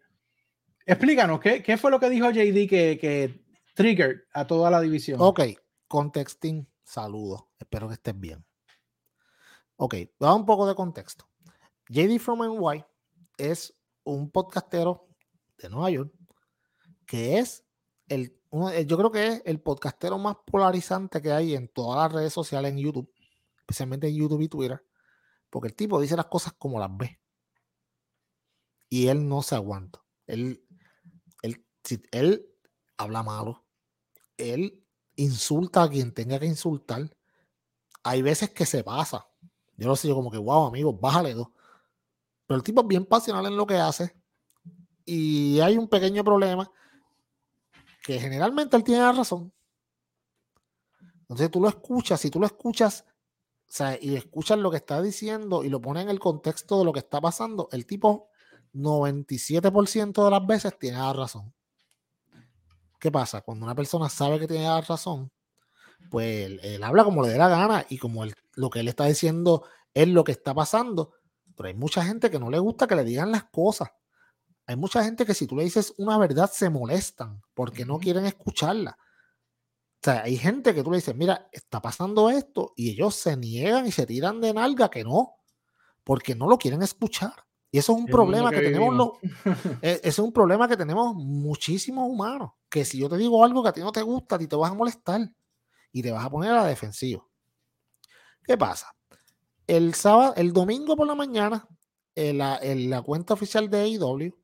explícanos, 0.87 1.41
¿qué, 1.41 1.63
¿qué, 1.63 1.77
fue 1.77 1.91
lo 1.91 2.01
que 2.01 2.11
dijo 2.11 2.31
JD 2.31 2.69
que, 2.69 2.99
que 3.01 3.45
triggered 3.75 4.23
a 4.33 4.47
toda 4.47 4.71
la 4.71 4.81
división? 4.81 5.19
Ok, 5.21 5.41
contexting, 5.87 6.67
saludos, 6.83 7.45
espero 7.59 7.89
que 7.89 7.95
estés 7.95 8.19
bien. 8.19 8.45
Ok, 9.77 9.95
da 10.19 10.35
un 10.35 10.45
poco 10.45 10.67
de 10.67 10.75
contexto. 10.75 11.27
JD 11.89 12.19
from 12.19 12.41
NY 12.41 12.85
es 13.37 13.77
un 14.05 14.31
podcastero 14.31 15.09
de 15.59 15.69
Nueva 15.69 15.91
York 15.91 16.13
que 17.11 17.39
es 17.39 17.65
el 18.07 18.40
eh, 18.53 18.85
yo 18.87 18.99
creo 18.99 19.13
que 19.13 19.27
es 19.27 19.43
el 19.45 19.61
podcastero 19.61 20.19
más 20.19 20.37
polarizante 20.45 21.23
que 21.23 21.33
hay 21.33 21.55
en 21.55 21.69
todas 21.69 21.99
las 21.99 22.13
redes 22.13 22.33
sociales 22.33 22.73
en 22.73 22.79
YouTube, 22.79 23.13
especialmente 23.61 24.09
en 24.09 24.17
YouTube 24.17 24.41
y 24.41 24.49
Twitter, 24.49 24.85
porque 25.49 25.69
el 25.69 25.75
tipo 25.75 26.01
dice 26.01 26.17
las 26.17 26.27
cosas 26.27 26.55
como 26.55 26.81
las 26.81 26.91
ve. 26.97 27.21
Y 28.89 29.07
él 29.07 29.29
no 29.29 29.43
se 29.43 29.55
aguanta. 29.55 30.03
Él, 30.27 30.65
él, 31.43 31.65
él 32.11 32.47
habla 32.97 33.23
malo, 33.23 33.65
él 34.37 34.85
insulta 35.15 35.85
a 35.85 35.89
quien 35.89 36.13
tenga 36.13 36.41
que 36.41 36.47
insultar. 36.47 37.09
Hay 38.03 38.23
veces 38.23 38.51
que 38.51 38.67
se 38.67 38.83
pasa. 38.83 39.29
Yo 39.77 39.87
lo 39.87 39.95
sé, 39.95 40.09
yo 40.09 40.15
como 40.17 40.31
que, 40.31 40.39
wow, 40.39 40.67
amigo, 40.67 40.93
bájale 40.93 41.35
dos. 41.35 41.49
Pero 42.47 42.59
el 42.59 42.65
tipo 42.65 42.81
es 42.81 42.89
bien 42.89 43.07
pasional 43.07 43.47
en 43.47 43.57
lo 43.57 43.67
que 43.67 43.77
hace. 43.77 44.17
Y 45.05 45.61
hay 45.61 45.79
un 45.79 45.89
pequeño 45.89 46.25
problema 46.25 46.71
que 48.03 48.19
generalmente 48.19 48.77
él 48.77 48.85
tiene 48.85 49.03
la 49.03 49.13
razón. 49.13 49.53
Entonces 51.23 51.51
tú 51.51 51.61
lo 51.61 51.69
escuchas, 51.69 52.21
si 52.21 52.31
tú 52.31 52.41
lo 52.41 52.47
escuchas 52.47 53.05
o 53.71 53.73
sea, 53.73 53.97
y 54.01 54.17
escuchas 54.17 54.59
lo 54.59 54.69
que 54.73 54.79
está 54.79 55.01
diciendo 55.01 55.63
y 55.63 55.69
lo 55.69 55.81
pones 55.81 56.03
en 56.03 56.11
el 56.11 56.19
contexto 56.19 56.81
de 56.81 56.85
lo 56.85 56.93
que 56.93 56.99
está 56.99 57.21
pasando, 57.21 57.69
el 57.71 57.87
tipo 57.87 58.29
97% 58.75 60.25
de 60.25 60.31
las 60.31 60.45
veces 60.45 60.77
tiene 60.77 60.99
la 60.99 61.13
razón. 61.13 61.55
¿Qué 62.99 63.13
pasa? 63.13 63.43
Cuando 63.43 63.65
una 63.65 63.77
persona 63.77 64.09
sabe 64.09 64.41
que 64.41 64.49
tiene 64.49 64.65
la 64.65 64.81
razón, 64.81 65.31
pues 66.11 66.59
él, 66.63 66.83
habla 66.83 67.05
como 67.05 67.23
le 67.23 67.29
dé 67.29 67.39
la 67.39 67.49
gana 67.49 67.87
y 67.89 67.99
como 67.99 68.25
lo 68.55 68.71
que 68.71 68.81
él 68.81 68.89
está 68.89 69.05
diciendo 69.05 69.63
es 69.95 70.09
lo 70.09 70.25
que 70.25 70.33
está 70.33 70.53
pasando. 70.53 71.13
Pero 71.57 71.69
hay 71.69 71.75
mucha 71.75 72.05
gente 72.05 72.29
que 72.29 72.41
no 72.41 72.51
le 72.51 72.59
gusta 72.59 72.89
que 72.89 72.97
le 72.97 73.05
digan 73.05 73.31
las 73.31 73.45
cosas. 73.45 73.91
Hay 74.71 74.77
mucha 74.77 75.03
gente 75.03 75.27
que 75.27 75.35
si 75.35 75.49
tú 75.49 75.57
le 75.57 75.65
dices 75.65 75.93
una 75.99 76.17
verdad 76.17 76.49
se 76.49 76.71
molestan 76.71 77.43
porque 77.55 77.85
no 77.85 77.99
quieren 77.99 78.25
escucharla. 78.25 78.97
sea, 80.01 80.23
hay 80.23 80.37
gente 80.37 80.73
que 80.73 80.85
tú 80.85 80.93
le 80.93 80.99
dices, 80.99 81.17
mira, 81.17 81.49
está 81.51 81.83
pasando 81.83 82.31
esto, 82.31 82.73
y 82.77 82.91
ellos 82.91 83.17
se 83.17 83.37
niegan 83.37 83.89
y 83.89 83.91
se 83.91 84.07
tiran 84.07 84.41
de 84.41 84.55
nalga 84.55 84.89
que 84.89 85.03
no, 85.03 85.39
porque 86.05 86.37
no 86.37 86.49
lo 86.49 86.57
quieren 86.57 86.83
escuchar. 86.83 87.33
Y 87.73 87.79
eso 87.79 87.95
es 87.95 87.99
un 87.99 88.07
problema 88.07 88.53
que, 88.53 88.61
tenemos 88.61 88.95
los, 88.95 89.09
e, 89.83 90.01
es 90.05 90.21
un 90.21 90.33
problema 90.33 90.69
que 90.69 90.77
tenemos 90.77 91.17
muchísimos 91.17 92.09
humanos. 92.09 92.53
Que 92.69 92.85
si 92.85 92.97
yo 92.97 93.09
te 93.09 93.17
digo 93.17 93.45
algo 93.45 93.65
que 93.65 93.71
a 93.71 93.73
ti 93.73 93.81
no 93.81 93.91
te 93.91 94.03
gusta, 94.03 94.37
a 94.37 94.39
ti 94.39 94.47
te 94.47 94.55
vas 94.55 94.71
a 94.71 94.75
molestar 94.75 95.33
y 95.91 96.01
te 96.01 96.13
vas 96.13 96.25
a 96.25 96.31
poner 96.31 96.53
a 96.53 96.63
la 96.63 96.67
defensiva. 96.67 97.27
¿Qué 98.45 98.57
pasa? 98.57 98.95
El 99.67 99.95
sábado, 99.95 100.35
el 100.37 100.53
domingo 100.53 100.95
por 100.95 101.09
la 101.09 101.17
mañana, 101.17 101.67
en 102.15 102.39
la, 102.39 103.03
cuenta 103.03 103.35
oficial 103.35 103.69
de 103.69 103.81
AEW 103.81 104.41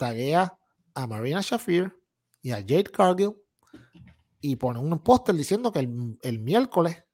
taguea 0.00 0.58
a 0.94 1.06
Marina 1.06 1.40
Shafir 1.42 1.94
y 2.42 2.50
a 2.50 2.56
Jade 2.56 2.84
Cargill 2.84 3.36
y 4.40 4.56
pone 4.56 4.78
un 4.78 4.98
póster 4.98 5.34
diciendo 5.34 5.70
que 5.70 5.80
el, 5.80 6.18
el 6.22 6.38
miércoles 6.38 7.04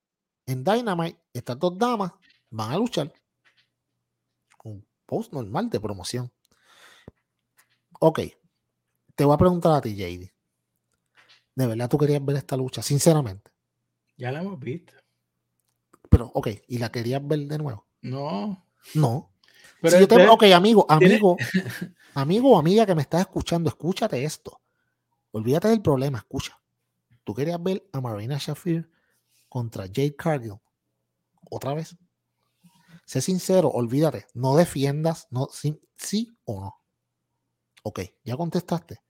en 0.46 0.62
Dynamite 0.62 1.20
estas 1.32 1.58
dos 1.58 1.76
damas 1.76 2.12
van 2.50 2.70
a 2.70 2.78
luchar 2.78 3.12
post 5.06 5.32
normal 5.32 5.70
de 5.70 5.80
promoción. 5.80 6.30
Ok, 8.00 8.20
te 9.14 9.24
voy 9.24 9.34
a 9.34 9.38
preguntar 9.38 9.72
a 9.72 9.80
ti, 9.80 9.94
JD. 9.94 10.30
¿De 11.54 11.66
verdad 11.66 11.88
tú 11.88 11.96
querías 11.96 12.22
ver 12.22 12.36
esta 12.36 12.56
lucha? 12.56 12.82
Sinceramente. 12.82 13.50
Ya 14.16 14.30
la 14.30 14.42
hemos 14.42 14.58
visto. 14.58 14.92
Pero, 16.10 16.30
ok, 16.34 16.48
¿y 16.68 16.78
la 16.78 16.90
querías 16.90 17.26
ver 17.26 17.40
de 17.40 17.58
nuevo? 17.58 17.86
No. 18.02 18.66
No. 18.94 19.32
Pero 19.81 20.01
yo 20.01 20.09
te, 20.09 20.28
ok, 20.28 20.44
amigo, 20.55 20.86
amigo, 20.89 21.36
amigo 22.15 22.53
o 22.53 22.59
amiga 22.59 22.86
que 22.86 22.94
me 22.94 23.03
estás 23.03 23.20
escuchando, 23.20 23.69
escúchate 23.69 24.24
esto. 24.24 24.61
Olvídate 25.32 25.69
del 25.69 25.82
problema, 25.82 26.19
escucha. 26.19 26.59
¿Tú 27.24 27.35
querías 27.35 27.62
ver 27.62 27.89
a 27.93 28.01
Marina 28.01 28.39
Shafir 28.39 28.90
contra 29.48 29.86
Jade 29.86 30.16
Cargill 30.16 30.59
otra 31.51 31.74
vez? 31.74 31.97
Sé 33.05 33.20
sincero, 33.20 33.69
olvídate, 33.69 34.27
no 34.35 34.57
defiendas, 34.57 35.28
no, 35.31 35.48
sí, 35.53 35.81
sí 35.97 36.36
o 36.44 36.61
no. 36.61 36.77
Ok, 37.82 38.01
ya 38.24 38.36
contestaste. 38.36 39.01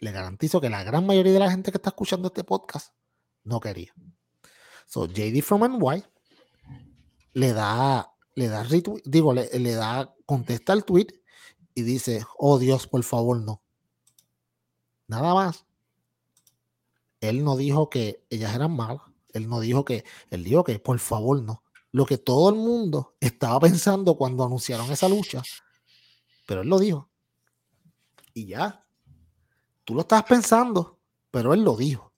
Le 0.00 0.10
garantizo 0.10 0.60
que 0.60 0.70
la 0.70 0.82
gran 0.82 1.04
mayoría 1.04 1.32
de 1.32 1.38
la 1.38 1.50
gente 1.50 1.70
que 1.70 1.78
está 1.78 1.90
escuchando 1.90 2.28
este 2.28 2.44
podcast 2.44 2.94
no 3.44 3.60
quería. 3.60 3.92
So, 4.86 5.06
JD 5.06 5.42
from 5.42 5.78
NY 5.78 6.04
le 7.34 7.52
da, 7.52 8.11
le 8.34 8.48
da 8.48 8.62
retweet, 8.62 9.02
digo, 9.04 9.32
le, 9.32 9.48
le 9.58 9.72
da, 9.72 10.14
contesta 10.26 10.72
el 10.72 10.84
tweet 10.84 11.08
y 11.74 11.82
dice, 11.82 12.24
oh 12.38 12.58
Dios, 12.58 12.86
por 12.86 13.02
favor, 13.02 13.40
no. 13.40 13.62
Nada 15.08 15.34
más. 15.34 15.66
Él 17.20 17.44
no 17.44 17.56
dijo 17.56 17.88
que 17.88 18.24
ellas 18.30 18.54
eran 18.54 18.74
malas. 18.74 19.02
Él 19.32 19.48
no 19.48 19.60
dijo 19.60 19.84
que, 19.84 20.04
él 20.30 20.44
dijo 20.44 20.64
que 20.64 20.78
por 20.78 20.98
favor 20.98 21.42
no 21.42 21.62
lo 21.92 22.06
que 22.06 22.18
todo 22.18 22.48
el 22.48 22.56
mundo 22.56 23.14
estaba 23.20 23.60
pensando 23.60 24.16
cuando 24.16 24.44
anunciaron 24.44 24.90
esa 24.90 25.08
lucha, 25.08 25.42
pero 26.46 26.62
él 26.62 26.68
lo 26.68 26.78
dijo. 26.78 27.10
Y 28.34 28.46
ya, 28.46 28.84
tú 29.84 29.94
lo 29.94 30.00
estabas 30.00 30.24
pensando, 30.24 30.98
pero 31.30 31.52
él 31.52 31.62
lo 31.62 31.76
dijo. 31.76 32.12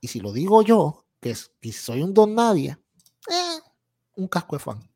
Y 0.00 0.08
si 0.08 0.20
lo 0.20 0.32
digo 0.32 0.62
yo, 0.62 1.04
que, 1.20 1.34
soy 1.34 2.02
un 2.02 2.14
don 2.14 2.34
nadie, 2.34 2.78
eh, 3.28 3.60
un 4.16 4.28
casco 4.28 4.56
de 4.56 4.60
fan. 4.60 4.91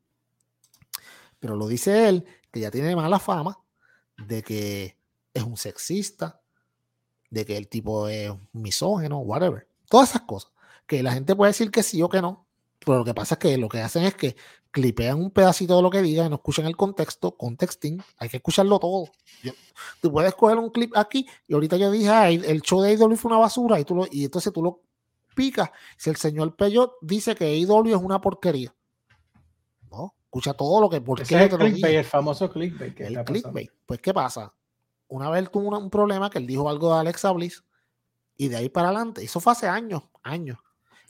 Pero 1.39 1.55
lo 1.55 1.67
dice 1.67 2.09
él, 2.09 2.25
que 2.51 2.59
ya 2.59 2.71
tiene 2.71 2.95
mala 2.95 3.19
fama, 3.19 3.59
de 4.17 4.43
que 4.43 4.97
es 5.33 5.43
un 5.43 5.57
sexista, 5.57 6.41
de 7.29 7.45
que 7.45 7.57
el 7.57 7.67
tipo 7.67 8.07
es 8.07 8.31
misógeno, 8.53 9.19
whatever. 9.19 9.67
Todas 9.89 10.09
esas 10.09 10.23
cosas. 10.23 10.51
Que 10.85 11.03
la 11.03 11.13
gente 11.13 11.35
puede 11.35 11.51
decir 11.51 11.69
que 11.69 11.83
sí 11.83 12.01
o 12.01 12.09
que 12.09 12.21
no, 12.21 12.47
pero 12.87 12.99
lo 12.99 13.05
que 13.05 13.13
pasa 13.13 13.35
es 13.35 13.39
que 13.39 13.57
lo 13.57 13.67
que 13.67 13.81
hacen 13.81 14.03
es 14.03 14.15
que 14.15 14.35
clipean 14.71 15.19
un 15.19 15.31
pedacito 15.31 15.75
de 15.75 15.81
lo 15.81 15.89
que 15.89 16.01
diga 16.01 16.25
y 16.25 16.29
no 16.29 16.35
escuchan 16.35 16.65
el 16.65 16.77
contexto, 16.77 17.35
contexting, 17.35 18.01
hay 18.17 18.29
que 18.29 18.37
escucharlo 18.37 18.79
todo. 18.79 19.09
tú 20.01 20.11
puedes 20.11 20.33
coger 20.35 20.57
un 20.57 20.69
clip 20.69 20.95
aquí 20.95 21.27
y 21.47 21.53
ahorita 21.53 21.77
yo 21.77 21.91
dije, 21.91 22.11
el 22.29 22.61
show 22.61 22.81
de 22.81 22.91
AEW 22.91 23.17
fue 23.17 23.31
una 23.31 23.39
basura 23.39 23.79
y, 23.79 23.83
tú 23.83 23.95
lo, 23.95 24.07
y 24.09 24.25
entonces 24.25 24.53
tú 24.53 24.63
lo 24.63 24.81
picas. 25.35 25.69
Si 25.97 26.09
el 26.09 26.15
señor 26.15 26.55
Peyot 26.55 26.93
dice 27.01 27.35
que 27.35 27.45
AEW 27.45 27.89
es 27.89 28.01
una 28.01 28.21
porquería. 28.21 28.73
Escucha 30.27 30.53
todo 30.53 30.79
lo 30.79 30.89
que... 30.89 31.01
Porque 31.01 31.23
es 31.23 31.31
el, 31.31 31.49
clickbait, 31.49 31.95
el 31.95 32.05
famoso 32.05 32.49
clickbait. 32.49 32.99
el 33.01 33.23
clickbait. 33.23 33.71
Pues, 33.85 33.99
¿qué 33.99 34.13
pasa? 34.13 34.53
Una 35.07 35.29
vez 35.29 35.49
tuvo 35.51 35.77
un 35.77 35.89
problema 35.89 36.29
que 36.29 36.37
él 36.37 36.47
dijo 36.47 36.69
algo 36.69 36.93
de 36.93 36.99
Alexa 36.99 37.31
Bliss 37.31 37.63
y 38.35 38.49
de 38.49 38.57
ahí 38.57 38.69
para 38.69 38.89
adelante, 38.89 39.23
eso 39.23 39.39
fue 39.39 39.53
hace 39.53 39.67
años, 39.67 40.03
años 40.21 40.59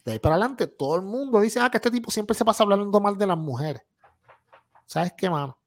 de 0.07 0.14
ahí 0.14 0.19
para 0.19 0.35
adelante, 0.35 0.68
todo 0.68 0.95
el 0.95 1.02
mundo 1.02 1.41
dice, 1.41 1.60
ah, 1.60 1.69
que 1.69 1.80
este 1.80 1.91
tipo 1.91 2.10
siempre 2.10 2.34
se 2.34 2.45
pasa 2.45 2.64
hablando 2.64 2.98
mal 3.02 3.18
de 3.18 3.27
las 3.27 3.38
mujeres. 3.38 3.81
¿Sabes 4.85 5.11
qué, 5.18 5.30
mano? 5.30 5.57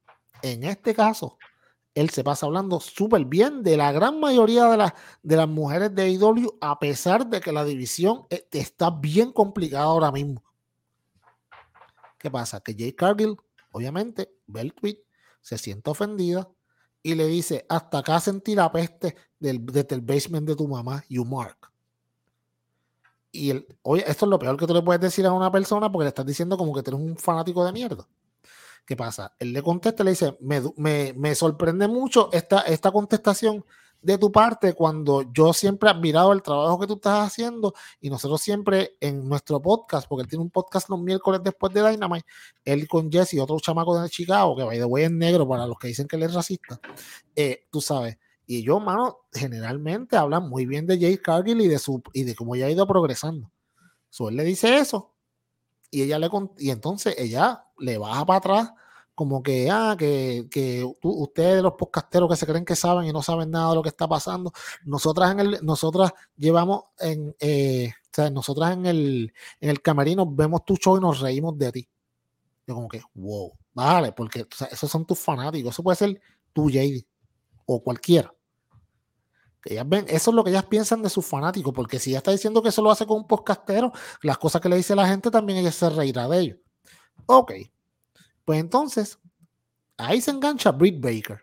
En 0.41 0.63
este 0.63 0.95
caso, 0.95 1.37
él 1.93 2.09
se 2.09 2.23
pasa 2.23 2.47
hablando 2.47 2.79
súper 2.79 3.23
bien 3.25 3.61
de 3.61 3.77
la 3.77 3.91
gran 3.91 4.19
mayoría 4.19 4.65
de, 4.65 4.77
las 4.77 4.93
de 5.21 5.35
las 5.35 5.47
mujeres 5.47 5.93
de 5.93 6.09
IW, 6.09 6.57
a 6.59 6.79
pesar 6.79 7.27
de 7.27 7.39
que 7.39 7.51
la 7.51 7.63
división 7.63 8.25
eh, 8.31 8.47
está 8.51 8.89
bien 8.89 9.31
complicada 9.31 9.83
ahora 9.83 10.11
mismo. 10.11 10.43
¿Qué 12.21 12.29
pasa? 12.29 12.61
Que 12.61 12.75
Jay 12.77 12.93
Cargill, 12.93 13.35
obviamente, 13.71 14.31
ve 14.45 14.61
el 14.61 14.73
tweet, 14.73 15.03
se 15.41 15.57
siente 15.57 15.89
ofendida 15.89 16.47
y 17.01 17.15
le 17.15 17.25
dice, 17.25 17.65
hasta 17.67 17.97
acá 17.97 18.19
sentí 18.19 18.53
la 18.53 18.71
peste 18.71 19.15
del, 19.39 19.65
desde 19.65 19.95
el 19.95 20.01
basement 20.01 20.47
de 20.47 20.55
tu 20.55 20.67
mamá, 20.67 21.03
you 21.09 21.25
mark. 21.25 21.57
Y 23.31 23.49
el, 23.49 23.65
oye, 23.81 24.03
esto 24.07 24.25
es 24.25 24.29
lo 24.29 24.37
peor 24.37 24.55
que 24.55 24.67
tú 24.67 24.73
le 24.75 24.83
puedes 24.83 25.01
decir 25.01 25.25
a 25.25 25.33
una 25.33 25.51
persona 25.51 25.91
porque 25.91 26.03
le 26.03 26.09
estás 26.09 26.25
diciendo 26.25 26.57
como 26.57 26.75
que 26.75 26.83
tú 26.83 26.91
eres 26.91 27.01
un 27.01 27.17
fanático 27.17 27.65
de 27.65 27.71
mierda. 27.71 28.07
¿Qué 28.85 28.95
pasa? 28.95 29.33
Él 29.39 29.51
le 29.53 29.63
contesta 29.63 30.03
y 30.03 30.05
le 30.05 30.11
dice, 30.11 30.37
me, 30.41 30.61
me, 30.75 31.13
me, 31.13 31.33
sorprende 31.33 31.87
mucho 31.87 32.29
esta, 32.31 32.61
esta 32.61 32.91
contestación 32.91 33.65
de 34.01 34.17
tu 34.17 34.31
parte 34.31 34.73
cuando 34.73 35.31
yo 35.31 35.53
siempre 35.53 35.89
he 35.89 35.91
admirado 35.91 36.33
el 36.33 36.41
trabajo 36.41 36.79
que 36.79 36.87
tú 36.87 36.93
estás 36.95 37.27
haciendo 37.27 37.73
y 37.99 38.09
nosotros 38.09 38.41
siempre 38.41 38.97
en 38.99 39.27
nuestro 39.27 39.61
podcast, 39.61 40.07
porque 40.07 40.23
él 40.23 40.29
tiene 40.29 40.43
un 40.43 40.49
podcast 40.49 40.89
los 40.89 40.99
miércoles 40.99 41.41
después 41.43 41.73
de 41.73 41.87
Dynamite, 41.87 42.25
él 42.65 42.87
con 42.87 43.11
Jesse 43.11 43.39
otro 43.39 43.59
chamaco 43.59 43.99
de 43.99 44.09
Chicago, 44.09 44.55
que 44.55 44.63
va 44.63 44.71
de 44.73 44.85
way 44.85 45.05
en 45.05 45.17
negro 45.17 45.47
para 45.47 45.67
los 45.67 45.77
que 45.77 45.87
dicen 45.87 46.07
que 46.07 46.15
él 46.15 46.23
es 46.23 46.33
racista, 46.33 46.79
eh, 47.35 47.65
tú 47.69 47.81
sabes, 47.81 48.17
y 48.45 48.63
yo, 48.63 48.79
mano, 48.79 49.19
generalmente 49.31 50.17
hablan 50.17 50.49
muy 50.49 50.65
bien 50.65 50.85
de 50.85 50.99
Jay 50.99 51.17
Cargill 51.17 51.61
y 51.61 51.67
de, 51.67 51.79
su, 51.79 52.01
y 52.11 52.23
de 52.23 52.35
cómo 52.35 52.55
ella 52.55 52.65
ha 52.65 52.71
ido 52.71 52.85
progresando. 52.85 53.49
So, 54.09 54.27
él 54.27 54.35
le 54.35 54.43
dice 54.43 54.77
eso 54.77 55.13
y 55.89 56.01
ella 56.01 56.19
le 56.19 56.29
y 56.57 56.69
entonces 56.69 57.15
ella 57.17 57.65
le 57.77 57.97
baja 57.97 58.25
para 58.25 58.37
atrás 58.37 58.73
como 59.21 59.43
que, 59.43 59.69
ah, 59.69 59.95
que, 59.99 60.47
que 60.49 60.83
ustedes 61.03 61.61
los 61.61 61.73
podcasteros 61.73 62.27
que 62.27 62.35
se 62.35 62.47
creen 62.47 62.65
que 62.65 62.75
saben 62.75 63.05
y 63.05 63.13
no 63.13 63.21
saben 63.21 63.51
nada 63.51 63.69
de 63.69 63.75
lo 63.75 63.83
que 63.83 63.89
está 63.89 64.07
pasando, 64.07 64.51
nosotras 64.83 65.31
en 65.33 65.39
el, 65.41 65.59
nosotras 65.61 66.11
llevamos 66.35 66.85
en, 66.97 67.35
eh, 67.39 67.91
o 68.03 68.09
sea, 68.11 68.31
nosotras 68.31 68.73
en 68.73 68.87
el, 68.87 69.31
en 69.59 69.69
el 69.69 69.79
camerino 69.83 70.25
vemos 70.25 70.65
tu 70.65 70.75
show 70.75 70.97
y 70.97 71.01
nos 71.01 71.19
reímos 71.19 71.55
de 71.55 71.71
ti. 71.71 71.89
Yo 72.65 72.73
como 72.73 72.87
que, 72.89 73.03
wow, 73.13 73.51
vale, 73.75 74.11
porque 74.11 74.47
esos 74.71 74.89
son 74.89 75.05
tus 75.05 75.19
fanáticos, 75.19 75.75
eso 75.75 75.83
puede 75.83 75.97
ser 75.97 76.19
tu 76.51 76.71
JD 76.71 77.05
o 77.67 77.83
cualquiera 77.83 78.33
ven, 79.85 80.05
eso 80.09 80.31
es 80.31 80.35
lo 80.35 80.43
que 80.43 80.49
ellas 80.49 80.65
piensan 80.65 81.03
de 81.03 81.09
sus 81.09 81.25
fanáticos, 81.25 81.73
porque 81.73 81.99
si 81.99 82.09
ella 82.09 82.17
está 82.17 82.31
diciendo 82.31 82.63
que 82.63 82.69
eso 82.69 82.81
lo 82.81 82.89
hace 82.89 83.05
con 83.05 83.17
un 83.17 83.27
podcastero, 83.27 83.91
las 84.23 84.39
cosas 84.39 84.61
que 84.61 84.69
le 84.69 84.77
dice 84.77 84.95
la 84.95 85.07
gente 85.07 85.29
también 85.29 85.59
ella 85.59 85.71
se 85.71 85.89
reirá 85.89 86.27
de 86.27 86.39
ellos. 86.39 86.57
Ok, 87.27 87.51
pues 88.51 88.59
entonces, 88.59 89.17
ahí 89.95 90.19
se 90.19 90.29
engancha 90.29 90.73
Britt 90.73 90.99
Baker. 90.99 91.41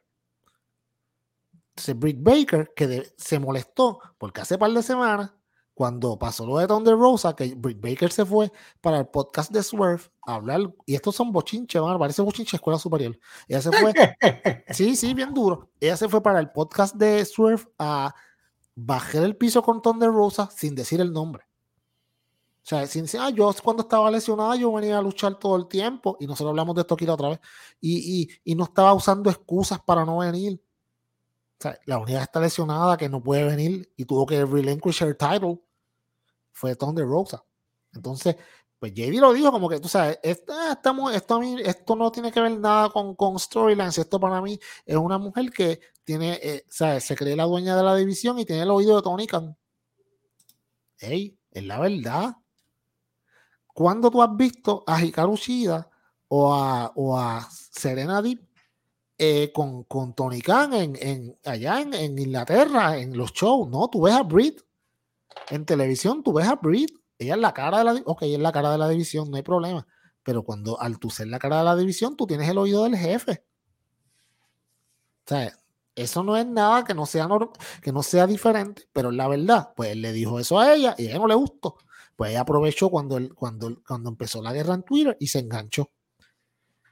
Entonces, 1.70 1.98
Britt 1.98 2.18
Baker, 2.20 2.70
que 2.76 3.14
se 3.16 3.38
molestó 3.38 3.98
porque 4.18 4.42
hace 4.42 4.58
par 4.58 4.70
de 4.72 4.82
semanas, 4.82 5.32
cuando 5.72 6.18
pasó 6.18 6.44
lo 6.44 6.58
de 6.58 6.66
Thunder 6.66 6.98
Rosa, 6.98 7.34
que 7.34 7.54
Britt 7.54 7.80
Baker 7.80 8.12
se 8.12 8.26
fue 8.26 8.52
para 8.82 8.98
el 8.98 9.06
podcast 9.06 9.50
de 9.50 9.62
Swerve 9.62 10.02
a 10.26 10.34
hablar, 10.34 10.60
y 10.84 10.96
estos 10.96 11.16
son 11.16 11.32
bochinches, 11.32 11.80
parece 11.98 12.20
bochinche 12.20 12.58
escuela 12.58 12.78
superior. 12.78 13.18
Ella 13.48 13.62
se 13.62 13.72
fue, 13.72 13.94
sí, 14.68 14.94
sí, 14.94 15.14
bien 15.14 15.32
duro. 15.32 15.70
Ella 15.80 15.96
se 15.96 16.10
fue 16.10 16.22
para 16.22 16.40
el 16.40 16.50
podcast 16.50 16.94
de 16.94 17.24
Swerve 17.24 17.64
a 17.78 18.14
bajar 18.74 19.22
el 19.22 19.34
piso 19.34 19.62
con 19.62 19.80
Thunder 19.80 20.10
Rosa 20.10 20.50
sin 20.54 20.74
decir 20.74 21.00
el 21.00 21.10
nombre. 21.10 21.47
O 22.68 22.70
sea, 22.70 22.86
sin 22.86 23.04
decir, 23.04 23.18
ah, 23.18 23.30
yo 23.30 23.50
cuando 23.64 23.82
estaba 23.82 24.10
lesionada 24.10 24.54
yo 24.54 24.70
venía 24.70 24.98
a 24.98 25.00
luchar 25.00 25.38
todo 25.38 25.56
el 25.56 25.68
tiempo, 25.68 26.18
y 26.20 26.26
nosotros 26.26 26.50
hablamos 26.50 26.74
de 26.74 26.82
esto 26.82 26.96
aquí 26.96 27.08
otra 27.08 27.30
vez, 27.30 27.40
y, 27.80 28.28
y, 28.44 28.54
no 28.54 28.64
estaba 28.64 28.92
usando 28.92 29.30
excusas 29.30 29.80
para 29.80 30.04
no 30.04 30.18
venir. 30.18 30.62
La 31.86 31.96
unidad 31.96 32.24
está 32.24 32.40
lesionada, 32.40 32.98
que 32.98 33.08
no 33.08 33.22
puede 33.22 33.44
venir, 33.44 33.90
y 33.96 34.04
tuvo 34.04 34.26
que 34.26 34.44
relinquish 34.44 35.02
el 35.02 35.16
title 35.16 35.62
fue 36.52 36.76
Thunder 36.76 37.06
Rosa. 37.06 37.42
Entonces, 37.94 38.36
pues 38.78 38.92
JD 38.92 39.18
lo 39.18 39.32
dijo 39.32 39.50
como 39.50 39.70
que, 39.70 39.80
tú 39.80 39.88
sabes, 39.88 40.18
esto, 40.22 40.52
estamos, 40.70 41.14
esto, 41.14 41.40
esto 41.40 41.96
no 41.96 42.12
tiene 42.12 42.30
que 42.30 42.42
ver 42.42 42.60
nada 42.60 42.90
con, 42.90 43.14
con 43.14 43.38
storylines, 43.38 43.96
esto 43.96 44.20
para 44.20 44.42
mí 44.42 44.60
es 44.84 44.96
una 44.96 45.16
mujer 45.16 45.50
que 45.52 45.80
tiene, 46.04 46.38
eh, 46.42 46.66
¿sabes? 46.68 47.02
se 47.02 47.16
cree 47.16 47.34
la 47.34 47.44
dueña 47.44 47.74
de 47.74 47.82
la 47.82 47.96
división 47.96 48.38
y 48.38 48.44
tiene 48.44 48.60
el 48.60 48.70
oído 48.70 48.96
de 48.96 49.00
Tony 49.00 49.26
Khan. 49.26 49.56
Ey, 50.98 51.38
es 51.50 51.64
la 51.64 51.80
verdad. 51.80 52.36
¿Cuándo 53.78 54.10
tú 54.10 54.20
has 54.20 54.36
visto 54.36 54.82
a 54.88 55.00
Hikaru 55.00 55.36
Shida 55.36 55.88
o 56.26 56.52
a, 56.52 56.90
o 56.96 57.16
a 57.16 57.48
Serena 57.48 58.20
Deep 58.20 58.40
eh, 59.16 59.52
con, 59.54 59.84
con, 59.84 60.14
Tony 60.14 60.40
Khan 60.40 60.72
en, 60.74 61.38
allá 61.44 61.80
en, 61.82 62.18
Inglaterra, 62.18 62.98
en 62.98 63.16
los 63.16 63.32
shows? 63.32 63.68
No, 63.68 63.88
tú 63.88 64.02
ves 64.02 64.14
a 64.14 64.24
Brit 64.24 64.60
en 65.50 65.64
televisión, 65.64 66.24
tú 66.24 66.32
ves 66.32 66.48
a 66.48 66.56
Brit. 66.56 66.90
Ella 67.20 67.34
es 67.36 67.40
la 67.40 67.54
cara 67.54 67.78
de 67.78 67.84
la 67.84 68.02
ok, 68.04 68.22
es 68.22 68.40
la 68.40 68.50
cara 68.50 68.72
de 68.72 68.78
la 68.78 68.88
división, 68.88 69.30
no 69.30 69.36
hay 69.36 69.44
problema. 69.44 69.86
Pero 70.24 70.42
cuando 70.42 70.80
al 70.80 70.98
tú 70.98 71.08
ser 71.08 71.28
la 71.28 71.38
cara 71.38 71.58
de 71.58 71.64
la 71.64 71.76
división, 71.76 72.16
tú 72.16 72.26
tienes 72.26 72.48
el 72.48 72.58
oído 72.58 72.82
del 72.82 72.96
jefe. 72.96 73.44
O 75.24 75.28
sea, 75.28 75.56
eso 75.94 76.24
no 76.24 76.36
es 76.36 76.46
nada 76.46 76.82
que 76.82 76.94
no 76.94 77.06
sea, 77.06 77.28
que 77.80 77.92
no 77.92 78.02
sea 78.02 78.26
diferente, 78.26 78.88
pero 78.92 79.12
la 79.12 79.28
verdad, 79.28 79.72
pues 79.76 79.92
él 79.92 80.02
le 80.02 80.12
dijo 80.12 80.40
eso 80.40 80.58
a 80.58 80.74
ella 80.74 80.96
y 80.98 81.06
a 81.06 81.10
ella 81.10 81.20
no 81.20 81.28
le 81.28 81.36
gustó. 81.36 81.76
Pues 82.18 82.32
ella 82.32 82.40
aprovechó 82.40 82.90
cuando, 82.90 83.16
él, 83.16 83.32
cuando, 83.32 83.80
cuando 83.86 84.10
empezó 84.10 84.42
la 84.42 84.52
guerra 84.52 84.74
en 84.74 84.82
Twitter 84.82 85.16
y 85.20 85.28
se 85.28 85.38
enganchó. 85.38 85.88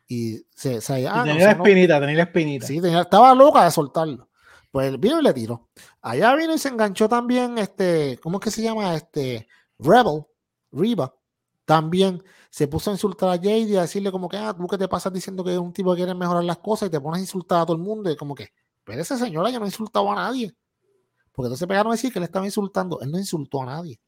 Y 0.07 0.47
se, 0.55 0.77
ah, 1.09 1.25
tenía 1.25 1.47
la 1.47 1.51
espinita, 1.51 1.99
tenía 1.99 2.15
la 2.15 2.23
espinita. 2.23 2.65
Sí, 2.65 2.81
estaba 2.81 3.35
loca 3.35 3.65
de 3.65 3.73
soltarlo. 3.73 4.29
Pues 4.71 5.01
vino 5.01 5.19
y 5.19 5.25
le 5.25 5.35
tiró. 5.35 5.69
Allá 6.01 6.33
vino 6.37 6.55
y 6.55 6.59
se 6.59 6.69
enganchó 6.69 7.09
también 7.09 7.59
este, 7.59 8.21
¿cómo 8.23 8.39
es 8.39 8.45
que 8.45 8.53
se 8.53 8.63
llama? 8.63 8.95
Este 8.95 9.49
Rebel, 9.81 10.23
Riva. 10.71 11.13
También 11.65 12.23
se 12.49 12.69
puso 12.69 12.91
a 12.91 12.93
insultar 12.93 13.31
a 13.31 13.37
Jade 13.37 13.63
y 13.63 13.77
a 13.77 13.81
decirle 13.81 14.13
como 14.13 14.29
que, 14.29 14.37
ah, 14.37 14.55
tú 14.57 14.69
que 14.69 14.79
te 14.79 14.87
pasas 14.87 15.13
diciendo 15.13 15.43
que 15.43 15.55
es 15.55 15.59
un 15.59 15.73
tipo 15.73 15.91
que 15.91 15.97
quiere 15.97 16.15
mejorar 16.15 16.45
las 16.45 16.59
cosas 16.59 16.87
y 16.87 16.93
te 16.93 17.01
pones 17.01 17.19
a 17.19 17.23
insultar 17.23 17.63
a 17.63 17.67
todo 17.67 17.77
el 17.77 17.83
mundo 17.83 18.09
y 18.13 18.15
como 18.15 18.33
que, 18.33 18.51
pero 18.85 19.03
esa 19.03 19.19
señora 19.19 19.51
ya 19.51 19.59
no 19.59 19.65
ha 19.65 19.69
insultado 19.69 20.09
a 20.13 20.15
nadie. 20.15 20.55
Porque 21.33 21.47
entonces 21.49 21.67
pegaron 21.67 21.91
a 21.91 21.97
decir 21.97 22.13
que 22.13 22.21
le 22.21 22.27
estaba 22.27 22.47
insultando. 22.47 23.01
Él 23.01 23.11
no 23.11 23.19
insultó 23.19 23.61
a 23.63 23.67
nadie 23.67 23.99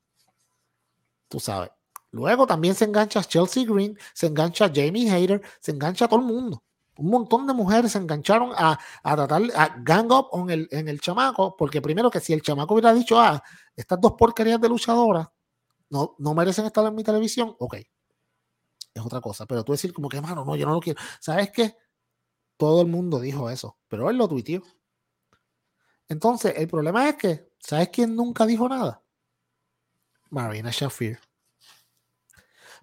tú 1.29 1.41
sabes. 1.41 1.71
Luego 2.11 2.47
también 2.47 2.75
se 2.75 2.85
engancha 2.85 3.23
Chelsea 3.23 3.65
Green, 3.65 3.97
se 4.15 4.27
engancha 4.27 4.71
Jamie 4.75 5.11
Hayter, 5.11 5.43
se 5.61 5.73
engancha 5.73 6.09
todo 6.09 6.21
el 6.21 6.27
mundo. 6.27 6.63
Un 6.97 7.11
montón 7.11 7.47
de 7.47 7.53
mujeres 7.55 7.93
se 7.93 7.99
engancharon 7.99 8.53
a, 8.57 8.79
a 9.03 9.17
tratar, 9.17 9.43
a 9.55 9.77
gang 9.83 10.11
up 10.11 10.29
en 10.33 10.51
el, 10.51 10.69
en 10.73 10.89
el 10.89 11.01
chamaco, 11.01 11.57
porque 11.57 11.81
primero 11.81 12.11
que 12.11 12.21
si 12.21 12.33
el 12.33 12.43
chamaco 12.43 12.75
hubiera 12.75 12.93
dicho, 12.93 13.21
ah, 13.21 13.43
estas 13.77 14.01
dos 14.01 14.15
porquerías 14.15 14.61
de 14.61 14.69
luchadoras 14.69 15.29
no, 15.91 16.17
no 16.19 16.35
merecen 16.35 16.67
estar 16.67 16.85
en 16.87 16.95
mi 16.95 17.05
televisión, 17.05 17.55
ok, 17.59 17.77
es 18.95 19.03
otra 19.05 19.21
cosa. 19.21 19.47
Pero 19.47 19.65
tú 19.65 19.73
decir 19.73 19.93
como 19.93 20.09
que, 20.09 20.21
mano, 20.21 20.45
no, 20.45 20.57
yo 20.57 20.67
no 20.67 20.73
lo 20.73 20.81
quiero. 20.81 21.01
¿Sabes 21.21 21.51
qué? 21.53 21.77
Todo 22.57 22.83
el 22.83 22.89
mundo 22.89 23.21
dijo 23.21 23.49
eso, 23.51 23.79
pero 23.89 24.11
él 24.11 24.17
lo 24.17 24.29
tuiteó. 24.29 24.63
Entonces, 26.09 26.55
el 26.57 26.69
problema 26.69 27.09
es 27.09 27.17
que, 27.17 27.53
¿sabes 27.59 27.91
quién 27.91 28.17
nunca 28.17 28.47
dijo 28.47 28.69
nada? 28.69 29.03
Marina 30.31 30.71
Shafir. 30.71 31.19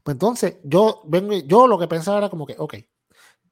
Pues 0.04 0.16
entonces, 0.16 0.58
yo, 0.64 1.02
vengo, 1.06 1.34
yo 1.34 1.68
lo 1.68 1.80
que 1.80 1.88
pensaba 1.88 2.20
era 2.20 2.30
como 2.30 2.46
que, 2.46 2.56
ok, 2.58 2.76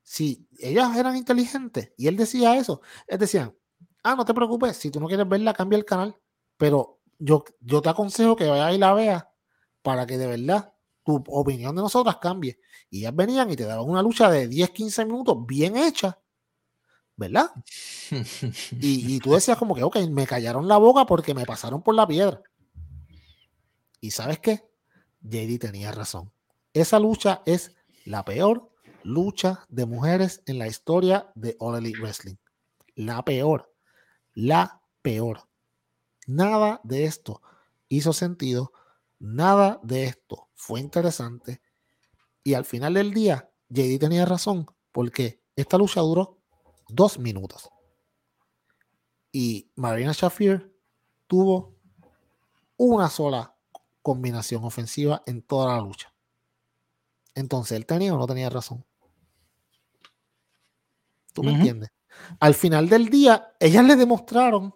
si 0.03 0.47
ellas 0.59 0.95
eran 0.97 1.15
inteligentes 1.15 1.93
y 1.97 2.07
él 2.07 2.15
decía 2.15 2.55
eso, 2.57 2.81
es 3.07 3.17
decían, 3.17 3.55
ah, 4.03 4.15
no 4.15 4.25
te 4.25 4.33
preocupes, 4.33 4.77
si 4.77 4.91
tú 4.91 4.99
no 4.99 5.07
quieres 5.07 5.27
verla, 5.27 5.53
cambia 5.53 5.77
el 5.77 5.85
canal, 5.85 6.15
pero 6.57 6.99
yo, 7.17 7.43
yo 7.59 7.81
te 7.81 7.89
aconsejo 7.89 8.35
que 8.35 8.47
vayas 8.47 8.75
y 8.75 8.77
la 8.77 8.93
veas 8.93 9.25
para 9.81 10.05
que 10.05 10.17
de 10.17 10.27
verdad 10.27 10.73
tu 11.03 11.23
opinión 11.27 11.75
de 11.75 11.81
nosotras 11.81 12.17
cambie. 12.17 12.59
Y 12.89 12.99
ellas 12.99 13.15
venían 13.15 13.49
y 13.49 13.55
te 13.55 13.65
daban 13.65 13.89
una 13.89 14.01
lucha 14.01 14.29
de 14.29 14.47
10, 14.47 14.69
15 14.71 15.05
minutos 15.05 15.37
bien 15.45 15.75
hecha, 15.75 16.19
¿verdad? 17.15 17.51
y, 18.79 19.15
y, 19.15 19.19
tú 19.19 19.33
decías 19.33 19.57
como 19.57 19.75
que, 19.75 19.83
ok, 19.83 19.97
me 20.09 20.27
callaron 20.27 20.67
la 20.67 20.77
boca 20.77 21.05
porque 21.05 21.33
me 21.33 21.45
pasaron 21.45 21.81
por 21.81 21.95
la 21.95 22.07
piedra. 22.07 22.41
Y 24.03 24.11
sabes 24.11 24.39
qué? 24.39 24.69
JD 25.21 25.59
tenía 25.59 25.93
razón. 25.93 26.33
Esa 26.73 26.99
lucha 26.99 27.41
es 27.45 27.73
la 28.03 28.25
peor 28.25 28.69
lucha 29.01 29.65
de 29.69 29.85
mujeres 29.85 30.43
en 30.45 30.59
la 30.59 30.67
historia 30.67 31.31
de 31.35 31.55
All 31.57 31.77
Elite 31.77 32.01
Wrestling. 32.01 32.35
La 32.95 33.23
peor. 33.23 33.73
La 34.33 34.81
peor. 35.01 35.47
Nada 36.27 36.81
de 36.83 37.05
esto 37.05 37.41
hizo 37.87 38.11
sentido. 38.11 38.73
Nada 39.19 39.79
de 39.83 40.03
esto 40.03 40.49
fue 40.53 40.81
interesante. 40.81 41.61
Y 42.43 42.55
al 42.55 42.65
final 42.65 42.95
del 42.95 43.13
día, 43.13 43.49
JD 43.69 43.99
tenía 43.99 44.25
razón 44.25 44.65
porque 44.91 45.41
esta 45.55 45.77
lucha 45.77 46.01
duró 46.01 46.39
dos 46.89 47.19
minutos. 47.19 47.69
Y 49.31 49.71
Marina 49.75 50.11
Shafir 50.11 50.77
tuvo 51.25 51.77
una 52.75 53.09
sola 53.09 53.52
combinación 54.03 54.63
ofensiva 54.63 55.23
en 55.25 55.41
toda 55.41 55.75
la 55.75 55.81
lucha. 55.81 56.13
Entonces, 57.33 57.75
¿él 57.75 57.87
tenía 57.87 58.13
o 58.13 58.17
no 58.19 58.27
tenía 58.27 58.49
razón? 58.51 58.85
¿Tú 61.33 61.41
me 61.41 61.53
entiendes? 61.53 61.89
Al 62.39 62.53
final 62.53 62.87
del 62.87 63.09
día, 63.09 63.55
ellas 63.59 63.83
le 63.83 63.95
demostraron 63.95 64.75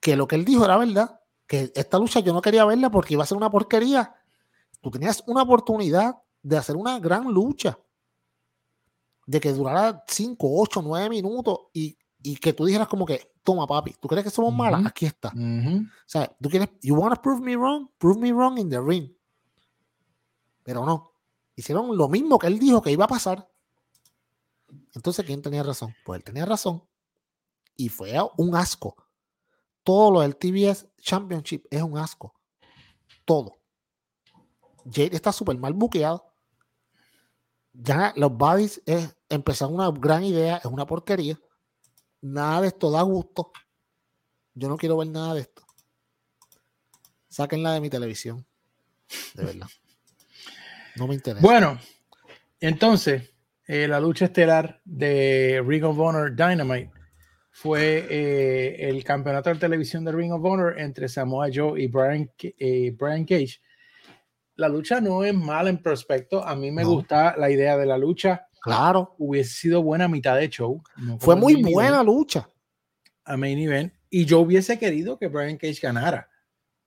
que 0.00 0.16
lo 0.16 0.26
que 0.26 0.36
él 0.36 0.46
dijo 0.46 0.64
era 0.64 0.78
verdad, 0.78 1.20
que 1.46 1.70
esta 1.74 1.98
lucha 1.98 2.20
yo 2.20 2.32
no 2.32 2.40
quería 2.40 2.64
verla 2.64 2.90
porque 2.90 3.12
iba 3.12 3.22
a 3.22 3.26
ser 3.26 3.36
una 3.36 3.50
porquería. 3.50 4.14
Tú 4.80 4.90
tenías 4.90 5.22
una 5.26 5.42
oportunidad 5.42 6.16
de 6.42 6.56
hacer 6.56 6.76
una 6.76 6.98
gran 6.98 7.24
lucha, 7.30 7.78
de 9.26 9.40
que 9.40 9.52
durara 9.52 10.02
5, 10.06 10.36
8, 10.40 10.82
9 10.82 11.10
minutos 11.10 11.58
y, 11.74 11.98
y 12.26 12.36
que 12.36 12.54
tú 12.54 12.64
dijeras 12.64 12.88
como 12.88 13.04
que 13.04 13.34
toma 13.42 13.66
papi, 13.66 13.94
¿tú 14.00 14.08
crees 14.08 14.24
que 14.24 14.30
somos 14.30 14.52
malas? 14.52 14.84
Aquí 14.86 15.04
está. 15.04 15.28
O 15.28 15.84
sea, 16.06 16.34
tú 16.40 16.48
quieres, 16.48 16.70
you 16.80 16.94
want 16.94 17.14
to 17.14 17.20
prove 17.20 17.42
me 17.42 17.54
wrong? 17.54 17.86
Prove 17.98 18.18
me 18.18 18.32
wrong 18.32 18.58
in 18.58 18.70
the 18.70 18.80
ring. 18.80 19.14
Pero 20.62 20.86
no. 20.86 21.12
Hicieron 21.54 21.94
lo 21.94 22.08
mismo 22.08 22.38
que 22.38 22.46
él 22.46 22.58
dijo 22.58 22.80
que 22.80 22.90
iba 22.90 23.04
a 23.04 23.08
pasar. 23.08 23.46
Entonces, 24.94 25.24
¿quién 25.26 25.42
tenía 25.42 25.62
razón? 25.62 25.94
Pues 26.02 26.18
él 26.18 26.24
tenía 26.24 26.46
razón. 26.46 26.82
Y 27.76 27.90
fue 27.90 28.14
un 28.38 28.56
asco. 28.56 28.96
Todo 29.82 30.10
lo 30.10 30.20
del 30.22 30.36
TBS 30.36 30.88
Championship 31.02 31.66
es 31.70 31.82
un 31.82 31.98
asco. 31.98 32.34
Todo. 33.26 33.58
Jade 34.86 35.14
está 35.14 35.30
súper 35.30 35.58
mal 35.58 35.74
buqueado. 35.74 36.24
Ya 37.74 38.14
los 38.16 38.34
bodies 38.34 38.80
es, 38.86 39.14
empezaron 39.28 39.74
una 39.74 39.90
gran 39.90 40.24
idea, 40.24 40.56
es 40.56 40.64
una 40.64 40.86
porquería. 40.86 41.38
Nada 42.24 42.62
de 42.62 42.68
esto 42.68 42.90
da 42.90 43.02
gusto. 43.02 43.52
Yo 44.54 44.70
no 44.70 44.78
quiero 44.78 44.96
ver 44.96 45.08
nada 45.08 45.34
de 45.34 45.42
esto. 45.42 45.62
Sáquenla 47.28 47.74
de 47.74 47.82
mi 47.82 47.90
televisión. 47.90 48.46
De 49.34 49.44
verdad. 49.44 49.66
No 50.96 51.06
me 51.06 51.14
interesa. 51.16 51.42
Bueno, 51.42 51.78
entonces, 52.60 53.30
eh, 53.66 53.86
la 53.86 54.00
lucha 54.00 54.24
estelar 54.24 54.80
de 54.86 55.62
Ring 55.66 55.84
of 55.84 55.98
Honor 55.98 56.34
Dynamite 56.34 56.92
fue 57.50 58.06
eh, 58.08 58.88
el 58.88 59.04
campeonato 59.04 59.50
de 59.50 59.56
televisión 59.56 60.02
de 60.02 60.12
Ring 60.12 60.32
of 60.32 60.44
Honor 60.44 60.80
entre 60.80 61.10
Samoa 61.10 61.48
Joe 61.52 61.82
y 61.82 61.88
Brian, 61.88 62.30
eh, 62.38 62.90
Brian 62.96 63.26
Cage. 63.26 63.60
La 64.56 64.70
lucha 64.70 64.98
no 64.98 65.24
es 65.24 65.34
mala 65.34 65.68
en 65.68 65.82
prospecto. 65.82 66.42
A 66.42 66.56
mí 66.56 66.70
me 66.70 66.84
gusta 66.84 67.36
la 67.36 67.50
idea 67.50 67.76
de 67.76 67.84
la 67.84 67.98
lucha. 67.98 68.46
Claro. 68.64 69.14
Hubiese 69.18 69.50
sido 69.50 69.82
buena 69.82 70.08
mitad 70.08 70.36
de 70.36 70.48
show. 70.48 70.82
Fue 71.18 71.36
muy 71.36 71.62
buena 71.62 72.02
lucha. 72.02 72.48
A 73.26 73.36
main 73.36 73.58
event. 73.58 73.92
Y 74.08 74.24
yo 74.24 74.40
hubiese 74.40 74.78
querido 74.78 75.18
que 75.18 75.28
Brian 75.28 75.58
Cage 75.58 75.80
ganara. 75.82 76.30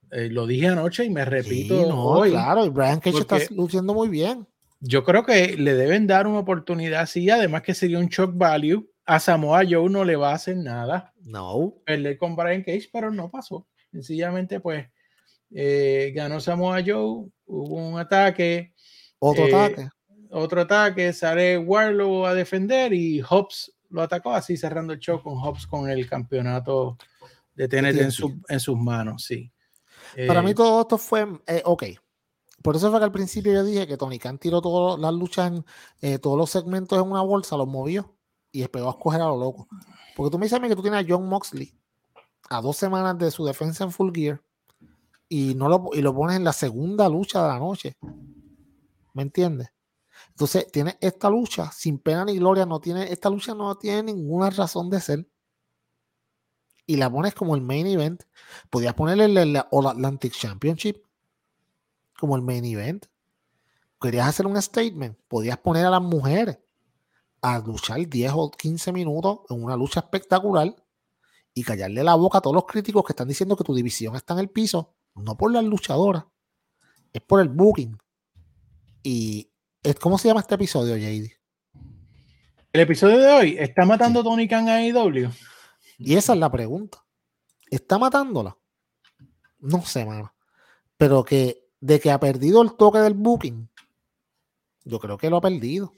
Eh, 0.10 0.30
lo 0.32 0.48
dije 0.48 0.68
anoche 0.70 1.06
y 1.06 1.12
me 1.12 1.24
repito 1.24 1.88
hoy. 1.96 2.32
Claro, 2.32 2.66
y 2.66 2.70
Brian 2.70 3.00
Cage 3.00 3.20
está 3.20 3.38
luciendo 3.52 3.94
muy 3.94 4.10
bien. 4.10 4.48
Yo 4.80 5.04
creo 5.04 5.24
que 5.24 5.56
le 5.56 5.76
deben 5.76 6.08
dar 6.08 6.26
una 6.26 6.40
oportunidad 6.40 7.02
así, 7.02 7.30
además 7.30 7.62
que 7.62 7.76
sería 7.76 8.00
un 8.00 8.08
shock 8.08 8.32
value. 8.36 8.90
A 9.06 9.20
Samoa 9.20 9.62
Joe 9.70 9.90
no 9.90 10.04
le 10.04 10.16
va 10.16 10.32
a 10.32 10.36
hacer 10.36 10.58
nada. 10.58 11.14
No. 11.22 11.76
Perder 11.86 12.18
con 12.18 12.36
Brian 12.36 12.64
Cage, 12.64 12.90
pero 12.92 13.12
no 13.12 13.30
pasó. 13.30 13.68
Sencillamente, 13.92 14.60
pues, 14.60 14.88
eh, 15.52 16.12
ganó 16.16 16.40
Samoa 16.40 16.82
Joe, 16.84 17.30
hubo 17.46 17.88
un 17.88 18.00
ataque. 18.00 18.74
Otro 19.20 19.46
eh, 19.46 19.54
ataque 19.54 19.90
otro 20.32 20.62
ataque, 20.62 21.14
sale 21.14 21.58
Warlow 21.58 22.26
a 22.26 22.34
defender 22.34 22.94
y 22.94 23.22
Hobbs 23.22 23.74
lo 23.90 24.02
atacó 24.02 24.34
así 24.34 24.58
cerrando 24.58 24.94
el 24.94 25.00
show 25.00 25.22
con 25.22 25.38
Hobbs 25.38 25.68
con 25.68 25.90
el 25.90 26.08
campeonato 26.10 26.98
de 27.56 27.68
TNT 27.68 27.98
en, 28.02 28.44
en 28.50 28.60
sus 28.60 28.78
manos, 28.78 29.24
sí. 29.24 29.52
Para 30.28 30.42
mí 30.42 30.52
eh, 30.52 30.56
todo 30.56 30.82
esto 30.82 30.98
fue, 30.98 31.28
eh, 31.48 31.62
ok, 31.66 31.84
por 32.62 32.76
eso 32.76 32.90
fue 32.90 33.00
que 33.00 33.06
al 33.06 33.12
principio 33.12 33.54
yo 33.54 33.64
dije 33.64 33.88
que 33.88 33.98
Tony 33.98 34.20
Khan 34.20 34.38
tiró 34.38 34.62
todas 34.62 35.00
las 35.00 35.14
luchas, 35.14 35.52
en, 35.52 35.66
eh, 36.02 36.20
todos 36.20 36.38
los 36.38 36.50
segmentos 36.50 36.98
en 37.00 37.10
una 37.10 37.22
bolsa, 37.22 37.58
los 37.58 37.68
movió 37.68 38.16
y 38.52 38.62
esperó 38.62 38.88
a 38.88 38.92
escoger 38.92 39.22
a 39.22 39.26
lo 39.26 39.38
loco. 39.38 39.68
Porque 40.16 40.32
tú 40.32 40.40
me 40.40 40.46
dices 40.46 40.58
a 40.58 40.62
mí 40.62 40.68
que 40.68 40.76
tú 40.76 40.82
tienes 40.82 41.04
a 41.04 41.08
John 41.08 41.28
Moxley 41.28 41.74
a 42.50 42.62
dos 42.62 42.78
semanas 42.78 43.18
de 43.18 43.30
su 43.32 43.46
defensa 43.46 43.84
en 43.84 43.92
Full 43.92 44.12
Gear 44.14 44.42
y, 45.30 45.54
no 45.56 45.68
lo, 45.68 45.90
y 45.94 46.02
lo 46.02 46.16
pones 46.16 46.38
en 46.38 46.44
la 46.44 46.54
segunda 46.54 47.10
lucha 47.10 47.42
de 47.42 47.48
la 47.48 47.60
noche. 47.60 47.98
¿Me 49.14 49.24
entiendes? 49.24 49.70
Entonces, 50.38 50.72
tiene 50.72 51.00
esta 51.02 51.32
lucha 51.32 51.72
sin 51.72 51.98
pena 51.98 52.24
ni 52.24 52.38
gloria, 52.38 52.68
no 52.68 52.80
tiene, 52.80 53.12
esta 53.12 53.28
lucha 53.28 53.56
no 53.56 53.76
tiene 53.76 54.14
ninguna 54.14 54.52
razón 54.52 54.88
de 54.88 55.02
ser. 55.02 55.28
y 56.86 56.96
la 56.96 57.12
pones 57.12 57.34
como 57.34 57.56
el 57.56 57.62
main 57.64 57.88
event. 57.88 58.22
Podías 58.70 58.94
ponerle 58.94 59.26
el, 59.26 59.64
All 59.72 59.88
Atlantic 59.88 60.34
Championship 60.34 61.04
como 62.20 62.36
el 62.36 62.44
main 62.44 62.64
event. 62.66 63.08
Querías 64.00 64.28
hacer 64.28 64.46
un 64.46 64.62
statement, 64.62 65.18
podías 65.28 65.58
poner 65.58 65.88
a 65.88 65.90
las 65.90 66.04
mujeres 66.04 66.60
a 67.42 67.58
luchar 67.58 68.08
10 68.08 68.32
o 68.36 68.52
15 68.52 68.92
minutos 68.92 69.40
en 69.50 69.64
una 69.64 69.76
lucha 69.76 70.02
espectacular 70.02 70.76
y 71.56 71.64
callarle 71.64 72.04
la 72.04 72.14
boca 72.14 72.38
a 72.38 72.42
todos 72.42 72.54
los 72.54 72.66
críticos 72.66 73.04
que 73.04 73.14
están 73.14 73.28
diciendo 73.28 73.58
que 73.58 73.64
tu 73.64 73.74
división 73.74 74.16
está 74.16 74.36
en 74.36 74.42
el 74.42 74.52
piso, 74.52 74.94
no 75.16 75.36
por 75.36 75.52
las 75.52 75.64
luchadoras, 75.64 76.26
es 77.12 77.24
por 77.24 77.42
el 77.42 77.50
booking. 77.50 77.98
Y 79.02 79.47
¿cómo 80.00 80.18
se 80.18 80.28
llama 80.28 80.42
este 80.42 80.56
episodio, 80.56 80.96
JD? 80.98 81.32
El 82.74 82.82
episodio 82.82 83.18
de 83.20 83.32
hoy 83.32 83.56
está 83.58 83.86
matando 83.86 84.24
Tony 84.24 84.48
Khan 84.48 84.70
a 84.70 84.76
AEW. 84.76 85.32
Y 85.98 86.16
esa 86.16 86.34
es 86.34 86.40
la 86.40 86.52
pregunta. 86.52 87.04
¿Está 87.70 87.98
matándola? 87.98 88.58
No 89.60 89.82
sé, 89.84 90.06
mano. 90.06 90.34
Pero 90.98 91.24
que 91.24 91.70
de 91.80 92.00
que 92.00 92.12
ha 92.12 92.20
perdido 92.20 92.62
el 92.62 92.76
toque 92.76 93.00
del 93.00 93.14
booking, 93.14 93.70
yo 94.84 95.00
creo 95.00 95.18
que 95.18 95.30
lo 95.30 95.38
ha 95.38 95.42
perdido. 95.42 95.94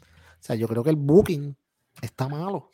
O 0.00 0.46
sea, 0.46 0.56
yo 0.56 0.68
creo 0.68 0.82
que 0.82 0.90
el 0.90 0.96
booking 0.96 1.56
está 2.00 2.28
malo. 2.28 2.70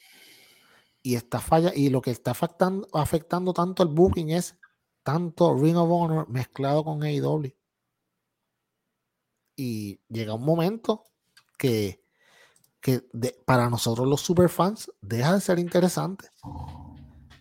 Y 1.03 1.15
está 1.15 1.41
falla. 1.41 1.73
Y 1.75 1.89
lo 1.89 2.03
que 2.03 2.11
está 2.11 2.33
afectando, 2.33 2.89
afectando 2.93 3.53
tanto 3.53 3.83
el 3.83 3.89
booking 3.89 4.31
es 4.31 4.59
tanto 5.03 5.55
Ring 5.55 5.77
of 5.77 5.91
Honor 5.91 6.29
mezclado 6.29 6.85
con 6.85 7.03
AEW. 7.03 7.53
Y 9.61 10.01
llega 10.09 10.35
un 10.35 10.45
momento 10.45 11.05
que 11.59 12.01
que 12.81 13.03
para 13.45 13.69
nosotros 13.69 14.09
los 14.09 14.21
superfans 14.23 14.91
deja 15.01 15.35
de 15.35 15.41
ser 15.41 15.59
interesante. 15.59 16.29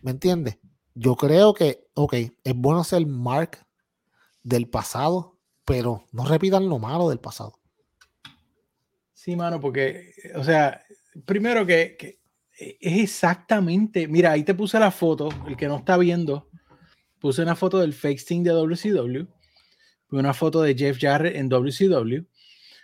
¿Me 0.01 0.11
entiendes? 0.11 0.57
Yo 0.93 1.15
creo 1.15 1.53
que, 1.53 1.87
ok, 1.93 2.13
es 2.43 2.55
bueno 2.55 2.83
ser 2.83 3.05
mark 3.07 3.65
del 4.43 4.69
pasado, 4.69 5.37
pero 5.65 6.05
no 6.11 6.25
repitan 6.25 6.67
lo 6.67 6.79
malo 6.79 7.09
del 7.09 7.19
pasado. 7.19 7.53
Sí, 9.13 9.35
mano, 9.35 9.59
porque, 9.59 10.13
o 10.35 10.43
sea, 10.43 10.83
primero 11.25 11.65
que, 11.65 11.95
que 11.97 12.19
es 12.57 13.03
exactamente, 13.03 14.07
mira, 14.07 14.31
ahí 14.31 14.43
te 14.43 14.55
puse 14.55 14.79
la 14.79 14.91
foto, 14.91 15.29
el 15.47 15.55
que 15.55 15.67
no 15.67 15.77
está 15.77 15.97
viendo, 15.97 16.49
puse 17.19 17.41
una 17.41 17.55
foto 17.55 17.79
del 17.79 17.93
fake 17.93 18.19
Sting 18.19 18.43
de 18.43 18.51
WCW, 18.51 19.27
una 20.11 20.33
foto 20.33 20.61
de 20.61 20.75
Jeff 20.75 20.97
Jarrett 20.99 21.35
en 21.35 21.49
WCW, 21.49 22.25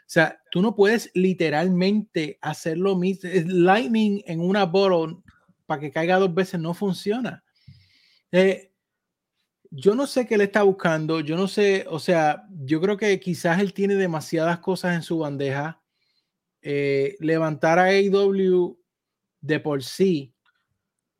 o 0.05 0.07
sea, 0.07 0.39
tú 0.51 0.61
no 0.61 0.75
puedes 0.75 1.09
literalmente 1.15 2.37
hacer 2.39 2.77
lo 2.77 2.95
mismo. 2.95 3.27
Lightning 3.47 4.21
en 4.27 4.39
una 4.39 4.65
bottle 4.65 5.17
para 5.65 5.81
que 5.81 5.91
caiga 5.91 6.19
dos 6.19 6.33
veces 6.33 6.59
no 6.59 6.75
funciona. 6.75 7.43
Eh, 8.31 8.71
yo 9.71 9.95
no 9.95 10.05
sé 10.05 10.27
qué 10.27 10.37
le 10.37 10.43
está 10.43 10.61
buscando. 10.61 11.21
Yo 11.21 11.35
no 11.35 11.47
sé, 11.47 11.87
o 11.89 11.97
sea, 11.97 12.45
yo 12.51 12.79
creo 12.79 12.97
que 12.97 13.19
quizás 13.19 13.59
él 13.59 13.73
tiene 13.73 13.95
demasiadas 13.95 14.59
cosas 14.59 14.95
en 14.95 15.01
su 15.01 15.17
bandeja. 15.17 15.81
Eh, 16.61 17.15
levantar 17.19 17.79
a 17.79 17.87
AW 17.87 18.77
de 19.41 19.59
por 19.59 19.83
sí 19.83 20.35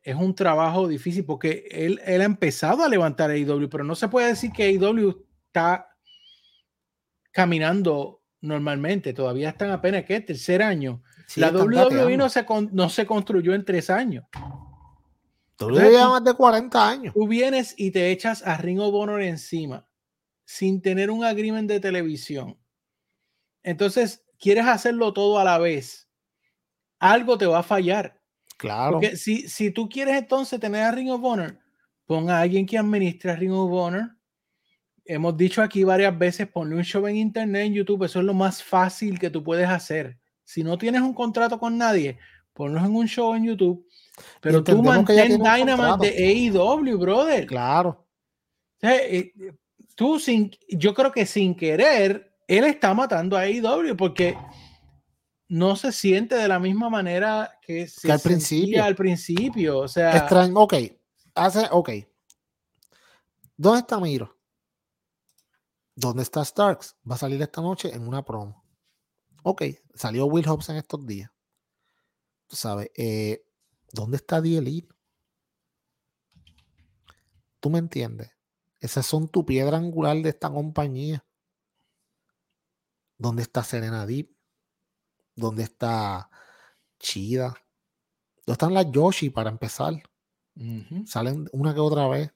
es 0.02 0.14
un 0.14 0.34
trabajo 0.34 0.86
difícil 0.86 1.24
porque 1.24 1.66
él, 1.70 2.00
él 2.04 2.20
ha 2.20 2.24
empezado 2.24 2.84
a 2.84 2.88
levantar 2.88 3.30
a 3.30 3.34
AW, 3.34 3.68
pero 3.68 3.82
no 3.82 3.96
se 3.96 4.08
puede 4.08 4.28
decir 4.28 4.52
que 4.52 4.76
AW 4.76 5.24
está 5.48 5.88
caminando 7.36 8.22
normalmente, 8.40 9.12
todavía 9.12 9.50
están 9.50 9.70
apenas 9.70 10.06
que 10.06 10.18
tercer 10.22 10.62
año. 10.62 11.02
la 11.34 11.50
WWE 11.50 12.16
no 12.16 12.30
se, 12.30 12.46
no 12.72 12.88
se 12.88 13.04
construyó 13.04 13.52
en 13.52 13.62
tres 13.62 13.90
años. 13.90 14.24
Todavía 15.56 16.08
más 16.08 16.24
de 16.24 16.32
40 16.32 16.88
años. 16.88 17.12
Tú 17.12 17.28
vienes 17.28 17.74
y 17.76 17.90
te 17.90 18.10
echas 18.10 18.42
a 18.42 18.56
Ring 18.56 18.80
of 18.80 18.94
Honor 18.94 19.20
encima 19.20 19.86
sin 20.46 20.80
tener 20.80 21.10
un 21.10 21.24
agreement 21.24 21.68
de 21.68 21.78
televisión. 21.78 22.56
Entonces, 23.62 24.24
quieres 24.38 24.64
hacerlo 24.64 25.12
todo 25.12 25.38
a 25.38 25.44
la 25.44 25.58
vez. 25.58 26.08
Algo 26.98 27.36
te 27.36 27.44
va 27.44 27.58
a 27.58 27.62
fallar. 27.62 28.18
Claro. 28.56 28.92
Porque 28.92 29.18
si, 29.18 29.46
si 29.46 29.70
tú 29.70 29.90
quieres 29.90 30.16
entonces 30.16 30.58
tener 30.58 30.84
a 30.84 30.90
Ring 30.90 31.10
of 31.10 31.22
Honor, 31.22 31.58
pon 32.06 32.30
a 32.30 32.40
alguien 32.40 32.64
que 32.64 32.78
administre 32.78 33.30
a 33.30 33.36
Ring 33.36 33.52
of 33.52 33.70
Honor 33.70 34.15
hemos 35.06 35.36
dicho 35.36 35.62
aquí 35.62 35.84
varias 35.84 36.16
veces, 36.16 36.48
poner 36.48 36.76
un 36.76 36.84
show 36.84 37.06
en 37.06 37.16
internet, 37.16 37.66
en 37.66 37.74
YouTube, 37.74 38.04
eso 38.04 38.20
es 38.20 38.24
lo 38.24 38.34
más 38.34 38.62
fácil 38.62 39.18
que 39.18 39.30
tú 39.30 39.42
puedes 39.42 39.68
hacer. 39.68 40.18
Si 40.44 40.62
no 40.62 40.78
tienes 40.78 41.00
un 41.00 41.14
contrato 41.14 41.58
con 41.58 41.76
nadie, 41.76 42.18
ponlos 42.52 42.84
en 42.84 42.94
un 42.94 43.06
show 43.06 43.34
en 43.34 43.44
YouTube, 43.44 43.86
pero 44.40 44.62
tú 44.62 44.82
mantén 44.82 45.38
Dynamite 45.38 46.10
de 46.10 46.50
AEW, 46.50 46.98
brother. 46.98 47.46
Claro. 47.46 48.06
Eh, 48.82 49.32
tú 49.94 50.18
sin, 50.18 50.50
yo 50.68 50.94
creo 50.94 51.12
que 51.12 51.26
sin 51.26 51.54
querer, 51.54 52.34
él 52.46 52.64
está 52.64 52.94
matando 52.94 53.36
a 53.36 53.42
AEW 53.42 53.96
porque 53.96 54.36
no 55.48 55.76
se 55.76 55.92
siente 55.92 56.34
de 56.34 56.48
la 56.48 56.58
misma 56.58 56.88
manera 56.90 57.58
que, 57.62 57.88
se 57.88 58.10
al 58.10 58.20
principio. 58.20 58.82
Al 58.82 58.94
principio, 58.94 59.78
o 59.78 59.88
sea. 59.88 60.16
Extraño, 60.16 60.54
ok. 60.56 60.74
Hace, 61.34 61.66
ok. 61.70 61.90
¿Dónde 63.56 63.80
está 63.80 63.98
Miro? 64.00 64.35
¿Dónde 65.96 66.22
está 66.22 66.44
Starks? 66.44 66.94
Va 67.10 67.14
a 67.14 67.18
salir 67.18 67.40
esta 67.40 67.62
noche 67.62 67.92
en 67.92 68.06
una 68.06 68.22
promo. 68.22 68.62
Ok, 69.42 69.62
salió 69.94 70.26
Will 70.26 70.46
Hobbs 70.46 70.68
en 70.68 70.76
estos 70.76 71.06
días. 71.06 71.30
Tú 72.46 72.54
sabes, 72.54 72.90
eh, 72.94 73.46
¿dónde 73.92 74.18
está 74.18 74.38
Elite? 74.38 74.94
¿Tú 77.60 77.70
me 77.70 77.78
entiendes? 77.78 78.30
Esas 78.78 79.06
son 79.06 79.28
tu 79.28 79.46
piedra 79.46 79.78
angular 79.78 80.16
de 80.18 80.28
esta 80.28 80.50
compañía. 80.50 81.24
¿Dónde 83.16 83.42
está 83.42 83.64
Serena 83.64 84.04
Deep? 84.04 84.36
¿Dónde 85.34 85.62
está 85.62 86.28
Chida? 86.98 87.54
¿Dónde 88.44 88.52
están 88.52 88.74
las 88.74 88.90
Yoshi 88.90 89.30
para 89.30 89.48
empezar? 89.48 89.94
Salen 91.06 91.48
una 91.52 91.72
que 91.72 91.80
otra 91.80 92.06
vez. 92.06 92.32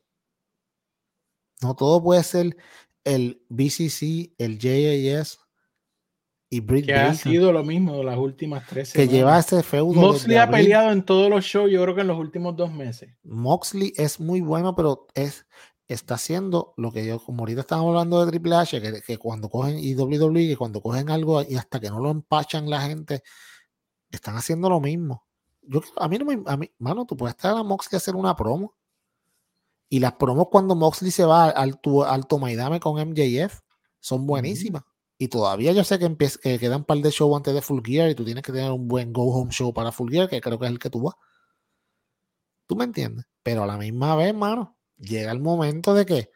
No 1.60 1.76
todo 1.76 2.02
puede 2.02 2.22
ser 2.22 2.56
el 3.04 3.42
BCC, 3.48 4.34
el 4.38 4.58
JAS 4.58 5.38
y 6.52 6.60
Britt 6.60 6.86
Que 6.86 6.94
ha 6.94 7.14
sido 7.14 7.52
lo 7.52 7.62
mismo 7.62 8.02
las 8.02 8.18
últimas 8.18 8.66
tres 8.66 8.92
Que 8.92 9.06
lleva 9.06 9.38
ese 9.38 9.62
feudo. 9.62 10.00
Moxley 10.00 10.36
ha 10.36 10.50
peleado 10.50 10.90
en 10.90 11.04
todos 11.04 11.30
los 11.30 11.44
shows, 11.44 11.70
yo 11.70 11.80
creo 11.82 11.94
que 11.94 12.00
en 12.00 12.08
los 12.08 12.18
últimos 12.18 12.56
dos 12.56 12.72
meses. 12.72 13.14
Moxley 13.22 13.92
es 13.96 14.18
muy 14.18 14.40
bueno, 14.40 14.74
pero 14.74 15.06
es, 15.14 15.46
está 15.86 16.14
haciendo 16.14 16.74
lo 16.76 16.90
que 16.90 17.06
yo, 17.06 17.20
como 17.20 17.42
ahorita 17.42 17.60
estamos 17.60 17.88
hablando 17.88 18.24
de 18.24 18.32
Triple 18.32 18.56
H, 18.56 19.02
que, 19.06 19.18
cuando 19.18 19.48
cogen 19.48 19.78
y 19.78 19.94
WWE, 19.94 20.48
que 20.48 20.56
cuando 20.56 20.80
cogen 20.80 21.08
algo 21.10 21.42
y 21.42 21.54
hasta 21.54 21.78
que 21.78 21.88
no 21.88 22.00
lo 22.00 22.10
empachan 22.10 22.68
la 22.68 22.80
gente, 22.80 23.22
están 24.10 24.36
haciendo 24.36 24.68
lo 24.68 24.80
mismo. 24.80 25.24
Yo, 25.62 25.82
a 25.96 26.08
mí 26.08 26.18
no 26.18 26.24
me, 26.24 26.42
a 26.46 26.56
mí, 26.56 26.68
mano, 26.78 27.06
tú 27.06 27.16
puedes 27.16 27.36
estar 27.36 27.56
a 27.56 27.62
Moxley 27.62 27.96
a 27.96 27.98
hacer 27.98 28.16
una 28.16 28.34
promo 28.34 28.74
y 29.90 29.98
las 29.98 30.12
promos 30.14 30.46
cuando 30.50 30.76
Moxley 30.76 31.10
se 31.10 31.24
va 31.24 31.50
al, 31.50 31.80
al 32.06 32.26
Tomaidame 32.28 32.78
con 32.78 32.98
MJF 32.98 33.60
son 33.98 34.24
buenísimas. 34.24 34.84
Y 35.18 35.28
todavía 35.28 35.72
yo 35.72 35.84
sé 35.84 35.98
que, 35.98 36.16
que 36.16 36.58
quedan 36.58 36.78
un 36.78 36.84
par 36.84 36.98
de 36.98 37.10
shows 37.10 37.36
antes 37.36 37.52
de 37.52 37.60
Full 37.60 37.80
Gear 37.84 38.08
y 38.08 38.14
tú 38.14 38.24
tienes 38.24 38.42
que 38.44 38.52
tener 38.52 38.70
un 38.70 38.86
buen 38.88 39.12
go 39.12 39.24
home 39.34 39.50
show 39.50 39.74
para 39.74 39.92
Full 39.92 40.10
Gear, 40.10 40.28
que 40.28 40.40
creo 40.40 40.58
que 40.58 40.66
es 40.66 40.70
el 40.70 40.78
que 40.78 40.88
tú 40.90 41.02
vas. 41.02 41.16
¿Tú 42.66 42.76
me 42.76 42.84
entiendes? 42.84 43.26
Pero 43.42 43.64
a 43.64 43.66
la 43.66 43.76
misma 43.76 44.14
vez, 44.14 44.32
mano, 44.32 44.78
llega 44.96 45.32
el 45.32 45.40
momento 45.40 45.92
de 45.92 46.06
que, 46.06 46.30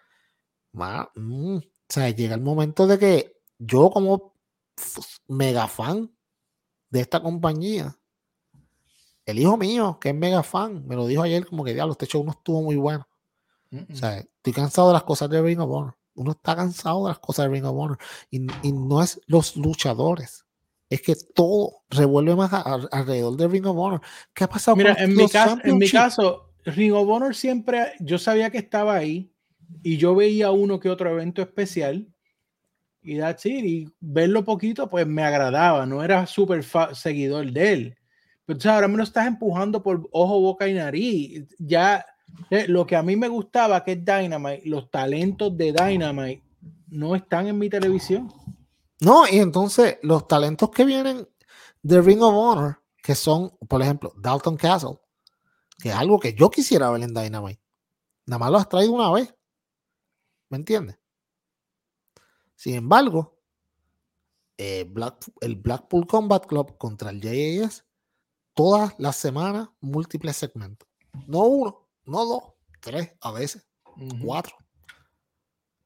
mm, 0.73 1.57
o 1.57 1.63
sea, 1.89 2.11
llega 2.11 2.35
el 2.35 2.41
momento 2.41 2.87
de 2.89 2.99
que 2.99 3.37
yo 3.59 3.89
como 3.91 4.35
mega 5.29 5.69
fan 5.69 6.13
de 6.91 7.01
esta 7.01 7.23
compañía, 7.23 7.97
el 9.27 9.39
hijo 9.39 9.57
mío, 9.57 9.99
que 10.01 10.11
es 10.11 10.15
mega 10.15 10.43
fan, 10.43 10.87
me 10.87 10.97
lo 10.97 11.07
dijo 11.07 11.23
ayer 11.23 11.47
como 11.47 11.65
que, 11.65 11.73
diablo, 11.73 11.93
este 11.93 12.07
show 12.07 12.25
no 12.25 12.33
estuvo 12.33 12.63
muy 12.63 12.77
bueno. 12.77 13.07
O 13.93 13.97
sea, 13.97 14.19
estoy 14.19 14.53
cansado 14.53 14.89
de 14.89 14.95
las 14.95 15.03
cosas 15.03 15.31
de 15.31 15.43
Ring 15.43 15.61
of 15.61 15.71
Honor. 15.71 15.97
Uno 16.15 16.33
está 16.33 16.55
cansado 16.55 17.05
de 17.05 17.11
las 17.11 17.19
cosas 17.19 17.47
de 17.47 17.53
Ring 17.53 17.65
of 17.65 17.77
Honor. 17.77 17.99
Y, 18.31 18.41
no 18.73 19.03
es 19.03 19.21
los 19.27 19.57
luchadores. 19.57 20.45
Es 20.89 21.03
que 21.03 21.15
todo 21.35 21.83
revuelve 21.91 22.37
más 22.37 22.53
alrededor 22.53 23.37
de 23.37 23.49
Ring 23.49 23.67
of 23.67 23.77
Honor. 23.77 24.01
¿Qué 24.33 24.45
ha 24.45 24.49
pasado 24.49 24.77
Mira, 24.77 24.95
en, 24.99 25.15
mi 25.15 25.29
caso, 25.29 25.59
en 25.65 25.79
mi 25.79 25.89
caso, 25.89 26.51
Ring 26.65 26.93
of 26.93 27.09
Honor 27.09 27.35
siempre, 27.35 27.93
yo 28.01 28.19
sabía 28.19 28.51
que 28.51 28.59
estaba 28.59 28.95
ahí 28.95 29.33
y 29.83 29.97
yo 29.97 30.15
veía 30.15 30.51
uno 30.51 30.79
que 30.79 30.91
otro 30.91 31.11
evento 31.11 31.43
especial 31.43 32.07
y 33.05 33.19
that's 33.19 33.45
it, 33.45 33.65
y 33.65 33.89
verlo 34.01 34.45
poquito 34.45 34.89
pues 34.89 35.07
me 35.07 35.23
agradaba, 35.23 35.85
no 35.85 36.03
era 36.03 36.27
súper 36.27 36.65
seguidor 36.95 37.53
de 37.53 37.73
él. 37.73 37.97
Pero 38.47 38.59
ahora 38.71 38.89
me 38.89 38.97
lo 38.97 39.03
estás 39.03 39.27
empujando 39.27 39.83
por 39.83 40.09
ojo, 40.11 40.41
boca 40.41 40.67
y 40.69 40.75
nariz. 40.75 41.45
Ya 41.59 42.05
lo 42.69 42.87
que 42.87 42.97
a 42.97 43.03
mí 43.03 43.17
me 43.17 43.29
gustaba, 43.29 43.85
que 43.85 43.93
es 43.93 44.05
Dynamite, 44.05 44.63
los 44.67 44.91
talentos 44.91 45.57
de 45.57 45.73
Dynamite 45.73 46.43
no 46.89 47.15
están 47.15 47.47
en 47.47 47.59
mi 47.59 47.69
televisión. 47.69 48.33
No, 49.01 49.27
y 49.29 49.39
entonces 49.39 49.99
los 50.03 50.27
talentos 50.27 50.71
que 50.71 50.85
vienen 50.85 51.29
de 51.83 52.01
Ring 52.01 52.23
of 52.23 52.35
Honor, 52.35 52.83
que 53.03 53.15
son, 53.15 53.51
por 53.69 53.83
ejemplo, 53.83 54.13
Dalton 54.17 54.57
Castle, 54.57 54.99
que 55.79 55.91
es 55.91 55.95
algo 55.95 56.19
que 56.19 56.35
yo 56.35 56.51
quisiera 56.51 56.91
ver 56.91 57.03
en 57.03 57.13
Dynamite. 57.13 57.61
Nada 58.27 58.39
más 58.39 58.51
lo 58.51 58.59
has 58.59 58.69
traído 58.69 58.93
una 58.93 59.11
vez. 59.11 59.35
¿Me 60.49 60.57
entiendes? 60.57 60.99
Sin 62.55 62.77
embargo, 62.77 63.39
eh, 64.57 64.91
el 65.41 65.57
Blackpool 65.57 66.07
Combat 66.07 66.47
Club 66.47 66.79
contra 66.79 67.11
el 67.11 67.21
JAS, 67.21 67.85
todas 68.55 68.95
las 68.99 69.17
semanas, 69.17 69.69
múltiples 69.81 70.37
segmentos. 70.37 70.89
No 71.27 71.41
uno, 71.41 71.84
no 72.07 72.25
dos, 72.25 72.43
tres 72.81 73.13
a 73.21 73.33
veces, 73.33 73.67
cuatro. 74.23 74.57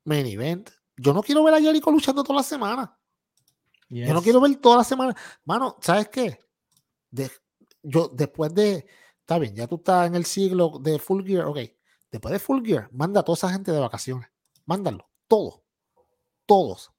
Main 0.05 0.27
event. 0.27 0.71
Yo 0.97 1.13
no 1.13 1.23
quiero 1.23 1.45
ver 1.45 1.55
a 1.55 1.61
Jericho 1.61 1.91
luchando 1.91 2.23
toda 2.25 2.39
la 2.39 2.43
semana. 2.43 2.99
Yo 3.89 4.13
no 4.13 4.23
quiero 4.23 4.41
ver 4.41 4.57
toda 4.57 4.79
la 4.79 4.85
semana. 4.85 5.17
Mano, 5.45 5.77
¿sabes 5.81 6.09
qué? 6.09 6.39
yo 7.83 8.09
después 8.09 8.55
de. 8.55 8.87
Está 9.21 9.39
bien, 9.39 9.55
ya 9.55 9.67
tú 9.67 9.77
estás 9.77 10.07
en 10.07 10.15
el 10.15 10.25
siglo 10.25 10.79
de 10.81 10.99
Full 10.99 11.25
Gear, 11.25 11.47
ok. 11.47 11.59
Después 12.11 12.33
de 12.33 12.39
Full 12.39 12.65
Gear, 12.65 12.89
manda 12.93 13.21
a 13.21 13.23
toda 13.23 13.37
esa 13.37 13.51
gente 13.51 13.73
de 13.73 13.79
vacaciones. 13.79 14.29
Mándalo, 14.65 15.09
todo. 15.27 15.65
Todos. 16.47 16.91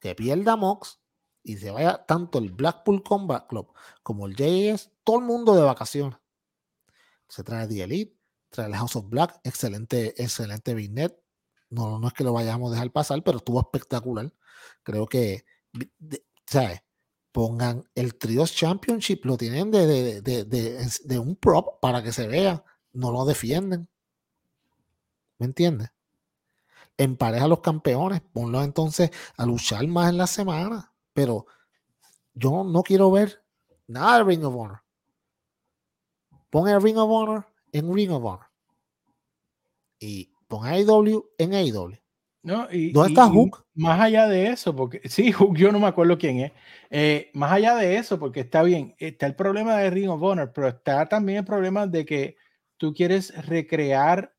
Que 0.00 0.14
pierda 0.14 0.56
Mox 0.56 1.00
y 1.42 1.56
se 1.56 1.70
vaya 1.70 2.04
tanto 2.06 2.38
el 2.38 2.50
Blackpool 2.52 3.02
Combat 3.02 3.46
Club 3.46 3.72
como 4.02 4.26
el 4.26 4.34
JS, 4.34 4.90
todo 5.02 5.18
el 5.18 5.24
mundo 5.24 5.54
de 5.54 5.62
vacaciones. 5.62 6.18
Se 7.28 7.42
trae 7.42 7.66
The 7.66 7.82
Elite, 7.82 8.16
trae 8.50 8.66
el 8.66 8.74
House 8.74 8.96
of 8.96 9.08
Black, 9.08 9.40
excelente, 9.44 10.20
excelente 10.22 10.74
Vignet. 10.74 11.18
No, 11.70 11.98
no 11.98 12.08
es 12.08 12.14
que 12.14 12.24
lo 12.24 12.32
vayamos 12.32 12.70
a 12.70 12.74
dejar 12.74 12.92
pasar, 12.92 13.22
pero 13.24 13.38
estuvo 13.38 13.60
espectacular. 13.60 14.32
Creo 14.82 15.06
que, 15.06 15.44
¿sabes? 16.46 16.82
Pongan 17.32 17.84
el 17.96 18.14
Trios 18.16 18.54
Championship, 18.54 19.24
lo 19.24 19.36
tienen 19.36 19.70
de, 19.72 20.22
de, 20.22 21.18
un 21.18 21.34
prop 21.34 21.80
para 21.80 22.02
que 22.02 22.12
se 22.12 22.28
vea. 22.28 22.64
No 22.92 23.10
lo 23.10 23.24
defienden. 23.24 23.88
¿Me 25.38 25.46
entiendes? 25.46 25.90
Empareja 26.96 27.46
a 27.46 27.48
los 27.48 27.60
campeones, 27.60 28.20
ponlos 28.20 28.64
entonces 28.64 29.10
a 29.36 29.46
luchar 29.46 29.84
más 29.88 30.10
en 30.10 30.18
la 30.18 30.28
semana. 30.28 30.92
Pero 31.12 31.46
yo 32.34 32.62
no 32.62 32.84
quiero 32.84 33.10
ver 33.10 33.44
nada 33.88 34.18
de 34.18 34.24
Ring 34.24 34.44
of 34.44 34.54
Honor. 34.54 34.83
Pon 36.54 36.68
el 36.68 36.80
Ring 36.80 36.96
of 36.98 37.10
Honor 37.10 37.44
en 37.72 37.92
Ring 37.92 38.12
of 38.12 38.24
Honor. 38.24 38.46
Y 39.98 40.30
pon 40.46 40.64
AEW 40.64 41.24
en 41.36 41.52
AEW. 41.52 41.98
No, 42.44 42.68
y, 42.70 42.92
¿Dónde 42.92 43.08
está 43.08 43.28
Hook? 43.28 43.66
Más 43.74 44.00
allá 44.00 44.28
de 44.28 44.50
eso, 44.50 44.72
porque 44.76 45.00
sí, 45.08 45.32
Hook, 45.32 45.56
yo 45.56 45.72
no 45.72 45.80
me 45.80 45.88
acuerdo 45.88 46.16
quién 46.16 46.38
es. 46.38 46.52
Eh, 46.90 47.32
más 47.34 47.50
allá 47.50 47.74
de 47.74 47.96
eso, 47.96 48.20
porque 48.20 48.38
está 48.38 48.62
bien, 48.62 48.94
está 48.98 49.26
el 49.26 49.34
problema 49.34 49.78
de 49.78 49.90
Ring 49.90 50.08
of 50.08 50.22
Honor, 50.22 50.52
pero 50.54 50.68
está 50.68 51.06
también 51.06 51.38
el 51.38 51.44
problema 51.44 51.88
de 51.88 52.04
que 52.04 52.36
tú 52.76 52.94
quieres 52.94 53.34
recrear 53.48 54.32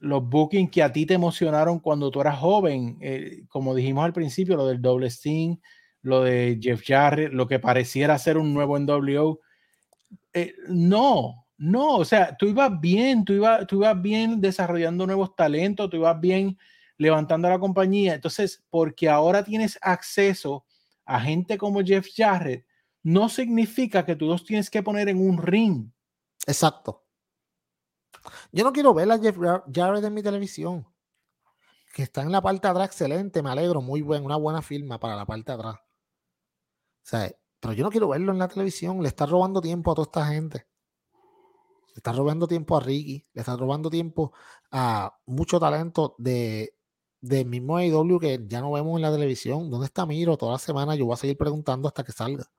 los 0.00 0.28
bookings 0.28 0.72
que 0.72 0.82
a 0.82 0.92
ti 0.92 1.06
te 1.06 1.14
emocionaron 1.14 1.78
cuando 1.78 2.10
tú 2.10 2.20
eras 2.20 2.40
joven, 2.40 2.98
eh, 3.00 3.44
como 3.48 3.76
dijimos 3.76 4.04
al 4.04 4.12
principio, 4.12 4.56
lo 4.56 4.66
del 4.66 4.82
doble 4.82 5.06
Sting, 5.08 5.54
lo 6.00 6.24
de 6.24 6.58
Jeff 6.60 6.82
Jarrett, 6.84 7.32
lo 7.32 7.46
que 7.46 7.60
pareciera 7.60 8.18
ser 8.18 8.38
un 8.38 8.52
nuevo 8.52 8.76
NWO. 8.76 9.38
Eh, 10.32 10.54
no, 10.68 11.46
no, 11.58 11.96
o 11.96 12.04
sea, 12.04 12.36
tú 12.36 12.46
ibas 12.46 12.80
bien, 12.80 13.24
tú 13.24 13.34
ibas, 13.34 13.66
tú 13.66 13.76
ibas 13.76 14.00
bien 14.00 14.40
desarrollando 14.40 15.06
nuevos 15.06 15.36
talentos, 15.36 15.90
tú 15.90 15.98
ibas 15.98 16.18
bien 16.20 16.58
levantando 16.96 17.48
la 17.48 17.58
compañía. 17.58 18.14
Entonces, 18.14 18.64
porque 18.70 19.08
ahora 19.08 19.44
tienes 19.44 19.78
acceso 19.82 20.64
a 21.04 21.20
gente 21.20 21.58
como 21.58 21.82
Jeff 21.82 22.06
Jarrett, 22.16 22.66
no 23.02 23.28
significa 23.28 24.04
que 24.04 24.16
tú 24.16 24.26
los 24.26 24.44
tienes 24.44 24.70
que 24.70 24.82
poner 24.82 25.08
en 25.08 25.20
un 25.20 25.38
ring. 25.38 25.90
Exacto. 26.46 27.04
Yo 28.52 28.64
no 28.64 28.72
quiero 28.72 28.94
ver 28.94 29.10
a 29.10 29.18
Jeff 29.18 29.36
Jarrett 29.72 30.04
en 30.04 30.14
mi 30.14 30.22
televisión. 30.22 30.86
Que 31.92 32.04
está 32.04 32.22
en 32.22 32.32
la 32.32 32.40
parte 32.40 32.66
de 32.66 32.70
atrás, 32.70 32.86
excelente, 32.86 33.42
me 33.42 33.50
alegro, 33.50 33.82
muy 33.82 34.00
buen, 34.00 34.24
una 34.24 34.36
buena 34.36 34.62
firma 34.62 34.98
para 34.98 35.14
la 35.14 35.26
parte 35.26 35.52
de 35.52 35.58
atrás. 35.58 35.74
O 35.74 37.04
sea, 37.04 37.30
pero 37.62 37.74
yo 37.74 37.84
no 37.84 37.90
quiero 37.90 38.08
verlo 38.08 38.32
en 38.32 38.40
la 38.40 38.48
televisión, 38.48 39.00
le 39.02 39.08
está 39.08 39.24
robando 39.24 39.60
tiempo 39.60 39.92
a 39.92 39.94
toda 39.94 40.06
esta 40.06 40.26
gente. 40.26 40.66
Le 41.86 41.94
está 41.94 42.12
robando 42.12 42.48
tiempo 42.48 42.76
a 42.76 42.80
Ricky, 42.80 43.24
le 43.32 43.40
está 43.40 43.56
robando 43.56 43.88
tiempo 43.88 44.32
a 44.72 45.16
mucho 45.26 45.60
talento 45.60 46.16
de, 46.18 46.76
de 47.20 47.44
mismo 47.44 47.76
AEW 47.76 48.18
que 48.18 48.44
ya 48.48 48.60
no 48.60 48.72
vemos 48.72 48.96
en 48.96 49.02
la 49.02 49.12
televisión. 49.12 49.70
¿Dónde 49.70 49.86
está 49.86 50.04
Miro? 50.06 50.36
Toda 50.36 50.52
la 50.52 50.58
semana 50.58 50.96
yo 50.96 51.06
voy 51.06 51.14
a 51.14 51.18
seguir 51.18 51.38
preguntando 51.38 51.86
hasta 51.86 52.02
que 52.02 52.10
salga. 52.10 52.50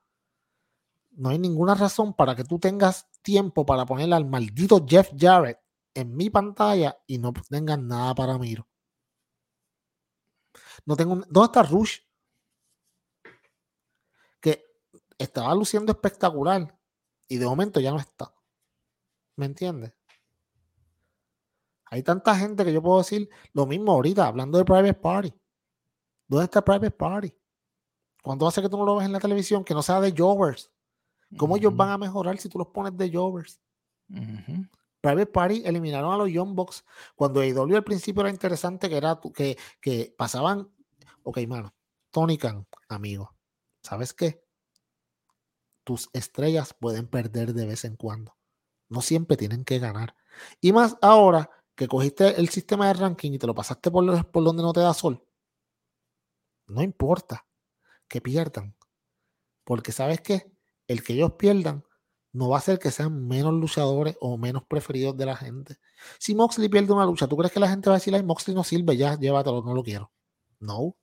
No 1.11 1.29
hay 1.29 1.37
ninguna 1.37 1.75
razón 1.75 2.13
para 2.13 2.33
que 2.33 2.45
tú 2.45 2.57
tengas 2.57 3.09
tiempo 3.21 3.65
para 3.65 3.85
poner 3.85 4.13
al 4.13 4.25
maldito 4.25 4.85
Jeff 4.87 5.11
Jarrett 5.17 5.59
en 5.93 6.15
mi 6.15 6.29
pantalla 6.29 6.97
y 7.07 7.17
no 7.17 7.33
tengas 7.49 7.79
nada 7.79 8.15
para 8.15 8.37
Miro. 8.37 8.69
No 10.85 10.95
tengo. 10.95 11.15
¿Dónde 11.29 11.45
está 11.45 11.63
Rush? 11.63 11.99
Que 14.39 14.65
estaba 15.23 15.53
luciendo 15.55 15.91
espectacular 15.91 16.77
y 17.27 17.37
de 17.37 17.45
momento 17.45 17.79
ya 17.79 17.91
no 17.91 17.99
está. 17.99 18.33
¿Me 19.35 19.45
entiendes? 19.45 19.93
Hay 21.85 22.03
tanta 22.03 22.35
gente 22.35 22.65
que 22.65 22.73
yo 22.73 22.81
puedo 22.81 22.97
decir 22.99 23.29
lo 23.53 23.65
mismo 23.65 23.91
ahorita, 23.91 24.27
hablando 24.27 24.57
de 24.57 24.65
Private 24.65 24.95
Party. 24.95 25.33
¿Dónde 26.27 26.45
está 26.45 26.63
Private 26.63 26.91
Party? 26.91 27.33
¿Cuánto 28.21 28.47
hace 28.47 28.61
que 28.61 28.69
tú 28.69 28.77
no 28.77 28.85
lo 28.85 28.95
ves 28.95 29.05
en 29.05 29.11
la 29.11 29.19
televisión? 29.19 29.63
Que 29.63 29.73
no 29.73 29.81
sea 29.81 30.01
de 30.01 30.13
Jovers. 30.17 30.71
¿Cómo 31.37 31.57
ellos 31.57 31.75
van 31.75 31.89
a 31.89 31.97
mejorar 31.97 32.37
si 32.37 32.49
tú 32.49 32.57
los 32.57 32.67
pones 32.67 32.95
de 32.97 33.11
Jovers? 33.11 33.59
Private 35.01 35.25
Party 35.27 35.63
eliminaron 35.65 36.13
a 36.13 36.17
los 36.17 36.29
Young 36.29 36.55
Bucks 36.55 36.85
cuando 37.15 37.41
AEW 37.41 37.75
al 37.75 37.83
principio 37.83 38.21
era 38.21 38.29
interesante 38.29 38.89
que 38.89 38.97
era 38.97 39.19
que, 39.33 39.57
que 39.81 40.13
pasaban. 40.17 40.69
Ok, 41.23 41.39
mano. 41.47 41.73
Tony 42.11 42.37
Khan, 42.37 42.65
amigo. 42.87 43.35
¿Sabes 43.81 44.13
qué? 44.13 44.42
Tus 45.83 46.09
estrellas 46.13 46.73
pueden 46.79 47.07
perder 47.07 47.53
de 47.53 47.65
vez 47.65 47.85
en 47.85 47.95
cuando. 47.95 48.35
No 48.89 49.01
siempre 49.01 49.37
tienen 49.37 49.65
que 49.65 49.79
ganar. 49.79 50.15
Y 50.61 50.71
más 50.71 50.97
ahora 51.01 51.49
que 51.75 51.87
cogiste 51.87 52.39
el 52.39 52.49
sistema 52.49 52.87
de 52.87 52.93
ranking 52.93 53.31
y 53.33 53.39
te 53.39 53.47
lo 53.47 53.55
pasaste 53.55 53.91
por, 53.91 54.31
por 54.31 54.43
donde 54.43 54.63
no 54.63 54.73
te 54.73 54.81
da 54.81 54.93
sol. 54.93 55.25
No 56.67 56.81
importa 56.81 57.45
que 58.07 58.21
pierdan. 58.21 58.75
Porque 59.63 59.91
sabes 59.91 60.21
qué? 60.21 60.51
El 60.87 61.03
que 61.03 61.13
ellos 61.13 61.33
pierdan 61.33 61.83
no 62.33 62.49
va 62.49 62.57
a 62.57 62.61
ser 62.61 62.79
que 62.79 62.91
sean 62.91 63.27
menos 63.27 63.53
luchadores 63.53 64.17
o 64.19 64.37
menos 64.37 64.63
preferidos 64.65 65.15
de 65.15 65.25
la 65.25 65.35
gente. 65.35 65.77
Si 66.19 66.35
Moxley 66.35 66.67
pierde 66.67 66.91
una 66.91 67.05
lucha, 67.05 67.27
¿tú 67.27 67.37
crees 67.37 67.53
que 67.53 67.59
la 67.59 67.69
gente 67.69 67.89
va 67.89 67.95
a 67.95 67.99
decir, 67.99 68.13
ay, 68.15 68.23
Moxley 68.23 68.55
no 68.55 68.63
sirve, 68.63 68.97
ya, 68.97 69.17
llévatelo, 69.17 69.61
no 69.63 69.73
lo 69.73 69.83
quiero? 69.83 70.11
No. 70.59 70.95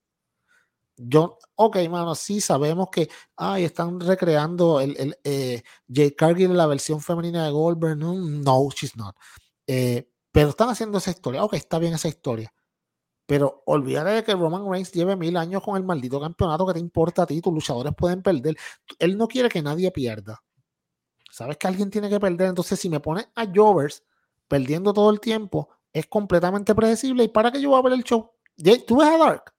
Yo, 1.02 1.38
ok, 1.54 1.78
mano, 1.88 2.14
sí 2.14 2.42
sabemos 2.42 2.88
que, 2.92 3.08
ay, 3.36 3.64
están 3.64 4.00
recreando 4.00 4.80
el, 4.80 4.96
el 4.98 5.16
eh, 5.24 5.62
Cargill 6.14 6.54
la 6.54 6.66
versión 6.66 7.00
femenina 7.00 7.44
de 7.46 7.50
Goldberg. 7.50 7.96
No, 7.96 8.14
no 8.14 8.68
she's 8.70 8.96
not. 8.96 9.16
Eh, 9.66 10.10
pero 10.30 10.50
están 10.50 10.68
haciendo 10.68 10.98
esa 10.98 11.10
historia. 11.10 11.42
Ok, 11.42 11.54
está 11.54 11.78
bien 11.78 11.94
esa 11.94 12.08
historia. 12.08 12.52
Pero 13.26 13.62
olvídate 13.66 14.10
de 14.10 14.24
que 14.24 14.34
Roman 14.34 14.70
Reigns 14.70 14.92
lleve 14.92 15.16
mil 15.16 15.36
años 15.38 15.62
con 15.62 15.76
el 15.76 15.84
maldito 15.84 16.20
campeonato 16.20 16.66
que 16.66 16.74
te 16.74 16.80
importa 16.80 17.22
a 17.22 17.26
ti. 17.26 17.40
Tus 17.40 17.54
luchadores 17.54 17.94
pueden 17.96 18.22
perder. 18.22 18.56
Él 18.98 19.16
no 19.16 19.26
quiere 19.28 19.48
que 19.48 19.62
nadie 19.62 19.90
pierda. 19.92 20.42
Sabes 21.30 21.56
que 21.56 21.66
alguien 21.68 21.90
tiene 21.90 22.10
que 22.10 22.20
perder. 22.20 22.48
Entonces, 22.48 22.78
si 22.78 22.90
me 22.90 23.00
pones 23.00 23.28
a 23.36 23.46
Jovers 23.54 24.04
perdiendo 24.48 24.92
todo 24.92 25.10
el 25.10 25.20
tiempo, 25.20 25.70
es 25.92 26.06
completamente 26.06 26.74
predecible. 26.74 27.24
¿Y 27.24 27.28
para 27.28 27.50
qué 27.52 27.60
yo 27.60 27.70
voy 27.70 27.78
a 27.78 27.82
ver 27.82 27.94
el 27.94 28.04
show? 28.04 28.32
¿Tú 28.86 28.98
ves 28.98 29.08
a 29.08 29.16
Dark? 29.16 29.54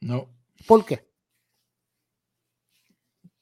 No. 0.00 0.28
¿Por 0.66 0.84
qué? 0.84 1.08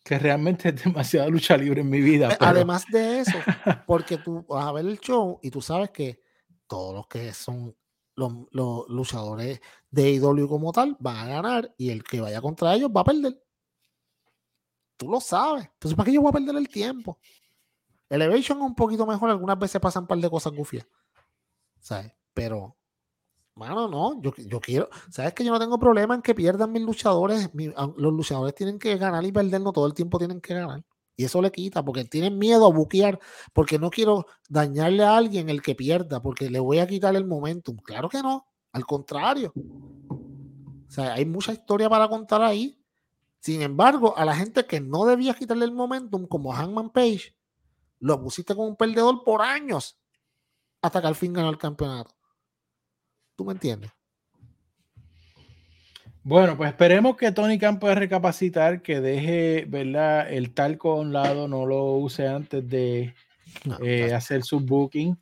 Que 0.04 0.18
realmente 0.18 0.70
es 0.70 0.84
demasiada 0.84 1.28
lucha 1.28 1.56
libre 1.56 1.82
en 1.82 1.90
mi 1.90 2.00
vida. 2.00 2.36
Además 2.40 2.86
de 2.90 3.20
eso, 3.20 3.38
porque 3.86 4.18
tú 4.18 4.44
vas 4.48 4.66
a 4.66 4.72
ver 4.72 4.86
el 4.86 4.98
show 4.98 5.38
y 5.42 5.50
tú 5.50 5.60
sabes 5.60 5.90
que 5.90 6.20
todos 6.66 6.94
los 6.94 7.06
que 7.06 7.32
son 7.32 7.76
los, 8.18 8.88
luchadores 8.88 9.60
de 9.90 10.12
IW 10.14 10.48
como 10.48 10.72
tal 10.72 10.96
van 10.98 11.16
a 11.16 11.26
ganar 11.26 11.74
y 11.78 11.90
el 11.90 12.02
que 12.02 12.20
vaya 12.20 12.40
contra 12.40 12.74
ellos 12.74 12.90
va 12.94 13.02
a 13.02 13.04
perder. 13.04 13.40
Tú 14.96 15.08
lo 15.08 15.20
sabes. 15.20 15.64
Entonces, 15.64 15.96
¿para 15.96 16.06
qué 16.06 16.12
yo 16.14 16.22
voy 16.22 16.30
a 16.30 16.32
perder 16.32 16.56
el 16.56 16.68
tiempo? 16.68 17.18
Elevation 18.08 18.58
es 18.58 18.64
un 18.64 18.74
poquito 18.74 19.06
mejor, 19.06 19.30
algunas 19.30 19.58
veces 19.58 19.80
pasan 19.80 20.04
un 20.04 20.08
par 20.08 20.18
de 20.18 20.30
cosas 20.30 20.52
gufias. 20.52 20.86
¿Sabes? 21.78 22.12
Pero, 22.34 22.76
mano, 23.58 23.88
no, 23.88 24.20
yo, 24.22 24.32
yo 24.36 24.60
quiero, 24.60 24.88
¿sabes 25.10 25.34
que 25.34 25.44
yo 25.44 25.52
no 25.52 25.58
tengo 25.58 25.78
problema 25.78 26.14
en 26.14 26.22
que 26.22 26.34
pierdan 26.34 26.72
mis 26.72 26.82
luchadores? 26.82 27.50
los 27.54 28.12
luchadores 28.12 28.54
tienen 28.54 28.78
que 28.78 28.96
ganar 28.96 29.24
y 29.24 29.32
perder, 29.32 29.60
no 29.60 29.72
todo 29.72 29.86
el 29.86 29.94
tiempo 29.94 30.18
tienen 30.18 30.40
que 30.40 30.54
ganar. 30.54 30.84
Y 31.16 31.24
eso 31.24 31.42
le 31.42 31.50
quita, 31.50 31.84
porque 31.84 32.04
tienen 32.04 32.38
miedo 32.38 32.64
a 32.64 32.72
buquear, 32.72 33.18
porque 33.52 33.78
no 33.78 33.90
quiero 33.90 34.26
dañarle 34.48 35.02
a 35.02 35.16
alguien 35.16 35.48
el 35.48 35.60
que 35.62 35.74
pierda, 35.74 36.22
porque 36.22 36.48
le 36.48 36.60
voy 36.60 36.78
a 36.78 36.86
quitar 36.86 37.16
el 37.16 37.26
momentum. 37.26 37.76
Claro 37.78 38.08
que 38.08 38.22
no, 38.22 38.46
al 38.72 38.86
contrario. 38.86 39.52
O 39.56 40.90
sea, 40.90 41.14
hay 41.14 41.26
mucha 41.26 41.52
historia 41.52 41.90
para 41.90 42.08
contar 42.08 42.42
ahí. 42.42 42.80
Sin 43.40 43.62
embargo, 43.62 44.16
a 44.16 44.24
la 44.24 44.36
gente 44.36 44.64
que 44.64 44.80
no 44.80 45.04
debía 45.06 45.34
quitarle 45.34 45.64
el 45.64 45.72
momentum, 45.72 46.26
como 46.26 46.52
Hangman 46.52 46.90
Page, 46.90 47.36
lo 47.98 48.22
pusiste 48.22 48.54
como 48.54 48.68
un 48.68 48.76
perdedor 48.76 49.24
por 49.24 49.42
años 49.42 49.98
hasta 50.82 51.00
que 51.00 51.06
al 51.08 51.16
fin 51.16 51.32
ganó 51.32 51.50
el 51.50 51.58
campeonato. 51.58 52.14
¿Tú 53.38 53.44
me 53.44 53.52
entiendes? 53.52 53.92
Bueno, 56.24 56.56
pues 56.56 56.70
esperemos 56.70 57.16
que 57.16 57.30
Tony 57.30 57.56
Khan 57.56 57.78
pueda 57.78 57.94
recapacitar, 57.94 58.82
que 58.82 59.00
deje, 59.00 59.64
¿verdad? 59.68 60.28
El 60.28 60.52
talco 60.52 60.90
a 60.90 60.96
un 60.96 61.12
lado, 61.12 61.46
no 61.46 61.64
lo 61.64 61.92
use 61.92 62.26
antes 62.26 62.68
de 62.68 63.14
eh, 63.80 64.12
hacer 64.12 64.42
su 64.42 64.58
booking. 64.58 65.16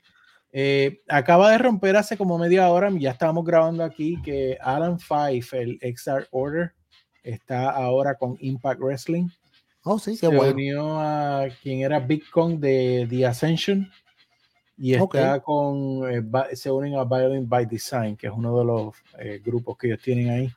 Eh, 0.51 1.03
acaba 1.09 1.51
de 1.51 1.59
romper 1.59 1.99
hace 1.99 2.17
como 2.17 2.39
media 2.39 2.71
hora, 2.71 2.91
ya 2.99 3.11
estábamos 3.11 3.45
grabando 3.45 3.85
aquí, 3.85 4.17
que 4.23 4.57
Alan 4.63 4.99
Fife, 4.99 5.61
el 5.61 5.79
XR 5.83 6.27
Order, 6.31 6.73
está 7.23 7.69
ahora 7.69 8.15
con 8.15 8.39
Impact 8.41 8.81
Wrestling. 8.81 9.29
Oh, 9.85 9.99
sí, 9.99 10.17
Se 10.17 10.27
unió 10.27 10.99
a 10.99 11.49
quien 11.63 11.81
era 11.81 12.01
Big 12.01 12.31
Kong 12.31 12.59
de 12.61 13.07
The 13.11 13.27
Ascension 13.27 13.91
y 14.77 14.94
está 14.94 15.40
con, 15.40 16.03
eh, 16.11 16.23
se 16.55 16.70
unen 16.70 16.97
a 16.97 17.05
Violin 17.05 17.48
by 17.48 17.66
Design, 17.66 18.16
que 18.16 18.27
es 18.27 18.32
uno 18.32 18.59
de 18.59 18.65
los 18.65 18.94
eh, 19.19 19.40
grupos 19.44 19.77
que 19.78 19.89
ellos 19.89 20.03
tienen 20.03 20.31
ahí. 20.31 20.53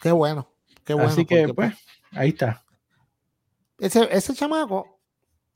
Qué 0.00 0.12
bueno, 0.12 0.48
qué 0.84 0.94
bueno. 0.94 1.08
Así 1.08 1.24
que, 1.24 1.52
pues, 1.52 1.74
ahí 2.12 2.30
está. 2.30 2.64
Ese, 3.78 4.08
ese 4.10 4.34
chamaco 4.34 5.00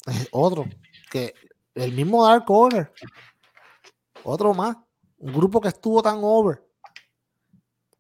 es 0.06 0.28
otro, 0.32 0.66
que 1.10 1.32
el 1.74 1.92
mismo 1.92 2.26
Dark 2.26 2.44
Order, 2.48 2.92
otro 4.24 4.52
más, 4.52 4.76
un 5.18 5.32
grupo 5.32 5.60
que 5.60 5.68
estuvo 5.68 6.02
tan 6.02 6.18
over. 6.22 6.62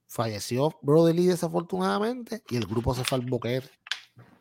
Falleció 0.08 0.76
Brody 0.82 1.12
Lee 1.12 1.26
desafortunadamente 1.26 2.42
y 2.48 2.56
el 2.56 2.66
grupo 2.66 2.94
se 2.94 3.04
fue 3.04 3.18
al 3.18 3.26
boquete. 3.26 3.68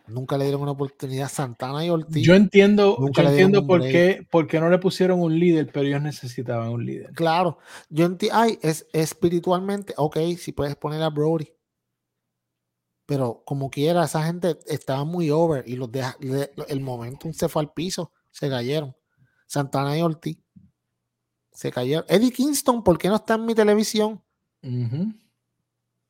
Nunca 0.07 0.37
le 0.37 0.45
dieron 0.45 0.61
una 0.61 0.71
oportunidad 0.71 1.25
a 1.25 1.29
Santana 1.29 1.85
y 1.85 1.89
Ortiz. 1.89 2.25
Yo 2.25 2.35
entiendo, 2.35 2.97
yo 3.11 3.23
entiendo 3.23 3.65
por 3.65 3.81
qué, 3.81 4.25
por 4.29 4.47
qué, 4.47 4.59
no 4.59 4.69
le 4.69 4.77
pusieron 4.77 5.19
un 5.19 5.37
líder, 5.37 5.71
pero 5.73 5.87
ellos 5.87 6.01
necesitaban 6.01 6.69
un 6.69 6.85
líder. 6.85 7.11
Claro, 7.13 7.57
yo 7.89 8.05
entiendo, 8.05 8.37
ay, 8.37 8.59
es 8.61 8.87
espiritualmente, 8.93 9.93
ok, 9.97 10.17
si 10.37 10.51
puedes 10.51 10.75
poner 10.75 11.01
a 11.01 11.09
Brody. 11.09 11.51
Pero 13.05 13.43
como 13.45 13.69
quiera, 13.69 14.05
esa 14.05 14.23
gente 14.25 14.57
estaba 14.67 15.03
muy 15.03 15.29
over 15.29 15.63
y 15.67 15.75
los 15.75 15.91
deja, 15.91 16.17
el 16.67 16.81
momento 16.81 17.31
se 17.33 17.49
fue 17.49 17.61
al 17.61 17.71
piso, 17.71 18.11
se 18.31 18.49
cayeron. 18.49 18.95
Santana 19.47 19.97
y 19.97 20.01
Ortiz 20.01 20.37
se 21.51 21.71
cayeron. 21.71 22.05
Eddie 22.07 22.31
Kingston, 22.31 22.83
¿por 22.83 22.97
qué 22.97 23.07
no 23.07 23.15
está 23.15 23.35
en 23.35 23.45
mi 23.45 23.55
televisión? 23.55 24.21
O 24.63 25.13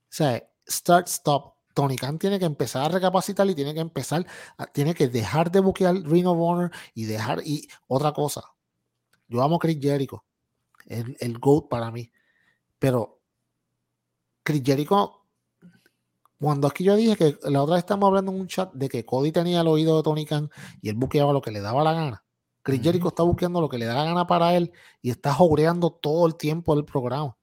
sea, 0.09 0.41
start, 0.67 1.07
stop. 1.07 1.54
Tony 1.75 1.97
Khan 1.97 2.17
tiene 2.17 2.39
que 2.39 2.45
empezar 2.45 2.85
a 2.85 2.89
recapacitar 2.89 3.47
y 3.47 3.53
tiene 3.53 3.73
que 3.73 3.81
empezar, 3.81 4.25
tiene 4.73 4.95
que 4.95 5.09
dejar 5.09 5.51
de 5.51 5.59
buquear 5.59 5.93
Ring 5.95 6.25
of 6.25 6.39
Honor 6.39 6.71
y 6.95 7.05
dejar, 7.05 7.41
y 7.45 7.67
otra 7.87 8.13
cosa, 8.13 8.41
yo 9.27 9.43
amo 9.43 9.57
a 9.57 9.59
Chris 9.59 9.77
Jericho, 9.79 10.23
el, 10.87 11.17
el 11.19 11.37
GOAT 11.37 11.67
para 11.69 11.91
mí, 11.91 12.09
pero 12.79 13.19
Chris 14.41 14.63
Jericho, 14.63 15.25
cuando 16.39 16.67
aquí 16.67 16.85
yo 16.85 16.95
dije 16.95 17.15
que 17.17 17.37
la 17.49 17.61
otra 17.61 17.75
vez 17.75 17.83
estamos 17.83 18.07
hablando 18.07 18.31
en 18.31 18.39
un 18.39 18.47
chat 18.47 18.71
de 18.73 18.87
que 18.87 19.05
Cody 19.05 19.33
tenía 19.33 19.61
el 19.61 19.67
oído 19.67 19.97
de 19.97 20.03
Tony 20.03 20.25
Khan 20.25 20.49
y 20.81 20.89
él 20.89 20.95
buqueaba 20.95 21.33
lo 21.33 21.41
que 21.41 21.51
le 21.51 21.59
daba 21.59 21.83
la 21.83 21.93
gana, 21.93 22.23
Chris 22.61 22.81
Jericho 22.81 23.09
está 23.09 23.23
buscando 23.23 23.59
lo 23.59 23.67
que 23.67 23.77
le 23.77 23.85
da 23.85 23.95
la 23.95 24.05
gana 24.05 24.25
para 24.25 24.55
él 24.55 24.71
y 25.01 25.11
está 25.11 25.33
joreando 25.33 25.91
todo 25.91 26.25
el 26.25 26.35
tiempo 26.35 26.73
del 26.73 26.85
programa. 26.85 27.37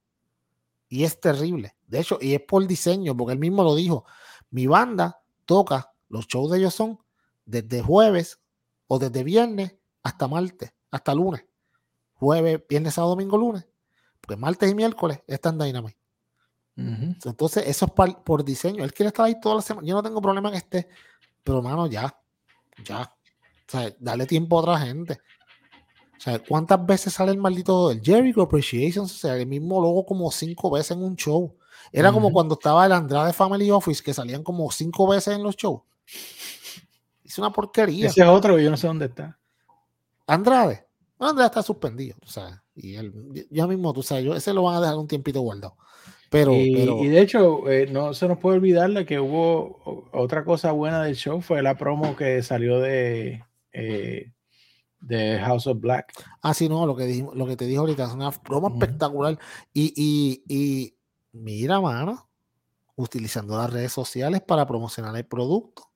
Y 0.89 1.05
es 1.05 1.21
terrible. 1.21 1.77
De 1.93 2.01
hecho, 2.01 2.16
y 2.23 2.32
es 2.35 2.40
por 2.40 2.66
diseño, 2.66 3.14
porque 3.14 3.35
él 3.35 3.39
mismo 3.39 3.62
lo 3.62 3.74
dijo. 3.74 4.06
Mi 4.48 4.66
banda 4.66 5.20
toca, 5.44 5.93
los 6.09 6.27
shows 6.27 6.51
de 6.51 6.56
ellos 6.56 6.74
son 6.74 6.98
desde 7.44 7.82
jueves 7.82 8.40
o 8.86 8.98
desde 8.98 9.23
viernes 9.23 9.77
hasta 10.02 10.27
martes, 10.27 10.73
hasta 10.90 11.14
lunes. 11.14 11.44
Jueves, 12.14 12.62
viernes, 12.66 12.94
sábado, 12.94 13.10
domingo, 13.10 13.36
lunes. 13.36 13.69
Porque 14.23 14.40
martes 14.40 14.70
y 14.70 14.74
miércoles 14.74 15.20
están 15.27 15.59
Dynamite. 15.59 15.98
Entonces, 16.77 17.64
eso 17.66 17.85
es 17.85 18.14
por, 18.24 18.43
diseño. 18.43 18.85
Él 18.85 18.94
quiere 18.94 19.09
estar 19.09 19.27
ahí 19.27 19.39
toda 19.39 19.56
la 19.56 19.60
semana. 19.60 19.86
Yo 19.86 19.94
no 19.94 20.02
tengo 20.02 20.23
problema 20.23 20.51
que 20.51 20.56
esté, 20.56 20.89
pero 21.44 21.60
mano, 21.60 21.89
ya, 21.89 22.19
ya. 22.86 23.02
O 23.02 23.70
sea, 23.70 23.94
dale 24.01 24.24
tiempo 24.24 24.56
a 24.56 24.62
otra 24.62 24.78
gente. 24.78 25.19
O 26.16 26.20
sea, 26.20 26.39
¿cuántas 26.39 26.86
veces 26.86 27.12
sale 27.12 27.32
el 27.32 27.39
maldito 27.39 27.90
el 27.90 28.01
Jericho 28.01 28.40
Appreciation? 28.40 29.05
O 29.05 29.09
sea, 29.09 29.36
el 29.36 29.47
mismo 29.47 29.78
logo 29.78 30.06
como 30.06 30.31
cinco 30.31 30.70
veces 30.70 30.93
en 30.93 31.02
un 31.02 31.16
show. 31.16 31.55
Era 31.91 32.13
como 32.13 32.31
cuando 32.31 32.55
estaba 32.55 32.87
el 32.87 32.93
Andrade 32.93 33.33
Family 33.33 33.71
Office, 33.71 34.03
que 34.03 34.15
salían 34.15 34.43
como 34.43 34.71
cinco 34.71 35.09
veces 35.09 35.35
en 35.35 35.43
los 35.43 35.57
shows. 35.57 35.83
Es 37.25 37.39
una 37.39 37.53
porquería. 37.53 38.09
Ese 38.09 38.23
es 38.23 38.29
otro, 38.29 38.59
yo 38.59 38.71
no 38.71 38.77
sé 38.77 38.87
dónde 38.87 39.07
está. 39.07 39.39
Andrade. 40.27 40.87
Andrade 41.19 41.47
está 41.47 41.63
suspendido, 41.63 42.17
o 42.25 42.29
sea, 42.29 42.63
y 42.75 42.97
él, 42.97 43.47
ya 43.51 43.67
mismo, 43.67 43.93
tú 43.93 44.03
sabes, 44.03 44.25
yo, 44.25 44.35
ese 44.35 44.53
lo 44.53 44.65
van 44.65 44.77
a 44.77 44.81
dejar 44.81 44.97
un 44.97 45.07
tiempito 45.07 45.41
guardado. 45.41 45.77
Pero, 46.31 46.53
y, 46.55 46.75
pero, 46.75 46.99
y 46.99 47.09
de 47.09 47.21
hecho, 47.21 47.71
eh, 47.71 47.87
no 47.91 48.15
se 48.15 48.27
nos 48.27 48.39
puede 48.39 48.57
olvidar 48.57 49.05
que 49.05 49.21
hubo 49.21 50.09
otra 50.13 50.45
cosa 50.45 50.73
buena 50.73 51.03
del 51.03 51.15
show, 51.15 51.41
fue 51.41 51.63
la 51.63 51.77
promo 51.77 52.17
que 52.17 52.43
salió 52.43 52.81
de, 52.81 53.45
eh, 53.73 54.33
de 55.01 55.39
House 55.41 55.67
of 55.67 55.79
Black. 55.79 56.13
Ah, 56.41 56.55
sí, 56.55 56.69
no, 56.69 56.87
lo 56.87 56.97
que, 56.97 57.25
lo 57.35 57.47
que 57.47 57.57
te 57.57 57.67
dije 57.67 57.79
ahorita 57.79 58.05
es 58.05 58.13
una 58.13 58.31
promo 58.31 58.69
espectacular. 58.69 59.39
Y, 59.75 59.93
y, 59.95 60.43
y, 60.49 60.95
mira, 61.33 61.81
mano, 61.81 62.29
utilizando 62.97 63.57
las 63.57 63.71
redes 63.71 63.93
sociales 63.93 64.41
para 64.41 64.67
promocionar 64.67 65.17
el 65.17 65.27
producto. 65.27 65.91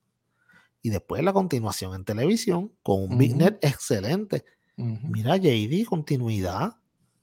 Y 0.81 0.89
después 0.89 1.23
la 1.23 1.33
continuación 1.33 1.95
en 1.95 2.05
televisión 2.05 2.71
con 2.83 3.03
un 3.03 3.17
Big 3.17 3.35
Net 3.35 3.57
excelente. 3.61 4.45
Mira, 4.75 5.37
JD, 5.37 5.85
continuidad. 5.85 6.75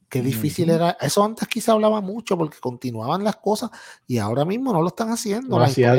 Qué 0.08 0.22
difícil 0.22 0.70
era. 0.70 0.96
Eso 1.00 1.24
antes 1.24 1.48
quizá 1.48 1.72
hablaba 1.72 2.00
mucho 2.00 2.38
porque 2.38 2.58
continuaban 2.60 3.24
las 3.24 3.36
cosas 3.36 3.70
y 4.06 4.18
ahora 4.18 4.44
mismo 4.44 4.72
no 4.72 4.80
lo 4.80 4.88
están 4.88 5.08
haciendo. 5.08 5.58
No 5.58 5.64
hacía 5.64 5.94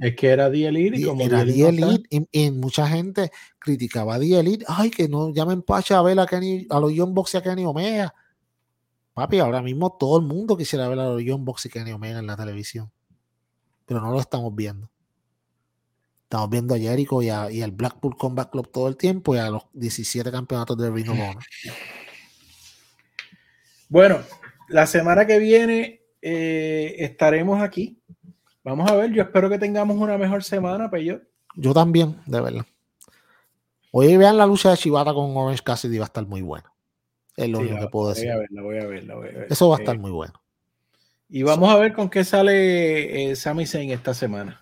Es 0.00 0.16
que 0.16 0.28
era 0.28 0.50
The 0.50 0.66
Elite 0.66 0.98
y 0.98 1.04
como 1.04 1.22
era 1.22 1.44
The 1.44 1.68
Elite 1.68 2.26
y, 2.32 2.50
mucha 2.50 2.88
gente 2.88 3.30
criticaba 3.60 4.16
a 4.16 4.18
The 4.18 4.40
Elite. 4.40 4.64
Ay, 4.66 4.90
que 4.90 5.08
no 5.08 5.32
llamen 5.32 5.62
Pacha 5.62 5.98
a 5.98 6.02
ver 6.02 6.18
a, 6.18 6.26
Kenny, 6.26 6.66
a 6.68 6.80
los 6.80 6.92
Young 6.92 7.14
Box 7.14 7.34
y 7.34 7.36
a 7.36 7.42
Kenny 7.42 7.64
Omega. 7.64 8.12
Papi, 9.14 9.38
ahora 9.40 9.60
mismo 9.60 9.96
todo 9.98 10.18
el 10.18 10.24
mundo 10.24 10.56
quisiera 10.56 10.88
ver 10.88 10.98
a 10.98 11.04
los 11.04 11.22
Young 11.22 11.44
Box 11.44 11.66
y 11.66 11.68
Kenny 11.68 11.92
Omega 11.92 12.18
en 12.18 12.26
la 12.26 12.36
televisión. 12.36 12.90
Pero 13.86 14.00
no 14.00 14.10
lo 14.10 14.20
estamos 14.20 14.54
viendo. 14.54 14.90
Estamos 16.24 16.48
viendo 16.48 16.74
a 16.74 16.78
Jericho 16.78 17.20
y, 17.20 17.28
a, 17.28 17.50
y 17.50 17.60
al 17.60 17.72
Blackpool 17.72 18.16
Combat 18.16 18.50
Club 18.50 18.70
todo 18.72 18.88
el 18.88 18.96
tiempo 18.96 19.34
y 19.34 19.38
a 19.38 19.50
los 19.50 19.64
17 19.74 20.30
campeonatos 20.30 20.78
de 20.78 20.90
Ring 20.90 21.10
of 21.10 21.18
Honor. 21.18 21.44
Bueno, 23.90 24.20
la 24.68 24.86
semana 24.86 25.26
que 25.26 25.38
viene 25.38 26.00
eh, 26.22 26.94
estaremos 27.00 27.60
aquí. 27.60 28.00
Vamos 28.64 28.90
a 28.90 28.94
ver, 28.94 29.12
yo 29.12 29.22
espero 29.22 29.50
que 29.50 29.58
tengamos 29.58 29.98
una 29.98 30.16
mejor 30.16 30.42
semana, 30.42 30.90
Peyo. 30.90 31.20
Yo 31.54 31.74
también, 31.74 32.16
de 32.24 32.40
verdad. 32.40 32.64
Hoy 33.90 34.16
vean 34.16 34.38
la 34.38 34.46
lucha 34.46 34.70
de 34.70 34.78
Chivata 34.78 35.12
con 35.12 35.36
Orange 35.36 35.62
Cassidy, 35.62 35.98
va 35.98 36.04
a 36.04 36.06
estar 36.06 36.26
muy 36.26 36.40
buena. 36.40 36.71
Es 37.36 37.48
lo 37.48 37.60
único 37.60 37.78
que 37.78 37.88
puedo 37.88 38.10
decir. 38.10 38.26
Voy 38.26 38.34
a 38.34 38.38
verla, 38.38 38.62
voy 38.62 38.78
a 38.78 38.86
verla, 38.86 39.14
voy 39.14 39.28
a 39.28 39.32
ver. 39.32 39.46
Eso 39.50 39.68
va 39.68 39.76
a 39.76 39.78
estar 39.80 39.98
muy 39.98 40.10
bueno. 40.10 40.34
Y 41.28 41.42
vamos 41.42 41.70
a 41.70 41.76
ver 41.76 41.94
con 41.94 42.10
qué 42.10 42.24
sale 42.24 43.30
eh, 43.30 43.36
Sami 43.36 43.66
Zayn 43.66 43.90
esta 43.90 44.12
semana. 44.12 44.60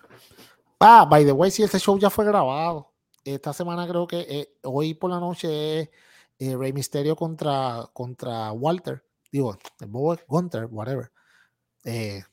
Ah, 0.79 1.05
by 1.09 1.25
the 1.25 1.31
way, 1.31 1.51
si 1.51 1.63
este 1.63 1.79
show 1.79 1.97
ya 1.99 2.09
fue 2.09 2.25
grabado. 2.25 2.91
Esta 3.23 3.53
semana 3.53 3.87
creo 3.87 4.07
que 4.07 4.25
eh, 4.27 4.53
hoy 4.63 4.93
por 4.93 5.11
la 5.11 5.19
noche 5.19 5.91
es 6.39 6.55
Rey 6.55 6.73
Misterio 6.73 7.15
contra, 7.15 7.87
contra 7.93 8.51
Walter 8.51 9.03
digo, 9.31 9.57
Gunter, 10.27 10.65
whatever, 10.65 11.11
eh, 11.85 12.23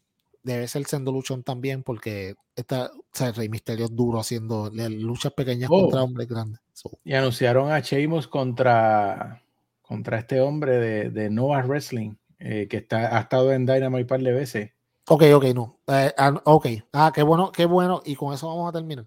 debe 0.43 0.69
ser 0.69 0.85
Sendo 0.87 1.13
Luchón 1.13 1.43
también, 1.43 1.83
porque 1.83 2.35
o 2.57 2.91
sea, 3.13 3.33
Rey 3.33 3.49
Misterio 3.49 3.85
es 3.87 3.95
duro 3.95 4.19
haciendo 4.19 4.71
luchas 4.71 5.33
pequeñas 5.33 5.71
oh. 5.73 5.83
contra 5.83 6.03
hombres 6.03 6.29
grandes. 6.29 6.61
Y 7.05 7.15
anunciaron 7.15 7.71
a 7.71 7.81
Sheamus 7.81 8.27
contra, 8.27 9.43
contra 9.89 10.19
este 10.19 10.43
hombre 10.43 10.79
de, 10.79 11.11
de 11.11 11.31
Nova 11.31 11.63
Wrestling, 11.63 12.15
eh, 12.39 12.69
que 12.69 12.77
está, 12.77 13.17
ha 13.17 13.21
estado 13.21 13.53
en 13.55 13.65
Dynamite 13.65 14.03
un 14.03 14.07
par 14.07 14.21
de 14.21 14.33
veces. 14.33 14.71
Ok, 15.09 15.25
ok, 15.35 15.45
no. 15.55 15.79
Eh, 15.87 16.13
ah, 16.19 16.41
ok. 16.45 16.67
Ah, 16.93 17.11
qué 17.15 17.23
bueno, 17.23 17.51
qué 17.51 17.65
bueno. 17.65 18.03
Y 18.05 18.15
con 18.15 18.35
eso 18.35 18.49
vamos 18.49 18.69
a 18.69 18.73
terminar. 18.73 19.07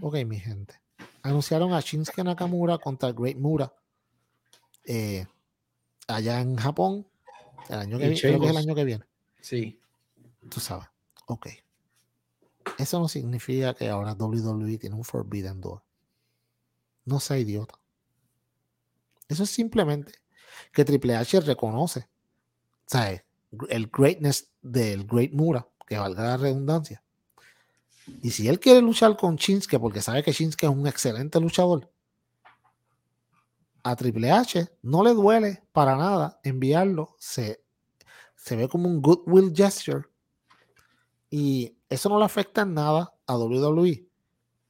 Ok, 0.00 0.16
mi 0.24 0.40
gente. 0.40 0.74
Anunciaron 1.22 1.74
a 1.74 1.80
Shinsuke 1.80 2.24
Nakamura 2.24 2.78
contra 2.78 3.12
Great 3.12 3.36
Mura. 3.36 3.72
Eh, 4.86 5.26
allá 6.08 6.40
en 6.40 6.56
Japón 6.56 7.06
el 7.68 7.78
año 7.78 7.98
que 7.98 8.08
viene, 8.08 8.20
creo 8.20 8.40
que 8.40 8.46
es 8.46 8.50
el 8.52 8.56
año 8.56 8.74
que 8.74 8.84
viene. 8.84 9.04
Sí. 9.40 9.78
Tú 10.48 10.58
sabes. 10.60 10.88
Ok. 11.26 11.48
Eso 12.78 12.98
no 12.98 13.06
significa 13.06 13.74
que 13.74 13.90
ahora 13.90 14.14
WWE 14.14 14.78
tiene 14.78 14.96
un 14.96 15.04
Forbidden 15.04 15.60
Door. 15.60 15.82
No 17.04 17.20
sea 17.20 17.38
idiota. 17.38 17.79
Eso 19.30 19.44
es 19.44 19.50
simplemente 19.50 20.12
que 20.72 20.84
Triple 20.84 21.16
H 21.16 21.40
reconoce 21.40 22.08
¿sabes? 22.84 23.22
el 23.68 23.86
greatness 23.86 24.50
del 24.60 25.06
Great 25.06 25.32
Mura, 25.32 25.66
que 25.86 25.96
valga 25.96 26.24
la 26.24 26.36
redundancia. 26.36 27.02
Y 28.22 28.30
si 28.32 28.48
él 28.48 28.58
quiere 28.58 28.82
luchar 28.82 29.16
con 29.16 29.36
Shinsuke, 29.36 29.78
porque 29.78 30.02
sabe 30.02 30.24
que 30.24 30.32
Shinsuke 30.32 30.64
es 30.64 30.70
un 30.70 30.86
excelente 30.88 31.40
luchador, 31.40 31.88
a 33.84 33.94
Triple 33.94 34.32
H 34.32 34.68
no 34.82 35.04
le 35.04 35.14
duele 35.14 35.62
para 35.72 35.96
nada 35.96 36.40
enviarlo. 36.42 37.14
Se, 37.18 37.64
se 38.34 38.56
ve 38.56 38.68
como 38.68 38.88
un 38.88 39.00
goodwill 39.00 39.52
gesture. 39.54 40.02
Y 41.30 41.76
eso 41.88 42.08
no 42.08 42.18
le 42.18 42.24
afecta 42.24 42.62
en 42.62 42.74
nada 42.74 43.14
a 43.26 43.38
WWE. 43.38 44.09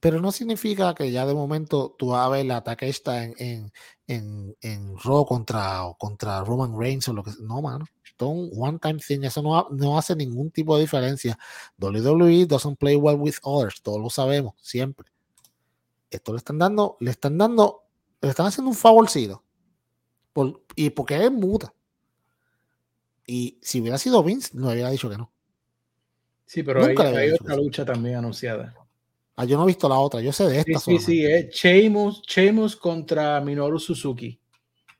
Pero 0.01 0.19
no 0.19 0.31
significa 0.31 0.95
que 0.95 1.11
ya 1.11 1.27
de 1.27 1.35
momento 1.35 1.95
tú 1.97 2.07
vas 2.07 2.25
a 2.25 2.29
ver 2.29 2.41
el 2.41 2.51
ataque 2.51 2.89
esta 2.89 3.23
en, 3.23 3.35
en, 3.37 3.73
en, 4.07 4.57
en 4.59 4.97
Raw 4.97 5.25
contra, 5.27 5.83
contra 5.99 6.43
Roman 6.43 6.75
Reigns 6.77 7.07
o 7.07 7.13
lo 7.13 7.23
que 7.23 7.31
sea. 7.31 7.45
No, 7.45 7.61
mano. 7.61 7.85
un 8.19 8.49
one 8.57 8.79
time 8.79 8.99
thing. 8.99 9.21
Eso 9.21 9.43
no, 9.43 9.67
no 9.69 9.99
hace 9.99 10.15
ningún 10.15 10.49
tipo 10.49 10.75
de 10.75 10.81
diferencia. 10.81 11.37
WWE 11.77 12.47
doesn't 12.47 12.79
play 12.79 12.95
well 12.95 13.15
with 13.15 13.35
others. 13.43 13.79
Todos 13.83 14.01
lo 14.01 14.09
sabemos, 14.09 14.55
siempre. 14.59 15.07
Esto 16.09 16.31
le 16.31 16.39
están 16.39 16.57
dando, 16.57 16.97
le 16.99 17.11
están 17.11 17.37
dando, 17.37 17.83
le 18.21 18.29
están 18.29 18.47
haciendo 18.47 18.71
un 18.71 18.75
favorcido. 18.75 19.43
Por, 20.33 20.63
y 20.75 20.89
porque 20.89 21.23
es 21.23 21.31
muta. 21.31 21.75
Y 23.27 23.59
si 23.61 23.81
hubiera 23.81 23.99
sido 23.99 24.23
Vince, 24.23 24.49
no 24.53 24.71
hubiera 24.71 24.89
dicho 24.89 25.11
que 25.11 25.17
no. 25.17 25.31
Sí, 26.47 26.63
pero 26.63 26.83
hay, 26.83 26.95
hay 26.97 27.31
otra 27.33 27.55
lucha 27.55 27.85
también 27.85 28.15
anunciada. 28.15 28.73
Ah, 29.41 29.45
yo 29.45 29.57
no 29.57 29.63
he 29.63 29.67
visto 29.67 29.89
la 29.89 29.97
otra, 29.97 30.21
yo 30.21 30.31
sé 30.31 30.47
de 30.47 30.59
esta. 30.59 30.77
Sí, 30.77 30.99
sí, 30.99 31.05
sí, 31.05 31.25
es 31.25 31.49
Sheamus, 31.49 32.75
contra 32.75 33.41
Minoru 33.41 33.79
Suzuki. 33.79 34.39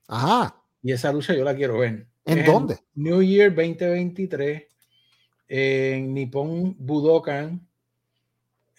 Ajá. 0.07 0.59
Y 0.81 0.91
esa 0.91 1.13
lucha 1.13 1.35
yo 1.35 1.43
la 1.43 1.55
quiero 1.55 1.77
ver. 1.77 2.07
¿En 2.25 2.43
dónde? 2.43 2.79
New 2.95 3.21
Year 3.21 3.53
2023 3.53 4.63
en 5.47 6.11
Nippon 6.15 6.75
Budokan. 6.79 7.67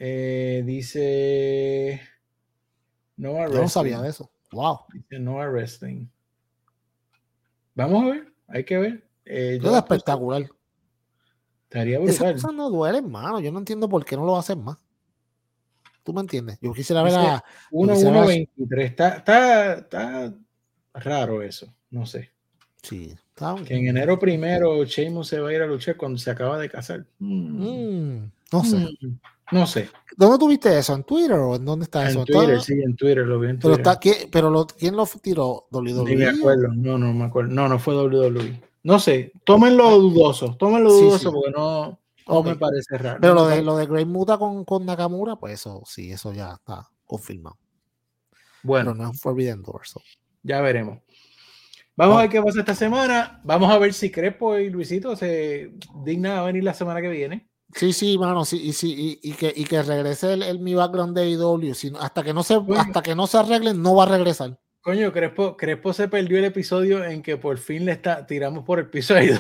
Eh, 0.01 0.65
dice 0.67 2.01
no 3.17 3.49
Yo 3.49 3.63
no 3.63 3.69
sabía 3.69 4.01
de 4.01 4.09
eso. 4.09 4.33
Wow. 4.51 4.81
Dice 4.93 5.21
no 5.21 5.37
Wrestling. 5.37 6.09
Vamos 7.77 8.03
a 8.03 8.07
ver, 8.07 8.33
hay 8.49 8.65
que 8.65 8.79
ver. 8.79 9.09
Eh, 9.27 9.61
es 9.63 9.73
espectacular. 9.73 10.43
Estaría 11.63 12.01
brutal. 12.01 12.15
Esas 12.17 12.33
cosas 12.33 12.53
no 12.53 12.69
duelen, 12.69 13.05
hermano. 13.05 13.39
Yo 13.39 13.53
no 13.53 13.61
entiendo 13.61 13.89
por 13.89 14.05
qué 14.05 14.17
no 14.17 14.27
lo 14.27 14.37
hacen 14.37 14.65
más. 14.65 14.82
¿Tú 16.03 16.13
me 16.13 16.21
entiendes? 16.21 16.59
Yo 16.61 16.73
quisiera 16.73 17.03
ver 17.03 17.15
a. 17.15 17.45
1-1-23. 17.71 18.83
Está, 18.83 19.17
está, 19.17 19.75
está 19.75 20.35
raro 20.95 21.43
eso. 21.43 21.73
No 21.91 22.07
sé. 22.07 22.31
Sí. 22.83 23.15
Que 23.67 23.77
en 23.77 23.89
enero 23.89 24.19
primero 24.19 24.85
Sheamus 24.85 25.29
se 25.29 25.41
va 25.41 25.49
a 25.49 25.53
ir 25.53 25.63
a 25.63 25.67
luchar 25.67 25.97
cuando 25.97 26.19
se 26.19 26.31
acaba 26.31 26.59
de 26.59 26.69
casar. 26.69 27.07
Mm. 27.19 27.67
Mm, 27.67 28.33
no 28.53 28.65
sé. 28.65 28.77
Mm, 28.77 29.19
no 29.53 29.67
sé. 29.67 29.89
¿Dónde 30.17 30.39
tuviste 30.39 30.79
eso? 30.79 30.95
¿En 30.95 31.03
Twitter 31.05 31.33
o 31.33 31.57
en 31.57 31.65
dónde 31.65 31.85
está 31.85 32.03
en 32.03 32.09
eso? 32.09 32.25
Twitter, 32.25 32.61
sí, 32.61 32.75
en 32.75 32.95
Twitter 32.95 33.27
lo 33.27 33.41
vi 33.41 33.51
en 33.51 33.59
Twitter. 33.59 33.83
Pero, 33.83 34.01
está, 34.01 34.29
pero 34.31 34.51
lo, 34.51 34.67
¿quién 34.67 34.97
lo 34.97 35.07
tiró? 35.21 35.67
¿WWE? 35.71 36.11
Sí, 36.11 36.17
me 36.17 36.27
acuerdo. 36.27 36.69
No, 36.75 36.99
no 36.99 37.13
me 37.13 37.25
acuerdo. 37.25 37.51
No, 37.51 37.69
no 37.69 37.79
fue 37.79 37.95
WWE. 37.95 38.63
No 38.85 38.99
sé. 38.99 39.33
Tómenlo 39.45 39.99
dudoso. 39.99 40.57
Tómenlo 40.57 40.93
dudoso 40.93 41.33
porque 41.33 41.51
no, 41.51 41.99
no 42.27 42.43
me 42.43 42.57
parece 42.57 42.99
raro. 42.99 43.19
Pero 43.21 43.35
lo 43.35 43.47
de, 43.47 43.63
lo 43.63 43.77
de 43.77 43.87
Great 43.87 44.07
Muta 44.07 44.39
con, 44.39 44.65
con 44.65 44.85
Nakamura, 44.87 45.37
pues 45.37 45.55
eso 45.55 45.83
sí, 45.87 46.13
eso 46.13 46.33
ya 46.33 46.53
está 46.55 46.89
confirmado. 47.05 47.59
Bueno. 48.63 48.93
Pero 48.93 49.05
no 49.05 49.11
es 49.13 49.21
Forbidden 49.21 49.63
Door. 49.63 49.83
Ya 50.43 50.61
veremos. 50.61 51.01
Vamos 51.95 52.17
a 52.17 52.23
ver 52.23 52.31
qué 52.31 52.41
pasa 52.41 52.61
esta 52.61 52.75
semana. 52.75 53.41
Vamos 53.45 53.71
a 53.71 53.79
ver 53.79 53.93
si 53.93 54.11
Crespo 54.11 54.59
y 54.59 54.71
Luisito 54.71 55.15
se 55.15 55.75
dignan 56.05 56.39
a 56.39 56.43
venir 56.43 56.65
la 56.65 56.75
semana 56.75 57.01
que 57.01 57.09
viene. 57.09 57.49
Sí, 57.75 57.93
sí, 57.93 58.19
mano, 58.19 58.45
sí, 58.45 58.61
y, 58.63 58.73
sí, 58.75 59.19
y, 59.23 59.33
que, 59.33 59.53
y 59.55 59.65
que 59.65 59.83
regrese 59.83 60.35
el, 60.35 60.59
mi 60.59 60.75
background 60.75 61.17
de 61.17 61.31
IW. 61.31 61.73
hasta, 61.99 62.23
que 62.23 62.35
no 62.35 62.43
se, 62.43 62.59
hasta 62.77 63.03
que 63.03 63.15
no 63.15 63.27
se 63.27 63.39
arreglen, 63.39 63.81
no 63.81 63.95
va 63.95 64.05
a 64.05 64.09
regresar. 64.09 64.59
Coño, 64.83 65.13
Crespo, 65.13 65.57
Crespo 65.57 65.93
se 65.93 66.09
perdió 66.09 66.39
el 66.39 66.45
episodio 66.45 67.05
en 67.05 67.23
que 67.23 67.39
por 67.39 67.57
fin 67.57 67.87
le 67.87 67.93
está, 67.93 68.27
tiramos 68.27 68.65
por 68.65 68.79
el 68.79 68.91
piso 68.91 69.15
de 69.15 69.27
IW. 69.27 69.39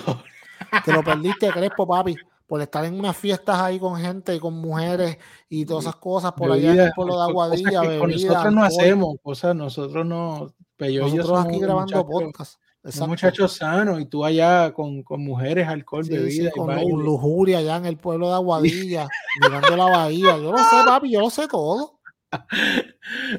Te 0.84 0.92
lo 0.92 1.02
perdiste, 1.04 1.50
Crespo, 1.50 1.86
papi, 1.86 2.16
por 2.52 2.60
estar 2.60 2.84
en 2.84 3.00
unas 3.00 3.16
fiestas 3.16 3.58
ahí 3.58 3.78
con 3.78 3.98
gente 3.98 4.34
y 4.34 4.38
con 4.38 4.52
mujeres 4.52 5.16
y 5.48 5.64
todas 5.64 5.84
esas 5.84 5.96
cosas 5.96 6.32
por 6.32 6.52
allá 6.52 6.74
en 6.74 6.80
el 6.80 6.92
pueblo 6.92 7.16
de 7.16 7.22
Aguadilla. 7.22 7.82
nosotros 7.82 8.52
no 8.52 8.62
hacemos 8.62 9.16
cosas, 9.22 9.56
nosotros 9.56 10.04
no 10.04 10.52
nosotros 10.78 11.46
aquí 11.46 11.58
grabando 11.58 12.06
podcast. 12.06 12.60
Un 13.00 13.08
muchacho 13.08 13.48
sano 13.48 13.98
y 13.98 14.04
tú 14.04 14.22
allá 14.22 14.70
con, 14.74 15.02
con 15.02 15.24
mujeres, 15.24 15.66
alcohol, 15.66 16.06
de 16.06 16.18
bebida. 16.18 16.50
con, 16.50 16.76
lujuria 17.02 17.56
allá 17.56 17.76
en 17.78 17.86
el 17.86 17.96
pueblo 17.96 18.28
de 18.28 18.34
Aguadilla, 18.34 19.08
mirando 19.40 19.74
la 19.74 19.84
bahía. 19.84 20.36
Yo 20.36 20.52
lo 20.52 20.58
sé, 20.58 20.76
papi, 20.84 21.10
yo 21.10 21.20
lo 21.20 21.30
sé 21.30 21.48
todo. 21.48 22.00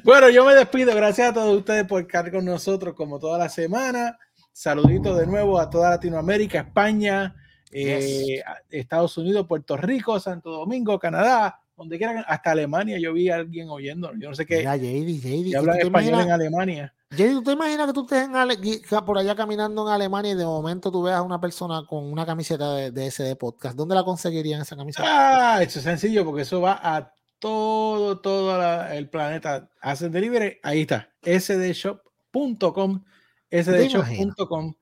bueno, 0.03 0.31
yo 0.31 0.43
me 0.43 0.55
despido. 0.55 0.95
Gracias 0.95 1.29
a 1.29 1.33
todos 1.35 1.55
ustedes 1.55 1.85
por 1.85 2.01
estar 2.01 2.31
con 2.31 2.45
nosotros 2.45 2.95
como 2.95 3.19
toda 3.19 3.37
la 3.37 3.49
semana. 3.49 4.17
Saluditos 4.51 5.15
de 5.19 5.27
nuevo 5.27 5.59
a 5.59 5.69
toda 5.69 5.91
Latinoamérica, 5.91 6.61
España, 6.61 7.35
eh, 7.73 8.43
Estados 8.69 9.17
Unidos, 9.17 9.47
Puerto 9.47 9.77
Rico, 9.77 10.19
Santo 10.19 10.51
Domingo, 10.51 10.99
Canadá, 10.99 11.59
donde 11.75 11.97
quieran, 11.97 12.23
hasta 12.27 12.51
Alemania. 12.51 12.99
Yo 12.99 13.13
vi 13.13 13.29
a 13.29 13.35
alguien 13.35 13.69
oyendo. 13.69 14.11
Yo 14.19 14.29
no 14.29 14.35
sé 14.35 14.45
qué. 14.45 14.59
Mira, 14.59 14.77
JD, 14.77 15.21
JD, 15.21 15.55
hablan 15.55 15.79
español 15.79 16.21
en 16.21 16.31
Alemania. 16.31 16.93
Jerry, 17.15 17.33
¿tú 17.33 17.43
te 17.43 17.51
imaginas 17.51 17.87
que 17.87 17.93
tú 17.93 18.07
estés 18.09 19.01
por 19.05 19.17
allá 19.17 19.35
caminando 19.35 19.87
en 19.87 19.93
Alemania 19.93 20.31
y 20.31 20.35
de 20.35 20.45
momento 20.45 20.91
tú 20.91 21.03
veas 21.03 21.17
a 21.17 21.21
una 21.21 21.39
persona 21.39 21.83
con 21.87 22.05
una 22.05 22.25
camiseta 22.25 22.73
de, 22.73 22.91
de 22.91 23.11
SD 23.11 23.35
Podcast? 23.35 23.75
¿Dónde 23.75 23.93
la 23.93 24.03
conseguirían 24.03 24.61
esa 24.61 24.75
camiseta? 24.75 25.05
Ah, 25.07 25.61
eso 25.61 25.77
es 25.79 25.85
sencillo 25.85 26.25
porque 26.25 26.41
eso 26.41 26.61
va 26.61 26.79
a 26.81 27.13
todo, 27.43 28.19
todo 28.19 28.87
el 28.91 29.09
planeta. 29.09 29.69
Hacen 29.81 30.11
delivery, 30.11 30.59
ahí 30.63 30.81
está, 30.81 31.09
sdshop.com, 31.23 33.03
sdshop.com. 33.51 34.73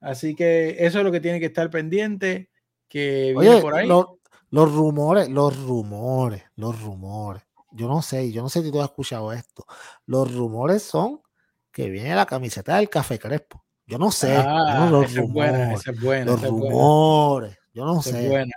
Así 0.00 0.34
que 0.34 0.76
eso 0.78 0.98
es 0.98 1.04
lo 1.04 1.12
que 1.12 1.20
tiene 1.20 1.40
que 1.40 1.46
estar 1.46 1.70
pendiente, 1.70 2.50
que 2.88 3.34
viene 3.38 3.60
por 3.60 3.74
ahí. 3.74 3.88
los 3.88 4.72
rumores, 4.72 5.28
los 5.28 5.64
rumores, 5.64 6.42
los 6.56 6.80
rumores. 6.80 7.42
Yo 7.72 7.86
no 7.88 8.00
sé, 8.02 8.32
yo 8.32 8.42
no 8.42 8.48
sé 8.48 8.62
si 8.62 8.70
tú 8.70 8.80
has 8.80 8.88
escuchado 8.88 9.32
esto. 9.32 9.66
Los 10.06 10.32
rumores 10.34 10.82
son 10.82 11.20
que 11.72 11.90
viene 11.90 12.14
la 12.14 12.26
camiseta 12.26 12.76
del 12.76 12.88
Café 12.88 13.18
Crespo. 13.18 13.64
Yo 13.86 13.98
no 13.98 14.10
sé. 14.10 14.36
Ah, 14.36 14.88
los 14.90 15.14
rumores, 15.14 15.86
es 15.86 16.00
buena, 16.00 16.24
los 16.32 16.42
rumores. 16.42 17.56
Yo 17.72 17.84
no 17.84 18.02
sé. 18.02 18.24
Es 18.24 18.28
buena. 18.28 18.54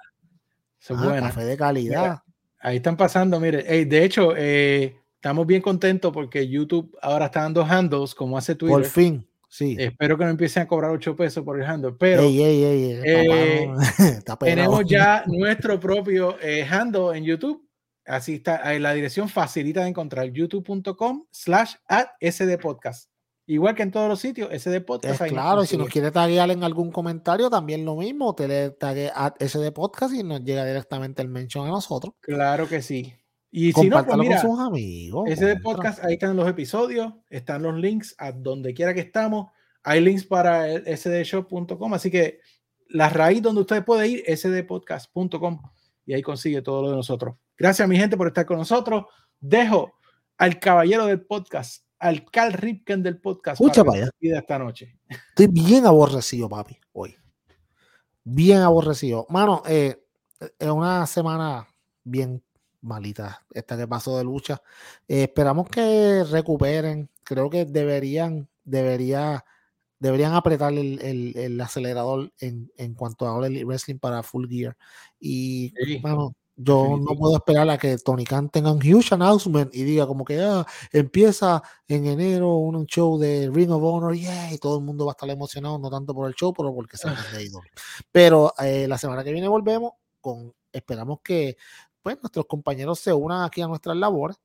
Es 0.79 0.91
ah, 0.91 0.93
buena. 0.93 1.27
Café 1.27 1.45
de 1.45 1.57
calidad. 1.57 2.21
ahí 2.59 2.77
están 2.77 2.97
pasando, 2.97 3.39
mire. 3.39 3.85
de 3.85 4.03
hecho, 4.03 4.33
eh, 4.35 4.97
estamos 5.15 5.45
bien 5.45 5.61
contentos 5.61 6.11
porque 6.11 6.47
YouTube 6.47 6.97
ahora 7.01 7.27
está 7.27 7.43
dando 7.43 7.63
handles 7.63 8.15
como 8.15 8.37
hace 8.37 8.55
Twitter. 8.55 8.77
Por 8.77 8.85
fin. 8.85 9.27
Sí. 9.51 9.75
Espero 9.77 10.17
que 10.17 10.23
no 10.23 10.29
empiecen 10.29 10.63
a 10.63 10.67
cobrar 10.67 10.91
8 10.91 11.13
pesos 11.13 11.43
por 11.43 11.59
el 11.59 11.65
handle, 11.65 11.91
pero 11.99 12.21
ey, 12.21 12.41
ey, 12.41 12.63
ey, 12.63 13.01
eh, 13.03 13.69
tenemos 14.39 14.85
ya 14.85 15.25
nuestro 15.27 15.77
propio 15.77 16.37
eh, 16.41 16.63
handle 16.63 17.17
en 17.17 17.25
YouTube. 17.25 17.67
Así 18.05 18.35
está, 18.35 18.73
la 18.79 18.93
dirección 18.93 19.27
facilita 19.27 19.81
de 19.81 19.89
encontrar 19.89 20.31
youtube.com 20.31 21.25
slash 21.31 21.73
at 21.89 22.07
sdpodcast. 22.21 23.11
Igual 23.45 23.75
que 23.75 23.83
en 23.83 23.91
todos 23.91 24.07
los 24.07 24.21
sitios, 24.21 24.49
SD 24.53 24.79
Podcast. 24.79 25.21
claro, 25.27 25.65
si 25.65 25.75
nos 25.75 25.89
quiere 25.89 26.11
taguear 26.11 26.49
en 26.51 26.63
algún 26.63 26.89
comentario, 26.89 27.49
también 27.49 27.83
lo 27.83 27.97
mismo. 27.97 28.33
Te 28.33 28.47
le 28.47 28.69
tague 28.69 29.11
a 29.13 29.33
SD 29.37 29.73
Podcast 29.73 30.13
y 30.13 30.23
nos 30.23 30.41
llega 30.45 30.63
directamente 30.63 31.21
el 31.21 31.27
mention 31.27 31.67
a 31.67 31.71
nosotros. 31.71 32.13
Claro 32.21 32.69
que 32.69 32.81
sí. 32.81 33.13
Y 33.51 33.73
si 33.73 33.89
no, 33.89 34.03
pues 34.05 34.17
mira, 34.17 34.41
con 34.41 34.51
sus 34.51 34.59
amigos. 34.59 35.29
SD 35.29 35.59
Podcast, 35.61 36.03
ahí 36.03 36.13
están 36.13 36.35
los 36.37 36.47
episodios, 36.47 37.13
están 37.29 37.63
los 37.63 37.75
links 37.75 38.15
a 38.17 38.31
donde 38.31 38.73
quiera 38.73 38.93
que 38.93 39.01
estamos. 39.01 39.51
Hay 39.83 39.99
links 39.99 40.23
para 40.23 40.65
sdshop.com, 40.95 41.93
así 41.93 42.09
que 42.09 42.39
la 42.87 43.09
raíz 43.09 43.41
donde 43.41 43.61
usted 43.61 43.83
puede 43.83 44.07
ir, 44.07 44.23
sdpodcast.com, 44.27 45.61
y 46.05 46.13
ahí 46.13 46.21
consigue 46.21 46.61
todo 46.61 46.81
lo 46.83 46.89
de 46.91 46.95
nosotros. 46.95 47.35
Gracias, 47.57 47.87
mi 47.87 47.97
gente, 47.97 48.15
por 48.15 48.27
estar 48.27 48.45
con 48.45 48.57
nosotros. 48.57 49.05
Dejo 49.39 49.93
al 50.37 50.59
caballero 50.59 51.05
del 51.05 51.21
podcast 51.21 51.83
al 52.01 52.25
Cal 52.25 52.53
Ripken 52.53 53.03
del 53.03 53.21
podcast. 53.21 53.61
Escucha 53.61 53.83
para 53.83 54.09
esta 54.19 54.59
noche. 54.59 54.97
Estoy 55.07 55.47
bien 55.47 55.85
aborrecido, 55.85 56.49
papi, 56.49 56.77
hoy. 56.93 57.15
Bien 58.23 58.57
aborrecido. 58.57 59.27
Mano, 59.29 59.61
eh, 59.67 60.03
es 60.57 60.69
una 60.69 61.05
semana 61.05 61.67
bien 62.03 62.43
malita 62.81 63.45
esta 63.53 63.77
que 63.77 63.87
pasó 63.87 64.17
de 64.17 64.23
lucha. 64.23 64.61
Eh, 65.07 65.23
esperamos 65.23 65.69
que 65.69 66.23
recuperen. 66.23 67.09
Creo 67.23 67.49
que 67.49 67.65
deberían, 67.65 68.49
debería, 68.63 69.45
deberían 69.99 70.33
apretar 70.33 70.73
el, 70.73 71.61
acelerador 71.61 72.33
en, 72.39 72.71
en, 72.77 72.93
cuanto 72.95 73.27
a 73.27 73.47
el 73.47 73.65
wrestling 73.65 73.99
para 73.99 74.23
Full 74.23 74.47
Gear. 74.49 74.77
Y, 75.19 75.99
bueno, 76.01 76.35
yo 76.63 76.97
no 76.97 77.15
puedo 77.17 77.37
esperar 77.37 77.69
a 77.69 77.77
que 77.77 77.97
Tony 77.97 78.23
Khan 78.23 78.49
tenga 78.49 78.71
un 78.71 78.79
huge 78.79 79.13
announcement 79.13 79.73
y 79.73 79.83
diga 79.83 80.05
como 80.05 80.25
que 80.25 80.39
ah, 80.41 80.65
empieza 80.91 81.63
en 81.87 82.05
enero 82.05 82.55
un 82.55 82.85
show 82.85 83.17
de 83.17 83.49
Ring 83.51 83.71
of 83.71 83.81
Honor 83.83 84.15
y 84.15 84.57
todo 84.59 84.77
el 84.77 84.83
mundo 84.83 85.05
va 85.05 85.11
a 85.11 85.13
estar 85.13 85.29
emocionado, 85.29 85.79
no 85.79 85.89
tanto 85.89 86.13
por 86.13 86.27
el 86.27 86.35
show, 86.35 86.53
pero 86.53 86.73
porque 86.73 86.97
se 86.97 87.07
han 87.07 87.15
leído. 87.33 87.61
Pero 88.11 88.53
eh, 88.59 88.87
la 88.87 88.97
semana 88.97 89.23
que 89.23 89.31
viene 89.31 89.47
volvemos 89.47 89.93
con, 90.19 90.53
esperamos 90.71 91.19
que 91.23 91.57
pues 92.01 92.17
nuestros 92.21 92.45
compañeros 92.47 92.99
se 92.99 93.13
unan 93.13 93.43
aquí 93.43 93.61
a 93.61 93.67
nuestras 93.67 93.97
labores 93.97 94.37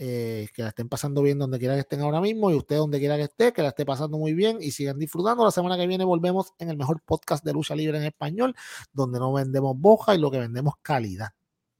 Eh, 0.00 0.48
que 0.54 0.62
la 0.62 0.68
estén 0.68 0.88
pasando 0.88 1.22
bien 1.22 1.38
donde 1.40 1.58
quiera 1.58 1.74
que 1.74 1.80
estén 1.80 2.00
ahora 2.02 2.20
mismo 2.20 2.52
y 2.52 2.54
usted 2.54 2.76
donde 2.76 3.00
quiera 3.00 3.16
que 3.16 3.24
esté, 3.24 3.52
que 3.52 3.62
la 3.62 3.70
esté 3.70 3.84
pasando 3.84 4.16
muy 4.16 4.32
bien 4.32 4.58
y 4.60 4.70
sigan 4.70 4.96
disfrutando. 4.96 5.44
La 5.44 5.50
semana 5.50 5.76
que 5.76 5.88
viene 5.88 6.04
volvemos 6.04 6.52
en 6.60 6.70
el 6.70 6.76
mejor 6.76 7.02
podcast 7.04 7.44
de 7.44 7.52
lucha 7.52 7.74
libre 7.74 7.98
en 7.98 8.04
español, 8.04 8.54
donde 8.92 9.18
no 9.18 9.32
vendemos 9.32 9.76
boja 9.76 10.14
y 10.14 10.18
lo 10.18 10.30
que 10.30 10.38
vendemos 10.38 10.74
calidad. 10.82 11.30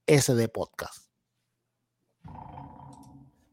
Ese 0.05 0.35
de 0.35 0.49
podcast. 0.49 1.08